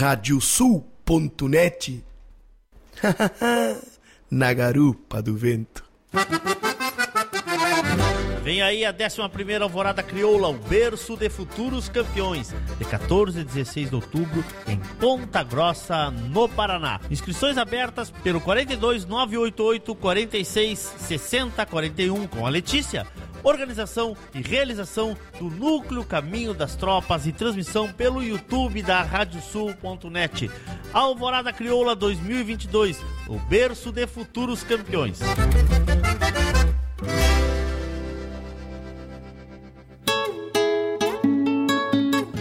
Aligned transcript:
radiosul.net 0.00 2.02
na 4.30 4.54
garupa 4.54 5.20
do 5.20 5.36
vento. 5.36 5.84
Vem 8.42 8.62
aí 8.62 8.86
a 8.86 8.92
11 8.92 9.62
Alvorada 9.62 10.02
Crioula, 10.02 10.48
o 10.48 10.54
berço 10.54 11.18
de 11.18 11.28
futuros 11.28 11.90
campeões, 11.90 12.54
de 12.78 12.84
14 12.86 13.40
a 13.40 13.44
16 13.44 13.90
de 13.90 13.94
outubro, 13.94 14.42
em 14.66 14.78
Ponta 14.98 15.42
Grossa, 15.42 16.10
no 16.10 16.48
Paraná. 16.48 16.98
Inscrições 17.10 17.58
abertas 17.58 18.10
pelo 18.10 18.40
42 18.40 19.04
988 19.04 19.94
46 19.94 20.78
60 20.78 21.66
41 21.66 22.26
com 22.26 22.46
a 22.46 22.48
Letícia. 22.48 23.06
Organização 23.42 24.16
e 24.34 24.40
realização 24.40 25.16
do 25.38 25.44
Núcleo 25.50 26.04
Caminho 26.04 26.54
das 26.54 26.74
Tropas 26.74 27.26
e 27.26 27.32
transmissão 27.32 27.92
pelo 27.92 28.22
YouTube 28.22 28.82
da 28.82 29.02
Radiosul.net. 29.02 30.50
Alvorada 30.92 31.52
Crioula 31.52 31.94
2022, 31.94 32.98
o 33.28 33.38
berço 33.38 33.92
de 33.92 34.06
futuros 34.06 34.62
campeões. 34.62 35.20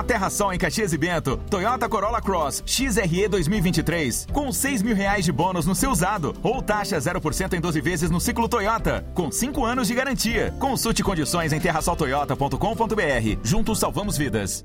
Na 0.00 0.04
Terra 0.04 0.30
Sol, 0.30 0.50
em 0.50 0.56
Caxias 0.56 0.94
e 0.94 0.96
Bento, 0.96 1.36
Toyota 1.50 1.86
Corolla 1.86 2.22
Cross 2.22 2.62
XRE 2.64 3.28
2023, 3.28 4.28
com 4.32 4.50
6 4.50 4.80
mil 4.80 4.96
reais 4.96 5.26
de 5.26 5.30
bônus 5.30 5.66
no 5.66 5.74
seu 5.74 5.90
usado, 5.90 6.34
ou 6.42 6.62
taxa 6.62 6.96
0% 6.96 7.52
em 7.52 7.60
12 7.60 7.80
vezes 7.82 8.10
no 8.10 8.18
ciclo 8.18 8.48
Toyota, 8.48 9.04
com 9.12 9.30
5 9.30 9.62
anos 9.62 9.88
de 9.88 9.94
garantia. 9.94 10.54
Consulte 10.58 11.02
condições 11.02 11.52
em 11.52 11.60
terrasoltoyota.com.br. 11.60 13.40
Juntos 13.44 13.78
salvamos 13.78 14.16
vidas. 14.16 14.64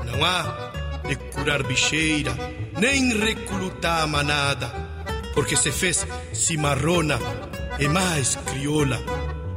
Não 0.05 0.25
há 0.25 0.71
de 1.07 1.15
curar 1.15 1.63
bicheira, 1.63 2.33
nem 2.77 3.17
recrutar 3.17 4.05
manada, 4.07 4.67
porque 5.33 5.55
se 5.55 5.71
fez 5.71 6.05
cimarrona 6.33 7.17
e 7.79 7.87
mais 7.87 8.35
crioula. 8.35 8.99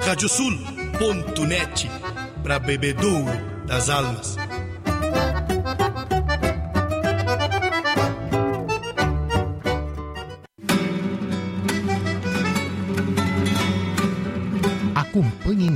Radiosul.net 0.01 1.91
para 2.43 2.61
bebedouro 2.61 3.33
das 3.67 3.91
almas. 3.91 4.37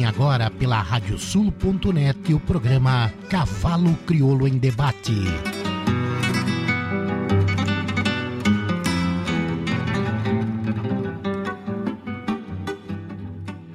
Agora 0.09 0.51
pela 0.51 0.81
radiosul.net 0.81 2.33
o 2.33 2.41
programa 2.41 3.13
Cavalo 3.29 3.95
Crioulo 4.07 4.49
em 4.49 4.57
Debate. 4.57 5.13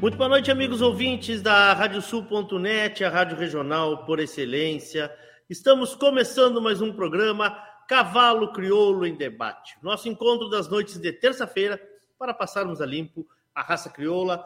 Muito 0.01 0.18
boa 0.18 0.27
noite, 0.27 0.50
amigos 0.50 0.81
ouvintes 0.81 1.39
da 1.39 1.71
Radiosul.net, 1.74 3.03
a 3.03 3.09
rádio 3.12 3.38
regional 3.38 4.03
por 4.03 4.19
excelência. 4.19 5.13
Estamos 5.47 5.94
começando 5.94 6.59
mais 6.59 6.81
um 6.81 6.91
programa 6.91 7.51
Cavalo 7.88 8.51
Crioulo 8.51 9.06
em 9.06 9.13
Debate. 9.13 9.77
Nosso 9.83 10.09
encontro 10.09 10.50
das 10.50 10.68
noites 10.68 10.97
de 10.97 11.13
terça-feira 11.13 11.80
para 12.18 12.33
passarmos 12.33 12.81
a 12.81 12.88
limpo 12.88 13.24
a 13.53 13.62
raça 13.62 13.88
crioula. 13.88 14.44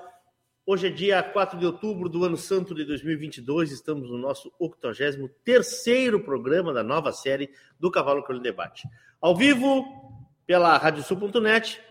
Hoje 0.69 0.87
é 0.87 0.89
dia 0.89 1.23
4 1.23 1.57
de 1.57 1.65
outubro 1.65 2.09
do 2.09 2.25
ano 2.25 2.35
santo 2.35 2.75
de 2.75 2.83
2022. 2.83 3.71
Estamos 3.71 4.09
no 4.09 4.17
nosso 4.17 4.51
83º 4.59 6.21
programa 6.21 6.73
da 6.73 6.83
nova 6.83 7.13
série 7.13 7.49
do 7.79 7.89
Cavalo 7.89 8.21
Crioulo 8.21 8.43
Debate. 8.43 8.85
Ao 9.21 9.33
vivo 9.33 9.85
pela 10.45 10.77
Radiosul.net 10.77 11.81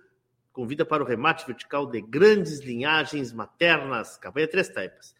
convida 0.52 0.84
para 0.84 1.04
o 1.04 1.06
remate 1.06 1.46
vertical 1.46 1.86
de 1.86 2.02
grandes 2.02 2.62
linhagens 2.62 3.32
maternas, 3.32 4.18
Cabanha 4.18 4.48
Três 4.48 4.68
Taipas. 4.68 5.16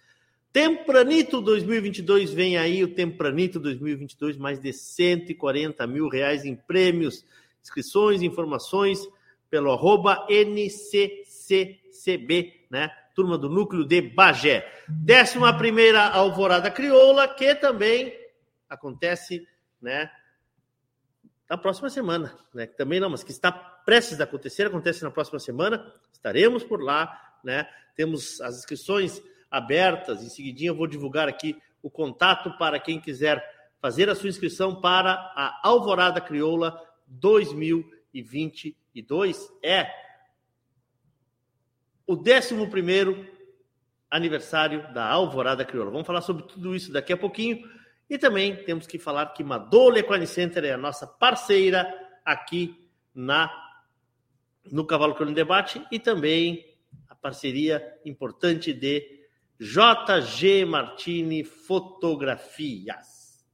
Tempranito 0.52 1.40
2022, 1.40 2.34
vem 2.34 2.58
aí 2.58 2.84
o 2.84 2.96
Tempranito 2.96 3.60
2022, 3.60 4.38
mais 4.38 4.60
de 4.60 4.74
140 4.74 5.86
mil 5.86 6.08
reais 6.08 6.44
em 6.44 6.56
prêmios, 6.56 7.24
inscrições, 7.62 8.24
informações 8.24 9.08
pelo 9.52 9.72
arroba 9.72 10.26
NCCCB, 11.48 12.68
né? 12.70 12.92
turma 13.16 13.38
do 13.38 13.50
núcleo 13.50 13.86
de 13.86 14.02
Bagé. 14.02 14.70
Décima 14.88 15.58
primeira 15.58 16.08
Alvorada 16.08 16.70
Crioula, 16.70 17.28
que 17.28 17.56
também 17.56 18.14
acontece, 18.70 19.48
né, 19.82 20.12
na 21.50 21.58
próxima 21.58 21.90
semana, 21.90 22.38
né? 22.54 22.68
Também 22.68 23.00
não, 23.00 23.10
mas 23.10 23.24
que 23.24 23.32
está 23.32 23.52
prestes 23.52 24.20
a 24.20 24.26
acontecer, 24.26 24.68
acontece 24.68 25.02
na 25.02 25.10
próxima 25.10 25.40
semana. 25.40 25.92
Estaremos 26.12 26.62
por 26.64 26.84
lá, 26.84 27.40
né? 27.44 27.68
Temos 27.96 28.42
as 28.42 28.58
inscrições 28.58 29.24
abertas. 29.50 30.22
Em 30.22 30.30
seguidinho 30.30 30.72
eu 30.72 30.76
vou 30.76 30.88
divulgar 30.88 31.30
aqui 31.30 31.56
o 31.82 31.90
contato 31.90 32.58
para 32.58 32.78
quem 32.80 33.00
quiser 33.00 33.42
fazer 33.80 34.10
a 34.10 34.16
sua 34.16 34.28
inscrição 34.28 34.82
para 34.82 35.14
a 35.14 35.62
Alvorada 35.64 36.20
Crioula 36.20 36.78
2022. 37.08 39.50
É 39.64 39.90
o 42.08 42.16
11 42.16 43.30
aniversário 44.10 44.92
da 44.94 45.06
Alvorada 45.06 45.66
Crioula. 45.66 45.92
Vamos 45.92 46.08
falar 46.08 46.22
sobre 46.22 46.44
tudo 46.44 46.74
isso 46.74 46.92
daqui 46.92 47.12
a 47.12 47.18
pouquinho. 47.18 47.70
E 48.10 48.18
também 48.18 48.56
temos 48.64 48.88
que 48.88 48.98
falar 48.98 49.34
que 49.34 49.44
Madole 49.44 50.00
Equine 50.00 50.26
Center 50.26 50.64
é 50.64 50.72
a 50.72 50.78
nossa 50.78 51.06
parceira 51.06 51.94
aqui 52.24 52.90
na 53.14 53.52
no 54.72 54.86
Cavalo 54.86 55.14
Crioula 55.14 55.32
em 55.32 55.36
Debate 55.36 55.86
e 55.92 56.00
também 56.00 56.66
a 57.08 57.16
parceria 57.16 58.00
importante 58.06 58.74
de 58.74 59.02
JG 59.60 60.66
Martini 60.66 61.44
Fotografias. 61.44 63.46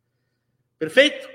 Perfeito? 0.78 1.28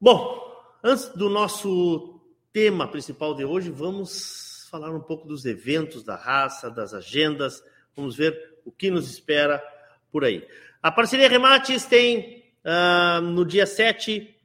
Bom, 0.00 0.40
antes 0.82 1.08
do 1.10 1.28
nosso 1.28 2.20
tema 2.52 2.88
principal 2.88 3.34
de 3.34 3.44
hoje, 3.44 3.70
vamos 3.70 4.53
falar 4.74 4.90
um 4.90 5.00
pouco 5.00 5.28
dos 5.28 5.44
eventos 5.44 6.02
da 6.02 6.16
raça, 6.16 6.68
das 6.68 6.92
agendas. 6.92 7.62
Vamos 7.94 8.16
ver 8.16 8.58
o 8.64 8.72
que 8.72 8.90
nos 8.90 9.08
espera 9.08 9.62
por 10.10 10.24
aí. 10.24 10.44
A 10.82 10.90
parceria 10.90 11.28
Remates 11.28 11.86
tem 11.86 12.44
uh, 12.64 13.20
no 13.20 13.44
dia 13.44 13.66
7. 13.66 14.36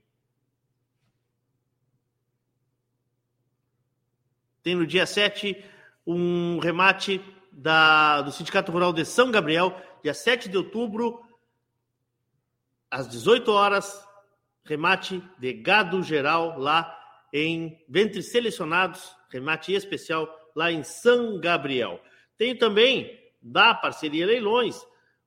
Tem 4.62 4.76
no 4.76 4.86
dia 4.86 5.08
7 5.08 5.66
um 6.06 6.60
remate 6.60 7.20
da, 7.52 8.22
do 8.22 8.32
Sindicato 8.32 8.72
Rural 8.72 8.94
de 8.94 9.06
São 9.06 9.32
Gabriel, 9.32 9.76
dia 10.04 10.14
7 10.14 10.48
de 10.48 10.58
outubro, 10.58 11.26
às 12.92 13.10
18 13.10 13.52
horas, 13.52 14.08
remate 14.64 15.24
de 15.40 15.54
gado 15.54 16.04
geral 16.04 16.60
lá 16.60 16.99
em 17.34 17.84
ventre 17.88 18.22
selecionados 18.24 19.16
remate 19.30 19.74
especial 19.74 20.28
lá 20.56 20.72
em 20.72 20.84
São 20.84 21.40
Gabriel. 21.40 22.02
Tem 22.38 22.56
também, 22.56 23.20
da 23.42 23.74
parceria 23.74 24.26
Leilões, 24.26 24.76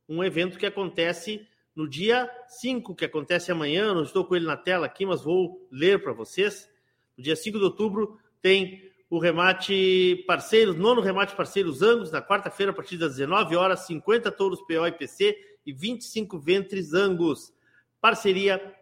um 0.09 0.23
evento 0.23 0.59
que 0.59 0.67
acontece 0.67 1.47
no 1.75 1.89
dia 1.89 2.31
5, 2.49 2.95
que 2.95 3.05
acontece 3.05 3.51
amanhã. 3.51 3.95
Não 3.95 4.03
estou 4.03 4.25
com 4.25 4.37
ele 4.37 4.47
na 4.47 4.57
tela 4.57 4.87
aqui, 4.87 5.07
mas 5.07 5.23
vou 5.23 5.67
ler 5.71 6.03
para 6.03 6.13
vocês. 6.13 6.69
No 7.17 7.25
dia 7.25 7.37
5 7.37 7.59
de 7.59 7.65
outubro 7.65 8.19
tem 8.41 8.91
o 9.09 9.19
remate 9.19 10.25
parceiros, 10.27 10.75
nono 10.75 11.03
remate 11.03 11.37
parceiros 11.37 11.83
Angus, 11.83 12.11
na 12.11 12.23
quarta-feira, 12.23 12.73
a 12.73 12.75
partir 12.75 12.97
das 12.97 13.17
19 13.17 13.55
horas, 13.57 13.81
50 13.81 14.33
touros 14.33 14.63
PO 14.63 14.87
e 14.87 14.93
PC 14.93 15.39
e 15.67 15.73
25 15.73 16.39
ventres 16.39 16.95
Angus. 16.95 17.53
Parceria 18.01 18.75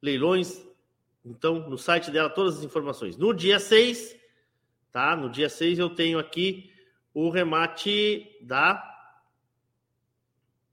Leilões 0.00 0.67
então, 1.30 1.68
no 1.68 1.76
site 1.76 2.10
dela, 2.10 2.30
todas 2.30 2.58
as 2.58 2.64
informações. 2.64 3.16
No 3.16 3.34
dia 3.34 3.60
6, 3.60 4.16
tá? 4.90 5.14
No 5.14 5.28
dia 5.28 5.48
6 5.48 5.78
eu 5.78 5.90
tenho 5.90 6.18
aqui 6.18 6.72
o 7.12 7.28
remate 7.28 8.38
da. 8.42 8.82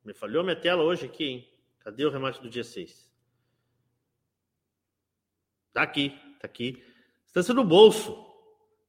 Me 0.03 0.13
falhou 0.13 0.43
minha 0.43 0.55
tela 0.55 0.83
hoje 0.83 1.05
aqui, 1.05 1.25
hein? 1.25 1.49
Cadê 1.79 2.05
o 2.05 2.09
remate 2.09 2.41
do 2.41 2.49
dia 2.49 2.63
6? 2.63 3.11
Tá 5.73 5.81
aqui, 5.81 6.09
tá 6.39 6.45
aqui. 6.45 6.81
Estância 7.25 7.53
do 7.53 7.63
bolso, 7.63 8.15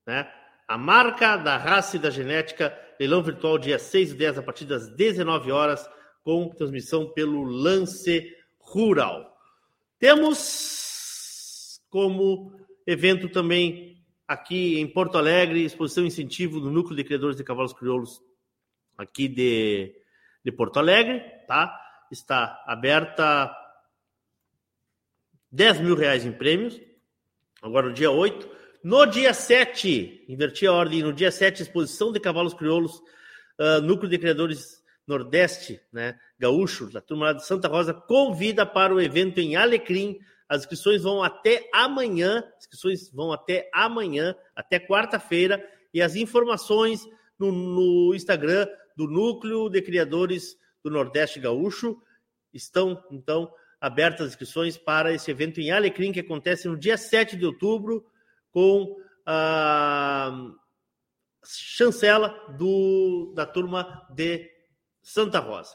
né? 0.06 0.32
A 0.68 0.78
marca 0.78 1.36
da 1.36 1.56
raça 1.56 1.96
e 1.96 2.00
da 2.00 2.10
genética, 2.10 2.76
leilão 2.98 3.22
virtual 3.22 3.58
dia 3.58 3.78
6 3.78 4.12
e 4.12 4.14
10 4.14 4.38
a 4.38 4.42
partir 4.42 4.66
das 4.66 4.88
19 4.94 5.50
horas, 5.50 5.88
com 6.22 6.48
transmissão 6.48 7.12
pelo 7.12 7.42
Lance 7.42 8.36
Rural. 8.58 9.36
Temos 9.98 10.85
como 11.96 12.52
evento 12.86 13.26
também 13.26 14.04
aqui 14.28 14.78
em 14.78 14.86
Porto 14.86 15.16
Alegre, 15.16 15.64
exposição 15.64 16.04
incentivo 16.04 16.60
do 16.60 16.70
Núcleo 16.70 16.94
de 16.94 17.02
Criadores 17.02 17.38
de 17.38 17.42
Cavalos 17.42 17.72
Crioulos 17.72 18.20
aqui 18.98 19.26
de, 19.26 19.94
de 20.44 20.52
Porto 20.52 20.78
Alegre, 20.78 21.20
tá? 21.48 21.74
Está 22.12 22.62
aberta 22.66 23.50
10 25.50 25.80
mil 25.80 25.94
reais 25.94 26.26
em 26.26 26.32
prêmios, 26.32 26.78
agora 27.62 27.88
no 27.88 27.94
dia 27.94 28.10
8. 28.10 28.46
No 28.84 29.06
dia 29.06 29.32
7, 29.32 30.26
inverti 30.28 30.66
a 30.66 30.74
ordem, 30.74 31.02
no 31.02 31.14
dia 31.14 31.30
7, 31.30 31.62
exposição 31.62 32.12
de 32.12 32.20
cavalos 32.20 32.52
crioulos, 32.52 32.98
uh, 33.58 33.80
Núcleo 33.80 34.10
de 34.10 34.18
Criadores 34.18 34.84
Nordeste, 35.06 35.80
né, 35.90 36.18
gaúcho, 36.38 36.92
da 36.92 37.00
turma 37.00 37.28
lá 37.28 37.32
de 37.32 37.46
Santa 37.46 37.68
Rosa, 37.68 37.94
convida 37.94 38.66
para 38.66 38.94
o 38.94 39.00
evento 39.00 39.38
em 39.38 39.56
Alecrim. 39.56 40.18
As 40.48 40.60
inscrições 40.60 41.02
vão 41.02 41.22
até 41.22 41.68
amanhã, 41.72 42.38
as 42.56 42.64
inscrições 42.64 43.10
vão 43.10 43.32
até 43.32 43.68
amanhã, 43.72 44.34
até 44.54 44.78
quarta-feira, 44.78 45.64
e 45.92 46.00
as 46.00 46.14
informações 46.14 47.06
no, 47.38 47.50
no 47.50 48.14
Instagram 48.14 48.66
do 48.96 49.06
Núcleo 49.08 49.68
de 49.68 49.82
Criadores 49.82 50.56
do 50.82 50.90
Nordeste 50.90 51.40
Gaúcho. 51.40 52.00
Estão, 52.52 53.02
então, 53.10 53.52
abertas 53.80 54.22
as 54.22 54.32
inscrições 54.32 54.78
para 54.78 55.12
esse 55.12 55.30
evento 55.30 55.60
em 55.60 55.70
Alecrim, 55.70 56.12
que 56.12 56.20
acontece 56.20 56.68
no 56.68 56.76
dia 56.76 56.96
7 56.96 57.36
de 57.36 57.44
outubro, 57.44 58.06
com 58.50 58.96
a 59.26 60.52
chancela 61.44 62.28
do, 62.56 63.32
da 63.34 63.44
turma 63.44 64.06
de 64.10 64.50
Santa 65.02 65.38
Rosa. 65.40 65.74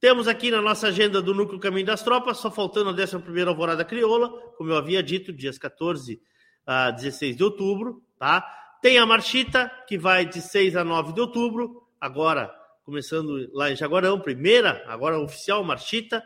Temos 0.00 0.28
aqui 0.28 0.48
na 0.48 0.62
nossa 0.62 0.86
agenda 0.88 1.20
do 1.20 1.34
Núcleo 1.34 1.58
Caminho 1.58 1.86
das 1.86 2.04
Tropas, 2.04 2.38
só 2.38 2.52
faltando 2.52 2.90
a 2.90 2.92
11 2.92 3.48
Alvorada 3.48 3.84
Crioula, 3.84 4.30
como 4.56 4.70
eu 4.70 4.76
havia 4.76 5.02
dito, 5.02 5.32
dias 5.32 5.58
14 5.58 6.22
a 6.64 6.92
16 6.92 7.36
de 7.36 7.42
outubro, 7.42 8.00
tá? 8.16 8.46
Tem 8.80 8.96
a 8.96 9.04
Marchita, 9.04 9.68
que 9.88 9.98
vai 9.98 10.24
de 10.24 10.40
6 10.40 10.76
a 10.76 10.84
9 10.84 11.14
de 11.14 11.20
outubro, 11.20 11.82
agora 12.00 12.48
começando 12.84 13.50
lá 13.52 13.72
em 13.72 13.76
Jaguarão, 13.76 14.20
primeira, 14.20 14.84
agora 14.86 15.18
oficial 15.18 15.64
Marchita. 15.64 16.22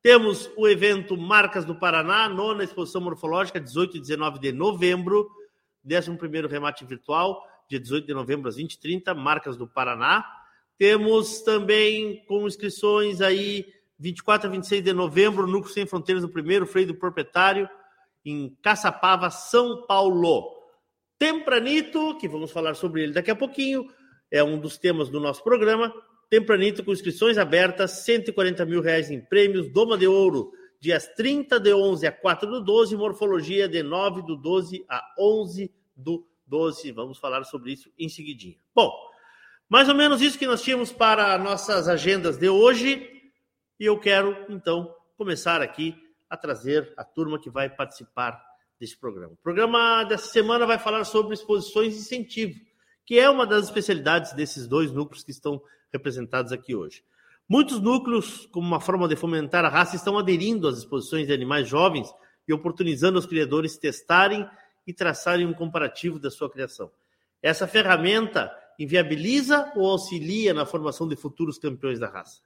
Temos 0.00 0.48
o 0.56 0.68
evento 0.68 1.16
Marcas 1.16 1.64
do 1.64 1.74
Paraná, 1.74 2.28
nona 2.28 2.62
exposição 2.62 3.00
morfológica, 3.00 3.58
18 3.58 3.96
e 3.96 4.00
19 4.00 4.38
de 4.38 4.52
novembro, 4.52 5.28
11 5.84 6.46
remate 6.48 6.84
virtual, 6.84 7.42
dia 7.68 7.80
18 7.80 8.06
de 8.06 8.14
novembro 8.14 8.48
às 8.48 8.56
20h30, 8.56 9.12
Marcas 9.16 9.56
do 9.56 9.66
Paraná. 9.66 10.24
Temos 10.78 11.40
também 11.40 12.24
com 12.26 12.46
inscrições 12.46 13.20
aí 13.20 13.66
24 13.98 14.48
a 14.48 14.52
26 14.52 14.84
de 14.84 14.92
novembro, 14.92 15.46
Núcleo 15.46 15.72
Sem 15.72 15.86
Fronteiras, 15.86 16.22
o 16.22 16.28
primeiro 16.28 16.66
freio 16.66 16.88
do 16.88 16.94
proprietário, 16.94 17.68
em 18.24 18.54
Caçapava, 18.62 19.30
São 19.30 19.86
Paulo. 19.86 20.54
Tempranito, 21.18 22.16
que 22.18 22.28
vamos 22.28 22.50
falar 22.50 22.74
sobre 22.74 23.02
ele 23.02 23.12
daqui 23.12 23.30
a 23.30 23.36
pouquinho, 23.36 23.88
é 24.30 24.44
um 24.44 24.58
dos 24.58 24.76
temas 24.76 25.08
do 25.08 25.18
nosso 25.18 25.42
programa. 25.42 25.92
Tempranito 26.28 26.84
com 26.84 26.92
inscrições 26.92 27.38
abertas, 27.38 28.04
140 28.04 28.66
mil 28.66 28.82
reais 28.82 29.10
em 29.10 29.20
prêmios, 29.20 29.72
Doma 29.72 29.96
de 29.96 30.06
Ouro, 30.06 30.52
dias 30.78 31.06
30 31.16 31.58
de 31.58 31.72
11 31.72 32.06
a 32.06 32.12
4 32.12 32.50
do 32.50 32.60
12, 32.60 32.96
Morfologia 32.96 33.68
de 33.68 33.82
9 33.82 34.22
do 34.22 34.36
12 34.36 34.84
a 34.88 35.02
11 35.18 35.72
do 35.96 36.26
12. 36.46 36.92
Vamos 36.92 37.18
falar 37.18 37.44
sobre 37.44 37.72
isso 37.72 37.90
em 37.98 38.08
seguidinha. 38.08 38.56
Bom, 38.74 38.92
mais 39.68 39.88
ou 39.88 39.94
menos 39.94 40.20
isso 40.20 40.38
que 40.38 40.46
nós 40.46 40.62
tínhamos 40.62 40.92
para 40.92 41.36
nossas 41.38 41.88
agendas 41.88 42.36
de 42.36 42.48
hoje. 42.48 43.10
E 43.78 43.84
eu 43.84 43.98
quero, 43.98 44.36
então, 44.48 44.94
começar 45.16 45.60
aqui 45.60 45.94
a 46.28 46.36
trazer 46.36 46.92
a 46.96 47.04
turma 47.04 47.40
que 47.40 47.50
vai 47.50 47.68
participar 47.68 48.42
desse 48.78 48.96
programa. 48.96 49.32
O 49.32 49.42
programa 49.42 50.04
dessa 50.04 50.28
semana 50.28 50.66
vai 50.66 50.78
falar 50.78 51.04
sobre 51.04 51.34
exposições 51.34 51.94
de 51.94 52.00
incentivo 52.00 52.66
que 53.06 53.18
é 53.20 53.30
uma 53.30 53.46
das 53.46 53.66
especialidades 53.66 54.32
desses 54.32 54.66
dois 54.66 54.90
núcleos 54.90 55.22
que 55.22 55.30
estão 55.30 55.62
representados 55.92 56.52
aqui 56.52 56.74
hoje. 56.74 57.04
Muitos 57.48 57.80
núcleos, 57.80 58.46
como 58.46 58.66
uma 58.66 58.80
forma 58.80 59.06
de 59.06 59.14
fomentar 59.14 59.64
a 59.64 59.68
raça, 59.68 59.94
estão 59.94 60.18
aderindo 60.18 60.66
às 60.66 60.78
exposições 60.78 61.28
de 61.28 61.32
animais 61.32 61.68
jovens 61.68 62.12
e 62.48 62.52
oportunizando 62.52 63.16
os 63.16 63.24
criadores 63.24 63.78
testarem 63.78 64.46
e 64.84 64.92
traçarem 64.92 65.46
um 65.46 65.54
comparativo 65.54 66.18
da 66.18 66.30
sua 66.30 66.50
criação. 66.50 66.90
Essa 67.40 67.68
ferramenta 67.68 68.52
inviabiliza 68.78 69.72
ou 69.76 69.90
auxilia 69.90 70.52
na 70.52 70.66
formação 70.66 71.08
de 71.08 71.16
futuros 71.16 71.58
campeões 71.58 71.98
da 71.98 72.08
raça? 72.08 72.40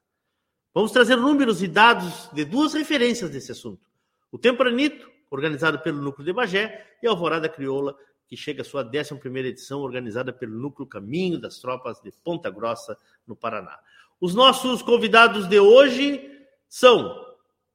Vamos 0.72 0.92
trazer 0.92 1.16
números 1.16 1.62
e 1.62 1.68
dados 1.68 2.28
de 2.32 2.44
duas 2.44 2.74
referências 2.74 3.30
desse 3.30 3.52
assunto. 3.52 3.84
O 4.30 4.38
Tempranito, 4.38 5.10
organizado 5.30 5.80
pelo 5.80 6.00
Núcleo 6.00 6.24
de 6.24 6.32
Bagé, 6.32 6.86
e 7.02 7.06
a 7.06 7.10
Alvorada 7.10 7.48
Crioula, 7.48 7.96
que 8.28 8.36
chega 8.36 8.62
à 8.62 8.64
sua 8.64 8.84
11 8.84 9.38
edição, 9.40 9.80
organizada 9.80 10.32
pelo 10.32 10.56
Núcleo 10.56 10.86
Caminho 10.86 11.40
das 11.40 11.58
Tropas 11.58 12.00
de 12.00 12.12
Ponta 12.22 12.48
Grossa, 12.48 12.96
no 13.26 13.34
Paraná. 13.34 13.76
Os 14.20 14.34
nossos 14.34 14.82
convidados 14.82 15.48
de 15.48 15.58
hoje 15.58 16.30
são, 16.68 17.26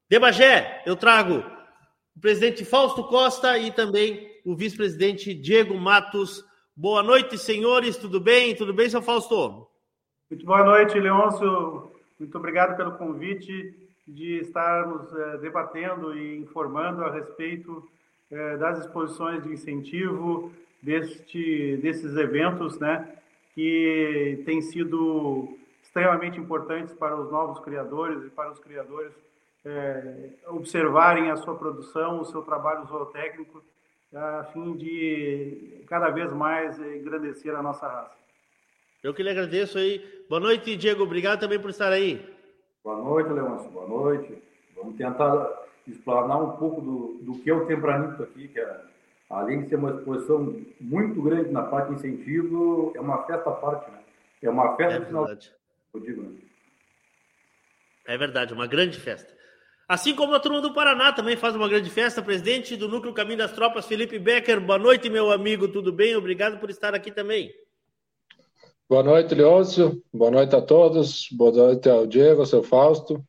de 0.10 0.18
Bagé, 0.18 0.82
eu 0.86 0.96
trago 0.96 1.44
o 2.16 2.20
presidente 2.20 2.64
Fausto 2.64 3.04
Costa 3.04 3.58
e 3.58 3.72
também 3.72 4.32
o 4.46 4.56
vice-presidente 4.56 5.34
Diego 5.34 5.78
Matos. 5.78 6.46
Boa 6.78 7.02
noite, 7.02 7.38
senhores, 7.38 7.96
tudo 7.96 8.20
bem? 8.20 8.54
Tudo 8.54 8.74
bem, 8.74 8.90
seu 8.90 9.02
Fausto? 9.02 9.66
Muito 10.30 10.46
boa 10.46 10.62
noite, 10.62 11.00
Leôncio. 11.00 11.90
Muito 12.20 12.38
obrigado 12.38 12.76
pelo 12.76 12.98
convite 12.98 13.74
de 14.06 14.42
estarmos 14.42 15.10
é, 15.14 15.38
debatendo 15.38 16.14
e 16.14 16.38
informando 16.38 17.06
a 17.06 17.14
respeito 17.14 17.82
é, 18.30 18.58
das 18.58 18.80
exposições 18.80 19.42
de 19.44 19.54
incentivo, 19.54 20.52
deste, 20.84 21.78
desses 21.78 22.14
eventos, 22.18 22.78
né, 22.78 23.08
que 23.54 24.44
têm 24.46 24.62
sido 24.62 25.58
extremamente 25.82 26.38
importantes 26.38 26.94
para 26.94 27.16
os 27.16 27.32
novos 27.32 27.58
criadores 27.60 28.22
e 28.26 28.30
para 28.30 28.52
os 28.52 28.60
criadores 28.60 29.14
é, 29.64 30.32
observarem 30.48 31.32
a 31.32 31.38
sua 31.38 31.56
produção, 31.56 32.20
o 32.20 32.26
seu 32.26 32.42
trabalho 32.42 32.86
zootécnico, 32.86 33.64
a 34.14 34.44
fim 34.54 34.76
de 34.78 35.84
cada 35.88 36.10
vez 36.10 36.32
mais 36.34 36.80
engrandecer 36.80 37.56
a 37.56 37.62
nossa 37.62 37.88
raça. 37.88 38.16
Eu 39.04 39.14
que 39.14 39.22
lhe 39.22 39.30
agradeço 39.30 39.78
aí. 39.78 40.26
Boa 40.28 40.42
noite, 40.42 40.76
Diego. 40.76 41.04
Obrigado 41.04 41.40
também 41.40 41.60
por 41.60 41.70
estar 41.70 41.92
aí. 41.92 42.26
Boa 42.84 42.98
noite, 42.98 43.30
Leôncio. 43.30 43.70
Boa 43.70 43.88
noite. 43.88 44.42
Vamos 44.76 44.96
tentar 44.96 45.66
explanar 45.88 46.42
um 46.42 46.58
pouco 46.58 46.82
do, 46.82 47.20
do 47.22 47.40
que 47.40 47.50
é 47.50 47.54
o 47.54 47.66
Tempranito 47.68 48.24
aqui, 48.24 48.48
que 48.48 48.60
é, 48.60 48.82
além 49.30 49.62
de 49.62 49.70
ser 49.70 49.76
uma 49.76 49.92
exposição 49.92 50.60
muito 50.80 51.22
grande 51.22 51.52
na 51.52 51.64
parte 51.64 51.90
de 51.90 51.96
incentivo, 51.96 52.92
é 52.96 53.00
uma 53.00 53.24
festa 53.24 53.50
à 53.50 53.54
parte, 53.54 53.92
né? 53.92 54.00
É 54.42 54.50
uma 54.50 54.76
festa 54.76 55.04
é 55.04 55.06
final. 55.06 55.28
Eu 55.94 56.00
digo, 56.00 56.24
né? 56.24 56.38
É 58.08 58.18
verdade, 58.18 58.54
uma 58.54 58.68
grande 58.68 59.00
festa. 59.00 59.35
Assim 59.88 60.16
como 60.16 60.34
a 60.34 60.40
turma 60.40 60.62
do 60.62 60.74
Paraná 60.74 61.14
também 61.14 61.38
faz 61.38 61.56
uma 61.56 61.70
grande 61.70 61.92
festa. 61.92 62.22
Presidente 62.22 62.76
do 62.76 62.90
Núcleo 62.90 63.14
Caminho 63.14 63.38
das 63.38 63.52
Tropas, 63.52 63.86
Felipe 63.86 64.18
Becker. 64.18 64.60
Boa 64.60 64.80
noite, 64.80 65.10
meu 65.12 65.32
amigo. 65.32 65.68
Tudo 65.68 65.94
bem? 65.94 66.16
Obrigado 66.16 66.60
por 66.60 66.72
estar 66.72 66.96
aqui 66.96 67.12
também. 67.12 67.52
Boa 68.90 69.04
noite, 69.04 69.36
Leôncio. 69.36 70.02
Boa 70.12 70.32
noite 70.32 70.56
a 70.56 70.62
todos. 70.62 71.28
Boa 71.32 71.52
noite 71.52 71.88
ao 71.88 72.08
Diego, 72.08 72.40
ao 72.40 72.48
seu 72.48 72.64
Fausto. 72.64 73.24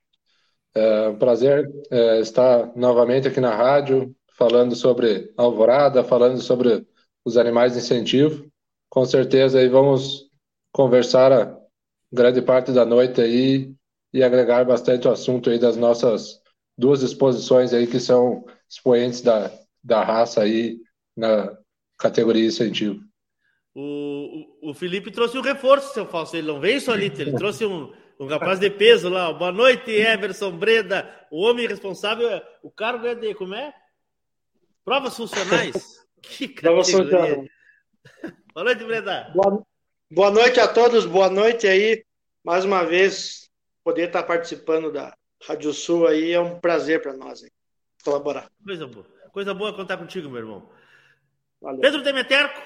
É 0.75 1.09
um 1.09 1.19
prazer 1.19 1.71
é, 1.91 2.21
estar 2.21 2.75
novamente 2.75 3.29
aqui 3.29 3.41
na 3.41 3.55
rádio, 3.55 4.15
falando 4.37 4.75
sobre 4.75 5.31
Alvorada, 5.37 6.05
falando 6.05 6.41
sobre 6.41 6.87
os 7.23 7.37
animais 7.37 7.73
de 7.73 7.81
incentivo. 7.81 8.51
Com 8.89 9.05
certeza 9.05 9.59
aí 9.59 9.69
vamos 9.69 10.31
conversar 10.73 11.33
a 11.33 11.59
grande 12.11 12.41
parte 12.41 12.73
da 12.73 12.87
noite 12.87 13.21
aí 13.21 13.75
e 14.13 14.23
agregar 14.23 14.65
bastante 14.65 15.07
o 15.07 15.11
assunto 15.11 15.51
aí 15.51 15.59
das 15.59 15.77
nossas 15.77 16.41
duas 16.77 17.03
exposições 17.03 17.73
aí 17.73 17.87
que 17.87 18.01
são 18.01 18.45
expoentes 18.69 19.21
da, 19.21 19.51
da 19.83 20.03
raça 20.03 20.43
aí 20.43 20.79
na 21.17 21.57
categoria 21.99 22.47
incentivo. 22.47 23.01
O, 23.75 24.47
o, 24.63 24.71
o 24.71 24.75
Felipe 24.75 25.11
trouxe 25.11 25.37
um 25.39 25.43
reforço, 25.43 25.93
seu 25.93 26.07
Falso, 26.07 26.37
ele 26.37 26.47
não 26.47 26.61
veio 26.61 26.81
solito, 26.81 27.21
ele 27.21 27.33
trouxe 27.33 27.65
um 27.65 27.93
um 28.19 28.27
rapaz 28.27 28.59
de 28.59 28.71
peso 28.71 29.09
lá. 29.09 29.33
Boa 29.33 29.53
noite, 29.53 29.91
Everson 29.91 30.57
Breda. 30.57 31.09
O 31.31 31.43
homem 31.43 31.67
responsável, 31.67 32.41
o 32.63 32.71
cargo 32.71 33.07
é 33.07 33.15
de, 33.15 33.35
como 33.35 33.55
é? 33.55 33.75
Provas 34.85 35.17
funcionais. 35.17 35.97
Que 36.23 36.49
categoria. 36.49 37.45
Boa 38.53 38.65
noite, 38.65 38.85
Breda. 38.85 39.31
Boa, 39.33 39.63
boa 40.11 40.31
noite 40.31 40.59
a 40.59 40.67
todos, 40.67 41.07
boa 41.07 41.31
noite 41.31 41.69
aí. 41.69 42.05
Mais 42.43 42.65
uma 42.65 42.85
vez, 42.85 43.49
poder 43.85 44.09
estar 44.09 44.25
participando 44.25 44.91
da 44.91 45.17
Rádio 45.47 45.73
Sul 45.73 46.09
aí 46.09 46.33
é 46.33 46.41
um 46.41 46.59
prazer 46.59 47.01
para 47.01 47.13
nós 47.13 47.43
hein, 47.43 47.51
colaborar. 48.05 48.51
Coisa 48.65 48.87
boa. 48.87 49.07
Coisa 49.33 49.55
boa 49.55 49.73
contar 49.73 49.97
contigo, 49.97 50.29
meu 50.29 50.41
irmão. 50.41 50.69
Valeu. 51.61 51.81
Pedro 51.81 52.03
Demeterco, 52.03 52.61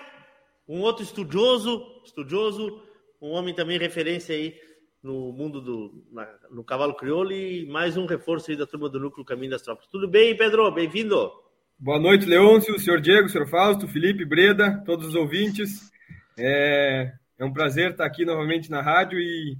um 0.66 0.80
outro 0.80 1.04
estudioso, 1.04 1.84
estudioso, 2.04 2.82
um 3.20 3.30
homem 3.32 3.54
também 3.54 3.78
referência 3.78 4.34
aí 4.34 4.58
no 5.02 5.32
mundo 5.32 5.60
do 5.60 6.04
na, 6.10 6.26
no 6.50 6.64
cavalo 6.64 6.94
crioulo 6.94 7.32
e 7.32 7.66
mais 7.66 7.96
um 7.96 8.06
reforço 8.06 8.50
aí 8.50 8.56
da 8.56 8.66
turma 8.66 8.88
do 8.88 9.00
Núcleo 9.00 9.26
Caminho 9.26 9.50
das 9.50 9.62
Tropas. 9.62 9.86
Tudo 9.88 10.08
bem, 10.08 10.36
Pedro? 10.36 10.70
Bem-vindo. 10.70 11.30
Boa 11.78 11.98
noite, 11.98 12.24
Leôncio, 12.24 12.78
senhor 12.78 13.00
Diego, 13.00 13.28
senhor 13.28 13.48
Fausto, 13.48 13.88
Felipe, 13.88 14.24
Breda, 14.24 14.82
todos 14.86 15.08
os 15.08 15.14
ouvintes. 15.14 15.90
É, 16.38 17.12
é 17.38 17.44
um 17.44 17.52
prazer 17.52 17.90
estar 17.90 18.06
aqui 18.06 18.24
novamente 18.24 18.70
na 18.70 18.80
rádio 18.80 19.18
e, 19.18 19.56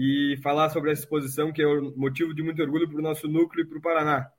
e 0.00 0.36
falar 0.44 0.70
sobre 0.70 0.92
essa 0.92 1.02
exposição 1.02 1.52
que 1.52 1.60
é 1.60 1.66
motivo 1.96 2.32
de 2.32 2.40
muito 2.40 2.62
orgulho 2.62 2.88
para 2.88 3.00
o 3.00 3.02
nosso 3.02 3.26
núcleo 3.26 3.64
e 3.64 3.68
para 3.68 3.78
o 3.78 3.82
Paraná. 3.82 4.30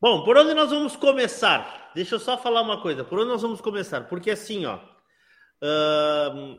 Bom, 0.00 0.24
por 0.24 0.38
onde 0.38 0.54
nós 0.54 0.70
vamos 0.70 0.96
começar? 0.96 1.92
Deixa 1.94 2.14
eu 2.14 2.18
só 2.18 2.38
falar 2.38 2.62
uma 2.62 2.80
coisa. 2.80 3.04
Por 3.04 3.18
onde 3.18 3.28
nós 3.28 3.42
vamos 3.42 3.60
começar? 3.60 4.08
Porque 4.08 4.30
assim, 4.30 4.64
ó, 4.64 4.76
uh, 4.76 6.58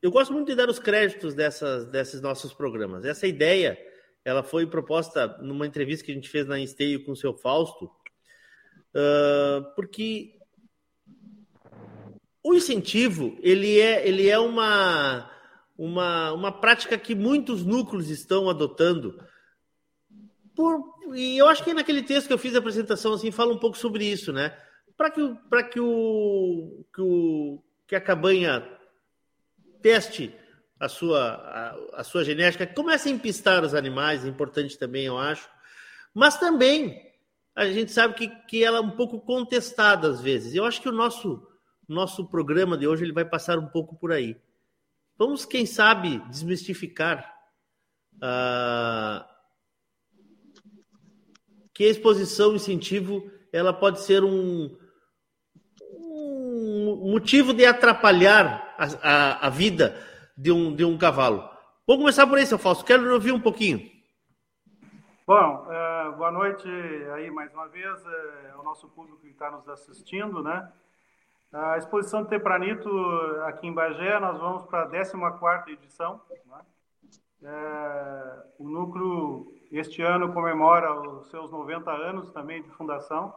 eu 0.00 0.10
gosto 0.10 0.32
muito 0.32 0.46
de 0.46 0.54
dar 0.54 0.70
os 0.70 0.78
créditos 0.78 1.34
dessas, 1.34 1.84
desses 1.90 2.22
nossos 2.22 2.54
programas. 2.54 3.04
Essa 3.04 3.26
ideia, 3.26 3.78
ela 4.24 4.42
foi 4.42 4.66
proposta 4.66 5.28
numa 5.42 5.66
entrevista 5.66 6.06
que 6.06 6.12
a 6.12 6.14
gente 6.14 6.30
fez 6.30 6.46
na 6.46 6.58
Esteio 6.58 7.04
com 7.04 7.12
o 7.12 7.16
seu 7.16 7.34
Fausto, 7.34 7.90
porque 9.76 10.38
o 12.42 12.54
incentivo, 12.54 13.36
ele 13.42 13.78
é, 13.78 14.06
ele 14.06 14.28
é 14.28 14.38
uma, 14.38 15.30
uma, 15.76 16.32
uma 16.32 16.52
prática 16.52 16.96
que 16.96 17.14
muitos 17.14 17.64
núcleos 17.64 18.10
estão 18.10 18.48
adotando. 18.48 19.22
Por, 20.54 20.94
e 21.14 21.36
eu 21.36 21.48
acho 21.48 21.64
que 21.64 21.74
naquele 21.74 22.02
texto 22.02 22.28
que 22.28 22.32
eu 22.32 22.38
fiz 22.38 22.54
a 22.54 22.58
apresentação 22.58 23.12
assim 23.12 23.30
fala 23.30 23.52
um 23.52 23.58
pouco 23.58 23.76
sobre 23.76 24.04
isso, 24.04 24.32
né? 24.32 24.56
Para 24.96 25.10
que, 25.10 25.20
que, 25.72 25.80
o, 25.80 26.84
que, 26.94 27.00
o, 27.00 27.62
que 27.86 27.96
a 27.96 28.00
cabanha 28.00 28.66
teste 29.82 30.32
a 30.78 30.88
sua, 30.88 31.34
a, 31.34 32.00
a, 32.00 32.04
sua 32.04 32.24
genética, 32.24 32.66
comece 32.66 33.08
a 33.08 33.12
empistar 33.12 33.64
os 33.64 33.74
animais, 33.74 34.24
é 34.24 34.28
importante 34.28 34.78
também, 34.78 35.06
eu 35.06 35.18
acho. 35.18 35.48
Mas 36.12 36.38
também 36.38 37.12
a 37.54 37.66
gente 37.66 37.92
sabe 37.92 38.14
que, 38.14 38.28
que 38.28 38.64
ela 38.64 38.78
é 38.78 38.80
um 38.80 38.90
pouco 38.90 39.20
contestada 39.20 40.08
às 40.08 40.20
vezes. 40.20 40.54
Eu 40.54 40.64
acho 40.64 40.80
que 40.80 40.88
o 40.88 40.92
nosso, 40.92 41.46
nosso 41.88 42.26
programa 42.26 42.76
de 42.76 42.86
hoje 42.86 43.04
ele 43.04 43.12
vai 43.12 43.24
passar 43.24 43.58
um 43.58 43.66
pouco 43.66 43.96
por 43.96 44.12
aí. 44.12 44.36
Vamos, 45.16 45.44
quem 45.44 45.64
sabe, 45.64 46.18
desmistificar 46.28 47.32
uh, 48.16 49.24
que 51.72 51.84
a 51.84 51.90
exposição 51.90 52.56
incentivo 52.56 53.30
ela 53.52 53.72
pode 53.72 54.00
ser 54.00 54.24
um, 54.24 54.76
um 55.92 57.10
motivo 57.12 57.54
de 57.54 57.64
atrapalhar 57.64 58.74
a, 58.76 58.86
a, 59.02 59.46
a, 59.46 59.50
vida 59.50 59.96
de 60.36 60.50
um, 60.50 60.74
de 60.74 60.84
um 60.84 60.98
cavalo. 60.98 61.48
Vamos 61.86 62.02
começar 62.02 62.26
por 62.26 62.36
aí, 62.36 62.44
seu 62.46 62.58
Fausto. 62.58 62.84
Quero 62.84 63.12
ouvir 63.14 63.30
um 63.30 63.40
pouquinho. 63.40 63.88
Bom, 65.24 65.68
uh, 65.68 66.16
boa 66.16 66.32
noite 66.32 66.68
aí 67.14 67.30
mais 67.30 67.52
uma 67.54 67.68
vez, 67.68 68.02
ao 68.56 68.64
nosso 68.64 68.88
público 68.88 69.20
que 69.20 69.28
está 69.28 69.48
nos 69.48 69.68
assistindo, 69.68 70.42
né? 70.42 70.70
A 71.54 71.78
exposição 71.78 72.24
de 72.24 72.30
Tempranito 72.30 72.90
aqui 73.44 73.68
em 73.68 73.72
Bagé, 73.72 74.18
nós 74.18 74.36
vamos 74.40 74.64
para 74.64 74.82
a 74.82 74.88
14 74.88 75.70
edição. 75.70 76.20
Né? 76.50 76.60
É, 77.44 78.42
o 78.58 78.68
núcleo, 78.68 79.46
este 79.70 80.02
ano, 80.02 80.32
comemora 80.32 80.92
os 80.92 81.30
seus 81.30 81.52
90 81.52 81.92
anos 81.92 82.32
também 82.32 82.60
de 82.60 82.68
fundação. 82.70 83.32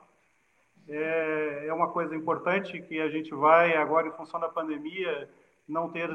É, 0.90 1.68
é 1.68 1.74
uma 1.74 1.90
coisa 1.90 2.16
importante 2.16 2.82
que 2.82 3.00
a 3.00 3.08
gente 3.08 3.36
vai, 3.36 3.78
agora, 3.78 4.08
em 4.08 4.14
função 4.14 4.40
da 4.40 4.50
pandemia, 4.50 5.30
não 5.68 5.88
ter 5.92 6.10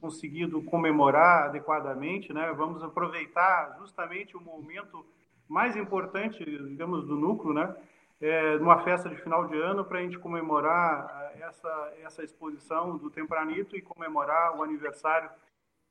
conseguido 0.00 0.62
comemorar 0.62 1.48
adequadamente. 1.48 2.32
Né? 2.32 2.50
Vamos 2.56 2.82
aproveitar 2.82 3.76
justamente 3.78 4.34
o 4.34 4.40
momento 4.40 5.04
mais 5.46 5.76
importante, 5.76 6.42
digamos, 6.42 7.06
do 7.06 7.16
núcleo, 7.16 7.52
né? 7.52 7.76
É, 8.22 8.56
numa 8.56 8.78
festa 8.84 9.08
de 9.08 9.16
final 9.16 9.48
de 9.48 9.60
ano 9.60 9.84
para 9.84 9.98
a 9.98 10.02
gente 10.02 10.16
comemorar 10.16 11.32
é, 11.34 11.42
essa, 11.42 11.92
essa 12.04 12.22
exposição 12.22 12.96
do 12.96 13.10
Tempranito 13.10 13.76
e 13.76 13.82
comemorar 13.82 14.56
o 14.56 14.62
aniversário 14.62 15.28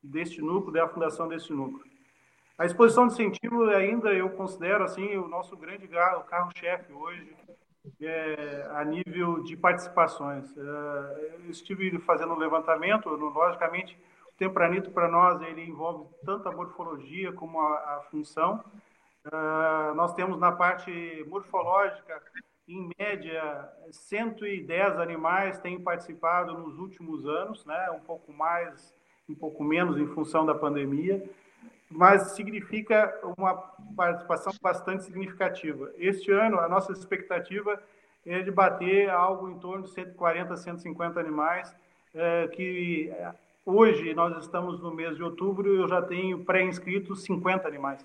deste 0.01 0.41
núcleo, 0.41 0.71
da 0.71 0.87
fundação 0.87 1.27
deste 1.27 1.51
núcleo. 1.51 1.83
A 2.57 2.65
exposição 2.65 3.05
de 3.05 3.13
incentivo 3.13 3.65
ainda 3.65 4.13
eu 4.13 4.29
considero 4.29 4.83
assim 4.83 5.17
o 5.17 5.27
nosso 5.27 5.57
grande 5.57 5.87
carro-chefe 5.87 6.93
hoje 6.93 7.35
é, 8.01 8.67
a 8.75 8.85
nível 8.85 9.43
de 9.43 9.57
participações. 9.57 10.45
É, 10.57 11.35
eu 11.43 11.51
estive 11.51 11.99
fazendo 11.99 12.33
um 12.33 12.37
levantamento, 12.37 13.09
logicamente 13.09 13.97
o 14.27 14.37
Tempranito 14.37 14.89
para 14.91 15.09
nós 15.09 15.41
ele 15.41 15.65
envolve 15.65 16.07
tanto 16.23 16.47
a 16.47 16.51
morfologia 16.51 17.33
como 17.33 17.59
a, 17.59 17.97
a 17.97 18.01
função, 18.09 18.63
Uh, 19.25 19.93
nós 19.93 20.13
temos 20.15 20.39
na 20.39 20.51
parte 20.51 21.25
morfológica, 21.27 22.21
em 22.67 22.89
média, 22.97 23.69
110 23.91 24.97
animais 24.97 25.59
têm 25.59 25.79
participado 25.79 26.57
nos 26.57 26.79
últimos 26.79 27.25
anos, 27.25 27.65
né? 27.65 27.91
um 27.91 27.99
pouco 27.99 28.31
mais, 28.31 28.95
um 29.29 29.35
pouco 29.35 29.63
menos 29.63 29.97
em 29.99 30.07
função 30.07 30.45
da 30.45 30.55
pandemia, 30.55 31.23
mas 31.89 32.31
significa 32.31 33.13
uma 33.37 33.55
participação 33.95 34.53
bastante 34.61 35.03
significativa. 35.03 35.91
Este 35.97 36.31
ano, 36.31 36.59
a 36.59 36.69
nossa 36.69 36.91
expectativa 36.93 37.81
é 38.25 38.41
de 38.41 38.49
bater 38.49 39.09
algo 39.09 39.49
em 39.49 39.59
torno 39.59 39.83
de 39.83 39.91
140, 39.91 40.55
150 40.55 41.19
animais, 41.19 41.75
é, 42.15 42.47
que 42.47 43.11
hoje 43.65 44.13
nós 44.13 44.37
estamos 44.37 44.79
no 44.81 44.93
mês 44.93 45.15
de 45.15 45.23
outubro 45.23 45.75
e 45.75 45.77
eu 45.77 45.87
já 45.87 46.01
tenho 46.01 46.43
pré-inscritos 46.45 47.23
50 47.23 47.67
animais. 47.67 48.03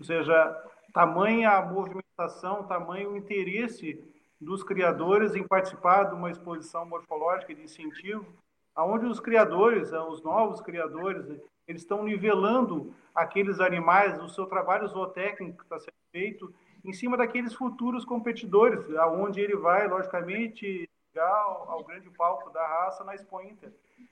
Ou 0.00 0.04
seja, 0.04 0.56
tamanha 0.94 1.50
a 1.50 1.66
movimentação, 1.66 2.64
tamanho 2.64 3.10
o 3.10 3.16
interesse 3.16 4.02
dos 4.40 4.64
criadores 4.64 5.34
em 5.34 5.46
participar 5.46 6.04
de 6.04 6.14
uma 6.14 6.30
exposição 6.30 6.86
morfológica 6.86 7.54
de 7.54 7.62
incentivo, 7.62 8.26
aonde 8.74 9.04
os 9.04 9.20
criadores, 9.20 9.90
né, 9.92 10.00
os 10.00 10.22
novos 10.22 10.62
criadores, 10.62 11.26
eles 11.68 11.82
estão 11.82 12.02
nivelando 12.02 12.94
aqueles 13.14 13.60
animais, 13.60 14.18
o 14.22 14.28
seu 14.28 14.46
trabalho 14.46 14.88
zootécnico 14.88 15.58
que 15.58 15.64
está 15.64 15.78
sendo 15.78 15.92
feito, 16.10 16.54
em 16.82 16.94
cima 16.94 17.16
daqueles 17.16 17.52
futuros 17.52 18.04
competidores, 18.06 18.96
aonde 18.96 19.38
ele 19.38 19.54
vai, 19.54 19.86
logicamente, 19.86 20.88
ao, 21.14 21.72
ao 21.72 21.84
grande 21.84 22.08
palco 22.10 22.48
da 22.50 22.66
raça 22.66 23.04
na 23.04 23.14
Expo 23.14 23.42
Inter. 23.42 23.70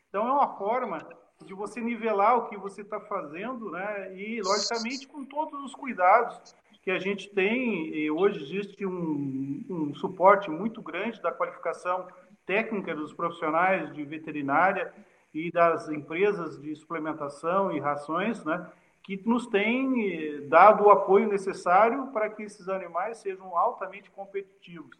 Então, 0.08 0.28
é 0.28 0.32
uma 0.32 0.58
forma 0.58 0.98
de 1.44 1.54
você 1.54 1.80
nivelar 1.80 2.36
o 2.36 2.48
que 2.48 2.56
você 2.56 2.82
está 2.82 3.00
fazendo, 3.00 3.70
né? 3.70 4.14
E, 4.16 4.40
logicamente, 4.42 5.06
com 5.06 5.24
todos 5.24 5.64
os 5.64 5.74
cuidados 5.74 6.54
que 6.82 6.90
a 6.90 6.98
gente 6.98 7.28
tem, 7.30 7.94
e 7.94 8.10
hoje 8.10 8.42
existe 8.42 8.86
um, 8.86 9.64
um 9.68 9.94
suporte 9.94 10.50
muito 10.50 10.80
grande 10.82 11.20
da 11.20 11.32
qualificação 11.32 12.06
técnica 12.46 12.94
dos 12.94 13.12
profissionais 13.12 13.92
de 13.92 14.04
veterinária 14.04 14.92
e 15.34 15.50
das 15.50 15.88
empresas 15.88 16.60
de 16.60 16.74
suplementação 16.74 17.70
e 17.70 17.78
rações, 17.78 18.44
né? 18.44 18.70
Que 19.02 19.22
nos 19.26 19.46
tem 19.46 20.12
eh, 20.12 20.40
dado 20.48 20.84
o 20.84 20.90
apoio 20.90 21.28
necessário 21.28 22.08
para 22.08 22.28
que 22.28 22.42
esses 22.42 22.68
animais 22.68 23.18
sejam 23.18 23.56
altamente 23.56 24.10
competitivos. 24.10 24.98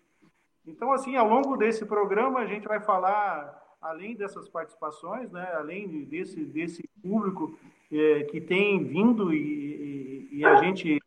Então, 0.66 0.92
assim, 0.92 1.16
ao 1.16 1.28
longo 1.28 1.56
desse 1.56 1.84
programa, 1.84 2.40
a 2.40 2.46
gente 2.46 2.68
vai 2.68 2.80
falar 2.80 3.67
além 3.80 4.14
dessas 4.14 4.48
participações, 4.48 5.30
né, 5.30 5.52
além 5.54 6.04
desse, 6.04 6.44
desse 6.44 6.88
público 7.02 7.58
é, 7.90 8.24
que 8.24 8.40
tem 8.40 8.84
vindo 8.84 9.32
e, 9.32 10.28
e, 10.32 10.38
e, 10.38 10.44
a 10.44 10.56
gente, 10.56 11.00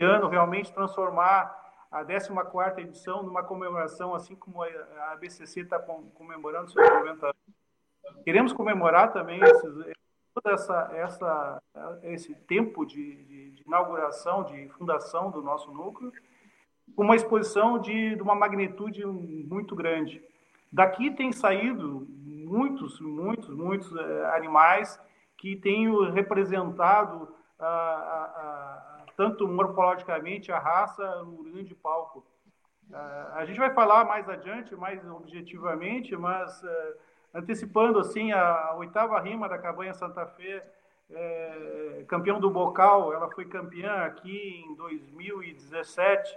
ano, 0.00 0.28
realmente 0.28 0.72
transformar 0.72 1.64
a 1.90 2.04
14ª 2.04 2.78
edição 2.78 3.22
numa 3.22 3.42
comemoração, 3.42 4.14
assim 4.14 4.34
como 4.34 4.62
a 4.62 5.12
ABCC 5.12 5.60
está 5.60 5.78
comemorando 5.78 6.70
seus 6.70 6.88
90 6.88 7.26
anos. 7.26 8.24
Queremos 8.24 8.52
comemorar 8.52 9.12
também 9.12 9.40
esses, 9.42 9.94
toda 10.34 10.54
essa, 10.54 10.90
essa, 10.92 11.62
esse 12.02 12.34
tempo 12.34 12.84
de, 12.84 13.24
de, 13.24 13.50
de, 13.52 13.62
inauguração, 13.62 14.44
de 14.44 14.68
fundação 14.70 15.30
do 15.30 15.40
nosso 15.40 15.72
núcleo, 15.72 16.12
com 16.94 17.02
uma 17.02 17.16
exposição 17.16 17.78
de, 17.78 18.14
de 18.14 18.22
uma 18.22 18.34
magnitude 18.34 19.04
muito 19.06 19.74
grande. 19.74 20.22
Daqui 20.76 21.10
tem 21.10 21.32
saído 21.32 22.06
muitos, 22.22 23.00
muitos, 23.00 23.48
muitos 23.48 23.90
uh, 23.92 24.26
animais 24.34 25.00
que 25.38 25.56
têm 25.56 25.88
representado 26.12 27.34
uh, 27.58 27.64
uh, 27.64 29.12
tanto 29.16 29.48
morfologicamente 29.48 30.52
a 30.52 30.58
raça 30.58 31.22
no 31.22 31.44
grande 31.44 31.74
palco. 31.74 32.22
a 33.32 33.42
gente 33.46 33.58
vai 33.58 33.72
falar 33.72 34.04
mais 34.04 34.28
adiante, 34.28 34.76
mais 34.76 35.02
objetivamente, 35.10 36.14
mas 36.14 36.62
antecipando 37.32 37.98
assim 37.98 38.32
a, 38.32 38.42
a, 38.42 38.76
oitava 38.76 39.18
rima 39.18 39.48
da 39.48 39.56
Cabanha 39.56 39.94
Santa 39.94 40.26
Fé, 40.26 40.62
é, 41.10 42.04
campeão 42.06 42.38
do 42.38 42.50
Bocal, 42.50 43.14
ela 43.14 43.30
foi 43.30 43.46
campeã 43.46 44.04
aqui 44.04 44.62
em 44.68 44.74
2017 44.74 46.36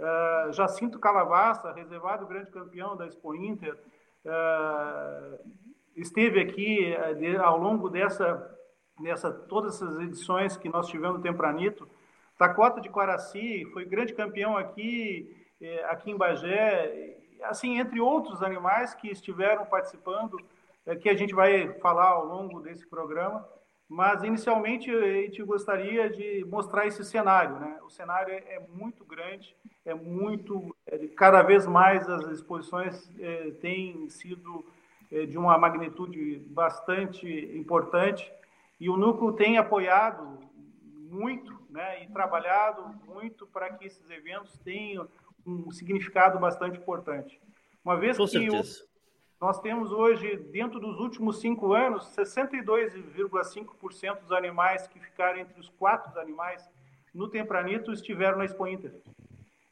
Uh, 0.00 0.50
Jacinto 0.54 0.98
Calabassa, 0.98 1.72
reservado 1.72 2.26
grande 2.26 2.50
campeão 2.50 2.96
da 2.96 3.06
Expo 3.06 3.34
Inter, 3.34 3.78
uh, 4.24 5.38
esteve 5.94 6.40
aqui 6.40 6.96
ao 7.36 7.58
longo 7.58 7.90
dessa, 7.90 8.58
dessa 8.98 9.30
todas 9.30 9.74
essas 9.74 10.00
edições 10.00 10.56
que 10.56 10.70
nós 10.70 10.88
tivemos 10.88 11.18
no 11.18 11.22
Tempranito. 11.22 11.86
Tacota 12.38 12.80
de 12.80 12.88
Quaraci 12.88 13.66
foi 13.74 13.84
grande 13.84 14.14
campeão 14.14 14.56
aqui, 14.56 15.36
aqui 15.90 16.10
em 16.10 16.16
Bagé, 16.16 17.18
assim, 17.42 17.78
entre 17.78 18.00
outros 18.00 18.42
animais 18.42 18.94
que 18.94 19.08
estiveram 19.08 19.66
participando, 19.66 20.38
que 21.02 21.10
a 21.10 21.14
gente 21.14 21.34
vai 21.34 21.74
falar 21.80 22.08
ao 22.08 22.24
longo 22.24 22.60
desse 22.60 22.86
programa. 22.86 23.46
Mas, 23.90 24.22
inicialmente, 24.22 24.88
a 24.88 25.22
gente 25.22 25.42
gostaria 25.42 26.08
de 26.08 26.44
mostrar 26.48 26.86
esse 26.86 27.04
cenário. 27.04 27.58
Né? 27.58 27.80
O 27.84 27.90
cenário 27.90 28.32
é 28.32 28.62
muito 28.72 29.04
grande, 29.04 29.56
é 29.84 29.92
muito. 29.92 30.72
É, 30.86 31.08
cada 31.08 31.42
vez 31.42 31.66
mais 31.66 32.08
as 32.08 32.24
exposições 32.28 33.10
é, 33.18 33.50
têm 33.60 34.08
sido 34.08 34.64
é, 35.10 35.26
de 35.26 35.36
uma 35.36 35.58
magnitude 35.58 36.40
bastante 36.50 37.26
importante 37.58 38.32
e 38.78 38.88
o 38.88 38.96
núcleo 38.96 39.32
tem 39.32 39.58
apoiado 39.58 40.38
muito 40.84 41.60
né, 41.68 42.04
e 42.04 42.06
trabalhado 42.12 42.94
muito 43.12 43.44
para 43.48 43.72
que 43.72 43.86
esses 43.86 44.08
eventos 44.08 44.56
tenham 44.60 45.08
um 45.44 45.68
significado 45.72 46.38
bastante 46.38 46.78
importante. 46.78 47.40
Uma 47.84 47.96
vez 47.96 48.16
Com 48.16 48.24
que 48.24 48.30
certeza. 48.30 48.88
Nós 49.40 49.58
temos 49.58 49.90
hoje, 49.90 50.36
dentro 50.36 50.78
dos 50.78 51.00
últimos 51.00 51.40
cinco 51.40 51.72
anos, 51.72 52.14
62,5% 52.14 54.20
dos 54.20 54.32
animais 54.32 54.86
que 54.86 55.00
ficaram 55.00 55.38
entre 55.38 55.58
os 55.58 55.70
quatro 55.70 56.20
animais 56.20 56.68
no 57.14 57.26
Tempranito 57.26 57.90
estiveram 57.90 58.36
na 58.36 58.44
Expo 58.44 58.66
Inter. 58.66 58.92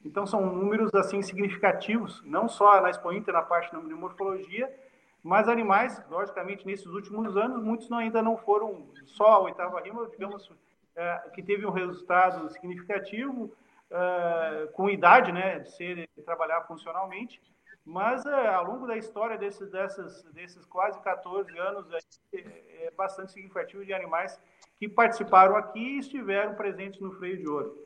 Então, 0.03 0.27
são 0.27 0.55
números 0.55 0.95
assim 0.95 1.21
significativos, 1.21 2.23
não 2.25 2.49
só 2.49 2.81
na 2.81 2.89
Expo 2.89 3.13
Inter, 3.13 3.35
na 3.35 3.43
parte 3.43 3.71
de 3.71 3.95
morfologia, 3.95 4.75
mas 5.23 5.51
animais, 5.51 6.03
logicamente, 6.09 6.65
nesses 6.65 6.87
últimos 6.87 7.37
anos, 7.37 7.63
muitos 7.63 7.93
ainda 7.93 8.23
não 8.23 8.39
foram 8.39 8.89
só 9.05 9.33
a 9.33 9.41
oitava 9.41 9.83
rima, 9.83 10.09
digamos, 10.09 10.51
é, 10.97 11.29
que 11.35 11.43
teve 11.43 11.67
um 11.67 11.71
resultado 11.71 12.49
significativo, 12.49 13.53
é, 13.91 14.69
com 14.73 14.89
idade, 14.89 15.31
né, 15.31 15.59
de 15.59 15.71
ser, 15.77 16.09
de 16.17 16.23
trabalhar 16.23 16.63
funcionalmente, 16.63 17.39
mas 17.88 18.22
é, 18.27 18.48
ao 18.48 18.66
longo 18.66 18.87
da 18.87 18.98
história 18.98 19.38
desses, 19.38 19.70
dessas, 19.70 20.22
desses 20.35 20.66
quase 20.66 21.01
14 21.01 21.59
anos, 21.59 21.87
é, 22.35 22.38
é 22.85 22.90
bastante 22.94 23.33
significativo 23.33 23.83
de 23.83 23.94
animais 23.94 24.38
que 24.79 24.87
participaram 24.87 25.57
aqui 25.57 25.81
e 25.81 25.98
estiveram 25.98 26.55
presentes 26.55 27.01
no 27.01 27.12
freio 27.12 27.38
de 27.38 27.48
ouro. 27.48 27.83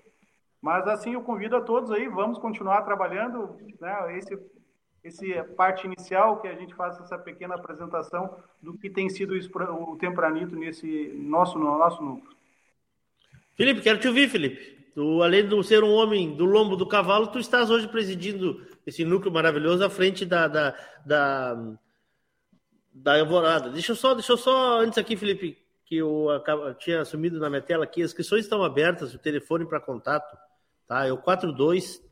Mas 0.60 0.88
assim, 0.88 1.14
eu 1.14 1.22
convido 1.22 1.54
a 1.54 1.60
todos 1.60 1.92
aí, 1.92 2.08
vamos 2.08 2.36
continuar 2.40 2.82
trabalhando, 2.82 3.56
né, 3.80 4.18
esse, 4.18 4.36
esse 5.04 5.40
parte 5.56 5.86
inicial 5.86 6.40
que 6.40 6.48
a 6.48 6.54
gente 6.54 6.74
faça 6.74 7.04
essa 7.04 7.16
pequena 7.16 7.54
apresentação 7.54 8.36
do 8.60 8.76
que 8.76 8.90
tem 8.90 9.08
sido 9.08 9.34
o 9.36 9.96
tempranito 9.96 10.56
nesse 10.56 11.12
nosso, 11.14 11.60
no 11.60 11.78
nosso 11.78 12.02
núcleo. 12.02 12.36
Felipe, 13.54 13.80
quero 13.80 14.00
te 14.00 14.08
ouvir, 14.08 14.28
Felipe. 14.28 14.82
Tu, 14.96 15.22
além 15.22 15.48
de 15.48 15.62
ser 15.62 15.84
um 15.84 15.92
homem 15.92 16.34
do 16.34 16.44
lombo 16.44 16.74
do 16.74 16.88
cavalo, 16.88 17.28
tu 17.28 17.38
estás 17.38 17.70
hoje 17.70 17.86
presidindo 17.86 18.66
esse 18.86 19.04
núcleo 19.04 19.32
maravilhoso 19.32 19.84
à 19.84 19.90
frente 19.90 20.24
da, 20.24 20.48
da, 20.48 20.74
da, 21.04 21.76
da 22.92 23.20
Alvorada. 23.20 23.70
Deixa 23.70 23.92
eu 23.92 23.96
só, 23.96 24.14
deixa 24.14 24.32
eu 24.32 24.36
só, 24.36 24.80
antes 24.80 24.98
aqui, 24.98 25.16
Felipe, 25.16 25.58
que 25.84 25.96
eu, 25.96 26.28
eu 26.30 26.74
tinha 26.74 27.00
assumido 27.00 27.38
na 27.38 27.48
minha 27.48 27.62
tela 27.62 27.84
aqui, 27.84 28.02
as 28.02 28.10
inscrições 28.10 28.44
estão 28.44 28.62
abertas, 28.62 29.14
o 29.14 29.18
telefone 29.18 29.66
para 29.66 29.80
contato, 29.80 30.36
tá? 30.86 31.06
É 31.06 31.12
o 31.12 31.18
42 31.18 32.02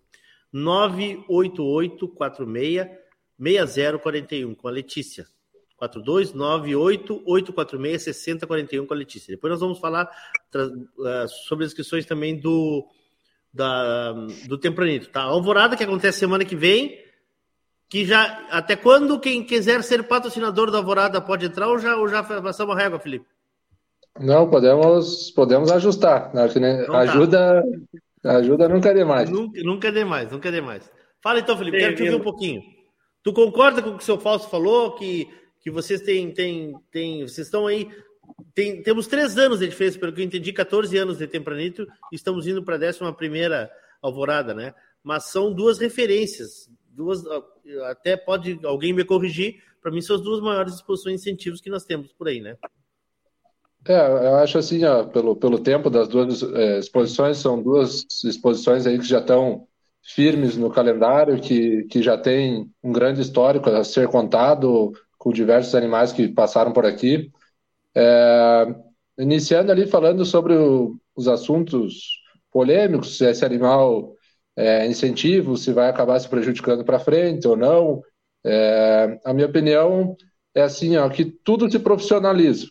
988 0.52 2.08
46 2.08 2.88
6041 3.38 4.54
com 4.54 4.68
a 4.68 4.70
Letícia. 4.70 5.26
42 5.76 6.34
98846 6.34 8.16
6041 8.16 8.86
com 8.86 8.92
a 8.92 8.96
Letícia. 8.96 9.34
Depois 9.34 9.50
nós 9.50 9.60
vamos 9.60 9.78
falar 9.78 10.04
uh, 10.54 11.28
sobre 11.46 11.64
as 11.64 11.70
inscrições 11.70 12.04
também 12.04 12.38
do 12.38 12.86
da, 13.52 14.12
do 14.46 14.58
Tempranito, 14.58 15.08
tá? 15.08 15.22
Alvorada, 15.22 15.76
que 15.76 15.84
acontece 15.84 16.18
semana 16.18 16.44
que 16.44 16.56
vem, 16.56 16.98
que 17.88 18.04
já, 18.04 18.46
até 18.50 18.76
quando 18.76 19.18
quem 19.18 19.44
quiser 19.44 19.82
ser 19.82 20.04
patrocinador 20.04 20.70
da 20.70 20.78
Alvorada 20.78 21.20
pode 21.20 21.46
entrar 21.46 21.68
ou 21.68 21.78
já, 21.78 21.96
ou 21.96 22.08
já 22.08 22.22
passamos 22.22 22.74
a 22.74 22.78
régua, 22.78 23.00
Felipe? 23.00 23.26
Não, 24.18 24.48
podemos, 24.48 25.30
podemos 25.30 25.70
ajustar, 25.72 26.34
né? 26.34 26.46
Então, 26.46 26.92
tá. 26.92 26.98
ajuda, 27.00 27.64
tá. 28.22 28.36
ajuda 28.36 28.68
nunca 28.68 28.90
é 28.90 28.94
demais. 28.94 29.30
Nunca, 29.30 29.62
nunca 29.62 29.88
é 29.88 29.90
demais, 29.90 30.30
nunca 30.30 30.48
é 30.48 30.52
demais. 30.52 30.90
Fala 31.22 31.40
então, 31.40 31.56
Felipe, 31.56 31.78
quero 31.78 31.96
te 31.96 32.02
ouvir 32.02 32.14
um 32.16 32.20
pouquinho. 32.20 32.62
Tu 33.22 33.32
concorda 33.32 33.82
com 33.82 33.90
o 33.90 33.96
que 33.96 34.02
o 34.02 34.06
seu 34.06 34.18
Fausto 34.18 34.48
falou, 34.48 34.94
que, 34.94 35.28
que 35.60 35.70
vocês 35.70 36.00
têm, 36.00 36.32
têm, 36.32 36.72
têm, 36.90 37.22
vocês 37.22 37.46
estão 37.46 37.66
aí 37.66 37.88
tem, 38.54 38.82
temos 38.82 39.06
três 39.06 39.36
anos 39.38 39.58
de 39.58 39.68
diferença, 39.68 39.98
pelo 39.98 40.12
que 40.12 40.20
eu 40.20 40.24
entendi, 40.24 40.52
14 40.52 40.96
anos 40.96 41.18
de 41.18 41.26
Tempranito, 41.26 41.86
estamos 42.12 42.46
indo 42.46 42.62
para 42.62 42.76
a 42.76 42.88
11 42.88 43.70
alvorada, 44.02 44.54
né? 44.54 44.74
Mas 45.02 45.30
são 45.30 45.52
duas 45.52 45.78
referências, 45.78 46.70
duas, 46.90 47.22
até 47.88 48.16
pode 48.16 48.58
alguém 48.64 48.92
me 48.92 49.04
corrigir, 49.04 49.62
para 49.80 49.90
mim 49.90 50.02
são 50.02 50.16
as 50.16 50.22
duas 50.22 50.40
maiores 50.40 50.74
exposições 50.74 51.20
incentivos 51.20 51.60
que 51.60 51.70
nós 51.70 51.84
temos 51.84 52.12
por 52.12 52.28
aí, 52.28 52.40
né? 52.40 52.56
É, 53.86 53.96
eu 53.96 54.36
acho 54.36 54.58
assim, 54.58 54.84
ó, 54.84 55.04
pelo, 55.04 55.34
pelo 55.34 55.58
tempo 55.58 55.88
das 55.88 56.06
duas 56.06 56.42
é, 56.42 56.78
exposições, 56.78 57.38
são 57.38 57.62
duas 57.62 58.06
exposições 58.24 58.86
aí 58.86 58.98
que 58.98 59.06
já 59.06 59.20
estão 59.20 59.66
firmes 60.02 60.56
no 60.56 60.70
calendário, 60.70 61.40
que, 61.40 61.84
que 61.84 62.02
já 62.02 62.18
tem 62.18 62.70
um 62.82 62.92
grande 62.92 63.22
histórico 63.22 63.70
a 63.70 63.82
ser 63.82 64.08
contado, 64.08 64.92
com 65.16 65.32
diversos 65.32 65.74
animais 65.74 66.12
que 66.12 66.28
passaram 66.28 66.72
por 66.72 66.84
aqui. 66.84 67.30
É, 67.94 68.66
iniciando 69.18 69.72
ali 69.72 69.86
falando 69.86 70.24
sobre 70.24 70.54
o, 70.54 70.96
os 71.14 71.28
assuntos 71.28 72.20
polêmicos, 72.50 73.16
se 73.16 73.24
esse 73.24 73.44
animal 73.44 74.14
é 74.56 74.86
incentivo, 74.86 75.56
se 75.56 75.72
vai 75.72 75.88
acabar 75.88 76.18
se 76.18 76.28
prejudicando 76.28 76.84
para 76.84 76.98
frente 76.98 77.46
ou 77.46 77.56
não. 77.56 78.02
É, 78.44 79.18
a 79.24 79.32
minha 79.32 79.46
opinião 79.46 80.16
é 80.54 80.62
assim, 80.62 80.96
ó, 80.96 81.08
que 81.08 81.24
tudo 81.24 81.70
se 81.70 81.78
profissionaliza. 81.78 82.66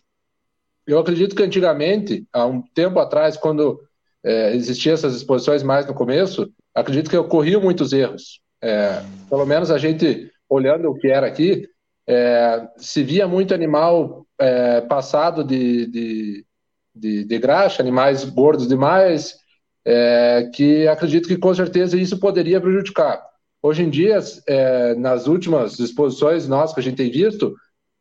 Eu 0.86 0.98
acredito 0.98 1.36
que 1.36 1.42
antigamente, 1.42 2.26
há 2.32 2.46
um 2.46 2.62
tempo 2.62 2.98
atrás, 2.98 3.36
quando 3.36 3.80
é, 4.24 4.54
existiam 4.54 4.94
essas 4.94 5.14
exposições 5.14 5.62
mais 5.62 5.86
no 5.86 5.94
começo, 5.94 6.50
acredito 6.74 7.10
que 7.10 7.16
ocorriam 7.16 7.60
muitos 7.60 7.92
erros. 7.92 8.40
É, 8.62 9.02
pelo 9.28 9.46
menos 9.46 9.70
a 9.70 9.78
gente, 9.78 10.30
olhando 10.48 10.90
o 10.90 10.94
que 10.94 11.08
era 11.08 11.26
aqui, 11.26 11.66
é, 12.06 12.68
se 12.76 13.02
via 13.02 13.26
muito 13.26 13.54
animal 13.54 14.26
é, 14.40 14.80
passado 14.80 15.44
de, 15.44 15.86
de, 15.86 16.46
de, 16.94 17.24
de, 17.24 17.38
graxa, 17.38 17.82
animais 17.82 18.24
gordos 18.24 18.66
demais, 18.66 19.36
é, 19.84 20.50
que 20.54 20.88
acredito 20.88 21.28
que 21.28 21.36
com 21.36 21.54
certeza 21.54 21.96
isso 21.96 22.18
poderia 22.18 22.60
prejudicar. 22.60 23.22
Hoje 23.62 23.82
em 23.82 23.90
dia, 23.90 24.18
é, 24.46 24.94
nas 24.94 25.26
últimas 25.26 25.78
exposições 25.78 26.48
nossas 26.48 26.74
que 26.74 26.80
a 26.80 26.82
gente 26.82 26.96
tem 26.96 27.10
visto, 27.10 27.54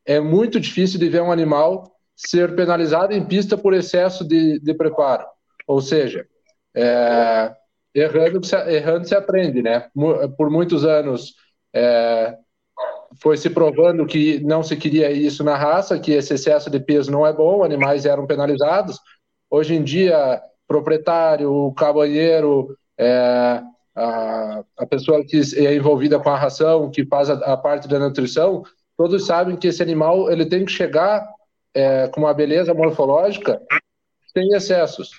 é 0.05 0.19
muito 0.19 0.59
difícil 0.59 0.99
de 0.99 1.09
ver 1.09 1.21
um 1.21 1.31
animal 1.31 1.91
ser 2.15 2.55
penalizado 2.55 3.13
em 3.13 3.25
pista 3.25 3.57
por 3.57 3.73
excesso 3.73 4.25
de, 4.25 4.59
de 4.59 4.73
preparo. 4.73 5.25
Ou 5.67 5.81
seja, 5.81 6.25
é, 6.73 7.53
errando, 7.93 8.41
errando 8.67 9.07
se 9.07 9.15
aprende, 9.15 9.61
né? 9.61 9.89
Por 10.37 10.49
muitos 10.49 10.85
anos, 10.85 11.35
é, 11.73 12.35
foi 13.21 13.37
se 13.37 13.49
provando 13.49 14.05
que 14.05 14.39
não 14.39 14.63
se 14.63 14.75
queria 14.75 15.11
isso 15.11 15.43
na 15.43 15.55
raça, 15.55 15.99
que 15.99 16.11
esse 16.11 16.33
excesso 16.33 16.69
de 16.69 16.79
peso 16.79 17.11
não 17.11 17.25
é 17.25 17.33
bom, 17.33 17.63
animais 17.63 18.05
eram 18.05 18.25
penalizados. 18.25 18.99
Hoje 19.49 19.75
em 19.75 19.83
dia, 19.83 20.41
proprietário, 20.67 21.73
cabanheiro, 21.73 22.77
é, 22.97 23.61
a, 23.95 24.63
a, 24.77 24.85
pessoa 24.85 25.23
que 25.25 25.41
é 25.55 25.75
envolvida 25.75 26.19
com 26.19 26.29
a 26.29 26.37
ração, 26.37 26.89
que 26.89 27.05
faz 27.05 27.29
a, 27.29 27.33
a, 27.33 27.57
parte 27.57 27.87
da 27.87 27.99
nutrição, 27.99 28.63
todos 28.95 29.25
sabem 29.25 29.57
que 29.57 29.67
esse 29.67 29.81
animal 29.81 30.31
ele 30.31 30.45
tem 30.45 30.63
que 30.63 30.71
chegar 30.71 31.27
é, 31.73 32.07
com 32.07 32.21
uma 32.21 32.33
beleza 32.33 32.73
morfológica 32.73 33.61
sem 34.31 34.53
excessos. 34.53 35.11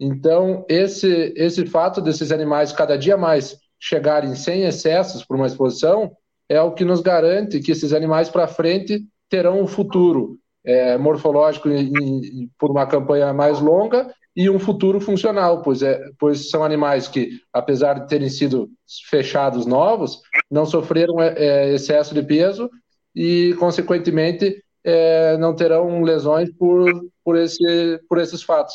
Então, 0.00 0.64
esse, 0.68 1.32
esse 1.36 1.66
fato 1.66 2.00
desses 2.00 2.32
animais 2.32 2.72
cada 2.72 2.96
dia 2.96 3.16
mais 3.16 3.58
chegarem 3.78 4.34
sem 4.34 4.62
excessos 4.62 5.24
para 5.24 5.36
uma 5.36 5.46
exposição 5.46 6.16
é 6.48 6.60
o 6.60 6.72
que 6.72 6.84
nos 6.84 7.00
garante 7.00 7.60
que 7.60 7.72
esses 7.72 7.92
animais 7.92 8.28
para 8.28 8.46
frente 8.46 9.04
terão 9.28 9.60
um 9.60 9.66
futuro 9.66 10.38
é, 10.64 10.96
morfológico 10.96 11.68
em, 11.68 11.92
em, 11.96 12.50
por 12.58 12.70
uma 12.70 12.86
campanha 12.86 13.32
mais 13.32 13.60
longa 13.60 14.12
e 14.34 14.48
um 14.48 14.58
futuro 14.58 15.00
funcional, 15.00 15.62
pois, 15.62 15.82
é, 15.82 16.00
pois 16.18 16.48
são 16.48 16.64
animais 16.64 17.08
que, 17.08 17.30
apesar 17.52 17.94
de 17.94 18.08
terem 18.08 18.28
sido 18.28 18.70
fechados 19.10 19.66
novos, 19.66 20.20
não 20.50 20.64
sofreram 20.64 21.20
é, 21.20 21.34
é 21.36 21.74
excesso 21.74 22.14
de 22.14 22.22
peso 22.22 22.70
e, 23.14 23.54
consequentemente, 23.58 24.62
é, 24.84 25.36
não 25.36 25.54
terão 25.54 26.02
lesões 26.02 26.50
por, 26.56 26.86
por, 27.24 27.36
esse, 27.36 28.00
por 28.08 28.18
esses 28.18 28.42
fatos. 28.42 28.74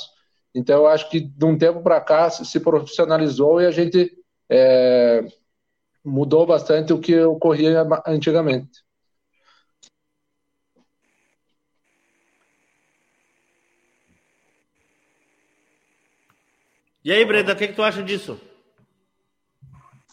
Então, 0.54 0.78
eu 0.78 0.88
acho 0.88 1.10
que 1.10 1.20
de 1.20 1.46
um 1.46 1.58
tempo 1.58 1.82
para 1.82 2.00
cá 2.02 2.30
se 2.30 2.60
profissionalizou 2.60 3.62
e 3.62 3.66
a 3.66 3.72
gente 3.72 4.12
é, 4.50 5.26
mudou 6.08 6.46
bastante 6.46 6.94
o 6.94 7.00
que 7.00 7.20
ocorria 7.20 7.86
antigamente. 8.06 8.84
E 17.04 17.12
aí, 17.12 17.24
Breda, 17.24 17.54
o 17.54 17.56
que, 17.56 17.68
que 17.70 17.74
tu 17.74 17.84
acha 17.84 18.04
disso? 18.04 18.40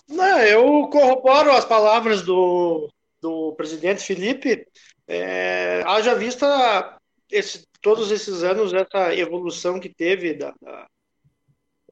Não, 0.09 0.39
eu 0.41 0.89
corroboro 0.89 1.51
as 1.51 1.65
palavras 1.65 2.23
do, 2.23 2.89
do 3.21 3.53
presidente 3.57 4.05
Felipe. 4.05 4.67
É, 5.09 5.83
haja 5.87 6.15
vista 6.15 6.97
esse, 7.31 7.67
todos 7.83 8.11
esses 8.11 8.43
anos, 8.45 8.73
essa 8.73 9.15
evolução 9.15 9.81
que 9.81 9.89
teve 9.89 10.35
da, 10.35 10.55
da, 10.63 10.87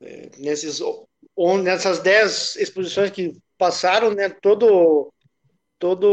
é, 0.01 0.31
nesses, 0.38 0.81
on, 1.37 1.59
nessas 1.59 1.99
dez 1.99 2.55
exposições 2.57 3.11
que 3.11 3.37
passaram, 3.62 4.12
né, 4.12 4.29
todo, 4.29 5.14
todo 5.79 6.09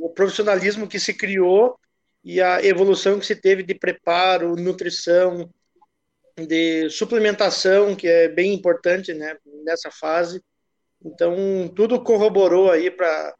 o 0.00 0.08
profissionalismo 0.08 0.88
que 0.88 0.98
se 0.98 1.12
criou 1.12 1.78
e 2.24 2.40
a 2.40 2.64
evolução 2.64 3.18
que 3.18 3.26
se 3.26 3.36
teve 3.36 3.62
de 3.62 3.74
preparo, 3.74 4.56
nutrição, 4.56 5.50
de 6.34 6.88
suplementação, 6.88 7.94
que 7.94 8.08
é 8.08 8.26
bem 8.26 8.54
importante 8.54 9.12
né, 9.12 9.36
nessa 9.62 9.90
fase. 9.90 10.42
Então, 11.04 11.70
tudo 11.76 12.02
corroborou 12.02 12.70
aí 12.70 12.90
para. 12.90 13.34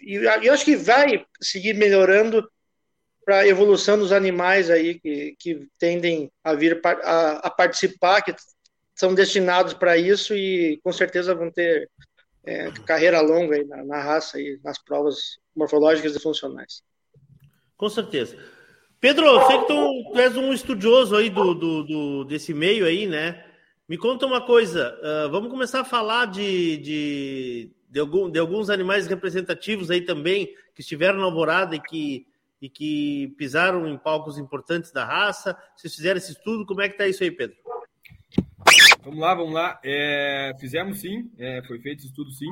E 0.00 0.14
eu 0.14 0.52
acho 0.52 0.64
que 0.64 0.76
vai 0.76 1.26
seguir 1.40 1.74
melhorando 1.74 2.48
para 3.24 3.40
a 3.40 3.48
evolução 3.48 3.98
dos 3.98 4.12
animais 4.12 4.70
aí 4.70 5.00
que, 5.00 5.34
que 5.36 5.66
tendem 5.80 6.30
a 6.44 6.54
vir 6.54 6.80
a, 6.84 7.30
a 7.48 7.50
participar, 7.50 8.22
que 8.22 8.32
são 8.94 9.12
destinados 9.16 9.74
para 9.74 9.96
isso 9.96 10.32
e 10.32 10.78
com 10.84 10.92
certeza 10.92 11.34
vão 11.34 11.50
ter 11.50 11.90
é, 12.46 12.70
carreira 12.86 13.20
longa 13.20 13.62
na, 13.64 13.84
na 13.84 14.00
raça 14.00 14.40
e 14.40 14.58
nas 14.62 14.78
provas 14.78 15.38
morfológicas 15.54 16.14
e 16.14 16.20
funcionais. 16.20 16.82
Com 17.76 17.88
certeza. 17.88 18.36
Pedro, 19.00 19.26
eu 19.26 19.46
sei 19.46 19.58
que 19.58 19.66
tu, 19.66 20.12
tu 20.12 20.18
és 20.18 20.36
um 20.36 20.52
estudioso 20.52 21.16
aí 21.16 21.28
do, 21.28 21.54
do, 21.54 21.82
do, 21.82 22.24
desse 22.24 22.54
meio 22.54 22.86
aí, 22.86 23.06
né? 23.06 23.44
Me 23.88 23.98
conta 23.98 24.26
uma 24.26 24.40
coisa, 24.40 24.98
uh, 25.00 25.30
vamos 25.30 25.50
começar 25.50 25.80
a 25.80 25.84
falar 25.84 26.26
de, 26.26 26.76
de, 26.78 27.70
de, 27.88 28.00
algum, 28.00 28.30
de, 28.30 28.38
alguns 28.38 28.70
animais 28.70 29.06
representativos 29.06 29.90
aí 29.90 30.00
também, 30.00 30.46
que 30.74 30.80
estiveram 30.80 31.18
na 31.18 31.24
alvorada 31.24 31.76
e 31.76 31.80
que, 31.80 32.26
e 32.60 32.68
que 32.68 33.34
pisaram 33.36 33.86
em 33.86 33.96
palcos 33.96 34.38
importantes 34.38 34.90
da 34.90 35.04
raça. 35.04 35.56
Vocês 35.76 35.94
fizeram 35.94 36.18
esse 36.18 36.32
estudo, 36.32 36.66
como 36.66 36.80
é 36.80 36.88
que 36.88 36.96
tá 36.96 37.06
isso 37.06 37.22
aí, 37.22 37.30
Pedro? 37.30 37.56
Vamos 39.06 39.20
lá, 39.20 39.34
vamos 39.34 39.54
lá. 39.54 39.78
É, 39.84 40.52
fizemos 40.58 40.98
sim, 40.98 41.30
é, 41.38 41.62
foi 41.62 41.78
feito 41.78 42.04
estudo 42.04 42.28
sim. 42.32 42.48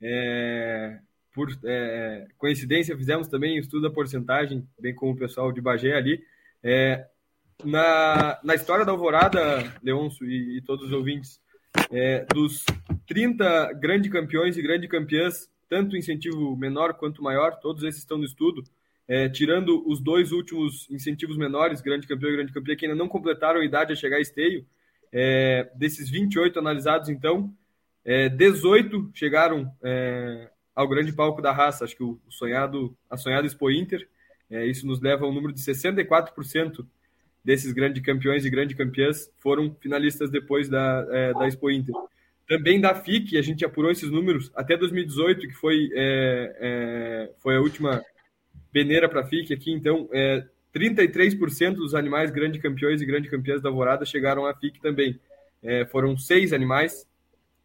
É, 0.00 1.00
por 1.34 1.48
é, 1.64 2.28
coincidência, 2.38 2.96
fizemos 2.96 3.26
também 3.26 3.58
estudo 3.58 3.82
da 3.82 3.90
porcentagem, 3.90 4.64
bem 4.80 4.94
como 4.94 5.10
o 5.10 5.16
pessoal 5.16 5.50
de 5.50 5.60
Bagé 5.60 5.96
ali. 5.96 6.22
É, 6.62 7.08
na, 7.64 8.38
na 8.44 8.54
história 8.54 8.84
da 8.84 8.92
Alvorada, 8.92 9.74
Leonço 9.82 10.24
e, 10.24 10.58
e 10.58 10.62
todos 10.62 10.86
os 10.86 10.92
ouvintes, 10.92 11.40
é, 11.90 12.24
dos 12.32 12.64
30 13.08 13.72
grandes 13.72 14.08
campeões 14.08 14.56
e 14.56 14.62
grandes 14.62 14.88
campeãs, 14.88 15.50
tanto 15.68 15.96
incentivo 15.96 16.56
menor 16.56 16.94
quanto 16.94 17.20
maior, 17.20 17.58
todos 17.58 17.82
esses 17.82 18.02
estão 18.02 18.16
no 18.16 18.24
estudo, 18.24 18.62
é, 19.08 19.28
tirando 19.28 19.82
os 19.90 20.00
dois 20.00 20.30
últimos 20.30 20.88
incentivos 20.88 21.36
menores, 21.36 21.80
grande 21.80 22.06
campeão 22.06 22.30
e 22.30 22.36
grande 22.36 22.52
campeã, 22.52 22.76
que 22.76 22.86
ainda 22.86 22.96
não 22.96 23.08
completaram 23.08 23.60
a 23.60 23.64
idade 23.64 23.92
a 23.92 23.96
chegar 23.96 24.18
a 24.18 24.20
esteio, 24.20 24.64
é, 25.18 25.70
desses 25.74 26.10
28 26.10 26.58
analisados, 26.58 27.08
então, 27.08 27.50
é, 28.04 28.28
18 28.28 29.12
chegaram 29.14 29.72
é, 29.82 30.50
ao 30.74 30.86
grande 30.86 31.10
palco 31.10 31.40
da 31.40 31.52
raça, 31.52 31.86
acho 31.86 31.96
que 31.96 32.02
o, 32.02 32.20
sonhado, 32.28 32.94
a 33.08 33.16
sonhada 33.16 33.46
Expo 33.46 33.70
Inter, 33.70 34.06
é, 34.50 34.66
isso 34.66 34.86
nos 34.86 35.00
leva 35.00 35.24
a 35.24 35.28
um 35.28 35.32
número 35.32 35.54
de 35.54 35.60
64% 35.60 36.86
desses 37.42 37.72
grandes 37.72 38.02
campeões 38.02 38.44
e 38.44 38.50
grandes 38.50 38.76
campeãs 38.76 39.32
foram 39.38 39.74
finalistas 39.80 40.30
depois 40.30 40.68
da, 40.68 41.06
é, 41.10 41.32
da 41.32 41.48
Expo 41.48 41.70
Inter. 41.70 41.94
Também 42.46 42.78
da 42.78 42.94
FIC, 42.94 43.38
a 43.38 43.42
gente 43.42 43.64
apurou 43.64 43.90
esses 43.90 44.10
números 44.10 44.52
até 44.54 44.76
2018, 44.76 45.48
que 45.48 45.54
foi, 45.54 45.88
é, 45.94 46.56
é, 46.60 47.32
foi 47.38 47.56
a 47.56 47.60
última 47.60 48.04
peneira 48.70 49.08
para 49.08 49.22
a 49.22 49.26
FIC 49.26 49.54
aqui, 49.54 49.72
então 49.72 50.10
é, 50.12 50.46
33% 50.78 51.74
dos 51.74 51.94
animais 51.94 52.30
grandes 52.30 52.60
campeões 52.60 53.00
e 53.00 53.06
grandes 53.06 53.30
campeãs 53.30 53.62
da 53.62 53.68
Alvorada 53.68 54.04
chegaram 54.04 54.46
à 54.46 54.54
FIC 54.54 54.80
também. 54.80 55.18
É, 55.62 55.86
foram 55.86 56.16
seis 56.16 56.52
animais, 56.52 57.06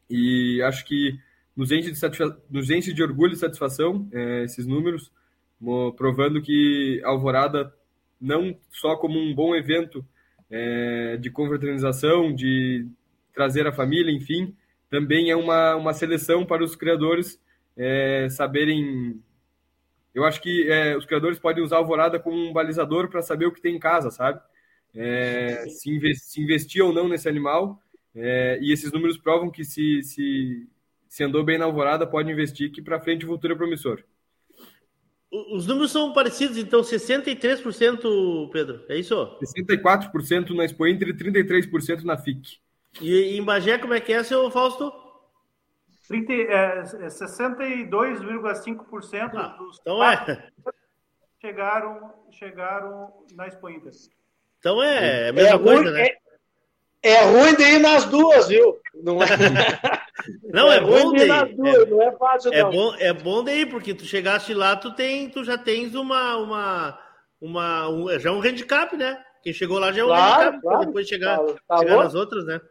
e 0.09 0.61
acho 0.63 0.85
que 0.85 1.19
nos 1.55 1.71
enche 1.71 1.91
de, 1.91 1.97
satisfa... 1.97 2.37
nos 2.49 2.69
enche 2.69 2.93
de 2.93 3.03
orgulho 3.03 3.33
e 3.33 3.37
satisfação 3.37 4.07
é, 4.11 4.43
esses 4.43 4.65
números, 4.65 5.11
provando 5.95 6.41
que 6.41 7.01
a 7.03 7.09
Alvorada 7.09 7.73
não 8.19 8.55
só 8.71 8.95
como 8.95 9.19
um 9.19 9.33
bom 9.33 9.55
evento 9.55 10.05
é, 10.49 11.17
de 11.17 11.29
confraternização, 11.29 12.33
de 12.33 12.87
trazer 13.33 13.67
a 13.67 13.71
família, 13.71 14.11
enfim, 14.11 14.55
também 14.89 15.31
é 15.31 15.35
uma, 15.35 15.75
uma 15.75 15.93
seleção 15.93 16.45
para 16.45 16.63
os 16.63 16.75
criadores 16.75 17.39
é, 17.77 18.27
saberem. 18.29 19.21
Eu 20.13 20.25
acho 20.25 20.41
que 20.41 20.69
é, 20.69 20.95
os 20.97 21.05
criadores 21.05 21.39
podem 21.39 21.63
usar 21.63 21.77
a 21.77 21.79
alvorada 21.79 22.19
como 22.19 22.37
um 22.37 22.53
balizador 22.53 23.09
para 23.09 23.21
saber 23.21 23.45
o 23.45 23.51
que 23.51 23.61
tem 23.61 23.75
em 23.75 23.79
casa, 23.79 24.11
sabe? 24.11 24.41
É, 24.93 25.65
se, 25.69 26.15
se, 26.15 26.41
investir 26.41 26.83
ou 26.83 26.93
não 26.93 27.07
nesse 27.07 27.29
animal. 27.29 27.81
É, 28.13 28.59
e 28.61 28.73
esses 28.73 28.91
números 28.91 29.17
provam 29.17 29.49
que 29.49 29.63
se, 29.63 30.03
se, 30.03 30.67
se 31.07 31.23
andou 31.23 31.43
bem 31.43 31.57
na 31.57 31.65
alvorada, 31.65 32.05
pode 32.05 32.29
investir, 32.29 32.71
que 32.71 32.81
para 32.81 32.99
frente 32.99 33.25
o 33.25 33.29
futuro 33.29 33.53
é 33.53 33.57
promissor. 33.57 34.03
Os 35.31 35.65
números 35.65 35.91
são 35.91 36.11
parecidos, 36.11 36.57
então 36.57 36.81
63%, 36.81 38.49
Pedro, 38.51 38.83
é 38.89 38.97
isso? 38.97 39.15
64% 39.41 40.49
na 40.53 40.65
Expo 40.65 40.85
Inter 40.85 41.07
e 41.07 41.13
33% 41.13 42.03
na 42.03 42.17
FIC. 42.17 42.59
E 42.99 43.37
em 43.37 43.41
Bagé, 43.41 43.77
como 43.77 43.93
é 43.93 44.01
que 44.01 44.11
é, 44.11 44.21
seu 44.23 44.51
Fausto? 44.51 44.91
30, 46.07 46.33
é, 46.33 46.81
62,5% 46.83 49.13
é 49.13 49.21
ah, 49.37 49.47
dos 49.57 49.77
então 49.79 50.03
é. 50.03 50.49
chegaram, 51.39 52.13
chegaram 52.31 53.13
na 53.35 53.47
Expo 53.47 53.69
Inter. 53.69 53.91
Então 54.59 54.83
é, 54.83 55.25
é 55.25 55.29
a 55.29 55.33
mesma 55.33 55.55
é 55.55 55.59
coisa, 55.59 55.83
ruim, 55.83 55.93
né? 55.93 56.07
É, 57.03 57.13
é 57.13 57.23
ruim 57.23 57.55
de 57.55 57.63
ir 57.63 57.79
nas 57.79 58.05
duas, 58.05 58.47
viu? 58.47 58.79
Não 59.03 59.21
é. 59.21 59.27
Não, 60.53 60.71
é, 60.71 60.77
é 60.77 60.81
bom 60.81 61.13
daí. 61.13 61.31
É, 61.31 61.85
não 61.87 62.01
é 62.01 62.11
fácil, 62.11 62.53
é 62.53 62.61
não. 62.61 62.71
Bom, 62.71 62.95
é 62.99 63.11
bom 63.11 63.43
daí, 63.43 63.65
porque 63.65 63.93
tu 63.93 64.05
chegaste 64.05 64.53
lá, 64.53 64.75
tu, 64.75 64.93
tem, 64.93 65.29
tu 65.29 65.43
já 65.43 65.57
tens 65.57 65.95
uma. 65.95 66.37
uma, 66.37 66.99
uma 67.39 67.89
um, 67.89 68.19
já 68.19 68.29
é 68.29 68.33
um 68.33 68.39
handicap, 68.39 68.95
né? 68.95 69.19
Quem 69.41 69.51
chegou 69.51 69.79
lá 69.79 69.91
já 69.91 70.01
é 70.01 70.03
um 70.03 70.07
claro, 70.07 70.43
handicap, 70.43 70.61
claro. 70.61 70.85
depois 70.85 71.07
chegar, 71.07 71.39
tá, 71.39 71.55
tá 71.67 71.77
chegar 71.79 71.97
nas 71.97 72.13
outras, 72.13 72.45
né? 72.45 72.61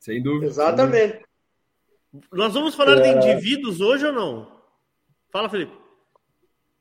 Sem 0.00 0.22
dúvida. 0.22 0.46
Exatamente. 0.46 1.27
Nós 2.32 2.54
vamos 2.54 2.74
falar 2.74 2.98
é... 2.98 3.00
de 3.00 3.26
indivíduos 3.28 3.80
hoje 3.80 4.06
ou 4.06 4.12
não? 4.12 4.48
Fala, 5.32 5.48
Felipe. 5.48 5.72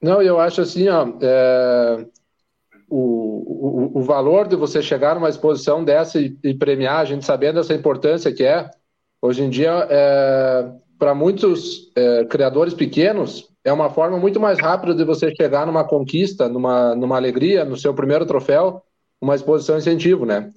Não, 0.02 0.22
eu 0.22 0.40
acho 0.40 0.62
assim, 0.62 0.88
ó, 0.90 1.08
é, 1.22 2.06
o, 2.90 3.96
o, 3.96 4.00
o 4.00 4.02
valor 4.04 4.48
de 4.48 4.56
você 4.56 4.82
chegar 4.82 5.16
numa 5.16 5.30
exposição 5.30 5.84
dessa 5.84 6.20
e, 6.20 6.38
e, 6.44 6.54
premiar, 6.54 7.00
a 7.00 7.06
gente 7.06 7.26
sabendo 7.26 7.60
essa 7.60 7.74
importância 7.74 8.32
que 8.32 8.44
é, 8.44 8.70
Hoje 9.22 9.44
em 9.44 9.50
dia, 9.50 9.88
é, 9.90 10.72
para 11.00 11.16
muitos 11.16 11.92
é, 11.96 12.26
criadores 12.26 12.74
pequenos, 12.74 13.50
é 13.64 13.74
uma 13.74 13.90
forma 13.90 14.18
muito 14.18 14.40
mais 14.40 14.60
rápida 14.60 14.94
de 14.94 15.04
você 15.04 15.34
chegar 15.36 15.66
numa 15.66 15.84
conquista, 15.84 16.48
numa, 16.48 16.96
numa 16.96 17.18
alegria, 17.18 17.66
no 17.66 17.76
seu 17.76 17.94
primeiro 17.94 18.26
troféu, 18.26 18.84
uma 19.20 19.36
exposição 19.36 19.78
incentivo, 19.78 20.26
né? 20.26 20.52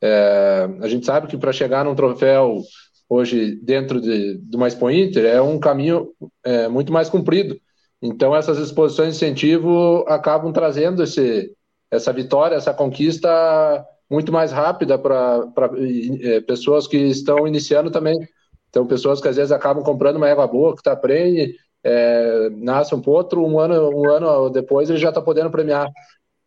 É, 0.00 0.68
a 0.80 0.88
gente 0.88 1.06
sabe 1.06 1.28
que 1.28 1.36
para 1.36 1.52
chegar 1.52 1.84
num 1.84 1.94
troféu 1.94 2.60
hoje 3.12 3.56
dentro 3.62 4.00
de, 4.00 4.38
de 4.38 4.56
uma 4.56 4.68
Expo 4.68 4.90
Inter 4.90 5.24
é 5.26 5.40
um 5.40 5.58
caminho 5.58 6.08
é, 6.44 6.68
muito 6.68 6.92
mais 6.92 7.08
comprido. 7.08 7.56
Então 8.00 8.34
essas 8.34 8.58
exposições 8.58 9.10
de 9.10 9.16
incentivo 9.16 10.04
acabam 10.08 10.52
trazendo 10.52 11.02
esse, 11.02 11.54
essa 11.90 12.12
vitória, 12.12 12.56
essa 12.56 12.74
conquista 12.74 13.28
muito 14.10 14.30
mais 14.30 14.52
rápida 14.52 14.98
para 14.98 15.48
é, 16.20 16.40
pessoas 16.40 16.86
que 16.86 16.96
estão 16.96 17.46
iniciando 17.46 17.90
também. 17.90 18.18
Então, 18.68 18.86
pessoas 18.86 19.20
que 19.20 19.28
às 19.28 19.36
vezes 19.36 19.52
acabam 19.52 19.84
comprando 19.84 20.16
uma 20.16 20.28
égua 20.28 20.46
boa, 20.46 20.74
que 20.74 20.80
está 20.80 20.96
prenhe, 20.96 21.54
é, 21.84 22.48
nasce 22.50 22.94
um 22.94 23.00
potro, 23.00 23.44
um 23.44 23.58
ano, 23.58 23.90
um 23.90 24.10
ano 24.10 24.48
depois 24.48 24.88
ele 24.88 24.98
já 24.98 25.10
está 25.10 25.20
podendo 25.20 25.50
premiar. 25.50 25.90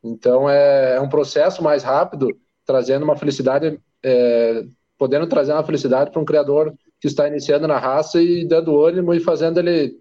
Então, 0.04 0.50
é, 0.50 0.96
é, 0.96 1.02
um 1.02 1.10
processo 1.10 1.64
mais 1.64 1.84
rápido, 1.84 2.30
trazendo 2.66 3.04
uma 3.04 3.16
felicidade, 3.16 3.80
é, 4.04 4.64
podendo 4.98 5.28
trazer 5.28 5.54
uma 5.54 5.64
felicidade 5.64 6.12
para 6.12 6.22
um 6.22 6.26
criador 6.26 6.74
que 7.00 7.08
está 7.08 7.28
iniciando 7.28 7.68
na 7.68 7.78
raça 7.78 8.22
e 8.22 8.46
dando 8.46 8.84
ânimo 8.84 9.14
e 9.14 9.20
fazendo 9.20 9.60
ele 9.60 10.00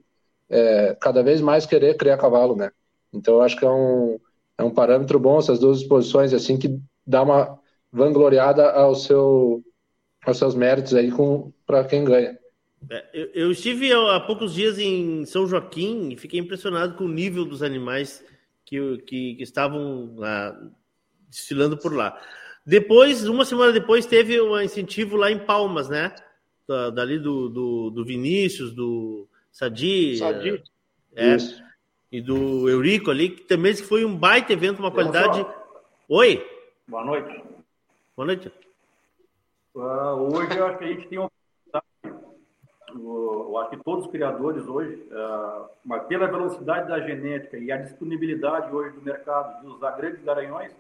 é, 0.49 0.97
cada 1.01 1.23
vez 1.23 1.41
mais 1.41 1.67
querer 1.67 1.97
criar 1.97 2.19
cavalo, 2.19 2.57
né? 2.57 2.71
Então, 3.13 3.35
eu 3.35 3.43
acho 3.43 3.57
que 3.57 3.65
é 3.65 3.71
um, 3.71 4.19
é 4.59 4.63
um 4.63 4.71
parâmetro 4.71 5.19
bom 5.19 5.39
essas 5.39 5.59
duas 5.59 5.81
exposições, 5.81 6.33
assim, 6.33 6.59
que 6.59 6.79
dá 7.07 7.23
uma 7.23 7.59
vangloriada 7.93 8.71
ao 8.71 8.95
seu, 8.95 9.63
aos 10.25 10.37
seus 10.37 10.55
méritos 10.55 10.95
aí 10.95 11.11
para 11.67 11.85
quem 11.85 12.05
ganha. 12.05 12.39
É, 12.91 13.05
eu, 13.15 13.31
eu, 13.35 13.51
estive 13.51 13.93
há 13.93 14.21
poucos 14.21 14.53
dias 14.53 14.79
em 14.79 15.25
São 15.25 15.47
Joaquim 15.47 16.11
e 16.11 16.17
fiquei 16.17 16.39
impressionado 16.39 16.97
com 16.97 17.05
o 17.05 17.09
nível 17.09 17.45
dos 17.45 17.63
animais 17.63 18.23
que, 18.65 18.99
que, 18.99 19.35
que 19.37 19.43
estavam 19.43 20.17
desfilando 21.29 21.79
por 21.79 21.95
lá. 21.95 22.21
Depois, 22.67 23.29
uma 23.29 23.45
semana 23.45 23.73
depois, 23.73 24.07
teve 24.07 24.41
um 24.41 24.59
incentivo 24.61 25.17
lá 25.17 25.31
em 25.31 25.39
Palmas, 25.39 25.89
né? 25.89 26.15
Da, 26.67 26.91
dali 26.91 27.19
do, 27.19 27.49
do, 27.49 27.91
do 27.91 28.05
Vinícius, 28.05 28.73
do 28.73 29.29
Sadi. 29.53 30.17
Sadi. 30.17 30.63
É, 31.15 31.37
e 32.11 32.21
do 32.21 32.69
Eurico 32.69 33.11
ali, 33.11 33.29
que 33.31 33.43
também 33.43 33.75
foi 33.75 34.05
um 34.05 34.17
baita 34.17 34.53
evento, 34.53 34.79
uma 34.79 34.91
qualidade. 34.91 35.45
Oi? 36.09 36.47
Boa 36.89 37.05
noite. 37.05 37.45
Boa 38.17 38.27
noite. 38.27 38.53
Uh, 39.75 40.33
hoje 40.33 40.57
eu 40.57 40.67
acho 40.67 40.79
que 40.79 40.85
a 40.85 40.89
gente 40.89 41.09
tem 41.09 41.19
uma 41.19 41.31
eu 42.97 43.59
acho 43.59 43.71
que 43.71 43.85
todos 43.85 44.05
os 44.05 44.11
criadores 44.11 44.67
hoje, 44.67 44.95
uh, 45.11 45.69
mas 45.85 46.05
pela 46.07 46.29
velocidade 46.29 46.89
da 46.89 47.01
genética 47.01 47.59
e 47.59 47.73
a 47.73 47.77
disponibilidade 47.77 48.73
hoje 48.73 48.95
do 48.95 49.03
mercado 49.03 49.61
de 49.61 49.67
usar 49.67 49.93
grandes 49.93 50.23
garanhões 50.23 50.73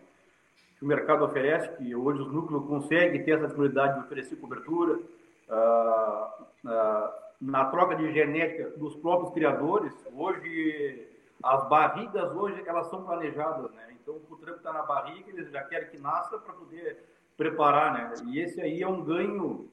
que 0.85 0.87
o 0.87 0.87
mercado 0.87 1.25
oferece, 1.25 1.71
que 1.77 1.97
hoje 1.97 2.21
os 2.21 2.31
núcleos 2.31 2.67
conseguem 2.67 3.25
ter 3.25 3.33
essa 3.33 3.47
disponibilidade 3.47 3.95
de 3.95 4.05
oferecer 4.05 4.37
cobertura, 4.37 5.01
uh, 5.49 6.43
uh, 6.65 7.09
na 7.41 7.65
troca 7.67 7.97
de 7.97 8.13
genética 8.13 8.71
dos 8.77 8.95
próprios 8.97 9.33
criadores, 9.33 9.93
hoje 10.15 11.09
as 11.43 11.67
barrigas 11.69 12.31
hoje 12.37 12.63
elas 12.67 12.89
são 12.89 13.03
planejadas, 13.03 13.71
né? 13.73 13.95
Então 14.01 14.17
o 14.31 14.37
tranco 14.37 14.59
está 14.59 14.73
na 14.73 14.83
barriga, 14.83 15.31
eles 15.31 15.51
já 15.51 15.63
querem 15.63 15.89
que 15.89 15.99
nasça 15.99 16.39
para 16.39 16.53
poder 16.53 17.03
preparar, 17.37 17.93
né? 17.95 18.15
E 18.27 18.41
esse 18.41 18.61
aí 18.61 18.83
é 18.83 18.89
um 18.89 19.03
ganho 19.03 19.69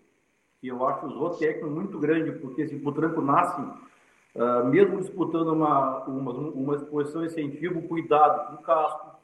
que 0.62 0.67
eu 0.67 0.86
acho 0.88 1.06
o 1.06 1.12
zootecno 1.12 1.69
muito 1.69 2.00
grande, 2.00 2.32
porque 2.32 2.67
se 2.67 2.76
o 2.76 2.91
tranco 2.93 3.21
nasce, 3.21 3.62
uh, 3.62 4.65
mesmo 4.65 5.02
disputando 5.02 5.50
uma, 5.50 6.06
uma, 6.06 6.32
uma 6.32 6.76
exposição 6.76 7.26
incentivo, 7.26 7.88
cuidado 7.88 8.47
com 8.47 8.62
o 8.62 8.63
casco, 8.63 9.19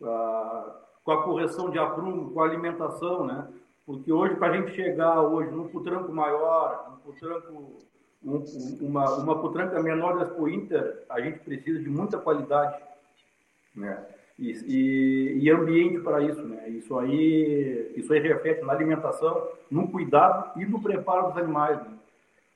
uh, 0.00 0.87
com 1.08 1.12
a 1.12 1.22
correção 1.22 1.70
de 1.70 1.78
aprumo, 1.78 2.30
com 2.32 2.42
a 2.42 2.44
alimentação, 2.44 3.24
né? 3.24 3.48
Porque 3.86 4.12
hoje, 4.12 4.36
para 4.36 4.48
a 4.48 4.56
gente 4.58 4.76
chegar 4.76 5.22
hoje 5.22 5.50
num 5.50 5.66
putranco 5.66 6.12
maior, 6.12 6.92
um 6.92 6.96
putranco, 6.96 7.78
um, 8.22 8.44
uma, 8.82 9.14
uma 9.14 9.40
putranca 9.40 9.82
menor 9.82 10.18
da 10.18 10.26
Expo 10.26 10.46
Inter, 10.50 11.06
a 11.08 11.18
gente 11.22 11.38
precisa 11.38 11.78
de 11.78 11.88
muita 11.88 12.18
qualidade, 12.18 12.78
né? 13.74 14.04
E, 14.38 14.50
e, 14.66 15.38
e, 15.44 15.50
ambiente 15.50 15.98
para 16.00 16.20
isso, 16.20 16.42
né? 16.42 16.68
Isso 16.68 16.98
aí, 16.98 17.90
isso 17.96 18.12
aí 18.12 18.20
reflete 18.20 18.62
na 18.62 18.74
alimentação, 18.74 19.48
no 19.70 19.90
cuidado 19.90 20.60
e 20.60 20.66
no 20.66 20.82
preparo 20.82 21.28
dos 21.28 21.38
animais. 21.38 21.78
Né? 21.78 21.98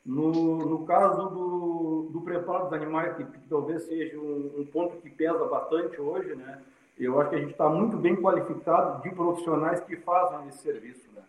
No, 0.04 0.58
no 0.58 0.84
caso 0.84 1.30
do, 1.30 2.10
do 2.12 2.20
preparo 2.20 2.64
dos 2.64 2.74
animais, 2.74 3.16
que, 3.16 3.24
que 3.24 3.48
talvez 3.48 3.84
seja 3.84 4.18
um, 4.18 4.56
um, 4.58 4.66
ponto 4.66 4.98
que 4.98 5.08
pesa 5.08 5.42
bastante 5.46 5.98
hoje, 5.98 6.34
né? 6.34 6.60
Eu 7.04 7.20
acho 7.20 7.30
que 7.30 7.36
a 7.36 7.40
gente 7.40 7.52
está 7.52 7.68
muito 7.68 7.96
bem 7.96 8.14
qualificado 8.16 9.02
de 9.02 9.14
profissionais 9.14 9.80
que 9.80 9.96
fazem 9.96 10.48
esse 10.48 10.58
serviço, 10.58 11.10
né? 11.14 11.22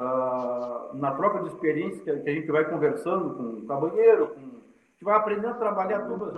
Uh, 0.00 0.96
na 0.96 1.14
troca 1.14 1.42
de 1.42 1.48
experiência 1.48 2.02
que, 2.02 2.10
a 2.10 2.34
gente 2.34 2.50
vai 2.50 2.68
conversando 2.68 3.34
com 3.36 3.42
o 3.60 3.66
cabanheiro, 3.66 4.28
com, 4.28 4.40
a 4.40 4.42
gente 4.42 5.04
vai 5.04 5.14
aprendendo 5.14 5.48
a 5.48 5.54
trabalhar 5.54 6.08
todas 6.08 6.34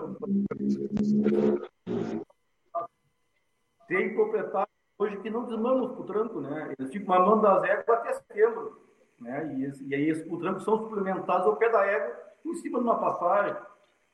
tem 3.88 4.14
proprietário 4.14 4.68
hoje 4.98 5.16
que 5.20 5.30
não 5.30 5.44
desmamam 5.44 5.84
os 5.84 6.06
tranco, 6.06 6.40
né? 6.40 6.74
Eles 6.78 6.92
ficam 6.92 7.18
mamando 7.18 7.46
as 7.46 7.64
éguas 7.64 7.88
até 7.88 8.12
setembro, 8.12 8.78
né? 9.18 9.50
E, 9.54 9.88
e 9.88 9.94
aí 9.94 10.10
esses 10.10 10.28
putrancos 10.28 10.64
são 10.64 10.76
suplementados 10.76 11.46
ao 11.46 11.56
pé 11.56 11.70
da 11.70 11.86
égua 11.86 12.14
em 12.44 12.54
cima 12.56 12.78
de 12.78 12.84
uma 12.84 12.98
passagem. 12.98 13.56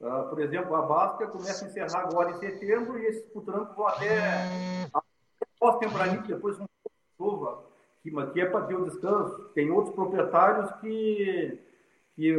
Uh, 0.04 0.28
por 0.28 0.38
exemplo, 0.38 0.76
a 0.76 0.82
Basca 0.82 1.26
começa 1.28 1.64
a 1.64 1.68
encerrar 1.68 2.00
agora 2.00 2.32
em 2.32 2.34
setembro 2.34 2.98
e 2.98 3.06
esses 3.06 3.24
putrancos 3.30 3.74
vão 3.74 3.86
até 3.86 4.86
pós-tempranito, 5.58 6.28
depois 6.28 6.60
um 6.60 6.66
chuva, 7.16 7.64
que 8.02 8.14
aqui 8.18 8.42
é 8.42 8.44
para 8.44 8.66
ter 8.66 8.74
o 8.74 8.84
descanso. 8.84 9.48
Tem 9.54 9.70
outros 9.70 9.94
proprietários 9.94 10.70
que, 10.72 11.58
que, 12.14 12.38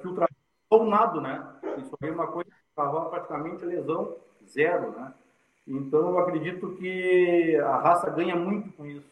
que 0.00 0.08
o 0.08 0.14
trabalho 0.14 0.88
nada, 0.88 1.20
né? 1.20 1.44
Isso 1.78 1.96
aí 2.00 2.10
é 2.10 2.12
uma 2.12 2.28
coisa 2.28 2.48
que 2.48 2.56
cavalo 2.76 3.10
praticamente 3.10 3.64
lesão 3.64 4.14
zero, 4.48 4.92
né? 4.92 5.12
Então, 5.66 6.10
eu 6.10 6.18
acredito 6.20 6.76
que 6.76 7.56
a 7.56 7.76
raça 7.76 8.08
ganha 8.10 8.36
muito 8.36 8.72
com 8.76 8.86
isso. 8.86 9.10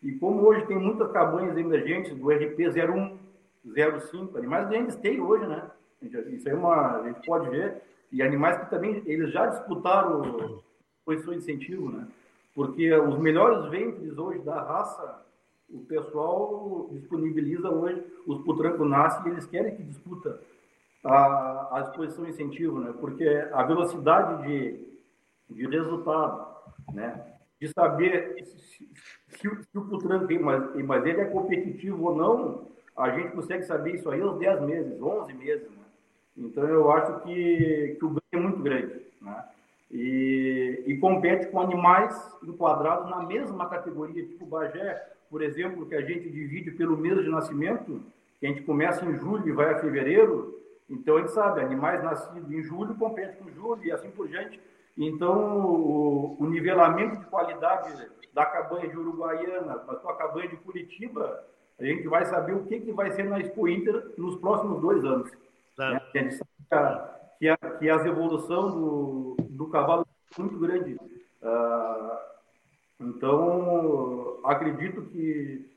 E 0.00 0.12
como 0.12 0.46
hoje 0.46 0.64
tem 0.66 0.78
muitas 0.78 1.10
cabanhas 1.10 1.56
emergentes 1.56 2.14
do 2.14 2.30
RP 2.30 2.68
01, 2.68 3.18
05, 4.00 4.38
animais 4.38 4.68
grandes 4.68 4.94
tem 4.94 5.20
hoje, 5.20 5.44
né? 5.44 5.68
Isso 6.02 6.48
é 6.48 6.54
uma, 6.54 7.00
a 7.00 7.08
gente 7.08 7.26
pode 7.26 7.50
ver. 7.50 7.82
E 8.10 8.22
animais 8.22 8.58
que 8.58 8.70
também 8.70 9.02
eles 9.06 9.32
já 9.32 9.46
disputaram 9.46 10.60
posições 11.04 11.44
de 11.44 11.52
incentivo, 11.52 11.90
né? 11.90 12.06
Porque 12.54 12.92
os 12.92 13.18
melhores 13.18 13.70
ventres 13.70 14.18
hoje 14.18 14.40
da 14.40 14.62
raça, 14.62 15.22
o 15.70 15.80
pessoal 15.80 16.88
disponibiliza 16.92 17.70
hoje, 17.70 18.04
os 18.26 18.44
putrancos 18.44 18.86
nascem 18.88 19.26
e 19.26 19.34
eles 19.34 19.46
querem 19.46 19.74
que 19.74 19.82
disputa 19.82 20.38
a, 21.02 21.78
a 21.78 21.80
exposição 21.80 22.28
incentivo, 22.28 22.78
né? 22.80 22.94
Porque 23.00 23.26
a 23.52 23.62
velocidade 23.62 24.46
de 24.46 24.92
de 25.54 25.66
resultado, 25.66 26.46
né? 26.92 27.32
de 27.60 27.68
saber 27.68 28.34
se, 28.44 28.58
se, 28.58 28.90
se 29.38 29.78
o 29.78 29.84
Putran 29.84 30.26
tem, 30.26 30.38
mas, 30.38 30.74
mas 30.84 31.06
ele 31.06 31.20
é 31.20 31.24
competitivo 31.26 32.04
ou 32.04 32.16
não, 32.16 32.68
a 32.96 33.10
gente 33.10 33.32
consegue 33.32 33.62
saber 33.62 33.94
isso 33.94 34.10
aí 34.10 34.20
aos 34.20 34.38
10 34.38 34.62
meses, 34.62 35.00
11 35.00 35.32
meses. 35.34 35.70
Né? 35.70 35.81
Então, 36.36 36.64
eu 36.64 36.90
acho 36.90 37.20
que, 37.20 37.96
que 37.98 38.04
o 38.04 38.08
ganho 38.08 38.22
é 38.32 38.36
muito 38.36 38.58
grande. 38.60 39.00
Né? 39.20 39.44
E, 39.90 40.84
e 40.86 40.98
compete 40.98 41.46
com 41.48 41.60
animais 41.60 42.14
enquadrados 42.42 43.10
na 43.10 43.22
mesma 43.22 43.68
categoria, 43.68 44.26
tipo 44.26 44.46
Bagé, 44.46 45.12
por 45.30 45.42
exemplo, 45.42 45.86
que 45.86 45.94
a 45.94 46.00
gente 46.00 46.30
divide 46.30 46.70
pelo 46.72 46.96
mês 46.96 47.22
de 47.22 47.28
nascimento, 47.28 48.02
que 48.40 48.46
a 48.46 48.48
gente 48.48 48.62
começa 48.62 49.04
em 49.04 49.18
julho 49.18 49.46
e 49.46 49.52
vai 49.52 49.72
a 49.72 49.78
fevereiro, 49.78 50.58
então 50.88 51.16
a 51.16 51.20
gente 51.20 51.32
sabe, 51.32 51.60
animais 51.60 52.02
nascidos 52.02 52.50
em 52.50 52.62
julho 52.62 52.94
competem 52.94 53.36
com 53.36 53.50
julho 53.50 53.84
e 53.84 53.90
assim 53.90 54.10
por 54.10 54.28
diante. 54.28 54.60
Então, 54.96 55.66
o, 55.66 56.36
o, 56.38 56.46
nivelamento 56.46 57.18
de 57.18 57.26
qualidade 57.26 58.10
da 58.34 58.44
cabanha 58.44 58.88
de 58.88 58.98
Uruguaiana 58.98 59.76
para 59.76 59.94
a 59.94 60.00
sua 60.00 60.14
cabanha 60.16 60.48
de 60.48 60.56
Curitiba, 60.56 61.44
a 61.80 61.84
gente 61.84 62.06
vai 62.08 62.26
saber 62.26 62.52
o 62.52 62.64
que, 62.64 62.80
que 62.80 62.92
vai 62.92 63.10
ser 63.10 63.24
na 63.24 63.40
Expo 63.40 63.66
Inter 63.66 64.12
nos 64.18 64.36
próximos 64.36 64.80
dois 64.82 65.02
anos. 65.04 65.30
Né? 65.78 66.00
A 66.14 66.18
gente 66.18 66.40
sabe 66.68 67.10
que, 67.38 67.48
a, 67.48 67.56
que 67.56 67.90
as 67.90 68.04
evoluções 68.04 68.74
do, 68.74 69.36
do 69.50 69.68
cavalo 69.68 70.06
é 70.36 70.40
muito 70.40 70.58
grande. 70.58 70.94
Uh, 71.42 72.18
então, 73.00 74.38
acredito 74.44 75.02
que, 75.02 75.68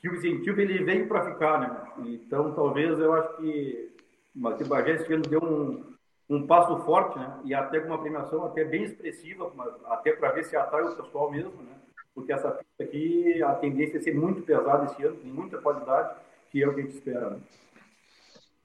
que 0.00 0.08
o 0.08 0.14
incentivo 0.14 0.60
ele 0.60 0.84
veio 0.84 1.08
para 1.08 1.32
ficar. 1.32 1.60
Né? 1.60 1.92
Então, 2.06 2.54
talvez 2.54 2.98
eu 2.98 3.12
acho 3.14 3.36
que, 3.36 3.96
mas 4.34 4.56
que 4.56 4.64
o 4.64 4.68
Bagé 4.68 4.92
esse 4.92 5.12
ano 5.12 5.22
deu 5.22 5.42
um, 5.42 5.92
um 6.28 6.46
passo 6.46 6.78
forte, 6.84 7.18
né? 7.18 7.40
E 7.44 7.54
até 7.54 7.80
com 7.80 7.88
uma 7.88 8.00
premiação 8.00 8.44
até 8.44 8.64
bem 8.64 8.84
expressiva, 8.84 9.52
até 9.86 10.12
para 10.12 10.32
ver 10.32 10.44
se 10.44 10.56
atrai 10.56 10.82
o 10.82 10.96
pessoal 10.96 11.30
mesmo, 11.30 11.62
né? 11.62 11.72
Porque 12.14 12.32
essa 12.32 12.50
pista 12.50 12.84
aqui, 12.84 13.42
a 13.42 13.54
tendência 13.54 13.98
é 13.98 14.00
ser 14.00 14.14
muito 14.14 14.42
pesada 14.42 14.84
esse 14.84 15.02
ano, 15.02 15.16
com 15.16 15.28
muita 15.28 15.58
qualidade, 15.58 16.14
que 16.50 16.62
é 16.62 16.68
o 16.68 16.74
que 16.74 16.80
a 16.80 16.84
gente 16.84 16.94
espera. 16.94 17.30
Né? 17.30 17.40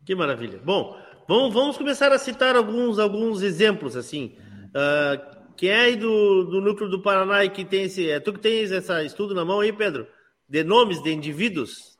Que 0.08 0.16
maravilha. 0.16 0.58
Bom, 0.64 0.98
vamos, 1.28 1.54
vamos 1.54 1.78
começar 1.78 2.14
a 2.14 2.18
citar 2.18 2.56
alguns, 2.56 2.98
alguns 2.98 3.42
exemplos, 3.42 3.98
assim. 3.98 4.38
Uh, 4.68 5.36
quem 5.58 5.68
é 5.68 5.80
aí 5.82 5.96
do, 5.98 6.46
do 6.46 6.62
núcleo 6.62 6.90
do 6.90 7.02
Paraná 7.02 7.44
e 7.44 7.50
que 7.50 7.66
tem 7.66 7.84
esse. 7.84 8.10
É 8.10 8.18
tu 8.18 8.32
que 8.32 8.40
tens 8.40 8.72
esse 8.72 9.06
estudo 9.06 9.36
na 9.36 9.44
mão 9.44 9.60
aí, 9.60 9.74
Pedro? 9.74 10.08
De 10.48 10.64
nomes 10.64 11.04
de 11.04 11.12
indivíduos? 11.12 11.98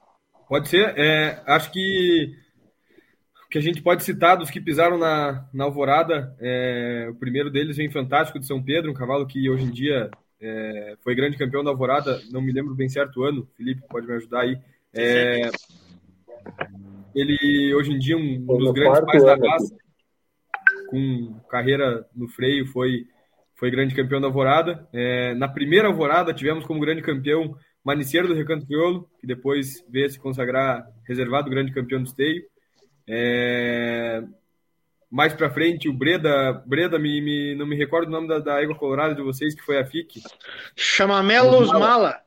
Pode 0.48 0.70
ser. 0.70 0.98
É, 0.98 1.44
acho 1.46 1.70
que 1.70 2.34
que 3.52 3.58
a 3.58 3.62
gente 3.62 3.82
pode 3.82 4.04
citar 4.04 4.38
dos 4.38 4.50
que 4.50 4.62
pisaram 4.62 4.98
na, 4.98 5.46
na 5.54 5.66
Alvorada, 5.66 6.34
é, 6.40 7.08
o 7.10 7.16
primeiro 7.16 7.50
deles 7.50 7.76
vem 7.76 7.90
Fantástico 7.90 8.40
de 8.40 8.46
São 8.46 8.62
Pedro, 8.62 8.92
um 8.92 8.94
cavalo 8.94 9.28
que 9.28 9.50
hoje 9.50 9.64
em 9.64 9.72
dia 9.72 10.10
é, 10.40 10.96
foi 11.02 11.16
grande 11.16 11.38
campeão 11.38 11.64
da 11.64 11.72
Alvorada, 11.72 12.22
não 12.30 12.42
me 12.42 12.52
lembro 12.54 12.76
bem 12.76 12.90
certo 12.90 13.22
o 13.22 13.24
ano, 13.24 13.48
Felipe 13.56 13.82
pode 13.90 14.06
me 14.06 14.14
ajudar 14.16 14.42
aí. 14.42 14.58
É, 14.94 15.50
ele 17.20 17.74
hoje 17.74 17.92
em 17.92 17.98
dia 17.98 18.18
um, 18.18 18.46
dos 18.46 18.72
grandes 18.72 19.02
pais 19.06 19.24
da 19.24 19.36
raça, 19.36 19.76
com 20.90 21.40
carreira 21.50 22.06
no 22.16 22.28
freio, 22.28 22.66
foi, 22.68 23.06
foi 23.56 23.72
grande 23.72 23.96
campeão 23.96 24.22
da 24.22 24.28
Alvorada. 24.28 24.88
É, 24.94 25.34
na 25.34 25.48
primeira 25.48 25.88
Alvorada 25.88 26.34
tivemos 26.34 26.66
como 26.66 26.80
grande 26.80 27.02
campeão 27.02 27.58
Maniceiro 27.84 28.28
do 28.28 28.34
Recanto 28.34 28.66
Crioulo, 28.66 29.10
que 29.18 29.26
depois 29.26 29.82
veio 29.90 30.10
se 30.10 30.20
consagrar 30.20 30.86
reservado 31.08 31.50
grande 31.50 31.74
campeão 31.74 32.04
do 32.04 32.08
esteio. 32.08 32.44
É... 33.08 34.22
Mais 35.10 35.34
para 35.34 35.50
frente, 35.50 35.88
o 35.88 35.94
Breda, 35.94 36.52
Breda 36.66 37.00
me, 37.00 37.22
me, 37.22 37.56
não 37.56 37.66
me 37.66 37.78
recordo 37.78 38.10
o 38.10 38.12
nome 38.12 38.28
da, 38.28 38.40
da 38.40 38.62
égua 38.62 38.76
colorada 38.76 39.16
de 39.16 39.22
vocês, 39.22 39.56
que 39.56 39.62
foi 39.62 39.80
a 39.80 39.86
FIC. 39.86 40.22
Chamamé 40.76 41.42
Luz 41.42 41.72
Mala. 41.72 42.20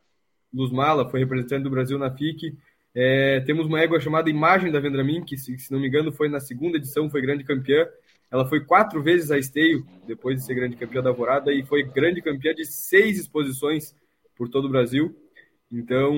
Luz 0.53 0.73
Mala, 0.73 1.11
foi 1.11 1.21
representante 1.21 1.65
do 1.65 1.71
Brasil 1.71 1.99
na 1.99 2.11
FIC. 2.11 2.57
É, 2.95 3.41
temos 3.41 3.67
uma 3.67 3.81
égua 3.81 4.01
chamada 4.01 4.29
Imagem 4.29 4.73
da 4.73 4.81
Vendramin, 4.81 5.25
que, 5.25 5.37
se, 5.37 5.57
se, 5.59 5.73
não 5.73 5.81
me 5.81 5.87
engano, 5.87 6.13
foi 6.13 6.29
na 6.29 6.41
segunda 6.41 6.77
edição, 6.77 7.11
foi 7.11 7.23
grande 7.23 7.45
campeã. 7.45 7.87
Ela 8.31 8.49
foi 8.49 8.61
quatro 8.61 9.03
vezes 9.03 9.31
a 9.31 9.39
esteio, 9.39 9.87
depois 10.07 10.39
de 10.39 10.45
ser 10.45 10.55
grande 10.55 10.77
campeã 10.77 11.03
da 11.03 11.11
Alvorada, 11.11 11.53
e 11.53 11.65
foi 11.65 11.83
grande 11.83 12.23
campeã 12.23 12.55
de 12.55 12.65
seis 12.65 13.19
exposições 13.19 13.95
por 14.37 14.49
todo 14.49 14.67
o 14.67 14.71
Brasil. 14.71 15.15
Então, 15.71 16.15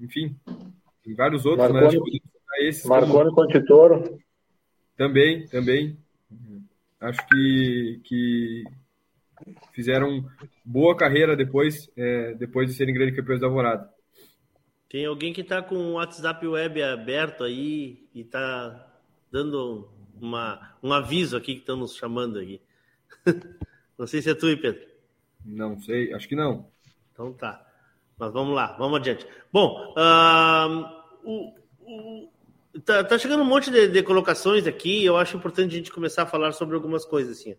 enfim, 0.00 0.36
tem 1.04 1.14
vários 1.14 1.46
outros, 1.46 1.70
Marconi, 1.70 2.22
mas 2.48 2.64
esses 2.68 2.84
Marconi 2.84 3.30
como... 3.30 3.34
Contitoro. 3.34 4.18
Também, 4.96 5.46
também. 5.48 5.96
Acho 7.00 7.26
que, 7.26 8.00
que 8.04 8.64
fizeram 9.72 10.24
boa 10.64 10.96
carreira 10.96 11.34
depois, 11.36 11.90
é, 11.96 12.34
depois 12.34 12.68
de 12.68 12.74
serem 12.74 12.94
grandes 12.94 13.16
campeões 13.16 13.40
da 13.40 13.46
Alvorada. 13.48 13.90
Tem 14.92 15.06
alguém 15.06 15.32
que 15.32 15.40
está 15.40 15.62
com 15.62 15.74
o 15.74 15.92
WhatsApp 15.94 16.46
web 16.46 16.82
aberto 16.82 17.44
aí 17.44 18.06
e 18.14 18.20
está 18.20 18.92
dando 19.30 19.88
uma, 20.20 20.76
um 20.82 20.92
aviso 20.92 21.34
aqui 21.34 21.54
que 21.54 21.60
estão 21.60 21.78
nos 21.78 21.96
chamando 21.96 22.38
aqui. 22.38 22.60
Não 23.98 24.06
sei 24.06 24.20
se 24.20 24.28
é 24.28 24.34
tu, 24.34 24.54
Pedro. 24.58 24.86
Não 25.46 25.80
sei, 25.80 26.12
acho 26.12 26.28
que 26.28 26.36
não. 26.36 26.66
Então 27.12 27.32
tá. 27.32 27.66
Mas 28.18 28.32
vamos 28.32 28.54
lá, 28.54 28.76
vamos 28.78 28.98
adiante. 28.98 29.26
Bom, 29.52 29.94
uh, 29.96 30.86
o, 31.24 31.54
o, 31.80 32.30
tá, 32.84 33.02
tá, 33.02 33.18
chegando 33.18 33.42
um 33.42 33.46
monte 33.46 33.70
de, 33.70 33.88
de, 33.88 34.02
colocações 34.02 34.66
aqui. 34.66 35.04
Eu 35.04 35.16
acho 35.16 35.36
importante 35.36 35.74
a 35.74 35.78
gente 35.78 35.90
começar 35.90 36.24
a 36.24 36.26
falar 36.26 36.52
sobre 36.52 36.74
algumas 36.74 37.04
coisas. 37.04 37.38
Assim. 37.38 37.56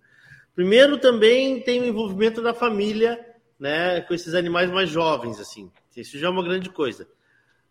Primeiro, 0.55 0.97
também 0.97 1.61
tem 1.61 1.81
o 1.81 1.85
envolvimento 1.85 2.41
da 2.41 2.53
família 2.53 3.19
né, 3.59 4.01
com 4.01 4.13
esses 4.13 4.33
animais 4.33 4.69
mais 4.69 4.89
jovens. 4.89 5.39
assim. 5.39 5.71
Isso 5.95 6.17
já 6.17 6.27
é 6.27 6.29
uma 6.29 6.43
grande 6.43 6.69
coisa. 6.69 7.07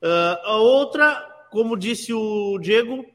Uh, 0.02 0.36
a 0.44 0.56
outra, 0.56 1.14
como 1.50 1.76
disse 1.76 2.12
o 2.12 2.58
Diego, 2.58 3.06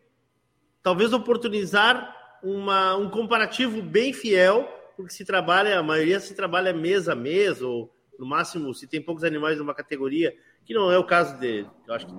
talvez 0.81 1.11
oportunizar 1.11 2.15
uma, 2.41 2.95
um 2.95 3.09
comparativo 3.09 3.81
bem 3.81 4.13
fiel, 4.13 4.65
porque 4.95 5.11
se 5.11 5.25
trabalha, 5.25 5.77
a 5.77 5.83
maioria 5.83 6.17
se 6.19 6.33
trabalha 6.33 6.71
mês 6.71 7.09
a 7.09 7.15
mês, 7.15 7.61
ou 7.61 7.91
no 8.17 8.25
máximo, 8.25 8.73
se 8.73 8.87
tem 8.87 9.01
poucos 9.01 9.25
animais 9.25 9.57
numa 9.57 9.73
categoria, 9.73 10.33
que 10.65 10.73
não 10.73 10.89
é 10.89 10.97
o 10.97 11.03
caso 11.03 11.37
dele. 11.37 11.67
Eu 11.85 11.93
acho 11.93 12.07
que, 12.07 12.13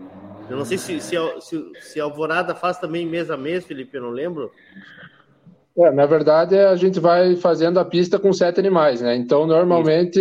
eu 0.50 0.56
não 0.56 0.66
sei 0.66 0.76
se, 0.76 1.00
se, 1.00 1.16
se, 1.40 1.72
se 1.80 2.00
Alvorada 2.00 2.54
faz 2.54 2.78
também 2.78 3.06
mês 3.06 3.30
a 3.30 3.36
mês, 3.38 3.64
Felipe, 3.64 3.96
eu 3.96 4.02
não 4.02 4.10
lembro. 4.10 4.52
É, 5.78 5.90
na 5.90 6.04
verdade, 6.04 6.58
a 6.58 6.76
gente 6.76 7.00
vai 7.00 7.36
fazendo 7.36 7.80
a 7.80 7.84
pista 7.84 8.18
com 8.18 8.32
sete 8.34 8.60
animais, 8.60 9.00
né? 9.00 9.16
Então, 9.16 9.46
normalmente. 9.46 10.20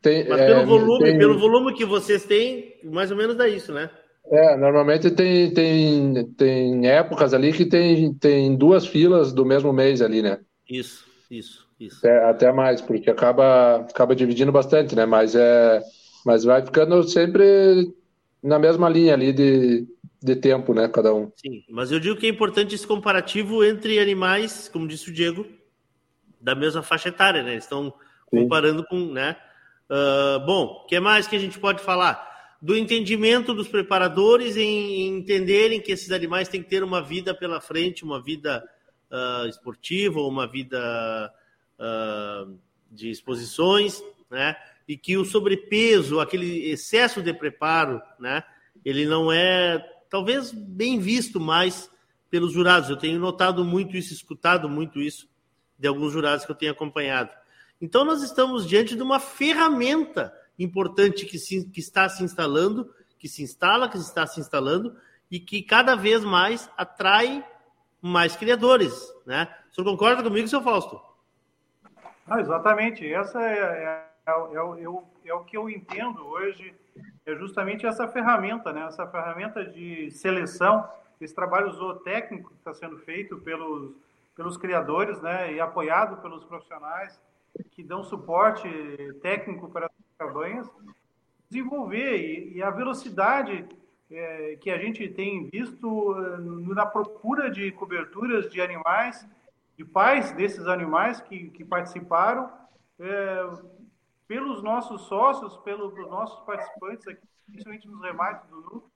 Tem, 0.00 0.28
Mas 0.28 0.40
pelo, 0.40 0.60
é, 0.60 0.64
volume, 0.64 1.04
tem... 1.04 1.18
pelo 1.18 1.38
volume 1.38 1.74
que 1.74 1.84
vocês 1.84 2.24
têm, 2.24 2.76
mais 2.84 3.10
ou 3.10 3.16
menos 3.16 3.36
dá 3.36 3.48
isso, 3.48 3.72
né? 3.72 3.90
É, 4.30 4.56
normalmente 4.56 5.10
tem, 5.10 5.52
tem, 5.52 6.24
tem 6.36 6.86
épocas 6.86 7.32
ali 7.32 7.52
que 7.52 7.64
tem, 7.64 8.12
tem 8.14 8.54
duas 8.54 8.86
filas 8.86 9.32
do 9.32 9.44
mesmo 9.44 9.72
mês 9.72 10.02
ali, 10.02 10.22
né? 10.22 10.38
Isso, 10.68 11.04
isso, 11.30 11.66
isso. 11.80 12.06
É, 12.06 12.30
até 12.30 12.52
mais, 12.52 12.80
porque 12.80 13.10
acaba, 13.10 13.76
acaba 13.76 14.14
dividindo 14.14 14.52
bastante, 14.52 14.94
né? 14.94 15.06
Mas, 15.06 15.34
é, 15.34 15.82
mas 16.24 16.44
vai 16.44 16.64
ficando 16.64 17.02
sempre 17.04 17.92
na 18.42 18.58
mesma 18.58 18.88
linha 18.88 19.14
ali 19.14 19.32
de, 19.32 19.86
de 20.22 20.36
tempo, 20.36 20.74
né? 20.74 20.88
Cada 20.88 21.12
um. 21.14 21.32
Sim, 21.36 21.64
mas 21.70 21.90
eu 21.90 21.98
digo 21.98 22.16
que 22.16 22.26
é 22.26 22.30
importante 22.30 22.74
esse 22.74 22.86
comparativo 22.86 23.64
entre 23.64 23.98
animais, 23.98 24.68
como 24.68 24.86
disse 24.86 25.10
o 25.10 25.12
Diego, 25.12 25.46
da 26.40 26.54
mesma 26.54 26.82
faixa 26.82 27.08
etária, 27.08 27.42
né? 27.42 27.52
Eles 27.52 27.64
estão 27.64 27.92
comparando 28.26 28.82
Sim. 28.82 28.86
com, 28.90 29.12
né? 29.12 29.36
Uh, 29.90 30.44
bom, 30.44 30.82
o 30.84 30.86
que 30.86 31.00
mais 31.00 31.26
que 31.26 31.36
a 31.36 31.38
gente 31.38 31.58
pode 31.58 31.82
falar? 31.82 32.26
Do 32.60 32.76
entendimento 32.76 33.54
dos 33.54 33.68
preparadores 33.68 34.56
em, 34.56 35.02
em, 35.02 35.18
entenderem 35.18 35.80
que 35.80 35.92
esses 35.92 36.10
animais 36.10 36.48
têm 36.48 36.62
que 36.62 36.68
ter 36.68 36.82
uma 36.82 37.00
vida 37.00 37.34
pela 37.34 37.60
frente, 37.60 38.04
uma 38.04 38.20
vida 38.20 38.68
uh, 39.10 39.46
esportiva, 39.48 40.20
uma 40.20 40.46
vida 40.46 41.32
uh, 41.78 42.58
de 42.90 43.10
exposições, 43.10 44.02
né? 44.30 44.56
E 44.86 44.96
que 44.96 45.16
o 45.16 45.24
sobrepeso, 45.24 46.20
aquele 46.20 46.70
excesso 46.70 47.22
de 47.22 47.32
preparo, 47.32 48.00
né? 48.18 48.42
Ele 48.84 49.06
não 49.06 49.30
é, 49.30 49.78
talvez, 50.10 50.50
bem 50.52 50.98
visto 50.98 51.38
mais 51.38 51.90
pelos 52.30 52.52
jurados. 52.52 52.90
Eu 52.90 52.96
tenho 52.96 53.18
notado 53.18 53.64
muito 53.64 53.96
isso, 53.96 54.12
escutado 54.12 54.68
muito 54.68 55.00
isso 55.00 55.28
de 55.78 55.86
alguns 55.86 56.12
jurados 56.12 56.44
que 56.44 56.50
eu 56.50 56.56
tenho 56.56 56.72
acompanhado. 56.72 57.30
Então, 57.80 58.04
nós 58.04 58.22
estamos 58.22 58.66
diante 58.66 58.96
de 58.96 59.02
uma 59.02 59.20
ferramenta 59.20 60.34
importante 60.58 61.24
que, 61.24 61.38
se, 61.38 61.68
que 61.70 61.78
está 61.78 62.08
se 62.08 62.24
instalando, 62.24 62.92
que 63.18 63.28
se 63.28 63.42
instala, 63.42 63.88
que 63.88 63.96
está 63.96 64.26
se 64.26 64.40
instalando 64.40 64.96
e 65.30 65.38
que 65.38 65.62
cada 65.62 65.94
vez 65.94 66.24
mais 66.24 66.68
atrai 66.76 67.44
mais 68.02 68.34
criadores. 68.34 68.92
Né? 69.24 69.48
O 69.70 69.74
senhor 69.74 69.90
concorda 69.90 70.22
comigo, 70.22 70.48
seu 70.48 70.60
Fausto? 70.60 71.00
Ah, 72.26 72.40
exatamente. 72.40 73.06
Essa 73.12 73.40
é, 73.40 73.58
é, 73.58 74.08
é, 74.26 74.32
é, 74.32 74.84
é, 75.26 75.34
o 75.34 75.44
que 75.44 75.56
eu 75.56 75.70
entendo 75.70 76.26
hoje, 76.26 76.74
é 77.24 77.34
justamente 77.36 77.86
essa 77.86 78.08
ferramenta, 78.08 78.72
né? 78.72 78.86
essa 78.86 79.06
ferramenta 79.06 79.64
de 79.64 80.10
seleção, 80.10 80.88
esse 81.20 81.34
trabalho 81.34 81.70
zootécnico 81.72 82.50
que 82.50 82.56
está 82.58 82.74
sendo 82.74 82.98
feito 82.98 83.38
pelos, 83.38 83.92
pelos 84.34 84.56
criadores 84.56 85.20
né? 85.20 85.52
e 85.52 85.60
apoiado 85.60 86.20
pelos 86.20 86.44
profissionais 86.44 87.18
que 87.78 87.84
dão 87.84 88.02
suporte 88.02 88.68
técnico 89.22 89.68
para 89.68 89.86
as 89.86 89.92
cabanhas, 90.18 90.68
desenvolver 91.48 92.16
e, 92.16 92.56
e 92.56 92.62
a 92.62 92.70
velocidade 92.70 93.64
é, 94.10 94.56
que 94.60 94.68
a 94.68 94.78
gente 94.78 95.08
tem 95.08 95.48
visto 95.48 95.86
uh, 95.86 96.74
na 96.74 96.84
procura 96.84 97.48
de 97.48 97.70
coberturas 97.70 98.50
de 98.50 98.60
animais, 98.60 99.24
de 99.76 99.84
pais 99.84 100.32
desses 100.32 100.66
animais 100.66 101.20
que, 101.20 101.50
que 101.50 101.64
participaram, 101.64 102.50
é, 102.98 103.48
pelos 104.26 104.60
nossos 104.60 105.02
sócios, 105.02 105.56
pelos 105.58 105.94
nossos 106.08 106.44
participantes 106.44 107.06
aqui, 107.06 107.22
principalmente 107.46 107.86
nos 107.86 108.02
remates 108.02 108.44
do 108.48 108.56
núcleo, 108.56 108.90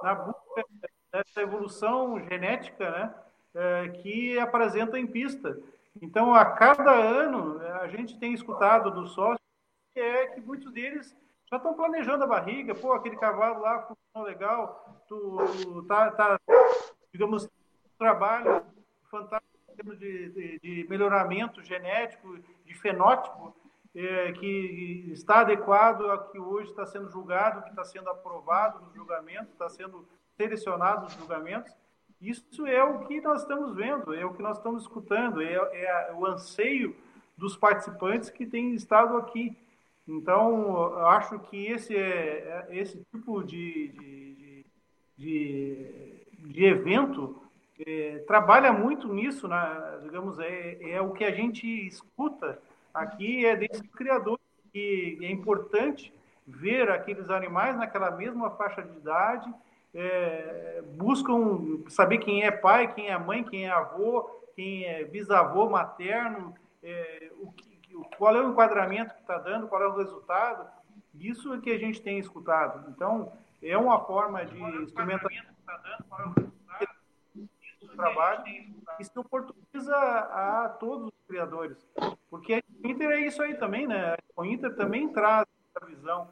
na 0.00 0.14
busca 0.14 0.64
dessa 1.12 1.42
evolução 1.42 2.20
genética 2.28 2.88
né, 2.88 3.14
é, 3.52 3.88
que 3.88 4.38
apresenta 4.38 4.96
em 4.96 5.08
pista. 5.08 5.58
Então, 6.00 6.34
a 6.34 6.44
cada 6.44 6.92
ano, 6.92 7.60
a 7.80 7.88
gente 7.88 8.18
tem 8.18 8.32
escutado 8.32 8.90
dos 8.90 9.12
sócios 9.12 9.38
que 9.92 10.00
é 10.00 10.26
que 10.28 10.40
muitos 10.40 10.72
deles 10.72 11.16
já 11.50 11.56
estão 11.56 11.74
planejando 11.74 12.24
a 12.24 12.26
barriga. 12.26 12.74
Pô, 12.74 12.92
aquele 12.92 13.16
cavalo 13.16 13.60
lá 13.60 13.82
funcionou 13.82 14.28
legal, 14.28 15.04
tu, 15.08 15.38
tu 15.62 15.82
tá, 15.84 16.10
tá, 16.12 16.40
digamos, 17.12 17.48
trabalho 17.98 18.64
fantástico 19.10 19.58
em 19.70 19.74
termos 19.74 19.98
de, 19.98 20.28
de, 20.30 20.58
de 20.60 20.86
melhoramento 20.88 21.62
genético, 21.62 22.38
de 22.64 22.74
fenótipo, 22.74 23.56
é, 23.94 24.32
que 24.32 25.10
está 25.12 25.40
adequado 25.40 26.08
ao 26.08 26.28
que 26.28 26.38
hoje 26.38 26.70
está 26.70 26.86
sendo 26.86 27.10
julgado, 27.10 27.62
que 27.62 27.70
está 27.70 27.84
sendo 27.84 28.08
aprovado 28.10 28.80
no 28.80 28.94
julgamento, 28.94 29.50
está 29.52 29.68
sendo 29.68 30.06
selecionado 30.36 31.02
nos 31.02 31.14
julgamentos. 31.14 31.74
Isso 32.20 32.66
é 32.66 32.82
o 32.82 33.00
que 33.06 33.20
nós 33.20 33.42
estamos 33.42 33.74
vendo, 33.74 34.12
é 34.12 34.24
o 34.24 34.34
que 34.34 34.42
nós 34.42 34.56
estamos 34.56 34.82
escutando, 34.82 35.40
é, 35.40 35.54
é 35.54 36.12
o 36.14 36.26
anseio 36.26 36.96
dos 37.36 37.56
participantes 37.56 38.28
que 38.28 38.44
têm 38.44 38.74
estado 38.74 39.16
aqui. 39.16 39.56
Então, 40.06 40.96
acho 41.06 41.38
que 41.38 41.66
esse, 41.66 41.94
é, 41.94 42.66
é 42.68 42.76
esse 42.76 43.04
tipo 43.12 43.44
de, 43.44 43.88
de, 43.88 44.66
de, 45.16 46.26
de 46.38 46.64
evento 46.64 47.40
é, 47.86 48.18
trabalha 48.26 48.72
muito 48.72 49.12
nisso, 49.12 49.46
né? 49.46 50.00
digamos, 50.02 50.38
é, 50.40 50.90
é 50.90 51.00
o 51.00 51.12
que 51.12 51.24
a 51.24 51.30
gente 51.30 51.66
escuta 51.86 52.60
aqui, 52.92 53.46
é 53.46 53.54
desse 53.54 53.82
criador, 53.88 54.40
que 54.72 55.18
é 55.22 55.30
importante 55.30 56.12
ver 56.46 56.90
aqueles 56.90 57.30
animais 57.30 57.76
naquela 57.76 58.10
mesma 58.10 58.50
faixa 58.50 58.82
de 58.82 58.96
idade, 58.96 59.52
é, 59.94 60.82
buscam 60.96 61.82
saber 61.88 62.18
quem 62.18 62.42
é 62.42 62.50
pai, 62.50 62.92
quem 62.92 63.08
é 63.08 63.18
mãe, 63.18 63.42
quem 63.42 63.66
é 63.66 63.70
avô, 63.70 64.22
quem 64.54 64.84
é 64.84 65.04
bisavô 65.04 65.68
materno, 65.68 66.54
é, 66.82 67.30
o 67.40 67.50
que, 67.52 67.78
qual 68.16 68.36
é 68.36 68.40
o 68.40 68.50
enquadramento 68.50 69.14
que 69.14 69.20
está 69.20 69.38
dando, 69.38 69.68
qual 69.68 69.82
é 69.82 69.88
o 69.88 69.96
resultado. 69.96 70.68
Isso 71.14 71.52
é 71.54 71.60
que 71.60 71.70
a 71.70 71.78
gente 71.78 72.00
tem 72.00 72.18
escutado. 72.18 72.90
Então, 72.90 73.32
é 73.62 73.76
uma 73.76 74.00
forma 74.04 74.44
de 74.44 74.60
instrumentação 74.82 75.30
do 77.80 77.88
trabalho 77.96 78.44
que 78.96 79.04
se 79.04 79.18
oportuniza 79.18 79.96
a 79.96 80.76
todos 80.78 81.06
os 81.06 81.26
criadores. 81.26 81.76
Porque 82.30 82.54
a 82.54 82.62
Inter 82.88 83.10
é 83.10 83.20
isso 83.20 83.42
aí 83.42 83.54
também, 83.54 83.86
né? 83.86 84.16
O 84.36 84.44
Inter 84.44 84.74
também 84.76 85.08
traz 85.08 85.46
essa 85.74 85.86
visão 85.86 86.28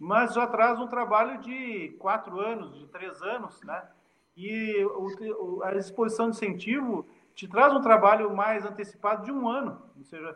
mas 0.00 0.32
já 0.32 0.46
traz 0.46 0.80
um 0.80 0.86
trabalho 0.86 1.38
de 1.42 1.94
quatro 1.98 2.40
anos, 2.40 2.78
de 2.78 2.86
três 2.86 3.20
anos, 3.20 3.62
né? 3.62 3.82
E 4.34 4.82
o, 4.82 5.62
a 5.62 5.74
exposição 5.76 6.30
de 6.30 6.36
incentivo 6.36 7.06
te 7.34 7.46
traz 7.46 7.74
um 7.74 7.82
trabalho 7.82 8.34
mais 8.34 8.64
antecipado 8.64 9.26
de 9.26 9.30
um 9.30 9.46
ano, 9.46 9.82
ou 9.98 10.02
seja, 10.04 10.34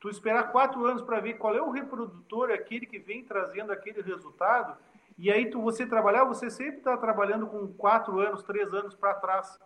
tu 0.00 0.10
esperar 0.10 0.50
quatro 0.50 0.84
anos 0.84 1.00
para 1.00 1.20
ver 1.20 1.34
qual 1.34 1.54
é 1.54 1.62
o 1.62 1.70
reprodutor, 1.70 2.50
aquele 2.50 2.86
que 2.86 2.98
vem 2.98 3.22
trazendo 3.22 3.72
aquele 3.72 4.02
resultado, 4.02 4.76
e 5.16 5.30
aí 5.30 5.48
tu 5.48 5.62
você 5.62 5.86
trabalhar, 5.86 6.24
você 6.24 6.50
sempre 6.50 6.78
está 6.78 6.96
trabalhando 6.96 7.46
com 7.46 7.68
quatro 7.68 8.18
anos, 8.18 8.42
três 8.42 8.74
anos 8.74 8.96
para 8.96 9.14
trás 9.14 9.56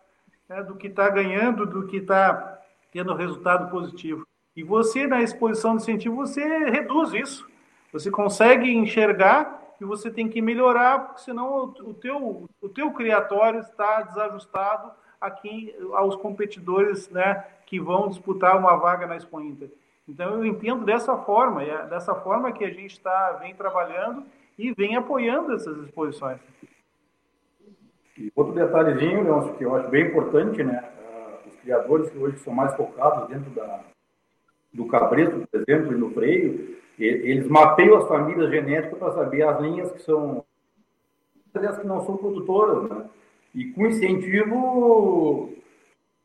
né, 0.47 0.61
do 0.61 0.75
que 0.75 0.87
está 0.87 1.09
ganhando, 1.09 1.65
do 1.65 1.87
que 1.87 1.97
está 1.97 2.59
tendo 2.91 3.15
resultado 3.15 3.71
positivo. 3.71 4.27
E 4.55 4.63
você 4.63 5.07
na 5.07 5.23
exposição 5.23 5.75
de 5.75 5.81
incentivo 5.81 6.15
você 6.15 6.43
reduz 6.69 7.13
isso 7.13 7.49
Você 7.91 8.11
consegue 8.11 8.71
enxergar 8.71 9.73
que 9.77 9.85
você 9.85 10.11
tem 10.11 10.27
que 10.27 10.41
melhorar, 10.41 10.99
porque 10.99 11.21
senão 11.21 11.73
o, 11.81 11.93
teu, 11.93 12.49
o 12.61 12.69
teu 12.69 12.91
criatório 12.91 13.61
está 13.61 14.01
desajustado 14.01 14.91
aqui 15.19 15.73
aos 15.93 16.15
competidores 16.15 17.09
né, 17.09 17.45
que 17.65 17.79
vão 17.79 18.09
disputar 18.09 18.57
uma 18.57 18.75
vaga 18.75 19.07
na 19.07 19.15
Expo 19.15 19.39
Inter. 19.41 19.71
Então 20.07 20.35
eu 20.35 20.45
entendo 20.45 20.83
dessa 20.83 21.15
forma, 21.17 21.63
é 21.63 21.85
dessa 21.87 22.15
forma 22.15 22.51
que 22.51 22.65
a 22.65 22.69
gente 22.69 22.99
tá, 22.99 23.33
vem 23.41 23.55
trabalhando 23.55 24.25
e 24.57 24.73
vem 24.73 24.95
apoiando 24.95 25.53
essas 25.53 25.77
exposições. 25.77 26.39
E 28.17 28.31
outro 28.35 28.53
detalhezinho, 28.53 29.23
Leôncio, 29.23 29.53
que 29.53 29.63
eu 29.63 29.75
acho 29.75 29.87
bem 29.87 30.07
importante, 30.07 30.61
né? 30.61 30.83
Uh, 30.99 31.47
os 31.47 31.55
criadores 31.61 32.09
que 32.09 32.17
hoje 32.17 32.37
são 32.39 32.53
mais 32.53 32.75
focados 32.75 33.29
dentro 33.29 33.49
da, 33.51 33.79
do 34.73 34.87
cabreto, 34.87 35.47
por 35.47 35.61
exemplo, 35.61 35.93
e 35.93 35.97
no 35.97 36.11
freio, 36.11 36.78
eles 37.05 37.47
mapeiam 37.47 37.97
as 37.97 38.07
famílias 38.07 38.49
genéticas 38.49 38.99
para 38.99 39.13
saber 39.13 39.43
as 39.43 39.61
linhas 39.61 39.91
que 39.91 40.01
são 40.01 40.43
as 41.53 41.77
que 41.79 41.87
não 41.87 42.05
são 42.05 42.17
produtoras, 42.17 42.89
né? 42.89 43.05
E 43.55 43.65
com 43.71 43.87
incentivo, 43.87 45.51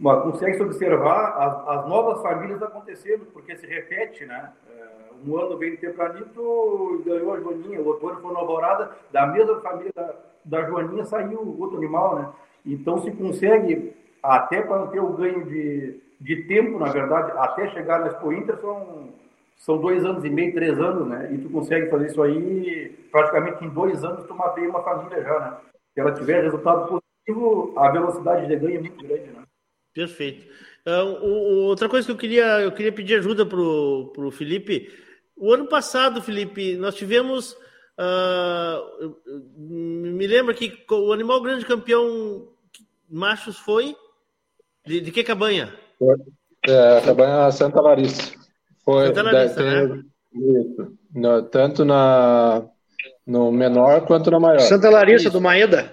consegue-se 0.02 0.62
observar 0.62 1.36
as, 1.38 1.78
as, 1.78 1.88
novas 1.88 2.20
famílias 2.20 2.62
acontecendo, 2.62 3.26
porque 3.32 3.56
se 3.56 3.66
repete, 3.66 4.26
né? 4.26 4.52
É, 4.68 4.84
um 5.26 5.36
ano 5.38 5.56
veio 5.56 5.80
Tempranito 5.80 7.00
e 7.00 7.08
ganhou 7.08 7.32
a 7.32 7.40
Joaninha, 7.40 7.80
o 7.80 7.86
outro 7.86 8.08
ano 8.08 8.20
foi 8.20 8.32
Nova 8.32 8.40
Alvorada, 8.40 8.90
da 9.10 9.26
mesma 9.26 9.60
família 9.60 9.92
da, 9.94 10.14
da 10.44 10.64
Joaninha 10.64 11.04
saiu 11.06 11.56
outro 11.58 11.78
animal, 11.78 12.18
né? 12.18 12.28
Então 12.66 12.98
se 13.02 13.10
consegue, 13.12 13.94
até 14.22 14.60
para 14.60 14.86
ter 14.88 15.00
o 15.00 15.14
ganho 15.14 15.44
de, 15.46 16.00
de 16.20 16.42
tempo, 16.44 16.78
na 16.78 16.90
verdade, 16.90 17.32
até 17.36 17.68
chegar 17.68 18.00
na 18.00 18.08
Expo 18.08 18.32
Inter, 18.32 18.58
são, 18.58 19.08
são 19.56 19.78
dois 19.78 20.04
anos 20.04 20.24
e 20.24 20.30
meio, 20.30 20.54
três 20.54 20.78
anos, 20.78 21.08
né? 21.08 21.32
E 21.32 21.38
tu 21.38 21.48
consegue 21.48 21.90
fazer 21.90 22.06
isso 22.06 22.22
aí 22.22 22.96
praticamente 23.10 23.64
em 23.64 23.68
dois 23.68 24.04
anos, 24.04 24.26
tu 24.26 24.34
mapeia 24.34 24.68
uma 24.68 24.82
família 24.82 25.22
já, 25.22 25.40
né? 25.40 25.56
Se 25.92 26.00
ela 26.00 26.12
tiver 26.12 26.42
resultado 26.42 26.88
positivo, 27.26 27.72
a 27.78 27.90
velocidade 27.90 28.46
de 28.46 28.56
ganho 28.56 28.76
é 28.76 28.80
muito 28.80 29.06
grande, 29.06 29.30
né? 29.30 29.42
Perfeito. 29.94 30.44
Uh, 30.86 31.66
outra 31.66 31.88
coisa 31.88 32.04
que 32.04 32.12
eu 32.12 32.16
queria, 32.16 32.60
eu 32.60 32.72
queria 32.72 32.92
pedir 32.92 33.16
ajuda 33.16 33.46
para 33.46 33.58
o 33.58 34.30
Felipe. 34.32 34.92
O 35.36 35.52
ano 35.52 35.66
passado, 35.66 36.20
Felipe, 36.20 36.76
nós 36.76 36.94
tivemos. 36.94 37.56
Uh, 37.96 39.14
me 39.56 40.26
lembra 40.26 40.52
que 40.52 40.84
o 40.90 41.12
animal 41.12 41.40
grande 41.40 41.64
campeão 41.64 42.48
machos 43.08 43.58
foi. 43.58 43.96
De, 44.84 45.00
de 45.00 45.10
que 45.10 45.24
cabanha? 45.24 45.72
É, 46.66 46.98
a 46.98 47.00
cabanha 47.00 47.50
Santa 47.52 47.80
Larissa. 47.80 48.43
Foi, 48.84 49.06
Santa 49.06 49.22
Larissa, 49.22 49.62
né? 49.62 50.02
no, 51.14 51.42
tanto 51.42 51.84
na, 51.84 52.66
no 53.26 53.50
menor 53.50 54.06
quanto 54.06 54.30
na 54.30 54.38
maior. 54.38 54.60
Santa 54.60 54.90
Larissa, 54.90 55.28
Isso. 55.28 55.32
do 55.32 55.40
Maeda. 55.40 55.90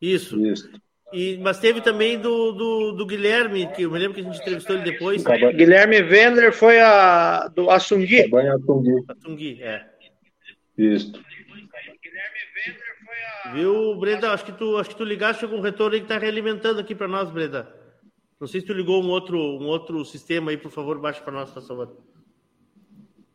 Isso. 0.00 0.38
Isso. 0.46 0.70
E, 1.12 1.38
mas 1.38 1.58
teve 1.58 1.80
também 1.80 2.20
do, 2.20 2.52
do, 2.52 2.92
do, 2.92 3.06
Guilherme, 3.06 3.66
que 3.72 3.82
eu 3.82 3.90
me 3.90 3.98
lembro 3.98 4.14
que 4.14 4.20
a 4.20 4.24
gente 4.24 4.40
entrevistou 4.40 4.76
ele 4.76 4.84
depois. 4.92 5.24
Guilherme 5.56 6.02
Vender 6.02 6.52
foi 6.52 6.80
a 6.80 7.48
do 7.48 7.68
Assungui. 7.68 8.30
Cabanha 8.30 8.54
Assungui. 8.54 9.04
Assungui, 9.08 9.62
é. 9.62 9.86
Isso. 10.78 11.12
Viu, 13.52 13.96
Breda? 13.96 14.30
Acho 14.32 14.44
que 14.44 14.52
tu, 14.52 14.76
acho 14.76 14.90
que 14.90 14.96
tu 14.96 15.04
ligaste 15.04 15.44
com 15.48 15.56
um 15.56 15.60
retorno 15.60 15.94
aí 15.94 16.00
que 16.00 16.04
está 16.04 16.16
realimentando 16.16 16.78
aqui 16.78 16.94
para 16.94 17.08
nós, 17.08 17.28
Breda. 17.28 17.68
Não 18.40 18.46
sei 18.46 18.60
se 18.60 18.66
tu 18.66 18.72
ligou 18.72 19.02
um 19.02 19.08
outro, 19.08 19.36
um 19.36 19.66
outro 19.66 20.04
sistema 20.04 20.52
aí, 20.52 20.56
por 20.56 20.70
favor, 20.70 20.98
baixa 20.98 21.20
para 21.20 21.32
nós, 21.32 21.52
tá 21.52 21.60
salvando. 21.60 21.96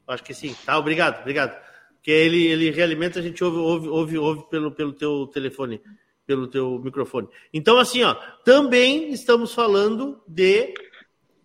Acho 0.08 0.24
que 0.24 0.34
sim. 0.34 0.56
Tá, 0.66 0.78
obrigado, 0.78 1.22
obrigado. 1.22 1.60
Porque 1.96 2.12
ele, 2.12 2.46
ele 2.46 2.72
realimenta, 2.72 3.20
a 3.20 3.22
gente 3.22 3.44
ouve, 3.44 3.58
ouve, 3.58 3.88
ouve, 3.88 4.18
ouve 4.18 4.50
pelo, 4.50 4.72
pelo 4.72 4.94
teu 4.94 5.28
telefone 5.28 5.82
pelo 6.26 6.48
teu 6.48 6.80
microfone. 6.80 7.28
Então, 7.54 7.78
assim, 7.78 8.04
ó, 8.04 8.16
também 8.44 9.12
estamos 9.12 9.54
falando 9.54 10.22
de. 10.28 10.74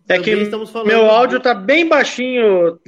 É 0.09 0.19
que 0.19 0.31
estamos 0.31 0.69
falando 0.69 0.87
meu 0.87 1.05
áudio 1.05 1.37
está 1.37 1.53
de... 1.53 1.63
bem 1.63 1.87
baixinho. 1.87 2.79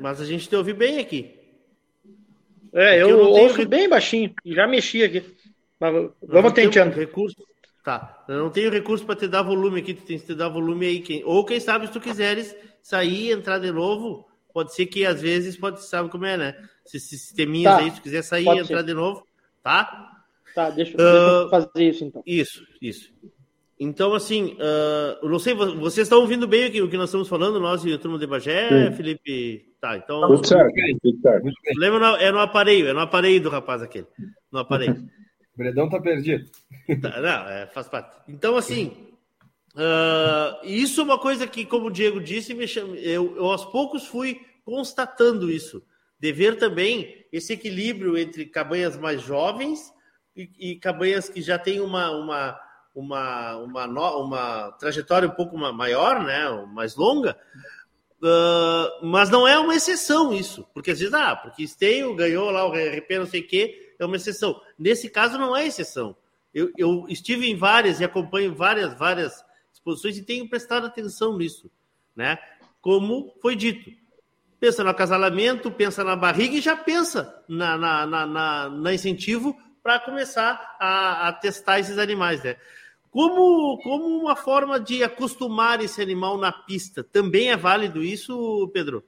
Mas 0.00 0.20
a 0.20 0.24
gente 0.24 0.48
te 0.48 0.56
ouve 0.56 0.72
bem 0.72 0.98
aqui. 0.98 1.34
É, 2.72 2.92
aqui 2.92 3.00
eu, 3.00 3.10
eu 3.10 3.20
ouço 3.20 3.66
bem 3.66 3.88
baixinho. 3.88 4.34
Já 4.44 4.66
mexi 4.66 5.02
aqui. 5.02 5.24
Mas 5.78 6.10
vamos 6.22 6.52
tentando. 6.52 6.94
Recurso. 6.94 7.36
Tá. 7.88 8.22
Eu 8.28 8.36
não 8.36 8.50
tenho 8.50 8.70
recurso 8.70 9.06
para 9.06 9.16
te 9.16 9.26
dar 9.26 9.40
volume 9.40 9.80
aqui. 9.80 9.94
Tu 9.94 10.02
tem 10.02 10.18
que 10.18 10.26
te 10.26 10.34
dar 10.34 10.50
volume 10.50 10.84
aí. 10.84 11.00
Quem... 11.00 11.24
Ou 11.24 11.42
quem 11.42 11.58
sabe, 11.58 11.86
se 11.86 11.92
tu 11.94 11.98
quiseres 11.98 12.54
sair, 12.82 13.32
entrar 13.32 13.58
de 13.58 13.72
novo 13.72 14.28
pode 14.52 14.74
ser 14.74 14.84
que 14.84 15.06
às 15.06 15.22
vezes 15.22 15.56
pode 15.56 15.82
sabe 15.82 16.10
como 16.10 16.26
é, 16.26 16.36
né? 16.36 16.54
Se 16.84 16.98
esses 16.98 17.22
sisteminhas 17.22 17.74
tá. 17.74 17.80
aí, 17.80 17.90
se 17.90 18.00
quiser 18.02 18.20
sair 18.20 18.44
e 18.44 18.58
entrar 18.58 18.80
ser. 18.80 18.84
de 18.84 18.92
novo, 18.92 19.24
tá? 19.62 20.10
Tá, 20.54 20.68
deixa, 20.68 20.96
uh, 20.96 20.96
deixa, 20.96 21.16
eu 21.16 21.46
ah, 21.46 21.48
fazer 21.48 21.88
isso 21.88 22.04
então. 22.04 22.22
Isso, 22.26 22.62
isso. 22.82 23.10
Então, 23.80 24.12
assim, 24.12 24.54
uh, 24.54 25.18
eu 25.22 25.30
não 25.30 25.38
sei, 25.38 25.54
vocês 25.54 26.06
estão 26.06 26.20
ouvindo 26.20 26.46
bem 26.46 26.64
aqui, 26.64 26.82
o 26.82 26.90
que 26.90 26.96
nós 26.98 27.08
estamos 27.08 27.26
falando, 27.26 27.58
nós 27.58 27.86
e 27.86 27.92
o 27.92 27.98
turma 27.98 28.18
de 28.18 28.26
Bagé, 28.26 28.68
Sim. 28.90 28.96
Felipe? 28.96 29.64
Tá, 29.80 29.96
então. 29.96 30.20
Tudo 30.26 30.46
certo, 30.46 30.74
tudo 31.02 31.20
certo. 31.22 31.48
O 31.48 31.52
problema 31.62 32.18
é 32.18 32.30
no 32.30 32.40
aparelho, 32.40 32.88
é 32.88 32.92
no 32.92 33.00
aparelho 33.00 33.44
do 33.44 33.48
rapaz 33.48 33.80
aquele. 33.80 34.08
No 34.52 34.58
aparelho. 34.58 35.08
Bredão 35.58 35.88
tá 35.88 36.00
perdido. 36.00 36.48
Tá, 37.02 37.20
não, 37.20 37.48
é, 37.48 37.66
faz 37.66 37.88
parte. 37.88 38.16
Então, 38.28 38.56
assim, 38.56 39.08
Uh, 39.74 40.58
isso 40.64 41.00
é 41.00 41.04
uma 41.04 41.18
coisa 41.18 41.46
que, 41.46 41.64
como 41.64 41.86
o 41.86 41.90
Diego 41.90 42.20
disse, 42.20 42.52
me 42.52 42.66
chama, 42.66 42.96
eu, 42.96 43.36
eu, 43.36 43.44
aos 43.46 43.64
poucos 43.64 44.06
fui 44.06 44.40
constatando 44.64 45.48
isso. 45.48 45.80
De 46.18 46.32
ver 46.32 46.58
também 46.58 47.24
esse 47.30 47.52
equilíbrio 47.52 48.18
entre 48.18 48.44
cabanhas 48.46 48.96
mais 48.96 49.22
jovens 49.22 49.92
e, 50.34 50.50
e 50.58 50.76
cabanhas 50.76 51.28
que 51.28 51.40
já 51.40 51.60
têm 51.60 51.78
uma, 51.78 52.10
uma, 52.10 52.60
uma, 52.92 53.56
uma, 53.56 54.16
uma 54.16 54.72
trajetória 54.72 55.28
um 55.28 55.32
pouco 55.32 55.56
maior, 55.56 56.24
né, 56.24 56.50
mais 56.72 56.96
longa. 56.96 57.38
Uh, 58.20 59.06
mas 59.06 59.30
não 59.30 59.46
é 59.46 59.56
uma 59.60 59.76
exceção 59.76 60.32
isso, 60.32 60.66
porque 60.74 60.90
às 60.90 60.98
vezes, 60.98 61.14
ah, 61.14 61.36
porque 61.36 61.62
Esteio 61.62 62.16
ganhou 62.16 62.50
lá 62.50 62.66
o 62.66 62.72
RP, 62.72 63.10
não 63.16 63.26
sei 63.26 63.42
o 63.42 63.46
quê, 63.46 63.87
é 63.98 64.04
uma 64.04 64.16
exceção. 64.16 64.60
Nesse 64.78 65.08
caso, 65.08 65.38
não 65.38 65.56
é 65.56 65.66
exceção. 65.66 66.16
Eu, 66.54 66.70
eu 66.76 67.06
estive 67.08 67.48
em 67.48 67.56
várias 67.56 68.00
e 68.00 68.04
acompanho 68.04 68.54
várias, 68.54 68.96
várias 68.98 69.44
exposições 69.72 70.16
e 70.16 70.24
tenho 70.24 70.48
prestado 70.48 70.86
atenção 70.86 71.36
nisso, 71.36 71.70
né? 72.16 72.38
Como 72.80 73.34
foi 73.40 73.54
dito. 73.54 73.90
Pensa 74.58 74.82
no 74.82 74.90
acasalamento, 74.90 75.70
pensa 75.70 76.02
na 76.02 76.16
barriga 76.16 76.56
e 76.56 76.60
já 76.60 76.76
pensa 76.76 77.42
na, 77.48 77.76
na, 77.76 78.06
na, 78.06 78.26
na, 78.26 78.68
na 78.70 78.94
incentivo 78.94 79.56
para 79.82 80.00
começar 80.00 80.76
a, 80.80 81.28
a, 81.28 81.32
testar 81.32 81.78
esses 81.78 81.98
animais, 81.98 82.42
né? 82.42 82.56
Como, 83.10 83.78
como 83.82 84.04
uma 84.04 84.36
forma 84.36 84.78
de 84.78 85.02
acostumar 85.02 85.80
esse 85.80 86.02
animal 86.02 86.36
na 86.38 86.52
pista. 86.52 87.02
Também 87.02 87.50
é 87.50 87.56
válido 87.56 88.02
isso, 88.02 88.68
Pedro? 88.72 89.02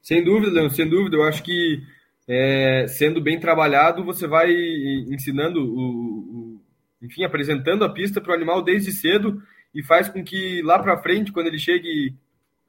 Sem 0.00 0.24
dúvida, 0.24 0.52
Leon, 0.52 0.70
sem 0.70 0.88
dúvida. 0.88 1.16
Eu 1.16 1.24
acho 1.24 1.42
que 1.42 1.82
é, 2.28 2.86
sendo 2.88 3.20
bem 3.20 3.38
trabalhado, 3.38 4.04
você 4.04 4.26
vai 4.26 4.50
ensinando, 4.50 5.60
o, 5.60 5.78
o 5.78 6.60
enfim, 7.00 7.24
apresentando 7.24 7.84
a 7.84 7.88
pista 7.88 8.20
para 8.20 8.32
o 8.32 8.34
animal 8.34 8.62
desde 8.62 8.90
cedo 8.92 9.42
e 9.74 9.82
faz 9.82 10.08
com 10.08 10.24
que 10.24 10.62
lá 10.62 10.78
para 10.78 11.02
frente, 11.02 11.32
quando 11.32 11.46
ele 11.46 11.58
chegue 11.58 12.14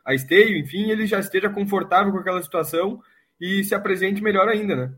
a 0.06 0.14
esteio, 0.14 0.58
enfim, 0.58 0.90
ele 0.90 1.06
já 1.06 1.20
esteja 1.20 1.50
confortável 1.50 2.12
com 2.12 2.20
aquela 2.20 2.42
situação 2.42 3.02
e 3.40 3.64
se 3.64 3.74
apresente 3.74 4.22
melhor 4.22 4.48
ainda, 4.48 4.76
né? 4.76 4.94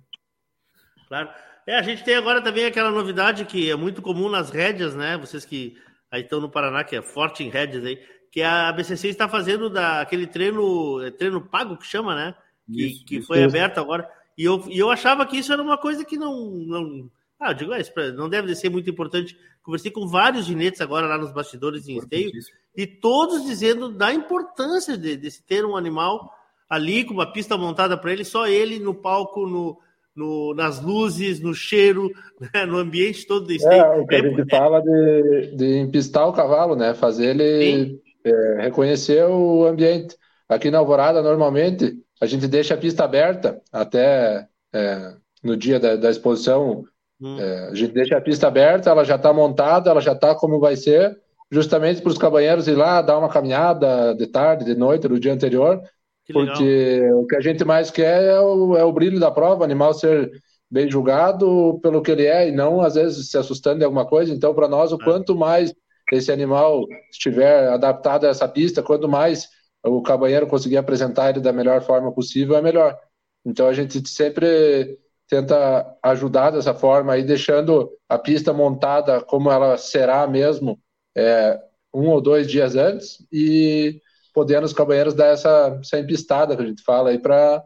Claro. 1.08 1.30
É, 1.66 1.78
a 1.78 1.82
gente 1.82 2.04
tem 2.04 2.16
agora 2.16 2.42
também 2.42 2.66
aquela 2.66 2.92
novidade 2.92 3.46
que 3.46 3.70
é 3.70 3.76
muito 3.76 4.02
comum 4.02 4.30
nas 4.30 4.50
rédeas, 4.50 4.96
né? 4.96 5.18
Vocês 5.18 5.46
que 5.46 5.78
aí 6.12 6.22
estão 6.22 6.42
no 6.42 6.50
Paraná, 6.50 6.84
que 6.84 6.96
é 6.96 7.02
forte 7.02 7.44
em 7.44 7.50
rédeas 7.50 7.86
aí, 7.86 8.00
que 8.32 8.42
a 8.42 8.72
BCC 8.72 9.10
está 9.10 9.28
fazendo 9.28 9.70
da, 9.70 10.02
aquele 10.02 10.26
treino, 10.28 11.02
é, 11.04 11.12
treino 11.12 11.42
pago 11.42 11.78
que 11.78 11.86
chama, 11.86 12.16
né? 12.16 12.36
Que, 12.66 12.88
isso, 12.88 13.06
que 13.06 13.22
foi 13.22 13.40
isso. 13.40 13.48
aberto 13.48 13.80
agora. 13.80 14.10
E 14.40 14.46
eu, 14.46 14.64
e 14.70 14.80
eu 14.80 14.90
achava 14.90 15.26
que 15.26 15.38
isso 15.38 15.54
era 15.54 15.62
uma 15.62 15.78
coisa 15.78 16.06
que 16.06 16.18
não. 16.18 16.50
não 16.50 17.12
ah, 17.40 17.52
eu 17.52 17.54
digo, 17.54 17.74
é, 17.74 18.12
não 18.14 18.28
deve 18.28 18.56
ser 18.56 18.70
muito 18.70 18.90
importante 18.90 19.38
Conversei 19.70 19.92
com 19.92 20.08
vários 20.08 20.46
ginetes 20.46 20.82
agora 20.82 21.06
lá 21.06 21.16
nos 21.16 21.32
bastidores 21.32 21.88
em 21.88 21.98
esteio 21.98 22.32
e 22.76 22.88
todos 22.88 23.46
dizendo 23.46 23.90
da 23.90 24.12
importância 24.12 24.98
de, 24.98 25.16
de 25.16 25.30
se 25.30 25.46
ter 25.46 25.64
um 25.64 25.78
animal 25.78 26.28
ali 26.68 27.04
com 27.04 27.14
uma 27.14 27.32
pista 27.32 27.56
montada 27.56 27.96
para 27.96 28.12
ele, 28.12 28.26
só 28.26 28.48
ele 28.48 28.80
no 28.80 28.96
palco, 28.96 29.46
no, 29.46 29.78
no, 30.16 30.56
nas 30.56 30.82
luzes, 30.82 31.40
no 31.40 31.54
cheiro, 31.54 32.10
né, 32.52 32.66
no 32.66 32.78
ambiente 32.78 33.28
todo 33.28 33.46
do 33.46 33.54
esteio. 33.54 33.80
É, 33.80 34.00
o 34.00 34.08
que 34.08 34.16
a 34.16 34.24
gente 34.24 34.42
é, 34.42 34.46
fala 34.50 34.82
de, 34.82 35.56
de 35.56 35.78
empistar 35.78 36.28
o 36.28 36.34
cavalo, 36.34 36.76
né? 36.76 36.96
Fazer 36.96 37.40
ele 37.40 38.02
é, 38.24 38.62
reconhecer 38.62 39.24
o 39.26 39.66
ambiente. 39.66 40.16
Aqui 40.48 40.72
na 40.72 40.80
Alvorada, 40.80 41.22
normalmente, 41.22 41.96
a 42.20 42.26
gente 42.26 42.48
deixa 42.48 42.74
a 42.74 42.78
pista 42.78 43.04
aberta 43.04 43.62
até 43.72 44.48
é, 44.74 45.14
no 45.44 45.56
dia 45.56 45.80
da, 45.80 45.96
da 45.96 46.10
exposição 46.10 46.86
Hum. 47.22 47.38
É, 47.38 47.68
a 47.68 47.76
gente 47.76 47.92
deixa 47.92 48.18
a 48.18 48.22
pista 48.22 48.48
aberta, 48.48 48.90
ela 48.90 49.04
já 49.04 49.16
está 49.16 49.34
montada, 49.34 49.90
ela 49.90 50.00
já 50.00 50.14
está 50.14 50.34
como 50.34 50.60
vai 50.60 50.76
ser, 50.76 51.18
justamente 51.52 52.02
para 52.02 52.12
os 52.12 52.18
cabanheiros 52.18 52.68
ir 52.68 52.76
lá 52.76 53.02
dar 53.02 53.18
uma 53.18 53.30
caminhada 53.30 54.14
de 54.16 54.26
tarde, 54.28 54.64
de 54.64 54.76
noite, 54.76 55.08
no 55.08 55.20
dia 55.20 55.34
anterior, 55.34 55.82
porque 56.32 57.02
o 57.14 57.26
que 57.26 57.36
a 57.36 57.42
gente 57.42 57.66
mais 57.66 57.92
quer 57.92 58.24
é 58.24 58.40
o, 58.40 58.78
é 58.78 58.84
o 58.84 58.94
brilho 58.94 59.20
da 59.20 59.32
prova, 59.32 59.62
o 59.62 59.64
animal 59.64 59.94
ser 59.94 60.32
bem 60.72 60.90
julgado 60.90 61.80
pelo 61.82 62.02
que 62.02 62.12
ele 62.12 62.26
é 62.26 62.48
e 62.48 62.52
não 62.52 62.80
às 62.80 62.94
vezes 62.94 63.32
se 63.32 63.38
assustando 63.38 63.80
de 63.80 63.86
alguma 63.86 64.06
coisa. 64.06 64.32
Então, 64.32 64.54
para 64.54 64.68
nós, 64.68 64.92
o 64.92 65.02
é. 65.02 65.04
quanto 65.04 65.36
mais 65.36 65.74
esse 66.14 66.32
animal 66.32 66.86
estiver 67.12 67.70
adaptado 67.70 68.26
a 68.26 68.30
essa 68.30 68.48
pista, 68.48 68.84
quanto 68.84 69.10
mais 69.10 69.50
o 69.84 70.02
cabanheiro 70.02 70.48
conseguir 70.48 70.78
apresentar 70.78 71.30
ele 71.30 71.40
da 71.40 71.54
melhor 71.54 71.82
forma 71.82 72.12
possível, 72.12 72.56
é 72.56 72.62
melhor. 72.62 73.00
Então, 73.46 73.68
a 73.68 73.74
gente 73.74 74.08
sempre 74.08 75.00
tenta 75.28 75.96
ajudar 76.04 76.52
dessa 76.52 76.74
forma 76.74 77.14
aí, 77.14 77.24
deixando 77.24 77.92
a 78.08 78.18
pista 78.18 78.52
montada 78.52 79.22
como 79.22 79.52
ela 79.52 79.78
será 79.78 80.28
mesmo 80.28 80.80
é, 81.16 81.60
um 81.94 82.10
ou 82.10 82.20
dois 82.20 82.50
dias 82.50 82.76
antes 82.76 83.26
e 83.32 84.02
podendo 84.34 84.66
os 84.66 84.74
cabanheiros 84.74 85.14
dar 85.14 85.28
essa, 85.28 85.78
essa 85.82 86.00
empistada 86.00 86.56
que 86.56 86.62
a 86.62 86.66
gente 86.66 86.84
fala 86.84 87.10
aí 87.10 87.20
para 87.20 87.64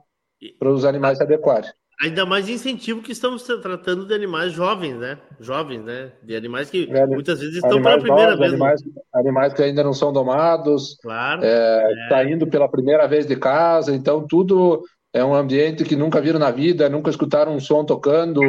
os 0.61 0.85
animais 0.85 1.17
se 1.17 1.23
adequarem. 1.23 1.71
Ainda 2.01 2.25
mais 2.25 2.49
incentivo 2.49 3.01
que 3.01 3.11
estamos 3.11 3.43
tratando 3.43 4.05
de 4.05 4.13
animais 4.13 4.51
jovens, 4.51 4.97
né? 4.97 5.17
Jovens, 5.39 5.83
né? 5.83 6.11
De 6.23 6.35
animais 6.35 6.69
que 6.69 6.89
é, 6.91 7.05
muitas 7.05 7.39
vezes 7.39 7.55
estão 7.55 7.81
pela 7.81 7.99
primeira 7.99 8.31
novos, 8.31 8.39
vez. 8.39 8.53
Animais, 8.53 8.81
animais, 9.13 9.53
que 9.53 9.61
ainda 9.61 9.83
não 9.83 9.93
são 9.93 10.11
domados. 10.11 10.97
Claro. 11.01 11.43
É, 11.43 12.05
é. 12.05 12.09
Tá 12.09 12.23
indo 12.23 12.47
pela 12.47 12.67
primeira 12.67 13.07
vez 13.07 13.25
de 13.27 13.35
casa, 13.35 13.95
então 13.95 14.25
tudo 14.27 14.83
é 15.13 15.23
um 15.23 15.35
ambiente 15.35 15.83
que 15.83 15.95
nunca 15.95 16.19
viram 16.19 16.39
na 16.39 16.51
vida, 16.51 16.89
nunca 16.89 17.09
escutaram 17.09 17.55
um 17.55 17.59
som 17.59 17.85
tocando. 17.85 18.41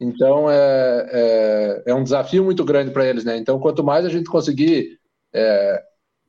Então 0.00 0.50
é, 0.50 1.08
é, 1.12 1.82
é 1.86 1.94
um 1.94 2.02
desafio 2.02 2.42
muito 2.42 2.64
grande 2.64 2.90
para 2.90 3.06
eles, 3.06 3.24
né? 3.24 3.36
Então 3.36 3.60
quanto 3.60 3.84
mais 3.84 4.06
a 4.06 4.08
gente 4.08 4.30
conseguir 4.30 4.98
é, 5.32 5.82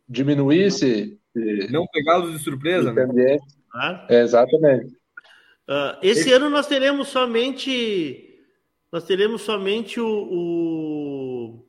diminuir 0.08 0.64
esse. 0.64 1.18
Não 1.70 1.86
pegá-los 1.88 2.34
de 2.34 2.40
surpresa, 2.40 2.92
né? 2.92 3.04
Ambiente, 3.04 3.44
ah. 3.74 4.06
exatamente. 4.10 4.99
Uh, 5.70 5.96
esse 6.02 6.34
ano 6.34 6.50
nós 6.50 6.66
teremos 6.66 7.10
somente. 7.10 8.26
Nós 8.92 9.04
teremos 9.04 9.44
somente 9.44 10.02
o, 10.02 10.08
o, 10.08 11.66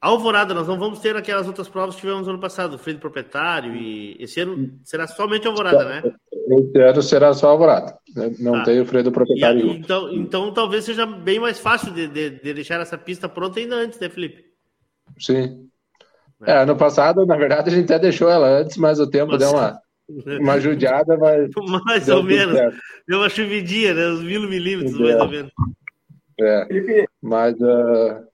Alvorada, 0.00 0.54
nós 0.54 0.66
não 0.66 0.78
vamos 0.78 1.00
ter 1.00 1.16
aquelas 1.16 1.46
outras 1.46 1.68
provas 1.68 1.96
que 1.96 2.00
tivemos 2.00 2.26
no 2.26 2.34
ano 2.34 2.40
passado, 2.40 2.78
freio 2.78 2.98
proprietário, 2.98 3.74
e 3.74 4.16
esse 4.18 4.40
ano 4.40 4.78
será 4.84 5.06
somente 5.06 5.46
Alvorada, 5.46 5.84
né? 5.84 6.02
Esse 6.32 6.80
ano 6.80 7.02
será 7.02 7.34
só 7.34 7.48
Alvorada, 7.48 7.98
né? 8.14 8.34
não 8.38 8.52
tá. 8.52 8.64
tem 8.64 8.80
o 8.80 8.86
freio 8.86 9.04
do 9.04 9.12
proprietário. 9.12 9.66
E, 9.66 9.70
então, 9.76 10.10
então 10.14 10.54
talvez 10.54 10.84
seja 10.84 11.04
bem 11.04 11.38
mais 11.38 11.58
fácil 11.58 11.92
de, 11.92 12.08
de, 12.08 12.30
de, 12.30 12.54
deixar 12.54 12.80
essa 12.80 12.96
pista 12.96 13.28
pronta 13.28 13.58
ainda 13.58 13.74
antes, 13.74 14.00
né, 14.00 14.08
Felipe? 14.08 14.44
Sim. 15.18 15.68
É, 16.42 16.58
ano 16.58 16.76
passado, 16.76 17.26
na 17.26 17.36
verdade, 17.36 17.68
a 17.68 17.72
gente 17.72 17.84
até 17.84 17.98
deixou 17.98 18.30
ela 18.30 18.46
antes, 18.46 18.76
mas 18.78 18.98
o 18.98 19.10
tempo 19.10 19.32
mas... 19.32 19.40
deu 19.40 19.50
uma, 19.50 19.78
uma 20.08 20.60
judiada, 20.60 21.16
mas. 21.16 21.50
Mais 21.84 22.08
ou 22.08 22.22
menos. 22.22 22.54
Certo. 22.54 22.78
Deu 23.08 23.18
uma 23.18 23.28
chuvidinha, 23.28 23.94
né? 23.94 24.08
Uns 24.08 24.22
mil 24.22 24.48
milímetros, 24.48 24.98
é. 24.98 25.02
mais 25.02 25.20
ou 25.20 25.28
menos. 25.28 25.52
É. 26.40 27.06
Mas, 27.22 27.54
uh, 27.60 28.26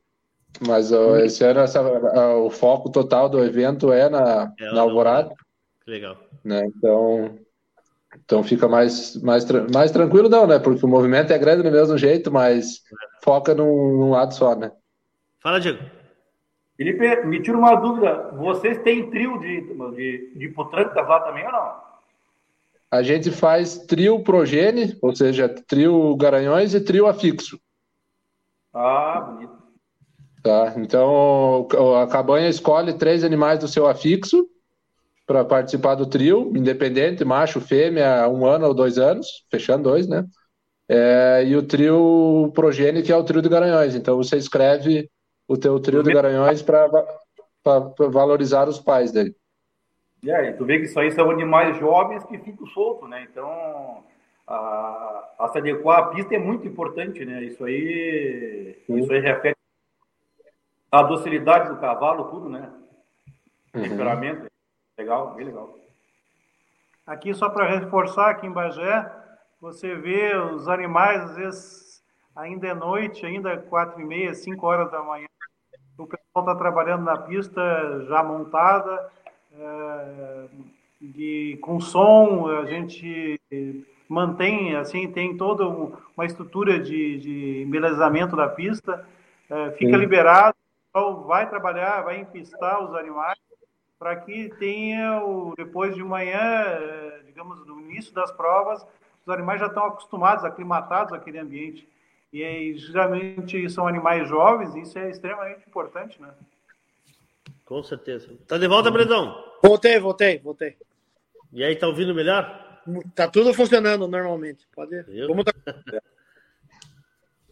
mas 0.67 0.93
uh, 0.93 1.17
esse 1.17 1.45
ano 1.45 1.61
essa, 1.61 1.81
uh, 1.83 2.45
o 2.45 2.51
foco 2.51 2.91
total 2.91 3.29
do 3.29 3.43
evento 3.43 3.93
é 3.93 4.09
na, 4.09 4.53
é, 4.59 4.73
na 4.73 4.81
Alvorada. 4.83 5.33
Legal. 5.87 6.17
Né? 6.45 6.63
Então, 6.67 7.39
então 8.25 8.43
fica 8.43 8.69
mais, 8.69 9.17
mais, 9.23 9.45
mais 9.73 9.91
tranquilo, 9.91 10.29
não, 10.29 10.47
né? 10.47 10.59
Porque 10.59 10.85
o 10.85 10.89
movimento 10.89 11.33
é 11.33 11.39
grande 11.39 11.63
do 11.63 11.71
mesmo 11.71 11.97
jeito, 11.97 12.31
mas 12.31 12.83
foca 13.23 13.55
num, 13.55 13.99
num 13.99 14.11
lado 14.11 14.35
só, 14.35 14.55
né? 14.57 14.73
Fala, 15.41 15.61
Diego. 15.61 16.02
Felipe, 16.83 17.27
me 17.27 17.41
tira 17.41 17.57
uma 17.57 17.77
dúvida. 17.77 18.31
Vocês 18.33 18.83
têm 18.83 19.09
trio 19.09 19.39
de, 19.39 19.61
de, 19.95 20.33
de 20.35 20.49
potrancas 20.49 21.07
lá 21.07 21.21
também 21.21 21.47
ou 21.47 21.53
não? 21.53 21.81
A 22.91 23.03
gente 23.03 23.31
faz 23.31 23.79
trio 23.87 24.23
progene, 24.23 24.99
ou 25.01 25.15
seja, 25.15 25.49
trio 25.49 26.15
garanhões 26.17 26.75
e 26.75 26.81
trio 26.81 27.07
afixo. 27.07 27.59
Ah, 28.75 29.21
bonito. 29.21 29.63
Tá, 30.43 30.75
então 30.77 31.69
a 32.03 32.07
cabanha 32.09 32.49
escolhe 32.49 32.93
três 32.95 33.23
animais 33.23 33.61
do 33.61 33.69
seu 33.69 33.87
afixo 33.87 34.45
para 35.25 35.45
participar 35.45 35.95
do 35.95 36.05
trio, 36.05 36.51
independente, 36.57 37.25
macho, 37.25 37.61
fêmea, 37.61 38.29
um 38.29 38.45
ano 38.45 38.67
ou 38.67 38.75
dois 38.75 38.99
anos, 38.99 39.45
fechando 39.49 39.85
dois, 39.85 40.09
né? 40.09 40.27
É, 40.89 41.45
e 41.47 41.55
o 41.55 41.63
trio 41.63 42.51
progene, 42.53 43.05
que 43.05 43.13
é 43.13 43.17
o 43.17 43.23
trio 43.23 43.41
de 43.41 43.49
garanhões. 43.49 43.95
Então 43.95 44.17
você 44.17 44.37
escreve 44.37 45.09
o 45.47 45.57
teu 45.57 45.79
trio 45.81 46.03
de 46.03 46.13
Garanhões 46.13 46.63
para 46.63 46.89
valorizar 48.11 48.69
os 48.69 48.79
pais 48.79 49.13
dele. 49.13 49.35
É, 50.25 50.53
tu 50.53 50.65
vê 50.65 50.79
que 50.79 50.85
isso 50.85 50.99
aí 51.01 51.11
são 51.11 51.31
animais 51.31 51.77
jovens 51.79 52.25
que 52.25 52.39
ficam 52.39 52.67
soltos, 52.69 53.09
né? 53.09 53.27
Então, 53.29 54.05
a, 54.47 55.35
a 55.39 55.49
se 55.49 55.59
adequar 55.59 55.99
à 55.99 56.07
pista 56.09 56.35
é 56.35 56.39
muito 56.39 56.67
importante, 56.67 57.25
né? 57.25 57.43
Isso 57.43 57.65
aí, 57.65 58.79
isso 58.89 59.13
aí 59.13 59.21
reflete 59.21 59.59
a 60.93 61.03
docilidade 61.03 61.71
do 61.71 61.81
cavalo, 61.81 62.25
tudo, 62.25 62.49
né? 62.49 62.71
Uhum. 63.75 63.83
Temperamento, 63.83 64.47
legal, 64.97 65.35
bem 65.35 65.47
legal. 65.47 65.77
Aqui, 67.07 67.35
só 67.35 67.49
para 67.49 67.67
reforçar, 67.67 68.31
aqui 68.31 68.47
em 68.47 68.53
Bagé, 68.53 69.11
você 69.61 69.95
vê 69.97 70.37
os 70.37 70.69
animais, 70.69 71.23
às 71.23 71.37
vezes, 71.37 71.82
ainda 72.35 72.69
é 72.69 72.75
noite, 72.75 73.25
ainda 73.25 73.57
quatro 73.57 74.01
e 74.01 74.05
meia, 74.05 74.35
cinco 74.35 74.67
horas 74.67 74.91
da 74.91 75.03
manhã, 75.03 75.27
o 75.99 76.07
pessoal 76.07 76.45
está 76.45 76.55
trabalhando 76.55 77.05
na 77.05 77.17
pista 77.17 78.05
já 78.09 78.23
montada, 78.23 79.11
é, 79.55 80.47
de, 81.01 81.59
com 81.61 81.81
som, 81.81 82.49
a 82.49 82.67
gente 82.67 83.41
mantém, 84.09 84.77
assim, 84.77 85.11
tem 85.11 85.37
toda 85.37 85.67
uma 85.67 86.25
estrutura 86.25 86.79
de, 86.79 87.19
de 87.19 87.63
embelezamento 87.63 88.37
da 88.37 88.49
pista, 88.49 89.07
é, 89.49 89.71
fica 89.73 89.93
Sim. 89.93 89.99
liberado, 89.99 90.57
então 90.91 91.23
vai 91.25 91.49
trabalhar, 91.49 92.03
vai 92.03 92.21
empistar 92.21 92.83
os 92.83 92.95
animais, 92.95 93.39
para 93.99 94.17
que 94.17 94.49
tenha, 94.59 95.23
o, 95.23 95.55
depois 95.57 95.95
de 95.95 96.03
manhã, 96.03 96.41
é, 96.41 97.21
digamos, 97.25 97.65
no 97.67 97.81
início 97.81 98.13
das 98.13 98.33
provas, 98.33 98.85
os 99.25 99.33
animais 99.33 99.61
já 99.61 99.67
estão 99.67 99.87
acostumados, 99.87 100.45
aclimatados 100.45 101.13
àquele 101.13 101.39
ambiente. 101.39 101.89
E 102.33 102.43
aí, 102.43 102.79
geralmente 102.79 103.69
são 103.69 103.87
animais 103.87 104.29
jovens, 104.29 104.75
e 104.75 104.81
isso 104.81 104.99
é 104.99 105.11
extremamente 105.11 105.69
importante, 105.69 106.21
né? 106.21 106.31
Com 107.65 107.83
certeza. 107.83 108.29
Tá 108.47 108.57
de 108.57 108.67
volta, 108.67 108.91
Bredão? 108.91 109.35
Voltei, 109.63 109.99
voltei, 109.99 110.39
voltei. 110.39 110.77
E 111.53 111.63
aí, 111.63 111.77
tá 111.77 111.87
ouvindo 111.87 112.15
melhor? 112.15 112.81
Tá 113.15 113.29
tudo 113.29 113.55
funcionando 113.55 114.09
normalmente. 114.09 114.67
Pode. 114.75 115.03
Vamos 115.27 115.45
tá... 115.45 115.53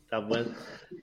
tá 0.09 0.21
bom. 0.21 0.45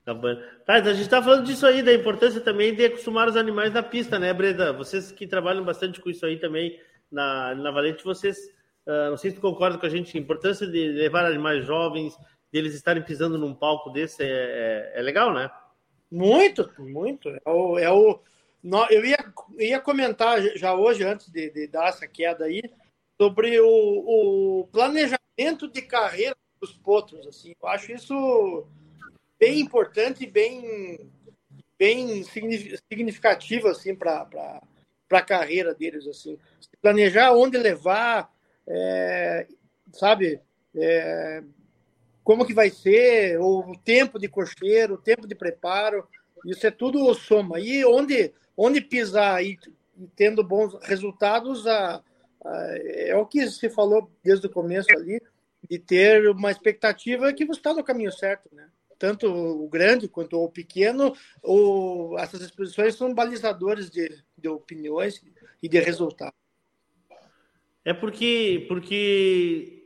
Tá 0.04 0.12
bom. 0.12 0.36
Tá, 0.66 0.74
a 0.74 0.92
gente 0.92 1.08
tá 1.08 1.22
falando 1.22 1.46
disso 1.46 1.66
aí, 1.66 1.82
da 1.82 1.94
importância 1.94 2.40
também 2.40 2.74
de 2.74 2.84
acostumar 2.84 3.28
os 3.28 3.36
animais 3.36 3.72
na 3.72 3.82
pista, 3.82 4.18
né, 4.18 4.34
Breda? 4.34 4.72
Vocês 4.72 5.12
que 5.12 5.26
trabalham 5.26 5.64
bastante 5.64 6.00
com 6.00 6.10
isso 6.10 6.26
aí 6.26 6.38
também 6.38 6.78
na, 7.10 7.54
na 7.54 7.70
Valente, 7.70 8.04
vocês. 8.04 8.36
Uh, 8.86 9.10
não 9.10 9.16
sei 9.16 9.30
se 9.30 9.36
tu 9.36 9.42
concorda 9.42 9.78
com 9.78 9.86
a 9.86 9.88
gente, 9.88 10.16
a 10.16 10.20
importância 10.20 10.66
de 10.66 10.88
levar 10.88 11.26
animais 11.26 11.64
jovens, 11.66 12.16
deles 12.52 12.74
estarem 12.74 13.02
pisando 13.02 13.38
num 13.38 13.54
palco 13.54 13.90
desse 13.90 14.22
é, 14.22 14.92
é, 14.94 15.00
é 15.00 15.02
legal, 15.02 15.32
né? 15.32 15.50
Muito, 16.10 16.70
muito. 16.78 17.28
É 17.28 17.50
o, 17.50 17.78
é 17.78 17.90
o, 17.90 18.20
eu 18.90 19.04
ia, 19.04 19.32
ia 19.58 19.80
comentar 19.80 20.40
já 20.56 20.74
hoje, 20.74 21.04
antes 21.04 21.28
de, 21.30 21.50
de 21.50 21.66
dar 21.66 21.88
essa 21.88 22.06
queda 22.06 22.46
aí, 22.46 22.62
sobre 23.20 23.60
o, 23.60 23.66
o, 24.60 24.68
planejamento 24.68 25.68
de 25.70 25.82
carreira 25.82 26.36
dos 26.60 26.72
potros. 26.72 27.26
Assim. 27.26 27.54
Eu 27.60 27.68
acho 27.68 27.92
isso 27.92 28.66
bem 29.38 29.60
importante 29.60 30.24
e 30.24 30.30
bem, 30.30 31.10
bem 31.78 32.24
significativo 32.24 33.68
assim, 33.68 33.94
para 33.94 34.60
a 35.10 35.22
carreira 35.22 35.74
deles. 35.74 36.06
Assim. 36.06 36.38
Planejar 36.80 37.32
onde 37.32 37.58
levar, 37.58 38.32
é, 38.66 39.46
sabe? 39.92 40.40
É, 40.74 41.42
como 42.28 42.44
que 42.44 42.52
vai 42.52 42.68
ser, 42.68 43.40
o 43.40 43.72
tempo 43.82 44.18
de 44.18 44.28
cocheiro, 44.28 44.96
o 44.96 45.00
tempo 45.00 45.26
de 45.26 45.34
preparo, 45.34 46.06
isso 46.44 46.66
é 46.66 46.70
tudo 46.70 47.14
soma. 47.14 47.58
E 47.58 47.82
onde, 47.86 48.34
onde 48.54 48.82
pisar 48.82 49.42
e, 49.42 49.58
tendo 50.14 50.44
bons 50.44 50.74
resultados, 50.82 51.66
a, 51.66 52.04
a, 52.44 52.78
é 52.84 53.16
o 53.16 53.24
que 53.24 53.50
se 53.50 53.70
falou 53.70 54.10
desde 54.22 54.46
o 54.46 54.50
começo 54.50 54.90
ali, 54.94 55.22
de 55.70 55.78
ter 55.78 56.28
uma 56.28 56.50
expectativa 56.50 57.32
que 57.32 57.46
você 57.46 57.60
está 57.60 57.72
no 57.72 57.82
caminho 57.82 58.12
certo, 58.12 58.50
né? 58.52 58.68
Tanto 58.98 59.26
o 59.26 59.66
grande 59.66 60.06
quanto 60.06 60.36
o 60.36 60.50
pequeno, 60.50 61.14
essas 62.18 62.42
exposições 62.42 62.94
são 62.94 63.14
balizadores 63.14 63.88
de, 63.88 64.22
de 64.36 64.48
opiniões 64.50 65.24
e 65.62 65.66
de 65.66 65.80
resultados. 65.80 66.38
É 67.86 67.94
porque, 67.94 68.66
porque 68.68 69.77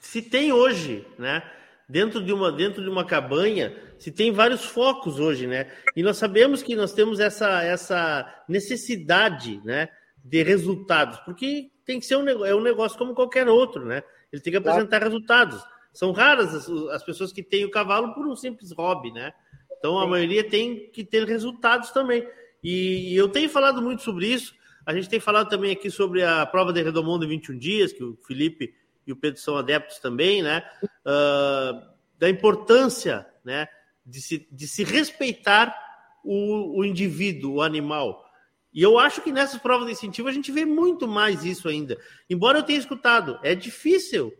se 0.00 0.22
tem 0.22 0.52
hoje, 0.52 1.06
né, 1.18 1.42
dentro 1.88 2.22
de 2.22 2.32
uma 2.32 2.50
dentro 2.50 2.82
de 2.82 2.88
uma 2.88 3.04
cabanha 3.04 3.76
se 3.98 4.10
tem 4.10 4.32
vários 4.32 4.64
focos 4.64 5.20
hoje, 5.20 5.46
né? 5.46 5.70
E 5.94 6.02
nós 6.02 6.16
sabemos 6.16 6.60
que 6.60 6.74
nós 6.74 6.92
temos 6.92 7.20
essa 7.20 7.62
essa 7.62 8.44
necessidade, 8.48 9.60
né, 9.64 9.88
de 10.24 10.42
resultados, 10.42 11.20
porque 11.20 11.70
tem 11.84 12.00
que 12.00 12.06
ser 12.06 12.16
um 12.16 12.28
é 12.44 12.54
um 12.54 12.62
negócio 12.62 12.98
como 12.98 13.14
qualquer 13.14 13.48
outro, 13.48 13.84
né? 13.84 14.02
Ele 14.32 14.42
tem 14.42 14.52
que 14.52 14.56
apresentar 14.56 14.98
claro. 14.98 15.04
resultados. 15.04 15.62
São 15.92 16.10
raras 16.10 16.54
as, 16.54 16.68
as, 16.90 17.04
pessoas 17.04 17.32
que 17.32 17.42
têm 17.42 17.64
o 17.64 17.70
cavalo 17.70 18.14
por 18.14 18.26
um 18.26 18.34
simples 18.34 18.72
hobby, 18.72 19.12
né? 19.12 19.32
Então 19.78 19.98
a 19.98 20.04
Sim. 20.04 20.10
maioria 20.10 20.42
tem 20.42 20.88
que 20.90 21.04
ter 21.04 21.24
resultados 21.24 21.90
também. 21.90 22.26
E, 22.64 23.12
e, 23.12 23.16
eu 23.16 23.28
tenho 23.28 23.48
falado 23.48 23.82
muito 23.82 24.02
sobre 24.02 24.26
isso. 24.26 24.54
A 24.86 24.94
gente 24.94 25.08
tem 25.08 25.20
falado 25.20 25.48
também 25.48 25.70
aqui 25.70 25.90
sobre 25.90 26.22
a 26.22 26.46
prova 26.46 26.72
de 26.72 26.82
Redomondo 26.82 27.24
em 27.24 27.28
21 27.28 27.58
dias, 27.58 27.92
que 27.92 28.02
o 28.02 28.16
Felipe 28.26 28.74
e 29.06 29.12
o 29.12 29.16
Pedro 29.16 29.40
são 29.40 29.56
adeptos 29.56 29.98
também, 29.98 30.42
né? 30.42 30.62
Uh, 31.04 31.82
da 32.18 32.28
importância, 32.30 33.26
né? 33.44 33.66
De 34.04 34.20
se, 34.20 34.48
de 34.50 34.66
se 34.66 34.84
respeitar 34.84 35.76
o, 36.24 36.80
o 36.80 36.84
indivíduo, 36.84 37.54
o 37.54 37.62
animal. 37.62 38.24
E 38.72 38.82
eu 38.82 38.98
acho 38.98 39.20
que 39.20 39.30
nessas 39.30 39.60
provas 39.60 39.86
de 39.86 39.92
incentivo 39.92 40.28
a 40.28 40.32
gente 40.32 40.50
vê 40.50 40.64
muito 40.64 41.06
mais 41.06 41.44
isso 41.44 41.68
ainda. 41.68 41.98
Embora 42.28 42.58
eu 42.58 42.62
tenha 42.62 42.78
escutado, 42.78 43.38
é 43.42 43.54
difícil. 43.54 44.32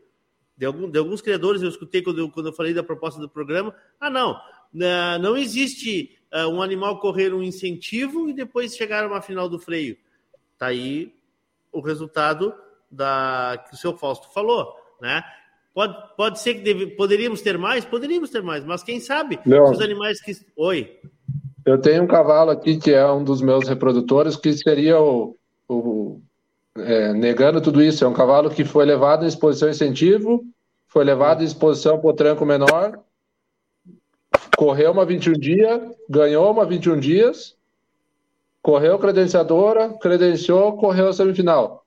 De, 0.57 0.67
algum, 0.67 0.91
de 0.91 0.99
alguns 0.99 1.21
criadores 1.21 1.61
eu 1.61 1.69
escutei 1.69 2.03
quando 2.03 2.21
eu, 2.21 2.31
quando 2.31 2.47
eu 2.47 2.53
falei 2.53 2.73
da 2.73 2.83
proposta 2.83 3.21
do 3.21 3.29
programa. 3.29 3.75
Ah, 4.01 4.09
não, 4.09 4.41
né, 4.73 5.19
não 5.19 5.37
existe 5.37 6.19
uh, 6.33 6.49
um 6.49 6.63
animal 6.63 6.99
correr 7.01 7.35
um 7.35 7.43
incentivo 7.43 8.29
e 8.29 8.33
depois 8.33 8.77
chegar 8.77 9.05
a 9.05 9.09
uma 9.09 9.21
final 9.21 9.49
do 9.49 9.59
freio. 9.59 9.99
Tá 10.57 10.67
aí 10.67 11.15
o 11.71 11.81
resultado 11.81 12.55
da 12.93 13.65
que 13.67 13.75
o 13.75 13.79
seu 13.79 13.97
Fausto 13.97 14.33
falou, 14.33 14.75
né? 15.01 15.25
Pode, 15.75 15.97
pode 16.17 16.39
ser 16.39 16.55
que 16.55 16.61
deve, 16.61 16.89
poderíamos 16.89 17.41
ter 17.41 17.57
mais, 17.57 17.85
poderíamos 17.85 18.29
ter 18.29 18.43
mais, 18.43 18.63
mas 18.65 18.83
quem 18.83 19.01
sabe 19.01 19.41
não. 19.47 19.71
os 19.71 19.81
animais 19.81 20.21
que. 20.21 20.33
Oi. 20.57 20.99
Eu 21.65 21.81
tenho 21.81 22.03
um 22.03 22.07
cavalo 22.07 22.51
aqui 22.51 22.77
que 22.77 22.93
é 22.93 23.11
um 23.11 23.25
dos 23.25 23.41
meus 23.41 23.67
reprodutores, 23.67 24.37
que 24.37 24.53
seria 24.53 25.01
o. 25.01 25.37
o 25.69 26.21
é, 26.77 27.13
negando 27.13 27.61
tudo 27.61 27.83
isso, 27.83 28.05
é 28.05 28.09
um 28.09 28.15
cavalo 28.15 28.51
que 28.51 28.65
foi 28.65 28.85
levado 28.85 29.25
em 29.25 29.29
exposição 29.29 29.69
incentivo, 29.69 30.45
foi 30.89 31.05
levado 31.05 31.43
em 31.43 31.47
exposição 31.47 31.99
por 31.99 32.15
tranco 32.15 32.45
menor, 32.45 32.99
correu 34.57 34.93
uma 34.93 35.05
21 35.05 35.33
dias, 35.35 35.81
ganhou 36.09 36.51
uma 36.51 36.65
21 36.65 36.99
dias, 36.99 37.57
correu 38.63 38.99
credenciadora, 38.99 39.91
credenciou, 40.01 40.77
correu 40.77 41.09
a 41.09 41.13
semifinal. 41.13 41.82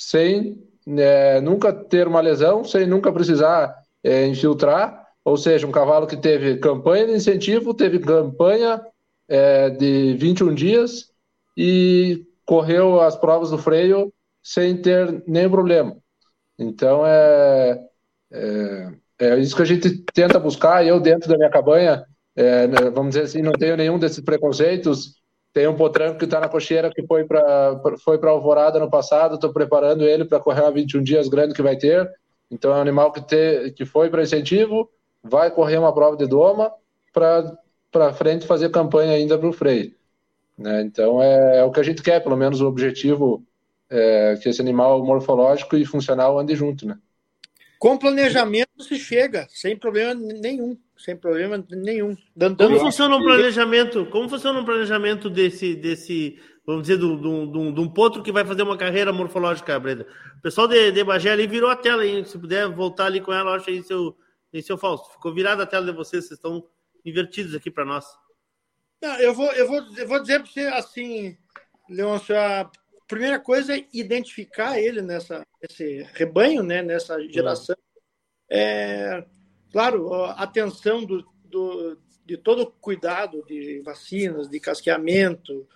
Sem 0.00 0.62
é, 0.86 1.40
nunca 1.40 1.72
ter 1.72 2.06
uma 2.06 2.20
lesão, 2.20 2.62
sem 2.62 2.86
nunca 2.86 3.12
precisar 3.12 3.74
é, 4.04 4.26
infiltrar, 4.28 5.04
ou 5.24 5.36
seja, 5.36 5.66
um 5.66 5.72
cavalo 5.72 6.06
que 6.06 6.16
teve 6.16 6.58
campanha 6.58 7.08
de 7.08 7.14
incentivo, 7.14 7.74
teve 7.74 7.98
campanha 7.98 8.80
é, 9.26 9.70
de 9.70 10.14
21 10.14 10.54
dias 10.54 11.10
e 11.56 12.24
correu 12.46 13.00
as 13.00 13.16
provas 13.16 13.50
do 13.50 13.58
freio 13.58 14.12
sem 14.40 14.80
ter 14.80 15.24
nenhum 15.26 15.50
problema. 15.50 15.96
Então 16.56 17.04
é, 17.04 17.84
é, 18.32 18.92
é 19.18 19.38
isso 19.38 19.56
que 19.56 19.62
a 19.62 19.66
gente 19.66 20.04
tenta 20.14 20.38
buscar. 20.38 20.86
Eu, 20.86 21.00
dentro 21.00 21.28
da 21.28 21.36
minha 21.36 21.50
cabanha, 21.50 22.04
é, 22.36 22.68
né, 22.68 22.90
vamos 22.94 23.10
dizer 23.10 23.24
assim, 23.24 23.42
não 23.42 23.52
tenho 23.52 23.76
nenhum 23.76 23.98
desses 23.98 24.20
preconceitos. 24.20 25.20
Tem 25.52 25.66
um 25.66 25.76
potranco 25.76 26.18
que 26.18 26.24
está 26.24 26.40
na 26.40 26.48
cocheira 26.48 26.90
que 26.90 27.06
foi 27.06 27.24
para 27.24 27.80
foi 28.04 28.18
para 28.18 28.30
Alvorada 28.30 28.78
no 28.78 28.90
passado. 28.90 29.34
Estou 29.34 29.52
preparando 29.52 30.04
ele 30.04 30.24
para 30.24 30.40
correr 30.40 30.62
uma 30.62 30.70
21 30.70 31.02
dias 31.02 31.28
grande 31.28 31.54
que 31.54 31.62
vai 31.62 31.76
ter. 31.76 32.08
Então 32.50 32.72
é 32.72 32.76
um 32.76 32.80
animal 32.80 33.12
que, 33.12 33.20
te, 33.20 33.72
que 33.72 33.84
foi 33.84 34.08
para 34.08 34.22
incentivo, 34.22 34.90
vai 35.22 35.50
correr 35.50 35.78
uma 35.78 35.92
prova 35.92 36.16
de 36.16 36.26
doma 36.26 36.72
para 37.12 38.12
frente 38.14 38.46
fazer 38.46 38.70
campanha 38.70 39.12
ainda 39.12 39.38
para 39.38 39.48
o 39.48 39.52
freio. 39.52 39.94
Né? 40.56 40.82
Então 40.82 41.22
é, 41.22 41.58
é, 41.58 41.64
o 41.64 41.70
que 41.70 41.80
a 41.80 41.82
gente 41.82 42.02
quer, 42.02 42.22
pelo 42.22 42.36
menos 42.36 42.60
o 42.60 42.66
objetivo 42.66 43.42
é 43.90 44.38
que 44.42 44.48
esse 44.48 44.60
animal 44.60 45.04
morfológico 45.04 45.76
e 45.76 45.84
funcional 45.84 46.38
ande 46.38 46.54
junto, 46.54 46.86
né? 46.86 46.98
Com 47.78 47.96
planejamento 47.96 48.82
se 48.82 48.96
chega, 48.98 49.46
sem 49.50 49.76
problema 49.76 50.14
nenhum, 50.14 50.76
sem 50.96 51.16
problema 51.16 51.64
nenhum. 51.70 52.16
Dando, 52.34 52.56
como 52.56 52.80
funciona 52.80 53.16
um 53.16 53.22
planejamento? 53.22 54.06
Como 54.06 54.28
funciona 54.28 54.58
um 54.58 54.64
planejamento 54.64 55.30
desse, 55.30 55.76
desse 55.76 56.40
vamos 56.66 56.82
dizer, 56.82 56.98
de 56.98 57.04
um 57.06 57.88
potro 57.88 58.22
que 58.22 58.32
vai 58.32 58.44
fazer 58.44 58.62
uma 58.62 58.76
carreira 58.76 59.12
morfológica, 59.12 59.78
Breda? 59.78 60.06
O 60.38 60.42
pessoal 60.42 60.66
de, 60.66 60.90
de 60.90 61.04
Bagé 61.04 61.30
ali 61.30 61.46
virou 61.46 61.70
a 61.70 61.76
tela, 61.76 62.04
hein? 62.04 62.24
Se 62.24 62.38
puder 62.38 62.68
voltar 62.68 63.06
ali 63.06 63.20
com 63.20 63.32
ela, 63.32 63.54
acho 63.54 63.70
aí 63.70 63.82
seu 63.82 64.16
em 64.52 64.62
seu 64.62 64.78
Fausto, 64.78 65.12
ficou 65.12 65.32
virada 65.32 65.62
a 65.62 65.66
tela 65.66 65.86
de 65.86 65.92
vocês, 65.92 66.26
vocês 66.26 66.38
estão 66.38 66.64
invertidos 67.04 67.54
aqui 67.54 67.70
para 67.70 67.84
nós. 67.84 68.06
Não, 69.00 69.14
eu 69.20 69.34
vou, 69.34 69.52
eu 69.52 69.68
vou, 69.68 69.80
eu 69.96 70.08
vou 70.08 70.20
dizer 70.20 70.40
para 70.40 70.50
você 70.50 70.60
assim, 70.68 71.36
Leôncio, 71.88 72.36
a 72.36 72.70
primeira 73.08 73.40
coisa 73.40 73.76
é 73.76 73.84
identificar 73.92 74.78
ele 74.78 75.02
nessa 75.02 75.44
esse 75.60 76.06
rebanho, 76.14 76.62
né, 76.62 76.82
nessa 76.82 77.20
geração. 77.28 77.74
É, 78.48 79.24
claro, 79.72 80.14
a 80.14 80.42
atenção 80.42 81.04
do, 81.04 81.26
do, 81.44 81.98
de 82.24 82.36
todo 82.36 82.62
o 82.62 82.70
cuidado 82.70 83.44
de 83.46 83.80
vacinas, 83.80 84.48
de 84.48 84.60
casqueamento. 84.60 85.66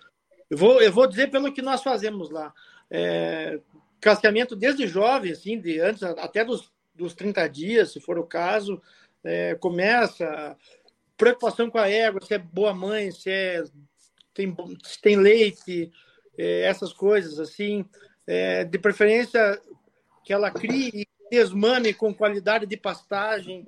Eu 0.49 0.57
vou, 0.57 0.81
eu 0.81 0.91
vou 0.91 1.07
dizer 1.07 1.29
pelo 1.29 1.51
que 1.51 1.61
nós 1.61 1.83
fazemos 1.83 2.29
lá. 2.29 2.53
É, 2.89 3.59
casqueamento 3.99 4.55
desde 4.55 4.87
jovem, 4.87 5.31
assim, 5.31 5.59
de 5.59 5.79
antes 5.81 6.03
até 6.03 6.45
dos 6.45 6.71
dos 6.93 7.13
30 7.15 7.47
dias, 7.47 7.91
se 7.91 7.99
for 7.99 8.17
o 8.19 8.25
caso, 8.25 8.81
é, 9.23 9.55
começa 9.55 10.55
preocupação 11.17 11.69
com 11.69 11.77
a 11.77 11.89
égua, 11.89 12.21
se 12.21 12.33
é 12.33 12.37
boa 12.37 12.73
mãe, 12.73 13.11
se 13.11 13.29
é 13.29 13.63
tem, 14.33 14.55
se 14.83 15.01
tem 15.01 15.15
leite, 15.15 15.91
essas 16.37 16.93
coisas 16.93 17.39
assim, 17.39 17.85
é, 18.25 18.63
de 18.63 18.77
preferência 18.79 19.59
que 20.23 20.33
ela 20.33 20.51
crie 20.51 20.89
e 20.93 21.07
desmame 21.29 21.93
com 21.93 22.13
qualidade 22.13 22.65
de 22.65 22.77
pastagem, 22.77 23.65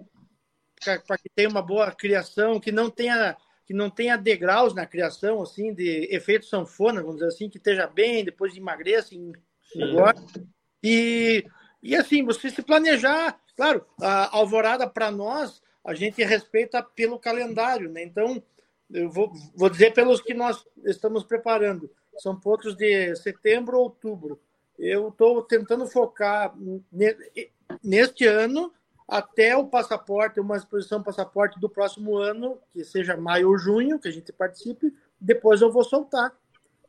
para 1.07 1.17
que 1.17 1.29
tenha 1.35 1.49
uma 1.49 1.61
boa 1.61 1.91
criação, 1.91 2.59
que 2.59 2.71
não 2.71 2.89
tenha 2.89 3.35
que 3.65 3.73
não 3.73 3.89
tenha 3.89 4.15
degraus 4.15 4.75
na 4.75 4.85
criação, 4.85 5.41
assim, 5.41 5.73
de 5.73 6.07
efeito 6.11 6.45
sanfona, 6.45 7.01
vamos 7.01 7.15
dizer 7.15 7.29
assim, 7.29 7.49
que 7.49 7.57
esteja 7.57 7.87
bem, 7.87 8.23
depois 8.23 8.55
emagreça, 8.55 9.15
engorda. 9.75 10.21
E 10.83 11.43
e 11.85 11.95
assim, 11.95 12.23
você 12.23 12.49
se 12.49 12.63
planejar, 12.63 13.39
claro, 13.55 13.85
a 14.01 14.35
alvorada 14.35 14.89
para 14.89 15.11
nós, 15.11 15.61
a 15.83 15.93
gente 15.93 16.23
respeita 16.23 16.81
pelo 16.81 17.19
calendário, 17.19 17.91
né? 17.91 18.03
Então, 18.03 18.41
eu 18.91 19.07
vou, 19.07 19.31
vou 19.55 19.69
dizer 19.69 19.93
pelos 19.93 20.19
que 20.19 20.33
nós 20.33 20.65
estamos 20.83 21.23
preparando. 21.23 21.87
São 22.17 22.39
pontos 22.39 22.75
de 22.75 23.15
setembro, 23.15 23.79
outubro. 23.79 24.39
Eu 24.77 25.09
estou 25.09 25.41
tentando 25.41 25.85
focar 25.87 26.53
neste 27.83 28.25
ano 28.25 28.73
até 29.07 29.55
o 29.55 29.67
passaporte, 29.67 30.39
uma 30.39 30.57
exposição 30.57 31.01
passaporte 31.01 31.59
do 31.59 31.69
próximo 31.69 32.17
ano, 32.17 32.57
que 32.73 32.83
seja 32.83 33.15
maio 33.15 33.49
ou 33.49 33.57
junho, 33.57 33.99
que 33.99 34.07
a 34.07 34.11
gente 34.11 34.33
participe. 34.33 34.93
Depois 35.19 35.61
eu 35.61 35.71
vou 35.71 35.83
soltar 35.83 36.35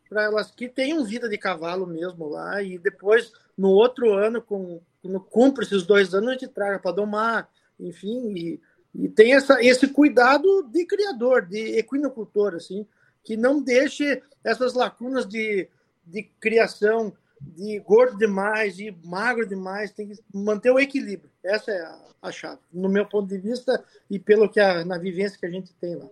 para 0.09 0.23
elas 0.23 0.51
que 0.51 0.69
tenham 0.69 1.05
vida 1.05 1.29
de 1.29 1.37
cavalo 1.37 1.87
mesmo 1.87 2.29
lá 2.29 2.63
e 2.63 2.79
depois 2.79 3.33
no 3.57 3.71
outro 3.71 4.13
ano 4.13 4.41
com 4.41 4.81
quando 5.03 5.21
cumpre 5.21 5.65
esses 5.65 5.83
dois 5.85 6.15
anos 6.15 6.31
a 6.31 6.33
gente 6.33 6.49
traga 6.49 6.79
para 6.79 6.93
domar 6.93 7.49
enfim 7.79 8.33
e, 8.37 8.61
e 8.95 9.09
tem 9.09 9.35
essa 9.35 9.63
esse 9.63 9.89
cuidado 9.89 10.63
de 10.71 10.87
criador 10.87 11.47
de 11.47 11.79
equinocultor 11.79 12.55
assim 12.55 12.87
que 13.25 13.37
não 13.37 13.61
deixe 13.61 14.23
essas 14.47 14.75
lacunas 14.75 15.27
de, 15.27 15.69
de 16.07 16.23
criação 16.41 17.13
de 17.41 17.79
gordo 17.81 18.17
demais 18.17 18.79
e 18.79 18.97
magro 19.05 19.47
demais 19.47 19.91
tem 19.91 20.09
que 20.09 20.19
manter 20.33 20.71
o 20.71 20.79
equilíbrio 20.79 21.31
essa 21.45 21.71
é 21.71 21.83
a, 21.83 21.99
a 22.23 22.33
chave 22.33 22.61
no 22.73 22.89
meu 22.89 23.05
ponto 23.07 23.29
de 23.29 23.39
vista 23.39 23.85
e 24.11 24.19
pelo 24.19 24.49
que 24.49 24.61
a, 24.61 24.85
na 24.85 24.99
vivência 24.99 25.39
que 25.39 25.47
a 25.47 25.51
gente 25.51 25.73
tem 25.75 25.97
lá 25.97 26.09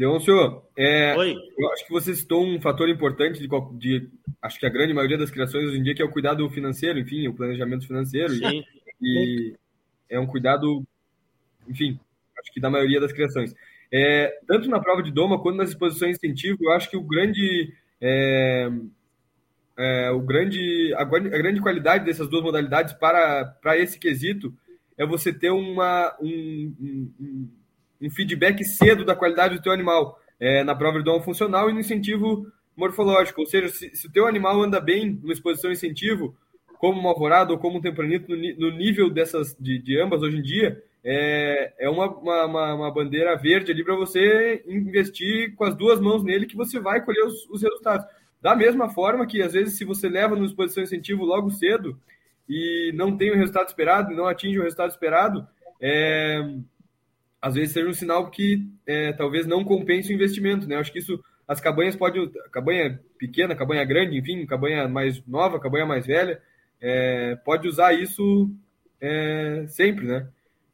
Leôncio, 0.00 0.62
é, 0.78 1.14
eu 1.14 1.72
acho 1.72 1.84
que 1.84 1.92
você 1.92 2.14
citou 2.14 2.42
um 2.42 2.58
fator 2.58 2.88
importante 2.88 3.38
de, 3.38 3.48
de, 3.72 4.08
acho 4.40 4.58
que 4.58 4.64
a 4.64 4.70
grande 4.70 4.94
maioria 4.94 5.18
das 5.18 5.30
criações 5.30 5.66
hoje 5.66 5.78
em 5.78 5.82
dia, 5.82 5.94
que 5.94 6.00
é 6.00 6.04
o 6.04 6.10
cuidado 6.10 6.48
financeiro, 6.48 6.98
enfim, 6.98 7.28
o 7.28 7.34
planejamento 7.34 7.86
financeiro. 7.86 8.32
Sim. 8.32 8.64
E, 8.98 9.02
e 9.02 9.56
é 10.08 10.18
um 10.18 10.26
cuidado, 10.26 10.82
enfim, 11.68 12.00
acho 12.38 12.50
que 12.50 12.60
da 12.60 12.70
maioria 12.70 12.98
das 12.98 13.12
criações. 13.12 13.54
É, 13.92 14.38
tanto 14.46 14.68
na 14.68 14.80
prova 14.80 15.02
de 15.02 15.10
doma 15.10 15.40
quanto 15.40 15.56
nas 15.56 15.70
exposições 15.70 16.18
de 16.18 16.26
incentivo, 16.26 16.58
eu 16.62 16.72
acho 16.72 16.88
que 16.88 16.96
o 16.96 17.02
grande, 17.02 17.72
é, 18.00 18.70
é, 19.76 20.10
o 20.10 20.20
grande, 20.20 20.94
a, 20.94 21.02
a, 21.02 21.04
grande 21.04 21.60
qualidade 21.60 22.04
dessas 22.04 22.28
duas 22.28 22.42
modalidades 22.42 22.92
para, 22.94 23.44
para 23.44 23.76
esse 23.76 23.98
quesito 23.98 24.54
é 24.96 25.04
você 25.04 25.32
ter 25.32 25.50
uma, 25.50 26.14
um, 26.20 26.74
um 27.20 27.48
um 28.00 28.10
feedback 28.10 28.64
cedo 28.64 29.04
da 29.04 29.14
qualidade 29.14 29.56
do 29.56 29.62
teu 29.62 29.72
animal 29.72 30.18
é, 30.38 30.64
na 30.64 30.74
prova 30.74 30.98
de 30.98 31.04
dom 31.04 31.20
funcional 31.20 31.68
e 31.68 31.72
no 31.72 31.80
incentivo 31.80 32.46
morfológico. 32.76 33.42
Ou 33.42 33.46
seja, 33.46 33.68
se, 33.68 33.94
se 33.94 34.06
o 34.06 34.12
teu 34.12 34.26
animal 34.26 34.60
anda 34.62 34.80
bem 34.80 35.10
numa 35.10 35.32
exposição 35.32 35.70
incentivo, 35.70 36.34
como 36.78 36.98
uma 36.98 37.10
alvorada 37.10 37.52
ou 37.52 37.58
como 37.58 37.76
um 37.76 37.80
tempranito, 37.80 38.34
no, 38.34 38.36
no 38.36 38.76
nível 38.76 39.10
dessas 39.10 39.54
de, 39.60 39.78
de, 39.78 40.00
ambas 40.00 40.22
hoje 40.22 40.38
em 40.38 40.42
dia, 40.42 40.82
é, 41.02 41.72
é 41.78 41.88
uma, 41.88 42.08
uma, 42.08 42.74
uma 42.74 42.90
bandeira 42.92 43.36
verde 43.36 43.72
ali 43.72 43.82
para 43.82 43.94
você 43.96 44.62
investir 44.66 45.54
com 45.54 45.64
as 45.64 45.74
duas 45.74 46.00
mãos 46.00 46.22
nele 46.22 46.46
que 46.46 46.56
você 46.56 46.78
vai 46.78 47.04
colher 47.04 47.24
os, 47.24 47.48
os 47.48 47.62
resultados. 47.62 48.06
Da 48.40 48.54
mesma 48.54 48.88
forma 48.88 49.26
que, 49.26 49.42
às 49.42 49.52
vezes, 49.52 49.76
se 49.76 49.84
você 49.84 50.08
leva 50.08 50.34
no 50.36 50.44
exposição 50.44 50.82
incentivo 50.82 51.24
logo 51.24 51.50
cedo 51.50 51.98
e 52.48 52.92
não 52.94 53.16
tem 53.16 53.30
o 53.30 53.36
resultado 53.36 53.68
esperado, 53.68 54.14
não 54.14 54.26
atinge 54.26 54.58
o 54.58 54.62
resultado 54.62 54.90
esperado, 54.90 55.46
é, 55.80 56.40
às 57.40 57.54
vezes 57.54 57.72
seja 57.72 57.88
um 57.88 57.92
sinal 57.92 58.30
que 58.30 58.66
é, 58.86 59.12
talvez 59.12 59.46
não 59.46 59.64
compense 59.64 60.12
o 60.12 60.14
investimento, 60.14 60.66
né? 60.66 60.76
Acho 60.76 60.92
que 60.92 60.98
isso, 60.98 61.22
as 61.46 61.60
cabanhas 61.60 61.96
podem, 61.96 62.30
cabanha 62.50 63.00
pequena, 63.18 63.54
cabanha 63.54 63.84
grande, 63.84 64.18
enfim, 64.18 64.44
cabanha 64.46 64.88
mais 64.88 65.24
nova, 65.26 65.60
cabanha 65.60 65.86
mais 65.86 66.06
velha, 66.06 66.40
é, 66.80 67.36
pode 67.44 67.68
usar 67.68 67.92
isso 67.92 68.50
é, 69.00 69.64
sempre, 69.68 70.06
né? 70.06 70.26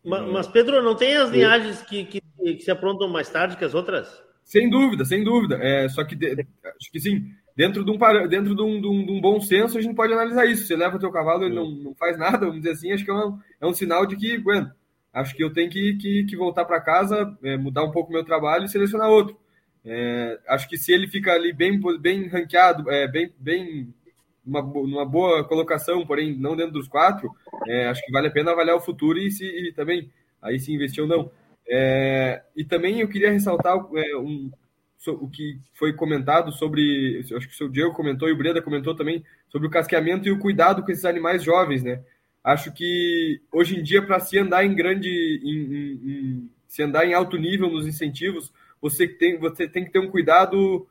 Mas, 0.06 0.28
mas, 0.28 0.46
Pedro, 0.46 0.80
não 0.82 0.94
tem 0.94 1.16
as 1.16 1.30
linhagens 1.30 1.82
que, 1.82 2.04
que, 2.04 2.20
que, 2.20 2.60
se 2.60 2.70
aprontam 2.70 3.08
mais 3.08 3.28
tarde 3.28 3.56
que 3.56 3.64
as 3.64 3.74
outras? 3.74 4.22
Sem 4.44 4.70
dúvida, 4.70 5.04
sem 5.04 5.24
dúvida. 5.24 5.58
É, 5.60 5.88
só 5.88 6.04
que 6.04 6.14
de, 6.14 6.46
acho 6.64 6.92
que 6.92 7.00
sim, 7.00 7.28
dentro, 7.56 7.84
de 7.84 7.90
um, 7.90 7.98
dentro 8.28 8.54
de 8.54 8.62
um, 8.62 8.80
de, 8.80 8.86
um, 8.86 9.04
de 9.04 9.12
um, 9.12 9.20
bom 9.20 9.40
senso, 9.40 9.76
a 9.76 9.80
gente 9.80 9.96
pode 9.96 10.12
analisar 10.12 10.46
isso. 10.46 10.64
Você 10.64 10.76
leva 10.76 10.96
o 10.96 11.00
teu 11.00 11.10
cavalo, 11.10 11.42
ele 11.42 11.56
não, 11.56 11.68
não 11.68 11.94
faz 11.96 12.16
nada, 12.16 12.46
vamos 12.46 12.58
dizer 12.58 12.70
assim, 12.70 12.92
acho 12.92 13.04
que 13.04 13.10
é 13.10 13.14
um, 13.14 13.38
é 13.60 13.66
um 13.66 13.74
sinal 13.74 14.06
de 14.06 14.14
que, 14.14 14.38
bueno, 14.38 14.70
acho 15.12 15.34
que 15.34 15.42
eu 15.42 15.52
tenho 15.52 15.68
que, 15.68 15.96
que, 15.96 16.24
que 16.24 16.36
voltar 16.36 16.64
para 16.64 16.80
casa, 16.80 17.36
é, 17.42 17.56
mudar 17.56 17.82
um 17.82 17.90
pouco 17.90 18.12
meu 18.12 18.24
trabalho 18.24 18.66
e 18.66 18.68
selecionar 18.68 19.10
outro. 19.10 19.36
É, 19.84 20.38
acho 20.46 20.68
que 20.68 20.76
se 20.76 20.92
ele 20.92 21.08
fica 21.08 21.32
ali 21.32 21.52
bem, 21.52 21.80
bem 22.00 22.28
ranqueado, 22.28 22.88
é, 22.88 23.08
bem, 23.08 23.32
bem 23.38 23.92
uma, 24.46 24.62
numa 24.62 25.04
boa 25.04 25.42
colocação, 25.42 26.06
porém 26.06 26.36
não 26.38 26.56
dentro 26.56 26.74
dos 26.74 26.86
quatro, 26.86 27.28
é, 27.68 27.88
acho 27.88 28.04
que 28.04 28.12
vale 28.12 28.28
a 28.28 28.30
pena 28.30 28.52
avaliar 28.52 28.76
o 28.76 28.80
futuro 28.80 29.18
e, 29.18 29.30
se, 29.30 29.44
e 29.44 29.72
também 29.72 30.10
aí 30.40 30.58
se 30.58 30.72
investir 30.72 31.02
ou 31.02 31.08
não. 31.08 31.30
É, 31.68 32.42
e 32.56 32.64
também 32.64 33.00
eu 33.00 33.08
queria 33.08 33.32
ressaltar 33.32 33.76
é, 33.76 34.16
um, 34.16 34.50
so, 34.96 35.12
o 35.12 35.28
que 35.28 35.58
foi 35.74 35.92
comentado 35.92 36.52
sobre, 36.52 37.20
acho 37.20 37.48
que 37.48 37.54
o 37.54 37.56
seu 37.56 37.68
Diego 37.68 37.92
comentou 37.92 38.28
e 38.28 38.32
o 38.32 38.36
Breda 38.36 38.62
comentou 38.62 38.94
também 38.94 39.24
sobre 39.48 39.66
o 39.66 39.70
casqueamento 39.70 40.28
e 40.28 40.32
o 40.32 40.38
cuidado 40.38 40.82
com 40.82 40.90
esses 40.90 41.04
animais 41.04 41.42
jovens, 41.42 41.82
né? 41.82 42.02
Acho 42.42 42.72
que 42.72 43.40
hoje 43.50 43.76
em 43.78 43.82
dia 43.82 44.00
para 44.00 44.20
se 44.20 44.38
andar 44.38 44.64
em 44.64 44.74
grande, 44.74 45.08
em, 45.08 45.50
em, 45.50 46.10
em, 46.10 46.50
se 46.68 46.82
andar 46.82 47.04
em 47.04 47.12
alto 47.12 47.36
nível 47.36 47.68
nos 47.68 47.86
incentivos, 47.86 48.52
você 48.80 49.08
tem, 49.08 49.36
você 49.36 49.66
tem 49.66 49.84
que 49.84 49.90
ter 49.90 49.98
um 49.98 50.08
cuidado 50.08 50.86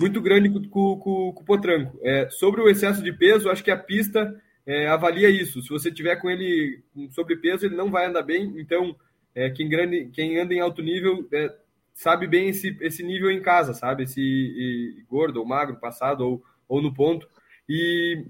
muito 0.00 0.20
grande 0.20 0.48
com, 0.48 0.62
com, 0.68 0.96
com, 0.98 1.32
com 1.32 1.42
o 1.42 1.44
potranco. 1.44 1.98
É, 2.02 2.28
sobre 2.30 2.62
o 2.62 2.68
excesso 2.68 3.02
de 3.02 3.12
peso, 3.12 3.50
acho 3.50 3.62
que 3.62 3.70
a 3.70 3.76
pista 3.76 4.34
é, 4.66 4.88
avalia 4.88 5.30
isso. 5.30 5.62
Se 5.62 5.68
você 5.68 5.92
tiver 5.92 6.16
com 6.16 6.28
ele 6.28 6.82
sobrepeso, 7.10 7.64
ele 7.64 7.76
não 7.76 7.90
vai 7.90 8.06
andar 8.06 8.22
bem. 8.22 8.54
Então, 8.58 8.96
é, 9.34 9.48
quem, 9.48 9.68
grande, 9.68 10.10
quem 10.12 10.38
anda 10.38 10.52
em 10.52 10.60
alto 10.60 10.82
nível 10.82 11.26
é, 11.32 11.54
sabe 11.94 12.26
bem 12.26 12.48
esse, 12.48 12.76
esse 12.80 13.02
nível 13.02 13.30
em 13.30 13.40
casa, 13.40 13.72
sabe? 13.72 14.02
Esse 14.02 14.20
e, 14.20 15.04
gordo 15.08 15.38
ou 15.38 15.46
magro, 15.46 15.76
passado 15.76 16.22
ou, 16.22 16.42
ou 16.68 16.82
no 16.82 16.92
ponto. 16.92 17.28
E 17.68 18.24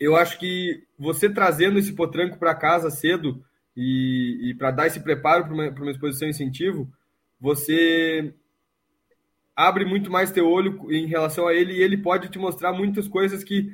eu 0.00 0.16
acho 0.16 0.38
que 0.38 0.84
você 0.98 1.28
trazendo 1.28 1.78
esse 1.78 1.92
potranco 1.92 2.38
para 2.38 2.54
casa 2.54 2.90
cedo 2.90 3.44
e, 3.76 4.50
e 4.50 4.54
para 4.54 4.70
dar 4.70 4.86
esse 4.86 5.00
preparo 5.00 5.44
para 5.44 5.54
uma, 5.54 5.68
uma 5.68 5.90
exposição 5.90 6.28
incentivo, 6.28 6.90
você 7.38 8.32
abre 9.54 9.84
muito 9.84 10.10
mais 10.10 10.30
teu 10.30 10.48
olho 10.48 10.90
em 10.90 11.06
relação 11.06 11.46
a 11.46 11.54
ele 11.54 11.74
e 11.74 11.82
ele 11.82 11.96
pode 11.96 12.28
te 12.28 12.38
mostrar 12.38 12.72
muitas 12.72 13.06
coisas 13.06 13.44
que 13.44 13.70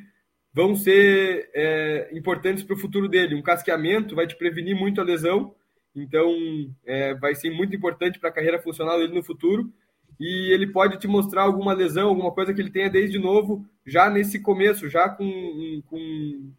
vão 0.55 0.77
ser 0.77 1.51
é, 1.53 2.09
importantes 2.13 2.63
para 2.63 2.75
o 2.75 2.79
futuro 2.79 3.09
dele. 3.09 3.35
Um 3.35 3.43
casqueamento 3.43 4.15
vai 4.15 4.27
te 4.27 4.37
prevenir 4.37 4.77
muito 4.77 5.01
a 5.01 5.05
lesão, 5.05 5.53
então 5.95 6.33
é, 6.87 7.13
vai 7.15 7.35
ser 7.35 7.51
muito 7.51 7.75
importante 7.75 8.21
para 8.21 8.31
a 8.31 8.33
carreira 8.33 8.63
funcional 8.63 8.97
dele 8.99 9.13
no 9.13 9.25
futuro. 9.25 9.69
E 10.19 10.53
ele 10.53 10.69
pode 10.69 10.97
te 10.99 11.09
mostrar 11.09 11.43
alguma 11.43 11.73
lesão, 11.73 12.09
alguma 12.09 12.31
coisa 12.31 12.55
que 12.55 12.61
ele 12.61 12.71
tenha 12.71 12.89
desde 12.89 13.19
novo, 13.19 13.67
já 13.85 14.09
nesse 14.09 14.41
começo, 14.41 14.89
já 14.89 15.09
com. 15.09 15.83
com 15.87 16.53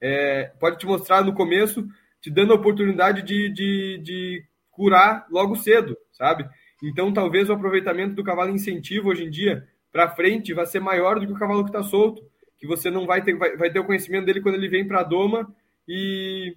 é, 0.00 0.52
pode 0.58 0.78
te 0.78 0.86
mostrar 0.86 1.24
no 1.24 1.32
começo, 1.32 1.86
te 2.20 2.30
dando 2.30 2.52
a 2.52 2.56
oportunidade 2.56 3.22
de, 3.22 3.52
de, 3.52 3.98
de 4.02 4.44
curar 4.70 5.26
logo 5.30 5.54
cedo, 5.54 5.96
sabe? 6.12 6.48
Então, 6.82 7.12
talvez 7.12 7.48
o 7.48 7.52
aproveitamento 7.52 8.14
do 8.14 8.24
cavalo 8.24 8.50
incentivo 8.50 9.10
hoje 9.10 9.24
em 9.24 9.30
dia 9.30 9.66
para 9.92 10.10
frente 10.10 10.52
vai 10.52 10.66
ser 10.66 10.80
maior 10.80 11.18
do 11.18 11.26
que 11.26 11.32
o 11.32 11.38
cavalo 11.38 11.64
que 11.64 11.70
está 11.70 11.82
solto, 11.82 12.22
que 12.58 12.66
você 12.66 12.90
não 12.90 13.06
vai 13.06 13.22
ter, 13.22 13.34
vai, 13.36 13.56
vai 13.56 13.70
ter 13.70 13.78
o 13.78 13.84
conhecimento 13.84 14.26
dele 14.26 14.40
quando 14.40 14.56
ele 14.56 14.68
vem 14.68 14.86
para 14.86 15.00
a 15.00 15.04
doma 15.04 15.54
e, 15.86 16.56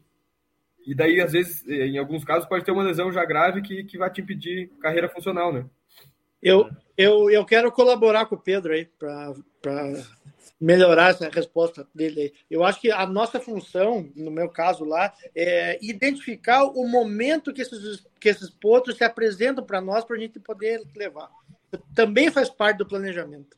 e 0.86 0.96
daí, 0.96 1.22
às 1.22 1.32
vezes, 1.32 1.66
em 1.68 1.98
alguns 1.98 2.24
casos, 2.24 2.50
pode 2.50 2.66
ter 2.66 2.72
uma 2.72 2.84
lesão 2.84 3.12
já 3.12 3.24
grave 3.24 3.62
que, 3.62 3.84
que 3.84 3.98
vai 3.98 4.10
te 4.10 4.22
impedir 4.22 4.70
carreira 4.82 5.08
funcional, 5.08 5.54
né? 5.54 5.66
Eu, 6.42 6.70
eu, 6.98 7.30
eu 7.30 7.46
quero 7.46 7.72
colaborar 7.72 8.26
com 8.26 8.36
o 8.36 8.42
Pedro 8.42 8.74
aí 8.74 8.86
para 8.98 9.34
melhorar 10.60 11.12
essa 11.12 11.30
resposta 11.30 11.88
dele. 11.94 12.34
Eu 12.50 12.64
acho 12.64 12.82
que 12.82 12.92
a 12.92 13.06
nossa 13.06 13.40
função, 13.40 14.10
no 14.16 14.32
meu 14.32 14.50
caso 14.50 14.84
lá, 14.84 15.14
é 15.36 15.78
identificar 15.84 16.64
o 16.64 16.88
momento 16.88 17.54
que 17.54 17.62
esses, 17.62 18.04
que 18.20 18.30
esses 18.30 18.50
potros 18.50 18.98
se 18.98 19.04
apresentam 19.04 19.64
para 19.64 19.80
nós 19.80 20.04
para 20.04 20.16
a 20.16 20.20
gente 20.20 20.40
poder 20.40 20.82
levar. 20.96 21.30
Também 21.94 22.32
faz 22.32 22.50
parte 22.50 22.78
do 22.78 22.88
planejamento. 22.88 23.56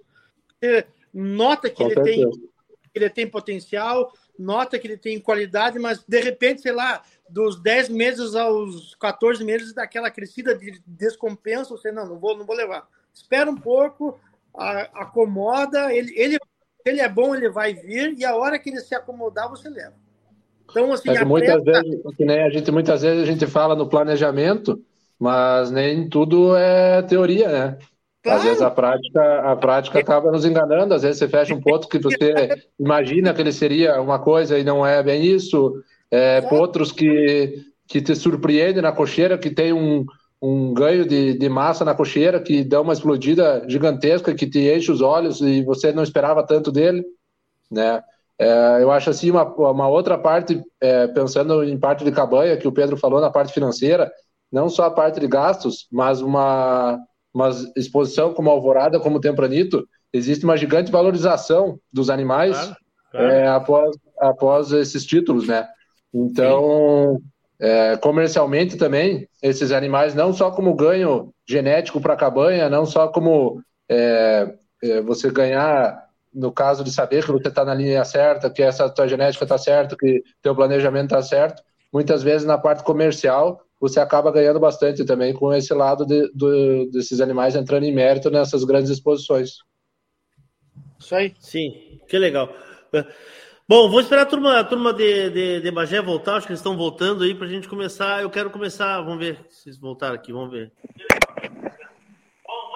Nota 1.14 1.70
que 1.70 1.84
ele 1.84 2.01
tem, 2.01 2.32
ele 2.93 3.09
tem 3.09 3.28
potencial, 3.28 4.11
nota 4.38 4.80
que 4.80 4.88
ele 4.88 4.97
tem 4.97 5.20
qualidade, 5.20 5.78
mas 5.80 6.03
de 6.07 6.20
repente, 6.20 6.61
sei 6.61 6.72
lá, 6.72 7.01
dos 7.30 7.61
10 7.61 7.89
meses 7.89 8.36
aos 8.36 8.95
14 8.95 9.43
meses, 9.43 9.74
daquela 9.74 10.09
crescida 10.09 10.55
de 10.55 10.82
descompensa, 10.86 11.72
você 11.72 11.91
não, 11.91 12.07
não 12.07 12.20
vou, 12.20 12.38
não 12.38 12.45
vou 12.45 12.55
levar. 12.55 12.88
Espera 13.14 13.49
um 13.49 13.57
pouco, 13.57 14.20
acomoda, 14.53 15.93
ele, 15.93 16.14
ele 16.20 16.38
ele 16.86 16.99
é 16.99 17.07
bom, 17.07 17.34
ele 17.34 17.49
vai 17.49 17.74
vir, 17.74 18.14
e 18.18 18.26
a 18.26 18.36
hora 18.36 18.59
que 18.59 18.70
ele 18.70 18.80
se 18.82 18.93
acomodar, 18.93 19.49
você 19.49 19.70
leva. 19.70 19.93
Então, 20.70 20.91
assim, 20.91 21.09
é 21.09 21.24
muitas 21.24 21.64
vezes, 21.64 22.01
que 22.18 22.26
nem 22.26 22.43
a 22.43 22.49
gente 22.49 22.72
muitas 22.72 23.01
vezes 23.01 23.24
a 23.24 23.26
gente 23.26 23.45
fala 23.47 23.76
no 23.76 23.88
planejamento, 23.88 24.82
mas 25.20 25.72
nem 25.72 26.09
tudo 26.09 26.55
é 26.55 27.01
teoria, 27.03 27.47
né? 27.47 27.78
Claro. 28.24 28.39
Às 28.39 28.45
vezes 28.45 28.61
a 28.61 28.71
prática, 28.71 29.51
a 29.51 29.55
prática 29.57 29.99
acaba 29.99 30.32
nos 30.32 30.45
enganando, 30.45 30.93
às 30.93 31.01
vezes 31.01 31.17
você 31.17 31.28
fecha 31.28 31.53
um 31.53 31.59
ponto 31.59 31.89
que 31.89 31.99
você 31.99 32.34
imagina 32.80 33.34
que 33.34 33.41
ele 33.41 33.51
seria 33.51 34.01
uma 34.01 34.17
coisa 34.17 34.57
e 34.57 34.63
não 34.63 34.86
é 34.86 35.03
bem 35.03 35.26
isso. 35.26 35.74
É, 36.09 36.39
potros 36.41 36.91
que, 36.91 37.65
que 37.88 38.01
te 38.01 38.15
surpreendem 38.15 38.82
na 38.82 38.93
cocheira, 38.93 39.38
que 39.38 39.49
tem 39.49 39.74
um, 39.74 40.05
um 40.41 40.74
ganho 40.74 41.05
de, 41.05 41.38
de 41.38 41.49
massa 41.49 41.84
na 41.84 41.93
cocheira 41.93 42.39
que 42.39 42.63
dá 42.63 42.80
uma 42.80 42.93
explodida 42.93 43.65
gigantesca 43.67 44.34
que 44.34 44.47
te 44.47 44.71
enche 44.74 44.91
os 44.91 45.01
olhos 45.01 45.41
e 45.41 45.61
você 45.63 45.91
não 45.91 46.03
esperava 46.03 46.45
tanto 46.45 46.71
dele, 46.71 47.03
né? 47.69 48.01
É, 48.39 48.82
eu 48.82 48.91
acho 48.91 49.09
assim 49.09 49.32
uma, 49.32 49.43
uma 49.43 49.88
outra 49.88 50.17
parte, 50.17 50.61
é, 50.82 51.07
pensando 51.07 51.63
em 51.63 51.78
parte 51.78 52.05
de 52.05 52.11
cabanha, 52.11 52.57
que 52.57 52.67
o 52.67 52.71
Pedro 52.71 52.95
falou 52.95 53.19
na 53.19 53.30
parte 53.30 53.53
financeira, 53.53 54.09
não 54.51 54.69
só 54.69 54.86
a 54.86 54.91
parte 54.91 55.19
de 55.19 55.28
gastos, 55.28 55.88
mas 55.91 56.21
uma, 56.21 56.99
uma 57.34 57.49
exposição 57.75 58.34
como 58.34 58.49
Alvorada, 58.49 58.99
como 58.99 59.19
Tempranito, 59.19 59.88
existe 60.13 60.45
uma 60.45 60.55
gigante 60.55 60.91
valorização 60.91 61.79
dos 61.91 62.09
animais 62.09 62.55
claro, 62.55 62.75
claro. 63.11 63.31
É, 63.31 63.47
após, 63.47 63.97
após 64.19 64.71
esses 64.71 65.05
títulos, 65.05 65.47
né? 65.47 65.67
Então, 66.13 67.19
é, 67.59 67.97
comercialmente 67.97 68.77
também, 68.77 69.27
esses 69.41 69.71
animais, 69.71 70.13
não 70.13 70.31
só 70.31 70.51
como 70.51 70.75
ganho 70.75 71.34
genético 71.47 71.99
para 71.99 72.13
a 72.13 72.17
cabanha, 72.17 72.69
não 72.69 72.86
só 72.86 73.07
como 73.07 73.61
é, 73.89 74.53
é, 74.84 75.01
você 75.01 75.31
ganhar, 75.31 76.07
no 76.34 76.51
caso 76.51 76.84
de 76.84 76.91
saber 76.91 77.25
que 77.25 77.31
você 77.31 77.47
está 77.47 77.65
na 77.65 77.73
linha 77.73 78.05
certa, 78.05 78.49
que 78.49 78.61
essa 78.61 78.89
tua 78.89 79.07
genética 79.07 79.43
está 79.43 79.57
certa, 79.57 79.95
que 79.97 80.21
teu 80.41 80.55
planejamento 80.55 81.05
está 81.05 81.21
certo, 81.21 81.63
muitas 81.91 82.21
vezes 82.21 82.45
na 82.45 82.57
parte 82.57 82.84
comercial 82.84 83.61
você 83.84 83.99
acaba 83.99 84.31
ganhando 84.31 84.61
bastante 84.61 85.03
também 85.03 85.34
com 85.34 85.53
esse 85.53 85.73
lado 85.73 86.05
de, 86.05 86.31
do, 86.34 86.89
desses 86.89 87.19
animais 87.19 87.53
entrando 87.53 87.84
em 87.84 87.93
mérito 87.93 88.31
nessas 88.31 88.63
grandes 88.63 88.89
exposições. 88.89 89.57
Isso 90.97 91.13
aí, 91.13 91.34
sim, 91.38 91.99
que 92.07 92.17
legal. 92.17 92.47
Bom, 93.67 93.89
vou 93.89 93.99
esperar 93.99 94.21
a 94.21 94.25
turma, 94.25 94.57
a 94.57 94.63
turma 94.63 94.93
de, 94.93 95.29
de, 95.31 95.59
de 95.59 95.69
Bagé 95.69 96.01
voltar, 96.01 96.36
acho 96.36 96.47
que 96.47 96.53
eles 96.53 96.61
estão 96.61 96.77
voltando 96.77 97.25
aí 97.25 97.36
para 97.36 97.45
a 97.45 97.49
gente 97.49 97.67
começar. 97.67 98.21
Eu 98.21 98.29
quero 98.29 98.49
começar, 98.49 99.01
vamos 99.01 99.19
ver 99.19 99.45
se 99.49 99.67
eles 99.67 99.77
voltaram 99.77 100.15
aqui, 100.15 100.31
vamos 100.31 100.51
ver. 100.51 100.71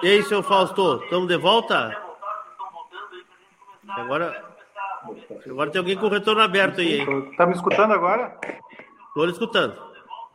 E 0.02 0.08
aí, 0.08 0.22
seu 0.24 0.42
Fausto, 0.42 1.00
estamos 1.04 1.26
de 1.26 1.38
volta? 1.38 1.96
Agora, 3.88 4.44
agora 5.46 5.70
tem 5.70 5.78
alguém 5.78 5.96
com 5.96 6.04
o 6.04 6.10
retorno 6.10 6.42
aberto 6.42 6.82
aí. 6.82 6.98
Tá 7.34 7.46
me 7.46 7.54
escutando 7.54 7.94
agora? 7.94 8.38
Estou 9.08 9.24
lhe 9.24 9.32
escutando. 9.32 9.87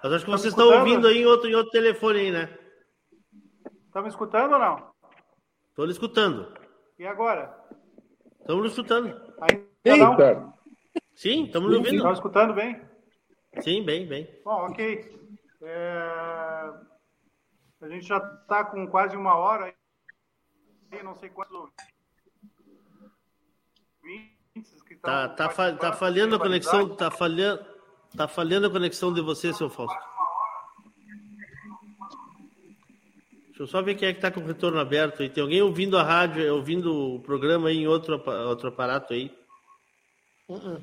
Mas 0.04 0.12
acho 0.12 0.26
que 0.26 0.32
tá 0.32 0.38
vocês 0.38 0.54
estão 0.54 0.68
ouvindo 0.68 1.08
aí 1.08 1.20
em 1.20 1.26
outro, 1.26 1.50
em 1.50 1.56
outro 1.56 1.72
telefone 1.72 2.20
aí, 2.20 2.32
né? 2.32 2.60
Tá 3.94 4.02
me 4.02 4.10
escutando 4.10 4.54
ou 4.54 4.60
não? 4.60 4.94
Estou 5.70 5.86
lhe 5.86 5.92
escutando. 5.94 6.54
E 7.00 7.06
agora? 7.06 7.58
Estamos 8.42 8.64
lhe 8.64 8.70
escutando. 8.70 9.08
Ainda 9.40 10.06
não? 10.06 10.54
Sim, 11.16 11.46
estamos 11.46 11.74
ouvindo. 11.74 11.96
Estão 11.96 12.12
escutando 12.12 12.54
bem? 12.54 12.82
Sim, 13.62 13.86
bem, 13.86 14.06
bem. 14.06 14.28
Bom, 14.44 14.66
ok. 14.66 15.24
É, 15.62 16.74
a 17.82 17.88
gente 17.88 18.06
já 18.06 18.18
está 18.18 18.66
com 18.66 18.86
quase 18.88 19.16
uma 19.16 19.36
hora. 19.36 19.74
Não 21.02 21.16
sei 21.16 21.30
quantos 21.30 21.72
que 24.86 24.96
Tá, 24.98 25.30
tá, 25.30 25.50
fa 25.50 25.74
tá 25.76 25.94
falhando 25.94 26.36
a 26.36 26.40
conexão. 26.40 26.96
Tá 26.96 27.10
falhando, 27.10 27.66
tá 28.16 28.28
falhando 28.28 28.68
a 28.68 28.70
conexão 28.70 29.14
de 29.14 29.22
você, 29.22 29.54
seu 29.54 29.70
Fausto. 29.70 29.98
Deixa 33.48 33.64
eu 33.64 33.68
só 33.68 33.82
ver 33.82 33.96
quem 33.96 34.08
é 34.08 34.14
que 34.14 34.18
está 34.18 34.32
com 34.32 34.40
o 34.40 34.46
retorno 34.46 34.80
aberto 34.80 35.22
aí. 35.22 35.30
Tem 35.30 35.44
alguém 35.44 35.62
ouvindo 35.62 35.98
a 35.98 36.04
rádio, 36.04 36.54
ouvindo 36.56 37.16
o 37.16 37.20
programa 37.20 37.70
aí 37.70 37.78
em 37.78 37.88
outro, 37.88 38.22
outro 38.48 38.70
aparato 38.70 39.14
aí? 39.14 39.32
Uh 40.50 40.56
-uh. 40.56 40.82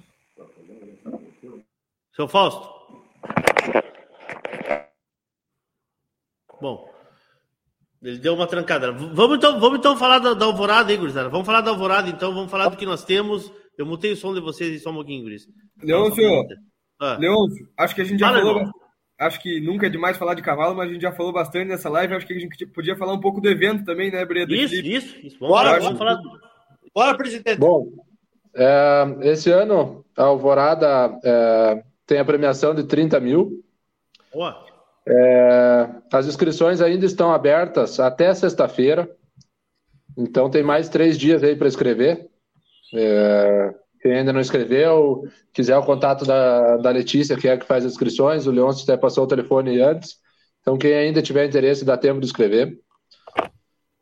Seu 2.14 2.28
Fausto. 2.28 2.68
Bom, 6.60 6.88
ele 8.02 8.18
deu 8.18 8.34
uma 8.34 8.46
trancada. 8.46 8.92
Vamos 8.92 9.38
então, 9.38 9.58
vamos 9.58 9.78
então 9.78 9.96
falar 9.96 10.18
da, 10.18 10.34
da 10.34 10.46
Alvorada 10.46 10.90
aí, 10.90 10.96
gurizada. 10.96 11.28
Vamos 11.28 11.46
falar 11.46 11.62
da 11.62 11.70
Alvorada, 11.70 12.08
então. 12.08 12.32
Vamos 12.32 12.50
falar 12.50 12.68
do 12.68 12.76
que 12.76 12.86
nós 12.86 13.04
temos. 13.04 13.50
Eu 13.76 13.86
mutei 13.86 14.12
o 14.12 14.16
som 14.16 14.32
de 14.34 14.40
vocês 14.40 14.74
e 14.74 14.78
só 14.78 14.90
um 14.90 14.94
pouquinho, 14.94 15.22
guris. 15.22 15.46
Leôncio, 15.82 16.46
ah. 17.00 17.16
Leôncio, 17.18 17.68
acho 17.76 17.94
que 17.94 18.02
a 18.02 18.04
gente 18.04 18.20
já 18.20 18.28
Fala, 18.28 18.40
falou... 18.40 18.70
Acho 19.18 19.38
que 19.40 19.60
nunca 19.60 19.86
é 19.86 19.90
demais 19.90 20.16
falar 20.16 20.32
de 20.32 20.40
cavalo, 20.40 20.74
mas 20.74 20.88
a 20.88 20.92
gente 20.94 21.02
já 21.02 21.12
falou 21.12 21.30
bastante 21.30 21.68
nessa 21.68 21.90
live. 21.90 22.14
Acho 22.14 22.26
que 22.26 22.32
a 22.32 22.38
gente 22.38 22.66
podia 22.66 22.96
falar 22.96 23.12
um 23.12 23.20
pouco 23.20 23.38
do 23.38 23.50
evento 23.50 23.84
também, 23.84 24.10
né, 24.10 24.24
Breda? 24.24 24.54
Isso, 24.54 24.74
isso, 24.76 25.18
isso. 25.22 25.36
Vamos, 25.38 25.54
Bora, 25.54 25.78
vamos 25.78 25.98
falar. 25.98 26.18
Bora, 26.94 27.16
presidente. 27.18 27.58
Bom, 27.58 27.86
é, 28.54 29.04
esse 29.22 29.50
ano 29.50 30.04
a 30.16 30.24
Alvorada 30.24 31.18
é, 31.22 31.84
tem 32.06 32.18
a 32.18 32.24
premiação 32.24 32.74
de 32.74 32.84
30 32.84 33.20
mil. 33.20 33.62
Boa. 34.32 34.64
É, 35.06 35.88
as 36.12 36.26
inscrições 36.26 36.80
ainda 36.80 37.04
estão 37.04 37.30
abertas 37.30 38.00
até 38.00 38.32
sexta-feira. 38.32 39.10
Então 40.16 40.50
tem 40.50 40.62
mais 40.62 40.88
três 40.88 41.18
dias 41.18 41.42
aí 41.42 41.54
para 41.54 41.68
escrever. 41.68 42.30
É, 42.94 43.74
quem 44.00 44.12
ainda 44.12 44.32
não 44.32 44.40
escreveu, 44.40 45.24
quiser 45.52 45.76
o 45.76 45.84
contato 45.84 46.24
da, 46.24 46.78
da 46.78 46.90
Letícia, 46.90 47.36
que 47.36 47.46
é 47.46 47.52
a 47.52 47.58
que 47.58 47.66
faz 47.66 47.84
as 47.84 47.92
inscrições, 47.92 48.46
o 48.46 48.50
Leôncio 48.50 48.84
até 48.84 48.96
passou 48.96 49.24
o 49.24 49.28
telefone 49.28 49.80
antes. 49.80 50.16
Então, 50.60 50.78
quem 50.78 50.94
ainda 50.94 51.22
tiver 51.22 51.46
interesse, 51.46 51.84
dá 51.84 51.96
tempo 51.96 52.18
de 52.18 52.26
escrever. 52.26 52.78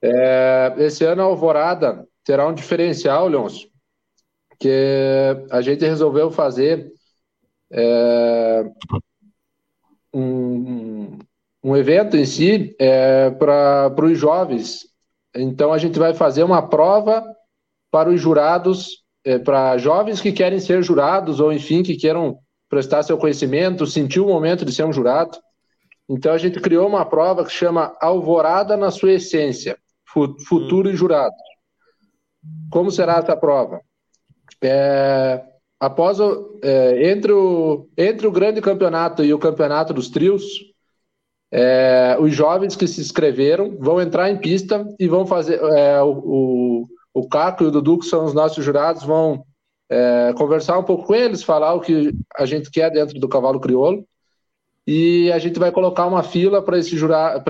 É, 0.01 0.75
esse 0.79 1.05
ano 1.05 1.23
a 1.23 1.25
Alvorada 1.25 2.07
terá 2.25 2.47
um 2.47 2.55
diferencial, 2.55 3.27
Leôncio, 3.27 3.69
que 4.59 5.37
a 5.51 5.61
gente 5.61 5.85
resolveu 5.85 6.31
fazer 6.31 6.93
é, 7.73 8.65
um, 10.15 11.19
um 11.63 11.77
evento 11.77 12.17
em 12.17 12.25
si 12.25 12.77
é, 12.79 13.31
para 13.31 14.05
os 14.05 14.17
jovens. 14.17 14.87
Então, 15.35 15.73
a 15.73 15.79
gente 15.79 15.99
vai 15.99 16.15
fazer 16.15 16.45
uma 16.45 16.69
prova 16.69 17.25
para 17.91 18.11
os 18.11 18.21
jurados 18.21 19.05
é, 19.25 19.39
para 19.39 19.79
jovens 19.79 20.21
que 20.21 20.33
querem 20.33 20.59
ser 20.59 20.83
jurados 20.83 21.41
ou, 21.41 21.53
enfim, 21.53 21.83
que 21.83 21.97
queiram 21.97 22.39
prestar 22.69 23.03
seu 23.03 23.17
conhecimento, 23.17 23.87
sentir 23.87 24.21
o 24.21 24.27
momento 24.27 24.65
de 24.65 24.73
ser 24.73 24.85
um 24.85 24.93
jurado. 24.93 25.39
Então, 26.09 26.33
a 26.33 26.39
gente 26.39 26.61
criou 26.61 26.87
uma 26.87 27.05
prova 27.05 27.45
que 27.45 27.53
chama 27.53 27.95
Alvorada 28.01 28.77
na 28.77 28.91
sua 28.91 29.13
essência, 29.13 29.77
futuro 30.47 30.91
e 30.91 30.97
jurado. 30.97 31.35
Como 32.71 32.91
será 32.91 33.17
essa 33.19 33.37
prova? 33.37 33.81
É, 34.63 35.43
após 35.79 36.19
o, 36.19 36.59
é, 36.63 37.11
entre, 37.11 37.33
o, 37.33 37.89
entre 37.97 38.27
o 38.27 38.33
grande 38.33 38.61
campeonato 38.61 39.23
e 39.23 39.33
o 39.33 39.39
campeonato 39.39 39.93
dos 39.93 40.09
trios, 40.09 40.45
é, 41.51 42.17
os 42.21 42.35
jovens 42.35 42.77
que 42.77 42.87
se 42.87 43.01
inscreveram 43.01 43.77
vão 43.79 44.01
entrar 44.01 44.31
em 44.31 44.39
pista 44.39 44.87
e 44.99 45.07
vão 45.09 45.27
fazer 45.27 45.61
é, 45.63 46.03
o, 46.03 46.87
o 47.19 47.29
Caco 47.29 47.65
e 47.65 47.67
o 47.67 47.71
Dudu, 47.71 47.99
que 47.99 48.07
são 48.07 48.25
os 48.25 48.35
nossos 48.35 48.65
jurados, 48.65 49.03
vão 49.03 49.45
é, 49.91 50.33
conversar 50.37 50.79
um 50.79 50.85
pouco 50.85 51.07
com 51.07 51.15
eles, 51.15 51.43
falar 51.43 51.75
o 51.75 51.81
que 51.81 52.13
a 52.37 52.47
gente 52.47 52.71
quer 52.71 52.91
dentro 52.91 53.19
do 53.19 53.29
cavalo 53.29 53.61
crioulo. 53.61 54.07
E 54.87 55.31
a 55.33 55.39
gente 55.39 55.59
vai 55.59 55.71
colocar 55.71 56.07
uma 56.07 56.23
fila 56.23 56.63
para 56.63 56.79
esse 56.79 56.97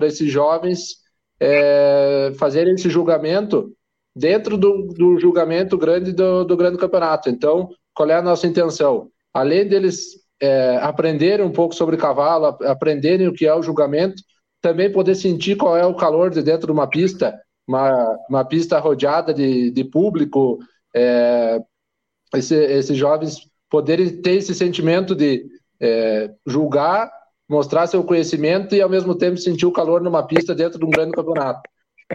esses 0.02 0.30
jovens 0.30 0.96
é, 1.40 2.32
fazerem 2.36 2.74
esse 2.74 2.90
julgamento 2.90 3.72
dentro 4.14 4.56
do, 4.56 4.88
do 4.88 5.18
julgamento 5.18 5.78
grande 5.78 6.12
do, 6.12 6.44
do, 6.44 6.56
grande 6.56 6.78
campeonato. 6.78 7.30
Então, 7.30 7.68
qual 7.94 8.10
é 8.10 8.14
a 8.14 8.22
nossa 8.22 8.46
intenção? 8.46 9.08
Além 9.32 9.68
deles 9.68 10.18
é, 10.40 10.78
aprenderem 10.78 11.46
um 11.46 11.52
pouco 11.52 11.74
sobre 11.74 11.96
cavalo, 11.96 12.46
aprenderem 12.64 13.28
o 13.28 13.32
que 13.32 13.46
é 13.46 13.54
o 13.54 13.62
julgamento, 13.62 14.20
também 14.60 14.90
poder 14.90 15.14
sentir 15.14 15.56
qual 15.56 15.76
é 15.76 15.86
o 15.86 15.94
calor 15.94 16.30
de 16.30 16.42
dentro 16.42 16.66
de 16.66 16.72
uma 16.72 16.88
pista 16.88 17.38
uma, 17.68 18.18
uma 18.28 18.44
pista 18.44 18.78
rodeada 18.78 19.34
de, 19.34 19.70
de 19.70 19.84
público, 19.84 20.58
é, 20.96 21.60
esse, 22.34 22.54
esses 22.54 22.96
jovens 22.96 23.46
poderem 23.68 24.22
ter 24.22 24.36
esse 24.36 24.54
sentimento 24.54 25.14
de 25.14 25.46
é, 25.78 26.30
julgar, 26.46 27.12
mostrar 27.46 27.86
seu 27.86 28.02
conhecimento 28.02 28.74
e 28.74 28.80
ao 28.80 28.88
mesmo 28.88 29.14
tempo 29.14 29.36
sentir 29.36 29.66
o 29.66 29.72
calor 29.72 30.00
numa 30.00 30.26
pista 30.26 30.54
dentro 30.54 30.78
de 30.78 30.84
um 30.84 30.90
grande 30.90 31.12
campeonato. 31.12 31.60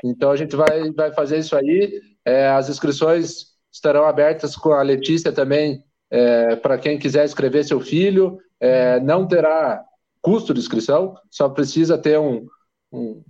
Então 0.04 0.32
a 0.32 0.36
gente 0.36 0.56
vai, 0.56 0.92
vai 0.92 1.14
fazer 1.14 1.38
isso 1.38 1.56
aí. 1.56 2.02
É, 2.26 2.48
as 2.50 2.68
inscrições 2.68 3.54
estarão 3.72 4.06
abertas 4.06 4.56
com 4.56 4.72
a 4.74 4.82
Letícia 4.82 5.32
também 5.32 5.84
é, 6.10 6.56
para 6.56 6.80
quem 6.80 6.98
quiser 6.98 7.26
escrever 7.26 7.64
seu 7.64 7.80
filho. 7.80 8.40
É, 8.60 9.00
não 9.00 9.28
terá 9.28 9.84
custo 10.20 10.54
de 10.54 10.60
inscrição, 10.60 11.16
só 11.30 11.50
precisa 11.50 11.98
ter 11.98 12.18
um, 12.18 12.48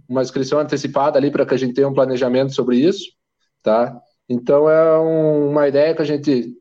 uma 0.09 0.21
inscrição 0.21 0.59
antecipada 0.59 1.17
ali 1.17 1.31
para 1.31 1.45
que 1.45 1.53
a 1.53 1.57
gente 1.57 1.73
tenha 1.73 1.87
um 1.87 1.93
planejamento 1.93 2.53
sobre 2.53 2.77
isso, 2.77 3.05
tá? 3.61 3.97
Então 4.27 4.69
é 4.69 4.99
um, 4.99 5.51
uma 5.51 5.67
ideia 5.67 5.95
que 5.95 6.01
a 6.01 6.05
gente 6.05 6.53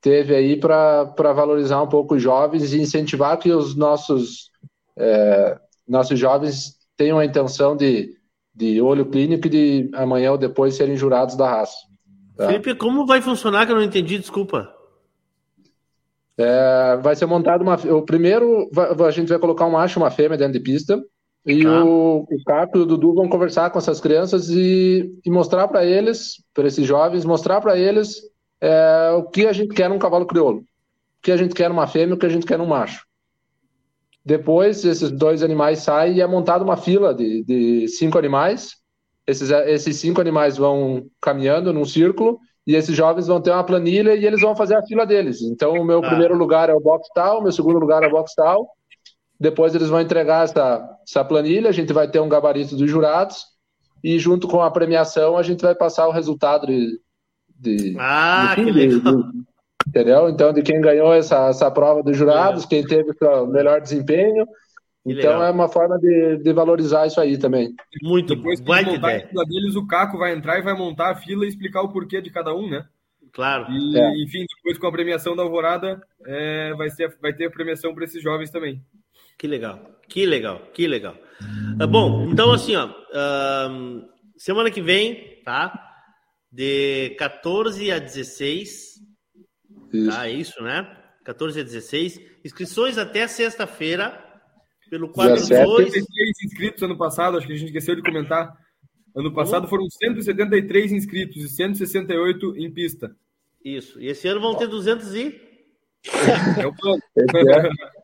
teve 0.00 0.34
aí 0.34 0.58
para 0.58 1.04
valorizar 1.32 1.80
um 1.82 1.88
pouco 1.88 2.16
os 2.16 2.22
jovens 2.22 2.72
e 2.72 2.80
incentivar 2.80 3.38
que 3.38 3.50
os 3.52 3.76
nossos 3.76 4.50
é, 4.96 5.58
nossos 5.86 6.18
jovens 6.18 6.76
tenham 6.96 7.18
a 7.18 7.24
intenção 7.24 7.76
de, 7.76 8.16
de 8.54 8.80
olho 8.80 9.06
clínico 9.06 9.46
e 9.46 9.50
de 9.50 9.90
amanhã 9.94 10.32
ou 10.32 10.38
depois 10.38 10.74
serem 10.74 10.96
jurados 10.96 11.36
da 11.36 11.48
raça. 11.48 11.76
Tá? 12.36 12.48
Felipe, 12.48 12.74
como 12.74 13.06
vai 13.06 13.22
funcionar 13.22 13.66
que 13.66 13.72
eu 13.72 13.76
não 13.76 13.82
entendi, 13.82 14.18
desculpa. 14.18 14.68
É, 16.36 16.96
vai 17.02 17.16
ser 17.16 17.26
montado 17.26 17.62
uma. 17.62 17.74
O 17.74 18.02
primeiro, 18.02 18.70
a 19.04 19.10
gente 19.10 19.28
vai 19.28 19.38
colocar 19.38 19.66
um 19.66 19.72
macho 19.72 19.98
e 19.98 20.02
uma 20.02 20.10
fêmea 20.10 20.38
dentro 20.38 20.52
de 20.52 20.60
pista. 20.60 21.00
E 21.46 21.64
tá. 21.64 21.84
o, 21.84 22.26
o 22.30 22.44
Caco 22.44 22.78
e 22.78 22.80
o 22.82 22.86
Dudu 22.86 23.14
vão 23.14 23.28
conversar 23.28 23.70
com 23.70 23.78
essas 23.78 24.00
crianças 24.00 24.48
e, 24.50 25.10
e 25.24 25.30
mostrar 25.30 25.66
para 25.68 25.84
eles, 25.84 26.42
para 26.52 26.66
esses 26.66 26.86
jovens, 26.86 27.24
mostrar 27.24 27.60
para 27.60 27.78
eles 27.78 28.20
é, 28.60 29.10
o 29.16 29.24
que 29.24 29.46
a 29.46 29.52
gente 29.52 29.74
quer 29.74 29.88
num 29.88 29.98
cavalo 29.98 30.26
crioulo. 30.26 30.58
O 30.58 30.64
que 31.22 31.32
a 31.32 31.36
gente 31.36 31.54
quer 31.54 31.68
numa 31.68 31.86
fêmea, 31.86 32.14
o 32.14 32.18
que 32.18 32.26
a 32.26 32.30
gente 32.30 32.46
quer 32.46 32.58
num 32.58 32.66
macho. 32.66 33.06
Depois, 34.24 34.84
esses 34.84 35.10
dois 35.10 35.42
animais 35.42 35.80
saem 35.80 36.16
e 36.16 36.20
é 36.20 36.26
montada 36.26 36.62
uma 36.62 36.76
fila 36.76 37.14
de, 37.14 37.42
de 37.44 37.88
cinco 37.88 38.18
animais. 38.18 38.76
Esses, 39.26 39.50
esses 39.50 39.96
cinco 39.96 40.20
animais 40.20 40.56
vão 40.56 41.06
caminhando 41.20 41.72
num 41.72 41.84
círculo 41.84 42.38
e 42.66 42.74
esses 42.74 42.94
jovens 42.94 43.26
vão 43.26 43.40
ter 43.40 43.50
uma 43.50 43.64
planilha 43.64 44.14
e 44.14 44.26
eles 44.26 44.42
vão 44.42 44.54
fazer 44.54 44.76
a 44.76 44.82
fila 44.82 45.06
deles. 45.06 45.40
Então, 45.40 45.72
o 45.72 45.84
meu 45.84 46.04
ah. 46.04 46.06
primeiro 46.06 46.36
lugar 46.36 46.68
é 46.68 46.74
o 46.74 46.80
box 46.80 47.08
tal, 47.14 47.40
o 47.40 47.42
meu 47.42 47.52
segundo 47.52 47.78
lugar 47.78 48.02
é 48.02 48.06
o 48.06 48.10
box 48.10 48.34
tal, 48.34 48.68
depois 49.38 49.74
eles 49.74 49.88
vão 49.88 50.00
entregar 50.00 50.44
essa, 50.44 50.98
essa 51.06 51.24
planilha, 51.24 51.68
a 51.68 51.72
gente 51.72 51.92
vai 51.92 52.08
ter 52.08 52.20
um 52.20 52.28
gabarito 52.28 52.76
dos 52.76 52.90
jurados 52.90 53.44
e 54.02 54.18
junto 54.18 54.48
com 54.48 54.60
a 54.60 54.70
premiação 54.70 55.36
a 55.36 55.42
gente 55.42 55.62
vai 55.62 55.74
passar 55.74 56.08
o 56.08 56.12
resultado 56.12 56.66
de, 56.66 57.00
de, 57.58 57.96
ah, 57.98 58.54
de, 58.56 58.64
que 58.64 58.70
legal. 58.70 59.22
De, 59.22 59.48
entendeu? 59.88 60.28
Então, 60.28 60.52
de 60.52 60.62
quem 60.62 60.80
ganhou 60.80 61.12
essa, 61.12 61.48
essa 61.48 61.70
prova 61.70 62.02
dos 62.02 62.16
jurados, 62.16 62.66
quem 62.66 62.84
teve 62.84 63.12
o 63.20 63.46
melhor 63.46 63.80
desempenho. 63.80 64.46
Que 65.04 65.12
então 65.12 65.30
legal. 65.30 65.44
é 65.44 65.50
uma 65.50 65.68
forma 65.68 65.98
de, 65.98 66.38
de 66.38 66.52
valorizar 66.52 67.06
isso 67.06 67.20
aí 67.20 67.38
também. 67.38 67.74
Muito 68.02 68.36
Depois 68.36 68.60
que 68.60 68.66
montar 68.66 69.16
a 69.16 69.20
fila 69.26 69.44
deles, 69.44 69.74
o 69.74 69.86
Caco 69.86 70.18
vai 70.18 70.34
entrar 70.34 70.58
e 70.58 70.62
vai 70.62 70.74
montar 70.74 71.12
a 71.12 71.14
fila 71.14 71.46
e 71.46 71.48
explicar 71.48 71.82
o 71.82 71.88
porquê 71.88 72.20
de 72.20 72.30
cada 72.30 72.54
um, 72.54 72.68
né? 72.68 72.84
Claro. 73.32 73.66
E, 73.70 73.98
é. 73.98 74.22
enfim, 74.22 74.44
depois 74.56 74.78
com 74.78 74.86
a 74.86 74.92
premiação 74.92 75.34
da 75.34 75.42
Alvorada, 75.42 76.02
é, 76.26 76.74
vai, 76.74 76.90
ser, 76.90 77.16
vai 77.22 77.32
ter 77.32 77.46
a 77.46 77.50
premiação 77.50 77.94
para 77.94 78.04
esses 78.04 78.22
jovens 78.22 78.50
também. 78.50 78.82
Que 79.38 79.46
legal, 79.46 80.00
que 80.08 80.26
legal, 80.26 80.60
que 80.74 80.86
legal. 80.86 81.16
Uh, 81.80 81.86
bom, 81.86 82.28
então 82.28 82.50
assim, 82.50 82.74
ó, 82.74 82.86
uh, 82.88 84.08
semana 84.36 84.70
que 84.70 84.82
vem, 84.82 85.40
tá? 85.44 85.72
De 86.50 87.10
14 87.18 87.92
a 87.92 88.00
16, 88.00 88.98
isso. 89.92 90.10
tá? 90.10 90.26
É 90.26 90.32
isso, 90.32 90.60
né? 90.62 90.96
14 91.24 91.60
a 91.60 91.62
16. 91.62 92.20
Inscrições 92.44 92.98
até 92.98 93.28
sexta-feira, 93.28 94.18
pelo 94.90 95.10
42. 95.10 95.92
173 95.92 96.42
inscritos 96.44 96.82
ano 96.82 96.98
passado, 96.98 97.36
acho 97.36 97.46
que 97.46 97.52
a 97.52 97.56
gente 97.56 97.68
esqueceu 97.68 97.94
de 97.94 98.02
comentar. 98.02 98.52
Ano 99.14 99.32
passado 99.32 99.68
foram 99.68 99.88
173 99.88 100.92
inscritos 100.92 101.44
e 101.44 101.48
168 101.48 102.56
em 102.56 102.72
pista. 102.72 103.14
Isso. 103.64 104.00
E 104.00 104.08
esse 104.08 104.26
ano 104.26 104.40
vão 104.40 104.56
ter 104.56 104.66
200 104.66 105.14
e. 105.14 105.40
É 106.60 106.66
o 106.66 106.74
plano. 106.74 107.02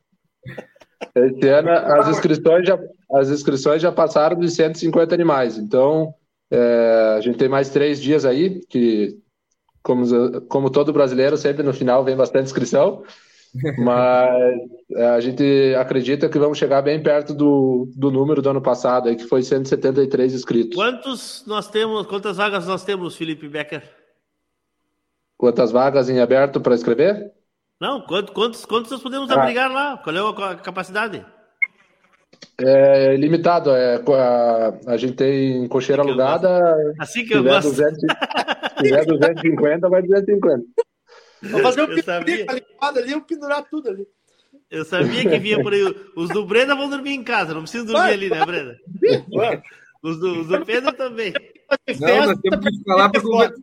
Esse 1.15 1.49
ano 1.49 1.71
as 1.71 2.09
inscrições 2.09 2.67
já, 2.67 2.79
as 3.13 3.31
inscrições 3.31 3.83
já 3.83 3.93
passaram 3.93 4.39
de 4.39 4.51
150 4.51 5.15
animais. 5.15 5.59
Então, 5.59 6.15
é, 6.51 7.15
a 7.17 7.21
gente 7.21 7.39
tem 7.39 7.49
mais 7.49 7.71
três 7.71 8.01
dias 8.01 8.25
aí, 8.25 8.61
que, 8.69 9.17
como, 9.83 10.41
como 10.43 10.71
todo 10.71 10.93
brasileiro, 10.93 11.37
sempre 11.37 11.63
no 11.63 11.73
final 11.73 12.05
vem 12.05 12.17
bastante 12.17 12.47
inscrição. 12.47 13.03
Mas 13.79 14.59
é, 14.93 15.07
a 15.07 15.21
gente 15.21 15.75
acredita 15.79 16.29
que 16.29 16.39
vamos 16.39 16.59
chegar 16.59 16.83
bem 16.83 17.01
perto 17.01 17.33
do, 17.33 17.89
do 17.95 18.11
número 18.11 18.43
do 18.43 18.51
ano 18.51 18.61
passado, 18.61 19.09
aí, 19.09 19.17
que 19.17 19.25
foi 19.25 19.43
173 19.43 20.35
inscritos. 20.35 20.75
Quantos 20.75 21.45
nós 21.47 21.69
temos, 21.69 22.07
quantas 22.07 22.37
vagas 22.37 22.67
nós 22.67 22.85
temos, 22.85 23.17
Felipe 23.17 23.49
Becker? 23.49 23.83
Quantas 25.37 25.71
vagas 25.71 26.09
em 26.09 26.21
aberto 26.21 26.61
para 26.61 26.75
escrever? 26.75 27.33
Não, 27.81 28.01
quantos, 28.01 28.33
quantos, 28.33 28.65
quantos 28.65 28.91
nós 28.91 29.03
podemos 29.03 29.31
ah. 29.31 29.35
abrigar 29.35 29.71
lá? 29.71 29.99
Qual 29.99 30.17
é 30.17 30.53
a 30.53 30.55
capacidade? 30.57 31.25
É 32.59 33.17
limitado, 33.17 33.71
é, 33.71 33.97
a, 33.97 34.93
a 34.93 34.97
gente 34.97 35.15
tem 35.15 35.67
cocheira 35.69 36.03
assim 36.03 36.11
alugada. 36.11 36.77
Assim 36.99 37.25
que 37.25 37.35
eu 37.35 37.43
gosto. 37.43 37.71
200, 37.71 37.99
se 38.79 38.83
tiver 38.83 39.05
250, 39.05 39.89
vai 39.89 40.03
250. 40.03 40.65
Vou 41.43 41.61
fazer 41.61 41.83
um 41.83 41.87
pintura 41.89 42.19
ali, 42.19 43.13
eu 43.13 43.21
pendurar 43.23 43.65
tudo 43.69 43.91
ali. 43.91 44.07
Eu 44.71 44.85
sabia 44.85 45.29
que 45.29 45.39
vinha 45.39 45.63
por 45.63 45.73
aí. 45.73 45.83
Os 46.17 46.31
do 46.31 46.47
Brenda 46.47 46.75
vão 46.75 46.89
dormir 46.89 47.13
em 47.13 47.23
casa, 47.23 47.55
não 47.55 47.63
precisa 47.63 47.85
dormir 47.85 48.01
vai, 48.01 48.13
ali, 48.13 48.31
né, 48.31 48.45
Brenda? 48.47 48.79
Os 50.03 50.19
do, 50.19 50.41
os 50.41 50.47
do 50.49 50.65
Pedro 50.65 50.93
também. 50.93 51.33
Não, 52.01 52.27
nós 52.27 52.41
temos 52.41 52.65
que 52.65 52.83
falar 52.85 53.11
para 53.11 53.21
comunidade, 53.21 53.55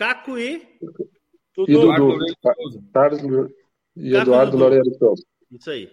Caco 0.01 0.37
e. 0.37 0.67
Tudo. 1.53 1.69
E 1.69 1.73
Dudu. 1.73 2.17
Carlos 2.91 3.21
e 3.95 4.15
Eduardo 4.15 4.57
Loureiro 4.57 4.91
Souza. 4.97 5.23
Isso 5.51 5.69
aí. 5.69 5.91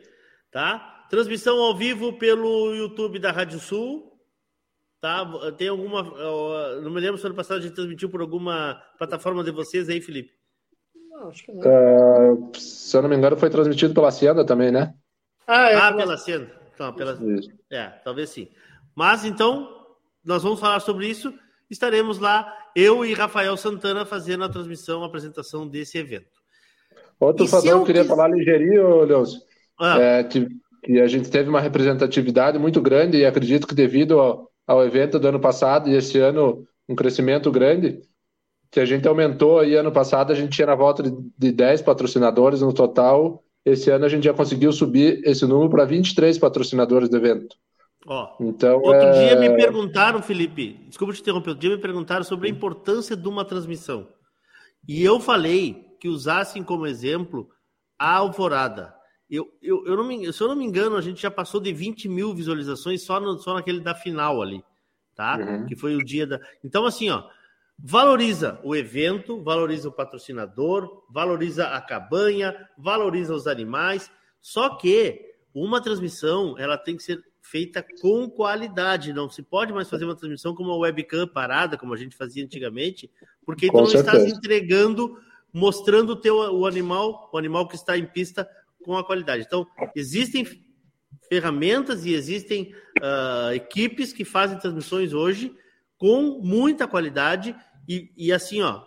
Tá? 0.50 1.06
Transmissão 1.10 1.58
ao 1.58 1.76
vivo 1.76 2.18
pelo 2.18 2.74
YouTube 2.74 3.18
da 3.18 3.30
Rádio 3.30 3.58
Sul. 3.58 4.18
Tá? 5.00 5.26
Tem 5.58 5.68
alguma. 5.68 6.02
Não 6.80 6.90
me 6.90 7.00
lembro 7.00 7.18
se 7.18 7.26
ano 7.26 7.34
passado 7.34 7.58
a 7.58 7.60
gente 7.60 7.74
transmitiu 7.74 8.08
por 8.08 8.22
alguma 8.22 8.80
plataforma 8.96 9.44
de 9.44 9.50
vocês 9.50 9.90
aí, 9.90 10.00
Felipe. 10.00 10.32
Não, 11.10 11.28
acho 11.28 11.44
que 11.44 11.52
não. 11.52 12.32
Uh, 12.32 12.50
se 12.56 12.96
eu 12.96 13.02
não 13.02 13.10
me 13.10 13.16
engano, 13.16 13.36
foi 13.36 13.50
transmitido 13.50 13.92
pela 13.92 14.10
Cienda 14.10 14.44
também, 14.44 14.70
né? 14.70 14.94
Ah, 15.46 15.70
é, 15.70 15.74
ah 15.74 15.92
pela 15.92 16.16
Cienda. 16.16 16.50
Então, 16.74 16.94
pela... 16.94 17.18
É, 17.70 17.88
talvez 18.04 18.30
sim. 18.30 18.48
Mas 18.94 19.24
então, 19.24 19.77
nós 20.28 20.42
vamos 20.42 20.60
falar 20.60 20.78
sobre 20.80 21.08
isso. 21.08 21.32
Estaremos 21.70 22.18
lá, 22.18 22.54
eu 22.76 23.02
e 23.02 23.14
Rafael 23.14 23.56
Santana, 23.56 24.04
fazendo 24.04 24.44
a 24.44 24.48
transmissão, 24.48 25.02
a 25.02 25.06
apresentação 25.06 25.66
desse 25.66 25.96
evento. 25.96 26.28
Outro 27.18 27.46
e 27.46 27.48
fator 27.48 27.64
que 27.64 27.70
eu 27.70 27.84
queria 27.84 28.02
quis... 28.02 28.10
falar 28.10 28.28
ligeirinho, 28.28 29.04
Leôncio, 29.04 29.40
ah. 29.80 29.98
é 29.98 30.24
que, 30.24 30.46
que, 30.84 31.00
a 31.00 31.06
gente 31.06 31.30
teve 31.30 31.48
uma 31.48 31.62
representatividade 31.62 32.58
muito 32.58 32.78
grande 32.82 33.16
e 33.16 33.24
acredito 33.24 33.66
que 33.66 33.74
devido 33.74 34.20
ao, 34.20 34.50
ao 34.66 34.84
evento 34.84 35.18
do 35.18 35.28
ano 35.28 35.40
passado 35.40 35.88
e 35.88 35.96
esse 35.96 36.18
ano 36.18 36.62
um 36.86 36.94
crescimento 36.94 37.50
grande, 37.50 38.02
que 38.70 38.80
a 38.80 38.84
gente 38.84 39.08
aumentou 39.08 39.60
aí 39.60 39.76
ano 39.76 39.90
passado, 39.90 40.30
a 40.30 40.36
gente 40.36 40.52
tinha 40.52 40.66
na 40.66 40.74
volta 40.74 41.02
de, 41.02 41.10
de 41.38 41.52
10 41.52 41.80
patrocinadores 41.80 42.60
no 42.60 42.74
total. 42.74 43.42
Esse 43.64 43.90
ano 43.90 44.04
a 44.04 44.08
gente 44.10 44.24
já 44.24 44.34
conseguiu 44.34 44.72
subir 44.72 45.22
esse 45.24 45.46
número 45.46 45.70
para 45.70 45.86
23 45.86 46.36
patrocinadores 46.36 47.08
do 47.08 47.16
evento. 47.16 47.56
Ó, 48.06 48.36
então, 48.40 48.76
outro 48.76 49.08
é... 49.08 49.12
dia 49.12 49.36
me 49.36 49.56
perguntaram, 49.56 50.22
Felipe, 50.22 50.74
desculpa 50.88 51.12
te 51.12 51.20
interromper, 51.20 51.50
outro 51.50 51.60
dia 51.60 51.76
me 51.76 51.82
perguntaram 51.82 52.24
sobre 52.24 52.48
a 52.48 52.50
importância 52.50 53.16
de 53.16 53.28
uma 53.28 53.44
transmissão. 53.44 54.08
E 54.86 55.02
eu 55.02 55.18
falei 55.20 55.84
que 56.00 56.08
usassem 56.08 56.62
como 56.62 56.86
exemplo 56.86 57.48
a 57.98 58.16
Alvorada. 58.16 58.94
Eu, 59.28 59.46
eu, 59.60 59.84
eu 59.84 59.96
não 59.96 60.04
me, 60.04 60.32
se 60.32 60.42
eu 60.42 60.48
não 60.48 60.56
me 60.56 60.64
engano, 60.64 60.96
a 60.96 61.02
gente 61.02 61.20
já 61.20 61.30
passou 61.30 61.60
de 61.60 61.72
20 61.72 62.08
mil 62.08 62.34
visualizações 62.34 63.02
só, 63.02 63.20
no, 63.20 63.38
só 63.38 63.52
naquele 63.54 63.80
da 63.80 63.94
final 63.94 64.40
ali, 64.40 64.64
tá? 65.14 65.36
Uhum. 65.36 65.66
Que 65.66 65.76
foi 65.76 65.94
o 65.94 66.04
dia 66.04 66.26
da. 66.26 66.40
Então, 66.64 66.86
assim, 66.86 67.10
ó, 67.10 67.24
valoriza 67.78 68.58
o 68.64 68.74
evento, 68.74 69.42
valoriza 69.42 69.88
o 69.88 69.92
patrocinador, 69.92 71.04
valoriza 71.10 71.68
a 71.68 71.80
cabanha, 71.80 72.56
valoriza 72.78 73.34
os 73.34 73.46
animais. 73.46 74.10
Só 74.40 74.76
que 74.76 75.20
uma 75.54 75.82
transmissão 75.82 76.56
ela 76.56 76.78
tem 76.78 76.96
que 76.96 77.02
ser 77.02 77.22
feita 77.50 77.84
com 78.00 78.28
qualidade. 78.28 79.12
Não 79.12 79.28
se 79.28 79.42
pode 79.42 79.72
mais 79.72 79.88
fazer 79.88 80.04
uma 80.04 80.16
transmissão 80.16 80.54
com 80.54 80.62
uma 80.62 80.76
webcam 80.76 81.26
parada, 81.26 81.76
como 81.76 81.94
a 81.94 81.96
gente 81.96 82.16
fazia 82.16 82.44
antigamente, 82.44 83.10
porque 83.44 83.68
tu 83.68 83.76
não 83.76 83.84
estás 83.84 84.24
entregando, 84.24 85.16
mostrando 85.52 86.10
o 86.10 86.16
teu 86.16 86.36
o 86.36 86.66
animal, 86.66 87.30
o 87.32 87.38
animal 87.38 87.66
que 87.66 87.76
está 87.76 87.96
em 87.96 88.06
pista 88.06 88.48
com 88.84 88.96
a 88.96 89.04
qualidade. 89.04 89.44
Então, 89.46 89.66
existem 89.94 90.46
ferramentas 91.28 92.04
e 92.04 92.14
existem 92.14 92.72
uh, 93.00 93.52
equipes 93.52 94.12
que 94.12 94.24
fazem 94.24 94.58
transmissões 94.58 95.12
hoje 95.12 95.54
com 95.96 96.40
muita 96.42 96.86
qualidade 96.86 97.54
e, 97.88 98.10
e 98.16 98.32
assim, 98.32 98.62
ó, 98.62 98.82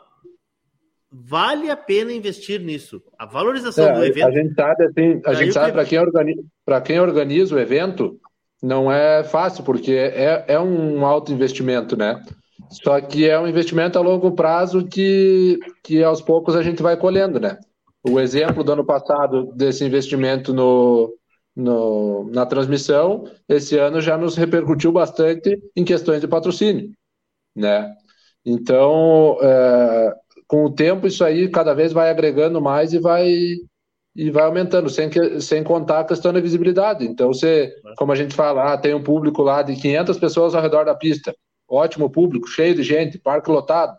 vale 1.12 1.70
a 1.70 1.76
pena 1.76 2.14
investir 2.14 2.62
nisso. 2.62 3.04
A 3.18 3.26
valorização 3.26 3.90
é, 3.90 3.94
do 3.94 4.06
evento. 4.06 4.28
A 4.28 4.32
gente 4.32 4.54
sabe, 4.54 4.86
assim, 4.86 5.22
a 5.26 5.34
gente 5.34 5.54
sabe 5.54 5.72
para 5.74 5.86
quem, 5.86 6.00
organiza, 6.00 6.82
quem 6.86 7.00
organiza 7.00 7.56
o 7.56 7.60
evento, 7.60 8.20
não 8.62 8.92
é 8.92 9.24
fácil, 9.24 9.64
porque 9.64 9.94
é, 9.94 10.46
é 10.48 10.60
um 10.60 11.06
alto 11.06 11.32
investimento, 11.32 11.98
né? 11.98 12.22
Só 12.70 13.00
que 13.02 13.28
é 13.28 13.40
um 13.40 13.48
investimento 13.48 13.98
a 13.98 14.02
longo 14.02 14.32
prazo 14.32 14.86
que, 14.86 15.60
que 15.84 16.04
aos 16.04 16.22
poucos 16.22 16.56
a 16.56 16.62
gente 16.62 16.82
vai 16.82 16.96
colhendo, 16.96 17.40
né? 17.40 17.58
O 18.04 18.20
exemplo 18.20 18.64
do 18.64 18.72
ano 18.72 18.86
passado 18.86 19.52
desse 19.56 19.84
investimento 19.84 20.54
no, 20.54 21.14
no, 21.56 22.30
na 22.32 22.46
transmissão, 22.46 23.26
esse 23.48 23.78
ano 23.78 24.00
já 24.02 24.18
nos 24.18 24.36
repercutiu 24.36 24.92
bastante 24.92 25.60
em 25.76 25.84
questões 25.84 26.22
de 26.22 26.28
patrocínio, 26.28 26.92
né? 27.56 27.94
Então, 28.46 29.38
é, 29.42 30.14
com 30.48 30.66
o 30.66 30.74
tempo, 30.74 31.08
isso 31.08 31.24
aí 31.24 31.50
cada 31.50 31.74
vez 31.74 31.94
vai 31.94 32.10
agregando 32.10 32.62
mais 32.62 32.94
e 32.94 33.00
vai, 33.00 33.32
e 34.16 34.30
vai 34.30 34.44
aumentando, 34.44 34.90
sem, 34.90 35.10
que, 35.10 35.40
sem 35.40 35.64
contar 35.64 36.02
a 36.02 36.06
questão 36.06 36.34
da 36.34 36.40
visibilidade. 36.40 37.06
Então, 37.06 37.28
você, 37.28 37.74
como 37.98 38.12
a 38.12 38.16
gente 38.16 38.36
fala, 38.36 38.74
ah, 38.74 38.78
tem 38.78 38.94
um 38.94 39.04
público 39.04 39.42
lá 39.42 39.62
de 39.62 39.76
500 39.76 40.20
pessoas 40.20 40.54
ao 40.54 40.62
redor 40.62 40.84
da 40.84 40.96
pista. 40.96 41.34
Ótimo 41.68 42.10
público, 42.10 42.48
cheio 42.48 42.76
de 42.76 42.84
gente, 42.84 43.18
parque 43.18 43.50
lotado. 43.50 43.98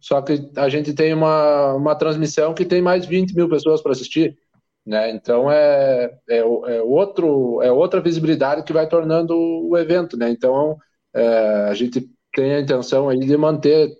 Só 0.00 0.20
que 0.22 0.50
a 0.56 0.68
gente 0.68 0.92
tem 0.92 1.12
uma, 1.12 1.74
uma 1.74 1.94
transmissão 1.94 2.54
que 2.54 2.64
tem 2.64 2.82
mais 2.82 3.06
20 3.06 3.34
mil 3.34 3.48
pessoas 3.48 3.80
para 3.80 3.92
assistir. 3.92 4.36
Né? 4.84 5.10
Então 5.10 5.50
é, 5.50 6.10
é, 6.28 6.38
é, 6.38 6.42
outro, 6.82 7.60
é 7.62 7.70
outra 7.70 8.00
visibilidade 8.00 8.62
que 8.62 8.72
vai 8.72 8.88
tornando 8.88 9.36
o 9.36 9.76
evento. 9.76 10.16
Né? 10.16 10.30
Então 10.30 10.76
é, 11.14 11.68
a 11.68 11.74
gente 11.74 12.08
tem 12.32 12.54
a 12.54 12.60
intenção 12.60 13.08
aí 13.08 13.18
de 13.18 13.36
manter 13.36 13.90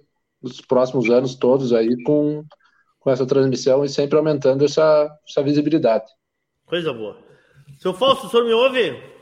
os 0.41 0.61
próximos 0.61 1.11
anos 1.11 1.35
todos 1.35 1.73
aí 1.73 2.03
com, 2.05 2.45
com 2.99 3.11
essa 3.11 3.27
transmissão 3.27 3.85
e 3.85 3.89
sempre 3.89 4.17
aumentando 4.17 4.65
essa, 4.65 5.09
essa 5.27 5.43
visibilidade. 5.43 6.07
Coisa 6.67 6.93
boa. 6.93 7.19
Seu 7.79 7.95
Fausto, 7.95 8.27
o 8.27 8.31
senhor 8.31 8.45
me 8.45 8.53
ouve? 8.53 9.19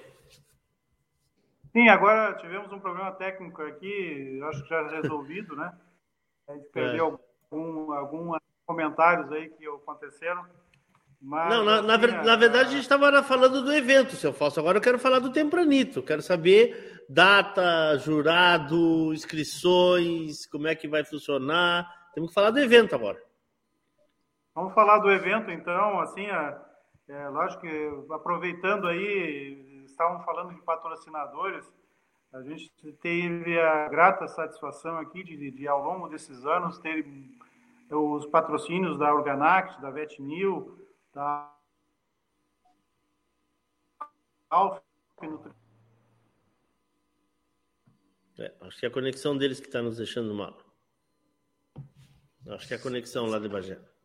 Sim, 1.72 1.88
agora 1.88 2.34
tivemos 2.34 2.72
um 2.72 2.80
problema 2.80 3.12
técnico 3.12 3.60
aqui, 3.62 4.40
acho 4.44 4.62
que 4.62 4.68
já 4.70 4.88
resolvido, 4.88 5.54
né? 5.54 5.72
A 6.48 6.54
gente 6.54 6.68
perdeu 6.72 7.06
é. 7.06 7.54
algum, 7.54 7.92
alguns 7.92 8.38
comentários 8.64 9.30
aí 9.30 9.50
que 9.50 9.66
aconteceram. 9.66 10.44
Mas, 11.20 11.50
não, 11.50 11.64
na, 11.64 11.82
na, 11.82 11.96
assim, 11.96 12.06
na, 12.06 12.36
verdade 12.36 12.68
a 12.68 12.72
gente 12.72 12.82
estava 12.82 13.22
falando 13.22 13.62
do 13.62 13.72
evento, 13.72 14.16
seu 14.16 14.32
Fausto. 14.32 14.60
Agora 14.60 14.78
eu 14.78 14.82
quero 14.82 14.98
falar 14.98 15.18
do 15.18 15.32
Tempranito. 15.32 16.02
Quero 16.02 16.22
saber 16.22 17.04
data, 17.08 17.96
jurado, 17.98 19.12
inscrições, 19.12 20.46
como 20.46 20.66
é 20.66 20.74
que 20.74 20.88
vai 20.88 21.04
funcionar. 21.04 21.86
Temos 22.14 22.30
que 22.30 22.34
falar 22.34 22.50
do 22.50 22.58
evento 22.58 22.94
agora. 22.94 23.25
Vamos 24.56 24.72
falar 24.72 25.00
do 25.00 25.10
evento, 25.10 25.50
então, 25.50 26.00
assim, 26.00 26.24
é, 26.24 26.58
é, 27.08 27.28
lógico 27.28 27.60
que 27.60 27.90
aproveitando 28.10 28.88
aí, 28.88 29.84
estavam 29.84 30.24
falando 30.24 30.54
de 30.54 30.62
patrocinadores, 30.62 31.70
a 32.32 32.40
gente 32.40 32.72
teve 33.02 33.60
a 33.60 33.86
grata 33.90 34.26
satisfação 34.26 34.96
aqui 34.96 35.22
de, 35.22 35.50
de 35.50 35.68
ao 35.68 35.84
longo 35.84 36.08
desses 36.08 36.46
anos, 36.46 36.78
ter 36.78 37.04
os 37.90 38.24
patrocínios 38.24 38.96
da 38.96 39.14
Organact, 39.14 39.78
da 39.82 39.90
Vetnil, 39.90 40.88
da 41.12 41.54
Alfa, 44.48 44.82
É, 48.38 48.54
acho 48.62 48.80
que 48.80 48.86
é 48.86 48.88
a 48.88 48.92
conexão 48.92 49.36
deles 49.36 49.60
que 49.60 49.66
está 49.66 49.82
nos 49.82 49.98
deixando 49.98 50.32
mal. 50.34 50.56
Acho 52.48 52.66
que 52.66 52.72
é 52.72 52.78
a 52.78 52.82
conexão 52.82 53.26
lá 53.26 53.38
de 53.38 53.50
Bagé. 53.50 53.95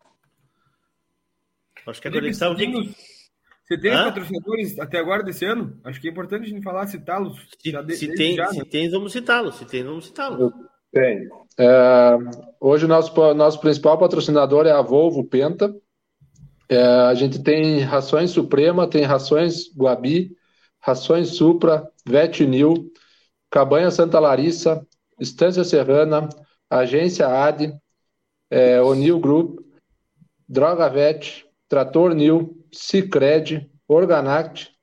Acho 1.88 2.02
que 2.02 2.08
a 2.08 2.12
Felipe, 2.12 2.38
conexão. 2.38 2.54
você 2.56 2.66
tem, 2.66 2.96
você 3.68 3.78
tem 3.80 3.92
Hã? 3.92 4.04
patrocinadores 4.06 4.80
até 4.80 5.00
agora 5.00 5.24
desse 5.24 5.46
ano? 5.46 5.80
Acho 5.84 6.00
que 6.00 6.08
é 6.08 6.12
importante 6.12 6.46
a 6.46 6.50
gente 6.50 6.64
falar, 6.64 6.88
citá-los. 6.88 7.38
já 7.66 7.82
de- 7.82 7.96
Se 7.96 8.14
tem, 8.16 8.36
já, 8.36 8.48
se 8.48 8.60
né? 8.60 8.66
tem, 8.70 8.90
vamos 8.90 9.12
citá-lo. 9.12 9.52
Se 9.52 9.66
tem, 9.66 9.84
vamos 9.84 10.06
citá-lo. 10.08 10.54
Tem. 10.92 11.28
É, 11.58 12.18
hoje 12.60 12.86
o 12.86 12.88
nosso, 12.88 13.34
nosso 13.34 13.60
principal 13.62 13.98
patrocinador 13.98 14.66
é 14.68 14.72
a 14.72 14.82
Volvo 14.82 15.24
Penta. 15.24 15.74
É, 16.70 16.82
a 16.84 17.14
gente 17.14 17.42
tem 17.44 17.80
rações 17.80 18.32
Suprema, 18.32 18.88
tem 18.90 19.04
rações 19.04 19.74
Guabi, 19.76 20.36
rações 20.80 21.30
Supra, 21.30 21.90
Vetinil, 22.06 22.92
Cabanha 23.50 23.92
Santa 23.92 24.20
Larissa, 24.20 24.86
Estância 25.20 25.64
Serrana, 25.64 26.30
Agência 26.70 27.28
AD, 27.28 27.74
é, 28.50 28.82
Onil 28.82 29.20
Group, 29.20 29.60
Droga 30.48 30.90
Vet, 30.90 31.46
Trator 31.72 32.14
Nil, 32.14 32.54
Cicred, 32.70 33.72
Organact, 33.88 34.76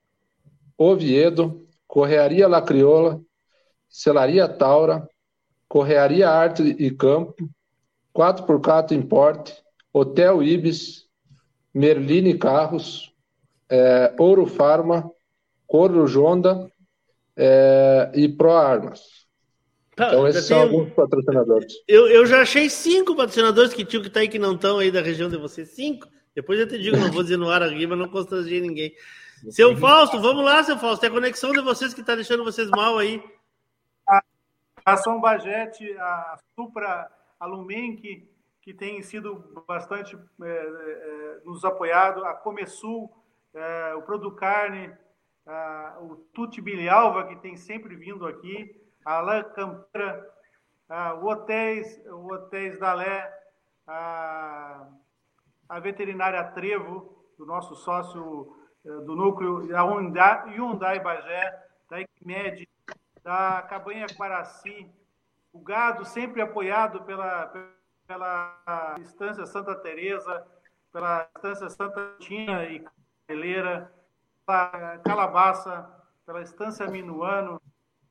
Oviedo, 0.79 1.69
Correaria 1.87 2.49
La 2.49 2.63
Crioula, 2.63 3.21
Celaria 3.91 4.49
Taura, 4.49 5.07
Correaria 5.69 6.31
Arte 6.31 6.63
e 6.63 6.91
Campo, 6.91 7.47
4x4 8.17 8.93
Import, 8.93 9.53
Hotel 9.93 10.43
Ibis, 10.43 11.07
Merline 11.75 12.39
Carros, 12.39 13.13
é, 13.69 14.15
Ouro 14.19 14.47
Farma, 14.47 15.11
Coro 15.67 16.07
Jonda 16.07 16.73
é, 17.37 18.11
e 18.15 18.31
Pro 18.31 18.53
Armas. 18.53 19.03
Tá, 19.95 20.09
Então, 20.09 20.27
esses 20.27 20.47
são 20.47 20.63
alguns 20.63 20.91
patrocinadores. 20.95 21.71
Eu, 21.87 22.07
eu 22.07 22.25
já 22.25 22.41
achei 22.41 22.71
cinco 22.71 23.15
patrocinadores 23.15 23.75
que 23.75 23.85
tinham 23.85 24.01
que 24.01 24.09
estar 24.09 24.21
aí 24.21 24.29
que 24.29 24.39
não 24.39 24.55
estão 24.55 24.79
aí 24.79 24.91
da 24.91 25.03
região 25.03 25.29
de 25.29 25.37
vocês. 25.37 25.69
Cinco. 25.69 26.09
Depois 26.39 26.61
eu 26.61 26.69
te 26.69 26.79
digo, 26.79 26.97
não 26.97 27.11
vou 27.11 27.25
dizer 27.25 27.37
no 27.37 27.51
ar 27.51 27.65
aqui, 27.65 27.85
mas 27.85 27.99
não 27.99 28.09
constrangei 28.09 28.61
ninguém. 28.61 28.95
Seu 29.51 29.77
Fausto, 29.77 30.21
vamos 30.21 30.45
lá, 30.45 30.63
seu 30.63 30.79
Fausto. 30.79 31.05
É 31.05 31.09
a 31.09 31.11
conexão 31.11 31.51
de 31.51 31.61
vocês 31.61 31.93
que 31.93 32.01
está 32.01 32.15
deixando 32.15 32.45
vocês 32.45 32.71
mal 32.71 32.97
aí. 32.97 33.21
a 34.07 34.23
Ação 34.85 35.21
Bajete, 35.21 35.93
a 35.99 36.39
Supra, 36.55 37.11
a 37.41 37.45
Lumenc, 37.45 38.25
que 38.63 38.73
tem 38.73 39.03
sido 39.03 39.53
bastante 39.67 40.17
é, 40.41 40.49
é, 40.49 41.41
nos 41.45 41.65
apoiado, 41.65 42.25
a 42.25 42.35
Comesul, 42.35 43.13
é, 43.53 43.95
o 43.97 44.03
Producarne, 44.03 44.93
a, 45.45 45.99
o 46.03 46.15
Tuti 46.33 46.61
Bilialva, 46.61 47.27
que 47.27 47.35
tem 47.35 47.57
sempre 47.57 47.97
vindo 47.97 48.25
aqui, 48.25 48.81
a 49.05 49.15
Alain 49.19 49.43
Campra, 49.57 50.25
a, 50.89 51.15
o 51.15 51.27
Hotéis, 51.27 52.01
o 52.07 52.33
Hotéis 52.33 52.79
Dalé, 52.79 53.29
a, 53.89 54.87
a 55.69 55.79
Veterinária 55.79 56.43
Trevo, 56.45 57.17
do 57.37 57.45
nosso 57.45 57.75
sócio 57.77 58.57
eh, 58.85 58.89
do 58.89 59.15
núcleo, 59.15 59.77
a 59.77 59.83
Hyundai, 59.83 60.55
Hyundai 60.57 61.01
Bagé, 61.01 61.63
da 61.91 62.01
Equimed, 62.01 62.69
da 63.23 63.63
Cabanha 63.63 64.07
Guaraci, 64.17 64.91
o 65.53 65.61
gado 65.61 66.05
sempre 66.05 66.41
apoiado 66.41 67.03
pela, 67.05 67.53
pela 68.07 68.97
Estância 69.01 69.47
Santa 69.47 69.75
Teresa, 69.75 70.47
pela 70.93 71.29
Estância 71.37 71.69
Santa 71.69 72.17
Tina 72.19 72.65
e 72.65 72.85
Cabeleira, 73.27 73.93
pela 74.47 74.99
Calabaça, 74.99 75.89
pela 76.25 76.43
Estância 76.43 76.87
Minuano, 76.87 77.61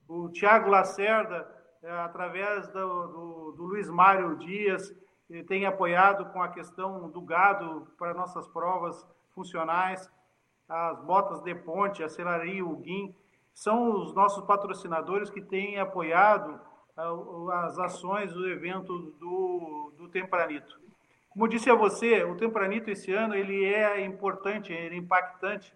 o 0.07 0.29
Tiago 0.29 0.69
Lacerda, 0.69 1.47
eh, 1.83 1.91
através 1.91 2.67
do, 2.69 3.07
do, 3.07 3.51
do 3.57 3.63
Luiz 3.63 3.89
Mário 3.89 4.37
Dias, 4.37 4.93
tem 5.47 5.65
apoiado 5.65 6.25
com 6.31 6.41
a 6.41 6.47
questão 6.47 7.09
do 7.09 7.21
gado 7.21 7.87
para 7.97 8.13
nossas 8.13 8.47
provas 8.47 9.05
funcionais, 9.33 10.09
as 10.67 10.99
botas 11.01 11.41
de 11.41 11.53
ponte, 11.53 12.03
a 12.03 12.09
Celaria 12.09 12.65
Uguim, 12.65 13.15
são 13.53 13.91
os 13.91 14.13
nossos 14.13 14.45
patrocinadores 14.45 15.29
que 15.29 15.41
têm 15.41 15.79
apoiado 15.79 16.59
ah, 16.95 17.65
as 17.65 17.79
ações 17.79 18.31
do 18.33 18.47
evento 18.49 18.97
do, 19.19 19.93
do 19.97 20.07
Tempranito. 20.09 20.79
Como 21.29 21.47
disse 21.47 21.69
a 21.69 21.75
você, 21.75 22.23
o 22.23 22.35
Tempranito 22.35 22.89
esse 22.89 23.11
ano 23.13 23.35
ele 23.35 23.63
é 23.63 24.03
importante, 24.03 24.73
ele 24.73 24.95
é 24.95 24.97
impactante, 24.97 25.73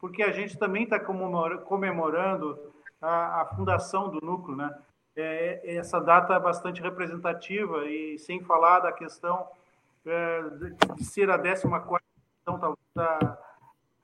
porque 0.00 0.22
a 0.22 0.32
gente 0.32 0.58
também 0.58 0.84
está 0.84 0.98
comemorando 1.00 2.58
a, 3.00 3.42
a, 3.42 3.46
fundação 3.54 4.08
do 4.08 4.24
núcleo, 4.24 4.56
né? 4.56 4.76
É, 5.16 5.76
essa 5.76 5.98
data 5.98 6.34
é 6.34 6.38
bastante 6.38 6.82
representativa 6.82 7.86
e 7.86 8.18
sem 8.18 8.42
falar 8.42 8.80
da 8.80 8.92
questão 8.92 9.48
é, 10.04 10.42
de 10.94 11.04
ser 11.04 11.30
a 11.30 11.38
14 11.38 12.04
edição, 12.36 12.60
talvez 12.60 12.78
a, 12.96 13.38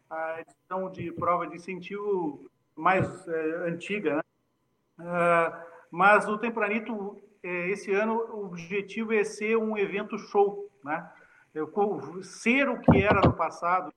a 0.08 0.40
edição 0.40 0.90
de 0.90 1.12
prova 1.12 1.46
de 1.46 1.56
incentivo 1.56 2.50
mais 2.74 3.28
é, 3.28 3.68
antiga, 3.68 4.16
né? 4.16 4.22
É, 5.00 5.52
mas 5.90 6.26
o 6.26 6.38
Tempranito, 6.38 7.20
é, 7.42 7.68
esse 7.68 7.92
ano, 7.92 8.14
o 8.14 8.46
objetivo 8.46 9.12
é 9.12 9.22
ser 9.22 9.56
um 9.58 9.76
evento 9.76 10.18
show, 10.18 10.70
né? 10.82 11.10
ser 12.22 12.70
o 12.70 12.80
que 12.80 13.02
era 13.02 13.20
no 13.20 13.34
passado, 13.34 13.92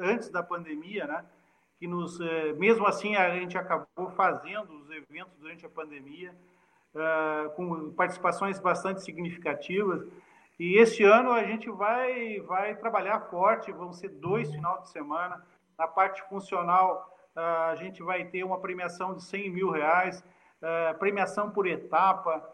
antes 0.00 0.28
da 0.30 0.42
pandemia, 0.42 1.06
né? 1.06 1.24
Que 1.78 1.86
nos, 1.86 2.20
é, 2.20 2.52
mesmo 2.54 2.86
assim, 2.86 3.14
a 3.16 3.30
gente 3.30 3.56
acabou 3.56 4.10
fazendo 4.16 4.72
os 4.78 4.90
eventos 4.90 5.36
durante 5.38 5.64
a 5.64 5.68
pandemia, 5.68 6.34
é, 6.94 7.48
com 7.50 7.92
participações 7.92 8.58
bastante 8.58 9.02
significativas. 9.02 10.04
E 10.58 10.76
este 10.76 11.04
ano 11.04 11.30
a 11.30 11.44
gente 11.44 11.70
vai, 11.70 12.40
vai 12.40 12.74
trabalhar 12.74 13.20
forte, 13.30 13.70
vão 13.70 13.92
ser 13.92 14.08
dois 14.08 14.50
finais 14.52 14.82
de 14.82 14.90
semana. 14.90 15.44
Na 15.78 15.86
parte 15.86 16.20
funcional, 16.28 17.08
a 17.36 17.76
gente 17.76 18.02
vai 18.02 18.24
ter 18.24 18.42
uma 18.42 18.58
premiação 18.58 19.14
de 19.14 19.22
100 19.22 19.50
mil 19.50 19.70
reais, 19.70 20.24
premiação 20.98 21.52
por 21.52 21.68
etapa, 21.68 22.44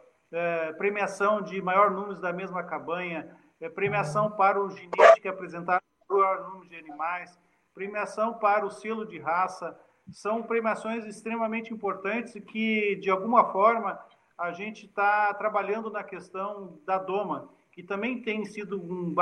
premiação 0.76 1.40
de 1.40 1.62
maior 1.62 1.90
número 1.90 2.20
da 2.20 2.34
mesma 2.34 2.62
cabanha, 2.62 3.34
premiação 3.74 4.30
para 4.30 4.60
o 4.60 4.68
ginete 4.68 5.22
que 5.22 5.28
apresentar 5.28 5.82
o 6.10 6.14
maior 6.14 6.50
número 6.50 6.68
de 6.68 6.76
animais, 6.76 7.38
premiação 7.74 8.34
para 8.34 8.64
o 8.64 8.70
selo 8.70 9.04
de 9.04 9.18
raça. 9.18 9.78
São 10.12 10.42
premiações 10.42 11.04
extremamente 11.04 11.72
importantes 11.72 12.34
que, 12.46 12.96
de 12.96 13.10
alguma 13.10 13.52
forma, 13.52 13.98
a 14.38 14.52
gente 14.52 14.86
está 14.86 15.32
trabalhando 15.34 15.90
na 15.90 16.02
questão 16.02 16.78
da 16.86 16.98
doma, 16.98 17.48
que 17.72 17.82
também 17.82 18.20
tem 18.22 18.44
sido, 18.44 18.80
um, 18.80 19.14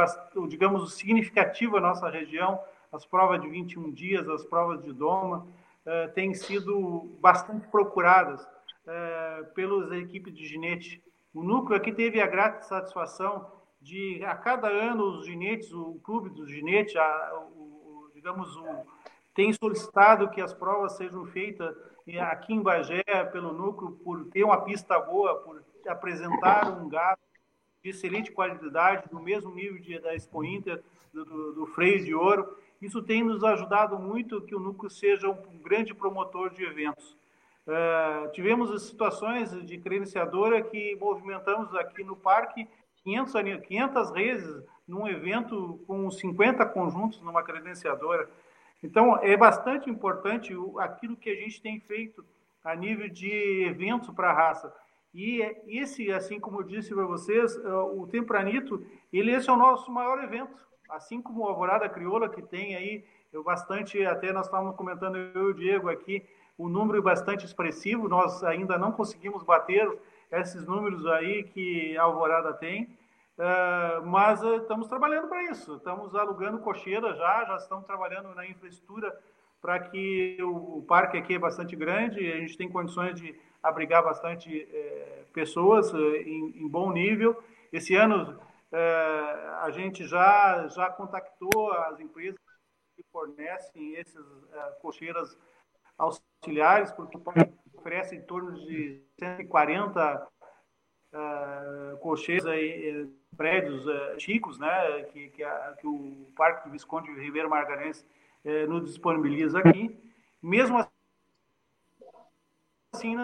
digamos, 0.49 0.95
significativo 0.95 1.77
a 1.77 1.81
nossa 1.81 2.09
região. 2.09 2.61
As 2.93 3.07
provas 3.07 3.41
de 3.41 3.49
21 3.49 3.91
dias, 3.93 4.29
as 4.29 4.45
provas 4.45 4.83
de 4.83 4.93
doma, 4.93 5.47
eh, 5.87 6.09
têm 6.09 6.35
sido 6.35 7.17
bastante 7.21 7.67
procuradas 7.69 8.47
eh, 8.87 9.47
pelas 9.55 9.91
equipes 9.93 10.35
de 10.35 10.47
ginete. 10.47 11.03
O 11.33 11.43
núcleo 11.43 11.77
aqui 11.77 11.93
teve 11.93 12.21
a 12.21 12.27
grata 12.27 12.63
satisfação 12.63 13.51
de, 13.81 14.23
a 14.25 14.37
cada 14.37 14.69
ano, 14.69 15.19
os 15.19 15.27
ginetes, 15.27 15.73
o 15.73 15.99
clube 16.05 16.31
dos 16.31 16.49
ginetes, 16.49 16.95
a, 16.97 17.47
digamos, 18.23 18.57
o, 18.57 18.87
tem 19.35 19.53
solicitado 19.53 20.31
que 20.31 20.41
as 20.41 20.55
provas 20.55 20.93
sejam 20.93 21.27
feitas 21.27 21.77
aqui 22.31 22.55
em 22.55 22.63
Bagé, 22.63 23.03
pelo 23.33 23.53
núcleo, 23.53 23.99
por 24.05 24.25
ter 24.27 24.45
uma 24.45 24.61
pista 24.61 24.99
boa, 25.01 25.41
por 25.41 25.63
apresentar 25.89 26.71
um 26.71 26.89
gado 26.89 27.21
de 27.83 27.91
excelente 27.91 28.31
qualidade, 28.31 29.09
do 29.11 29.21
mesmo 29.21 29.53
nível 29.53 29.81
de, 29.81 29.99
da 29.99 30.15
Expo 30.15 30.45
Inter, 30.45 30.81
do, 31.13 31.25
do, 31.25 31.53
do, 31.53 31.67
freio 31.67 32.05
de 32.05 32.15
ouro. 32.15 32.57
Isso 32.81 33.03
tem 33.03 33.25
nos 33.25 33.43
ajudado 33.43 33.99
muito 33.99 34.41
que 34.41 34.55
o 34.55 34.61
núcleo 34.61 34.89
seja 34.89 35.29
um 35.29 35.59
grande 35.59 35.93
promotor 35.93 36.51
de 36.51 36.65
eventos. 36.65 37.17
Uh, 37.67 38.31
tivemos 38.33 38.83
situações 38.87 39.51
de 39.67 39.79
credenciadora 39.79 40.63
que 40.63 40.97
movimentamos 40.97 41.75
aqui 41.75 42.05
no 42.05 42.17
parque 42.17 42.69
500, 43.05 43.33
500 43.67 44.11
vezes 44.13 44.65
num 44.87 45.09
evento 45.09 45.81
com 45.87 46.11
50 46.11 46.65
conjuntos 46.67 47.21
numa 47.23 47.43
credenciadora. 47.43 48.29
Então, 48.83 49.17
é 49.19 49.37
bastante 49.37 49.89
importante 49.89 50.53
aquilo 50.79 51.17
que 51.17 51.31
a 51.31 51.35
gente 51.35 51.63
tem 51.63 51.81
feito 51.81 52.25
a 52.65 52.75
nível 52.75 53.09
de 53.09 53.65
eventos 53.65 54.11
para 54.11 54.31
a 54.31 54.35
raça. 54.35 54.75
E 55.15 55.41
esse, 55.67 56.11
assim 56.11 56.41
como 56.41 56.61
eu 56.61 56.65
disse 56.65 56.95
para 56.95 57.05
vocês, 57.05 57.57
o 57.95 58.07
Tempranito, 58.07 58.85
ele 59.13 59.33
esse 59.33 59.49
é 59.49 59.53
o 59.53 59.57
nosso 59.57 59.91
maior 59.91 60.23
evento. 60.23 60.57
Assim 60.89 61.21
como 61.23 61.43
o 61.43 61.49
Alvorada 61.49 61.89
Crioula, 61.89 62.29
que 62.29 62.43
tem 62.43 62.75
aí 62.75 63.05
eu 63.33 63.43
bastante, 63.43 64.05
até 64.05 64.33
nós 64.33 64.47
estávamos 64.47 64.77
comentando, 64.77 65.17
eu 65.17 65.49
e 65.49 65.51
o 65.51 65.55
Diego 65.55 65.89
aqui, 65.89 66.23
o 66.59 66.67
um 66.67 66.69
número 66.69 67.03
bastante 67.03 67.47
expressivo, 67.47 68.09
nós 68.09 68.45
ainda 68.45 68.77
não 68.77 68.93
conseguimos 68.93 69.43
bater 69.43 69.91
esses 70.41 70.67
números 70.67 71.07
aí 71.07 71.45
que 71.45 71.97
a 71.97 72.03
Alvorada 72.03 72.53
tem, 72.55 72.97
Uh, 73.39 74.05
mas 74.07 74.43
uh, 74.43 74.57
estamos 74.57 74.87
trabalhando 74.89 75.27
para 75.27 75.43
isso. 75.51 75.77
Estamos 75.77 76.15
alugando 76.15 76.59
cocheira 76.59 77.15
já, 77.15 77.45
já 77.45 77.57
estamos 77.57 77.87
trabalhando 77.87 78.35
na 78.35 78.47
infraestrutura 78.47 79.19
para 79.61 79.79
que 79.81 80.37
o, 80.41 80.79
o, 80.79 80.83
parque 80.83 81.17
aqui 81.17 81.35
é 81.35 81.39
bastante 81.39 81.75
grande, 81.75 82.31
a 82.31 82.37
gente 82.37 82.59
tem 82.59 82.69
condições 82.69 83.19
de 83.19 83.35
abrigar 83.63 84.03
bastante 84.03 84.69
é, 84.71 85.25
pessoas 85.33 85.95
em, 85.95 86.63
em, 86.63 86.69
bom 86.69 86.93
nível. 86.93 87.43
Esse 87.73 87.95
ano 87.95 88.39
a 89.61 89.71
gente 89.71 90.07
já, 90.07 90.67
já 90.69 90.89
contactou 90.91 91.71
as 91.73 92.01
empresas 92.01 92.41
que 92.97 93.05
fornecem 93.13 93.97
essas 93.97 94.27
cocheiras 94.81 95.39
auxiliares, 95.99 96.91
porque 96.91 97.19
oferece 97.83 98.15
em 98.15 98.23
torno 98.23 98.53
de 98.65 99.03
140 99.19 100.29
uh, 101.13 101.97
cocheiras 101.99 102.47
em 102.47 103.13
prédios 103.37 103.85
uh, 103.87 104.19
chicos, 104.21 104.59
né, 104.59 105.03
que, 105.13 105.29
que, 105.31 105.43
a, 105.43 105.75
que, 105.79 105.87
o 105.87 106.29
Parque 106.37 106.65
do 106.65 106.73
Visconde 106.73 107.11
Ribeiro 107.13 107.51
Margarense 107.51 108.07
uh, 108.45 108.69
nos 108.69 108.85
disponibiliza 108.85 109.59
aqui. 109.59 109.99
Mesmo 110.41 110.87
assim, 112.93 113.17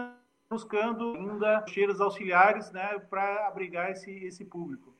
buscando 0.50 1.14
ainda 1.14 1.60
cocheiras 1.60 2.00
auxiliares 2.00 2.72
né, 2.72 2.98
para 3.08 3.46
abrigar 3.46 3.92
esse, 3.92 4.10
esse 4.24 4.44
público. 4.44 4.94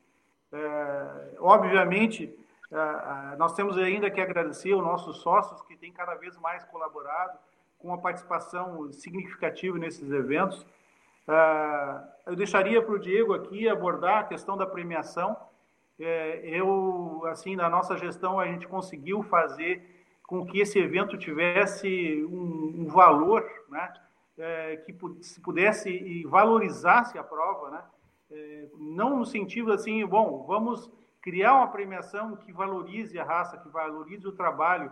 É, 0.51 1.35
obviamente, 1.39 2.35
nós 3.37 3.53
temos 3.53 3.77
ainda 3.77 4.11
que 4.11 4.19
agradecer 4.19 4.73
aos 4.73 4.83
nossos 4.83 5.17
sócios 5.21 5.61
que 5.63 5.77
têm 5.77 5.93
cada 5.93 6.15
vez 6.15 6.35
mais 6.37 6.63
colaborado 6.65 7.39
com 7.79 7.87
uma 7.87 7.97
participação 7.97 8.91
significativa 8.91 9.77
nesses 9.79 10.11
eventos. 10.11 10.61
Uh, 11.27 12.07
eu 12.27 12.35
deixaria 12.35 12.81
para 12.81 12.93
o 12.93 12.99
Diego 12.99 13.33
aqui 13.33 13.67
abordar 13.67 14.19
a 14.19 14.23
questão 14.23 14.57
da 14.57 14.65
premiação. 14.65 15.35
É, 15.99 16.41
eu, 16.43 17.23
assim, 17.25 17.55
na 17.55 17.69
nossa 17.69 17.97
gestão, 17.97 18.39
a 18.39 18.45
gente 18.45 18.67
conseguiu 18.67 19.21
fazer 19.23 19.99
com 20.25 20.45
que 20.45 20.59
esse 20.59 20.79
evento 20.79 21.17
tivesse 21.17 22.23
um, 22.31 22.87
valor, 22.87 23.43
né, 23.67 23.91
é, 24.37 24.77
que 24.77 24.95
se 25.21 25.41
pudesse 25.41 25.89
e 25.89 26.23
valorizasse 26.23 27.17
a 27.17 27.23
prova, 27.23 27.71
né, 27.71 27.83
é, 28.31 28.67
não 28.77 29.17
no 29.17 29.25
sentido 29.25 29.73
assim, 29.73 30.05
bom, 30.05 30.45
vamos 30.47 30.89
criar 31.21 31.55
uma 31.55 31.67
premiação 31.67 32.35
que 32.35 32.53
valorize 32.53 33.17
a 33.19 33.23
raça, 33.23 33.57
que 33.57 33.67
valorize 33.69 34.25
o 34.27 34.31
trabalho, 34.31 34.91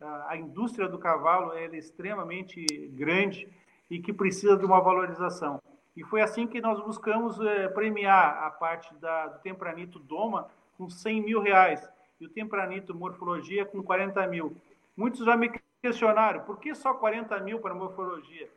a 0.00 0.36
indústria 0.36 0.88
do 0.88 0.98
cavalo 0.98 1.52
é 1.52 1.66
extremamente 1.76 2.64
grande 2.88 3.48
e 3.90 3.98
que 3.98 4.12
precisa 4.12 4.56
de 4.56 4.64
uma 4.64 4.80
valorização. 4.80 5.60
E 5.96 6.04
foi 6.04 6.20
assim 6.20 6.46
que 6.46 6.60
nós 6.60 6.78
buscamos 6.80 7.40
é, 7.40 7.68
premiar 7.68 8.44
a 8.44 8.50
parte 8.50 8.94
da, 8.96 9.28
do 9.28 9.38
Tempranito 9.40 9.98
Doma 9.98 10.48
com 10.76 10.90
100 10.90 11.22
mil 11.22 11.40
reais 11.40 11.88
e 12.20 12.26
o 12.26 12.28
Tempranito 12.28 12.94
Morfologia 12.94 13.64
com 13.64 13.82
40 13.82 14.26
mil. 14.26 14.54
Muitos 14.94 15.24
já 15.24 15.36
me 15.36 15.50
questionaram, 15.80 16.40
por 16.40 16.58
que 16.58 16.74
só 16.74 16.92
40 16.92 17.38
mil 17.40 17.60
para 17.60 17.74
morfologia? 17.74 18.50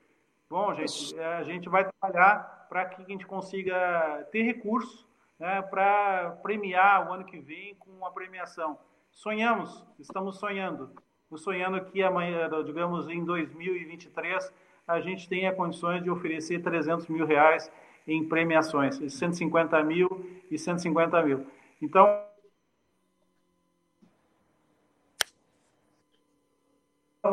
Bom, 0.49 0.73
gente, 0.73 1.17
eh, 1.17 1.35
a 1.35 1.43
gente 1.43 1.69
vai 1.69 1.87
trabalhar 1.89 2.65
para 2.67 2.85
que 2.85 3.01
a 3.01 3.05
gente 3.05 3.25
consiga 3.25 4.27
ter 4.31 4.41
recursos 4.41 5.05
né, 5.37 5.61
para 5.61 6.31
premiar 6.41 7.07
o 7.07 7.13
ano 7.13 7.23
que 7.23 7.39
vem 7.39 7.75
com 7.75 7.91
uma 7.91 8.11
premiação. 8.11 8.77
Sonhamos, 9.11 9.85
estamos 9.99 10.39
sonhando 10.39 10.91
sonhando 11.37 11.83
que 11.85 12.01
amanhã, 12.01 12.49
digamos, 12.65 13.07
em 13.07 13.23
2023, 13.23 14.51
a 14.87 14.99
gente 14.99 15.29
tenha 15.29 15.53
condições 15.53 16.03
de 16.03 16.09
oferecer 16.09 16.61
300 16.61 17.07
mil 17.07 17.25
reais 17.25 17.71
em 18.07 18.27
premiações, 18.27 18.95
150 18.97 19.83
mil 19.83 20.09
e 20.49 20.57
150 20.57 21.21
mil. 21.23 21.45
Então, 21.79 22.25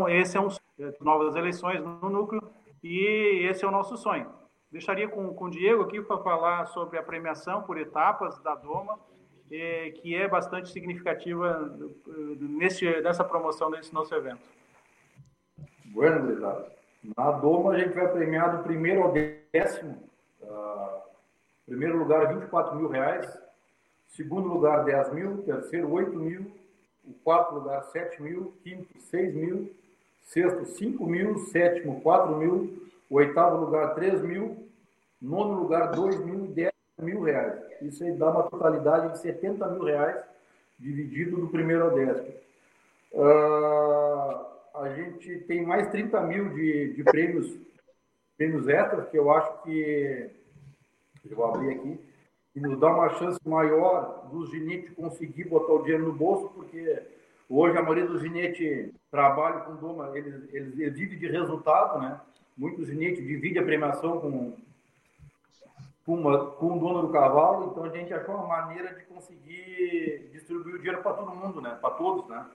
esse 0.09 0.36
é 0.36 0.40
um 0.40 0.48
novas 1.01 1.35
eleições 1.35 1.82
no 1.82 2.10
núcleo 2.10 2.43
e 2.82 3.47
esse 3.48 3.64
é 3.64 3.68
o 3.68 3.70
nosso 3.70 3.97
sonho. 3.97 4.31
Deixaria 4.70 5.09
com, 5.09 5.32
com 5.32 5.44
o 5.47 5.51
Diego 5.51 5.85
aqui 5.85 6.02
para 6.02 6.18
falar 6.18 6.66
sobre 6.66 6.98
a 6.98 7.02
premiação 7.02 7.62
por 7.62 7.78
etapas 7.78 8.39
da 8.40 8.55
Doma 8.55 8.98
é, 9.51 9.90
que 9.90 10.14
é 10.14 10.28
bastante 10.28 10.70
significativa 10.70 11.77
nesse, 12.40 12.85
nessa 13.01 13.24
promoção 13.24 13.70
desse 13.70 13.93
nosso 13.93 14.14
evento. 14.14 14.43
Bueno, 15.86 16.27
gurizada. 16.27 16.77
Na 17.16 17.31
Doma 17.31 17.73
a 17.73 17.78
gente 17.78 17.94
vai 17.94 18.09
premiar 18.09 18.56
do 18.56 18.62
primeiro 18.64 19.02
ao 19.02 19.12
décimo. 19.12 20.02
Uh, 20.43 21.01
primeiro 21.64 21.98
lugar, 21.98 22.35
24 22.35 22.77
mil 22.77 22.89
reais. 22.89 23.27
Segundo 24.09 24.48
lugar, 24.48 24.85
10 24.85 25.12
mil. 25.12 25.43
Terceiro, 25.43 25.90
8 25.90 26.16
mil. 26.18 26.51
O 27.05 27.12
quarto 27.23 27.55
lugar, 27.55 27.82
7 27.85 28.20
mil. 28.23 28.52
Quinto, 28.62 28.98
6 28.98 29.35
mil. 29.35 29.74
Sexto, 30.23 30.64
5 30.64 31.06
mil. 31.06 31.39
Sétimo, 31.39 32.01
4 32.01 32.36
mil. 32.36 32.89
Oitavo 33.09 33.64
lugar, 33.64 33.94
3 33.94 34.23
mil. 34.23 34.68
Nono 35.20 35.60
lugar, 35.60 35.93
2 35.93 36.18
mil. 36.24 36.45
Mil 36.98 37.23
reais. 37.23 37.60
Isso 37.82 38.02
aí 38.02 38.12
dá 38.12 38.31
uma 38.31 38.44
totalidade 38.44 39.12
de 39.12 39.18
70 39.18 39.68
mil 39.68 39.85
reais 39.85 40.24
dividido 40.78 41.36
do 41.36 41.48
primeiro 41.48 41.85
ao 41.85 41.94
décimo. 41.94 42.35
Uh, 43.12 44.47
a 44.74 44.93
gente 44.94 45.40
tem 45.40 45.64
mais 45.64 45.89
30 45.90 46.20
mil 46.23 46.51
de, 46.51 46.94
de 46.94 47.05
prêmios, 47.05 47.55
prêmios 48.36 48.68
extras, 48.68 49.09
que 49.09 49.18
eu 49.18 49.31
acho 49.31 49.62
que, 49.62 50.31
eu 51.28 51.36
vou 51.36 51.47
abrir 51.47 51.70
aqui, 51.70 51.98
e 52.55 52.60
nos 52.60 52.78
dá 52.78 52.89
uma 52.89 53.10
chance 53.18 53.39
maior 53.47 54.28
dos 54.31 54.51
ginetes 54.51 54.94
conseguir 54.94 55.44
botar 55.44 55.73
o 55.73 55.82
dinheiro 55.82 56.05
no 56.05 56.12
bolso, 56.12 56.48
porque 56.55 57.02
hoje 57.48 57.77
a 57.77 57.82
maioria 57.82 58.06
dos 58.06 58.23
ginetes 58.23 58.90
trabalha 59.10 59.60
com 59.60 59.77
doma, 59.77 60.16
eles, 60.16 60.35
eles, 60.52 60.78
eles 60.78 60.94
vivem 60.94 61.18
de 61.18 61.27
resultado, 61.27 62.01
né? 62.01 62.20
Muitos 62.56 62.86
ginetes 62.86 63.27
dividem 63.27 63.62
a 63.62 63.64
premiação 63.64 64.20
com, 64.20 64.55
com, 66.06 66.14
uma, 66.14 66.52
com 66.52 66.76
o 66.76 66.78
dono 66.78 67.02
do 67.02 67.12
cavalo, 67.12 67.66
então 67.66 67.82
a 67.82 67.88
gente 67.88 68.14
achou 68.14 68.36
uma 68.36 68.46
maneira 68.46 68.94
de 68.94 69.04
conseguir 69.06 70.30
distribuir 70.32 70.76
o 70.76 70.78
dinheiro 70.78 71.02
para 71.02 71.14
todo 71.14 71.34
mundo, 71.34 71.60
né? 71.60 71.76
Para 71.80 71.90
todos, 71.94 72.28
né? 72.28 72.46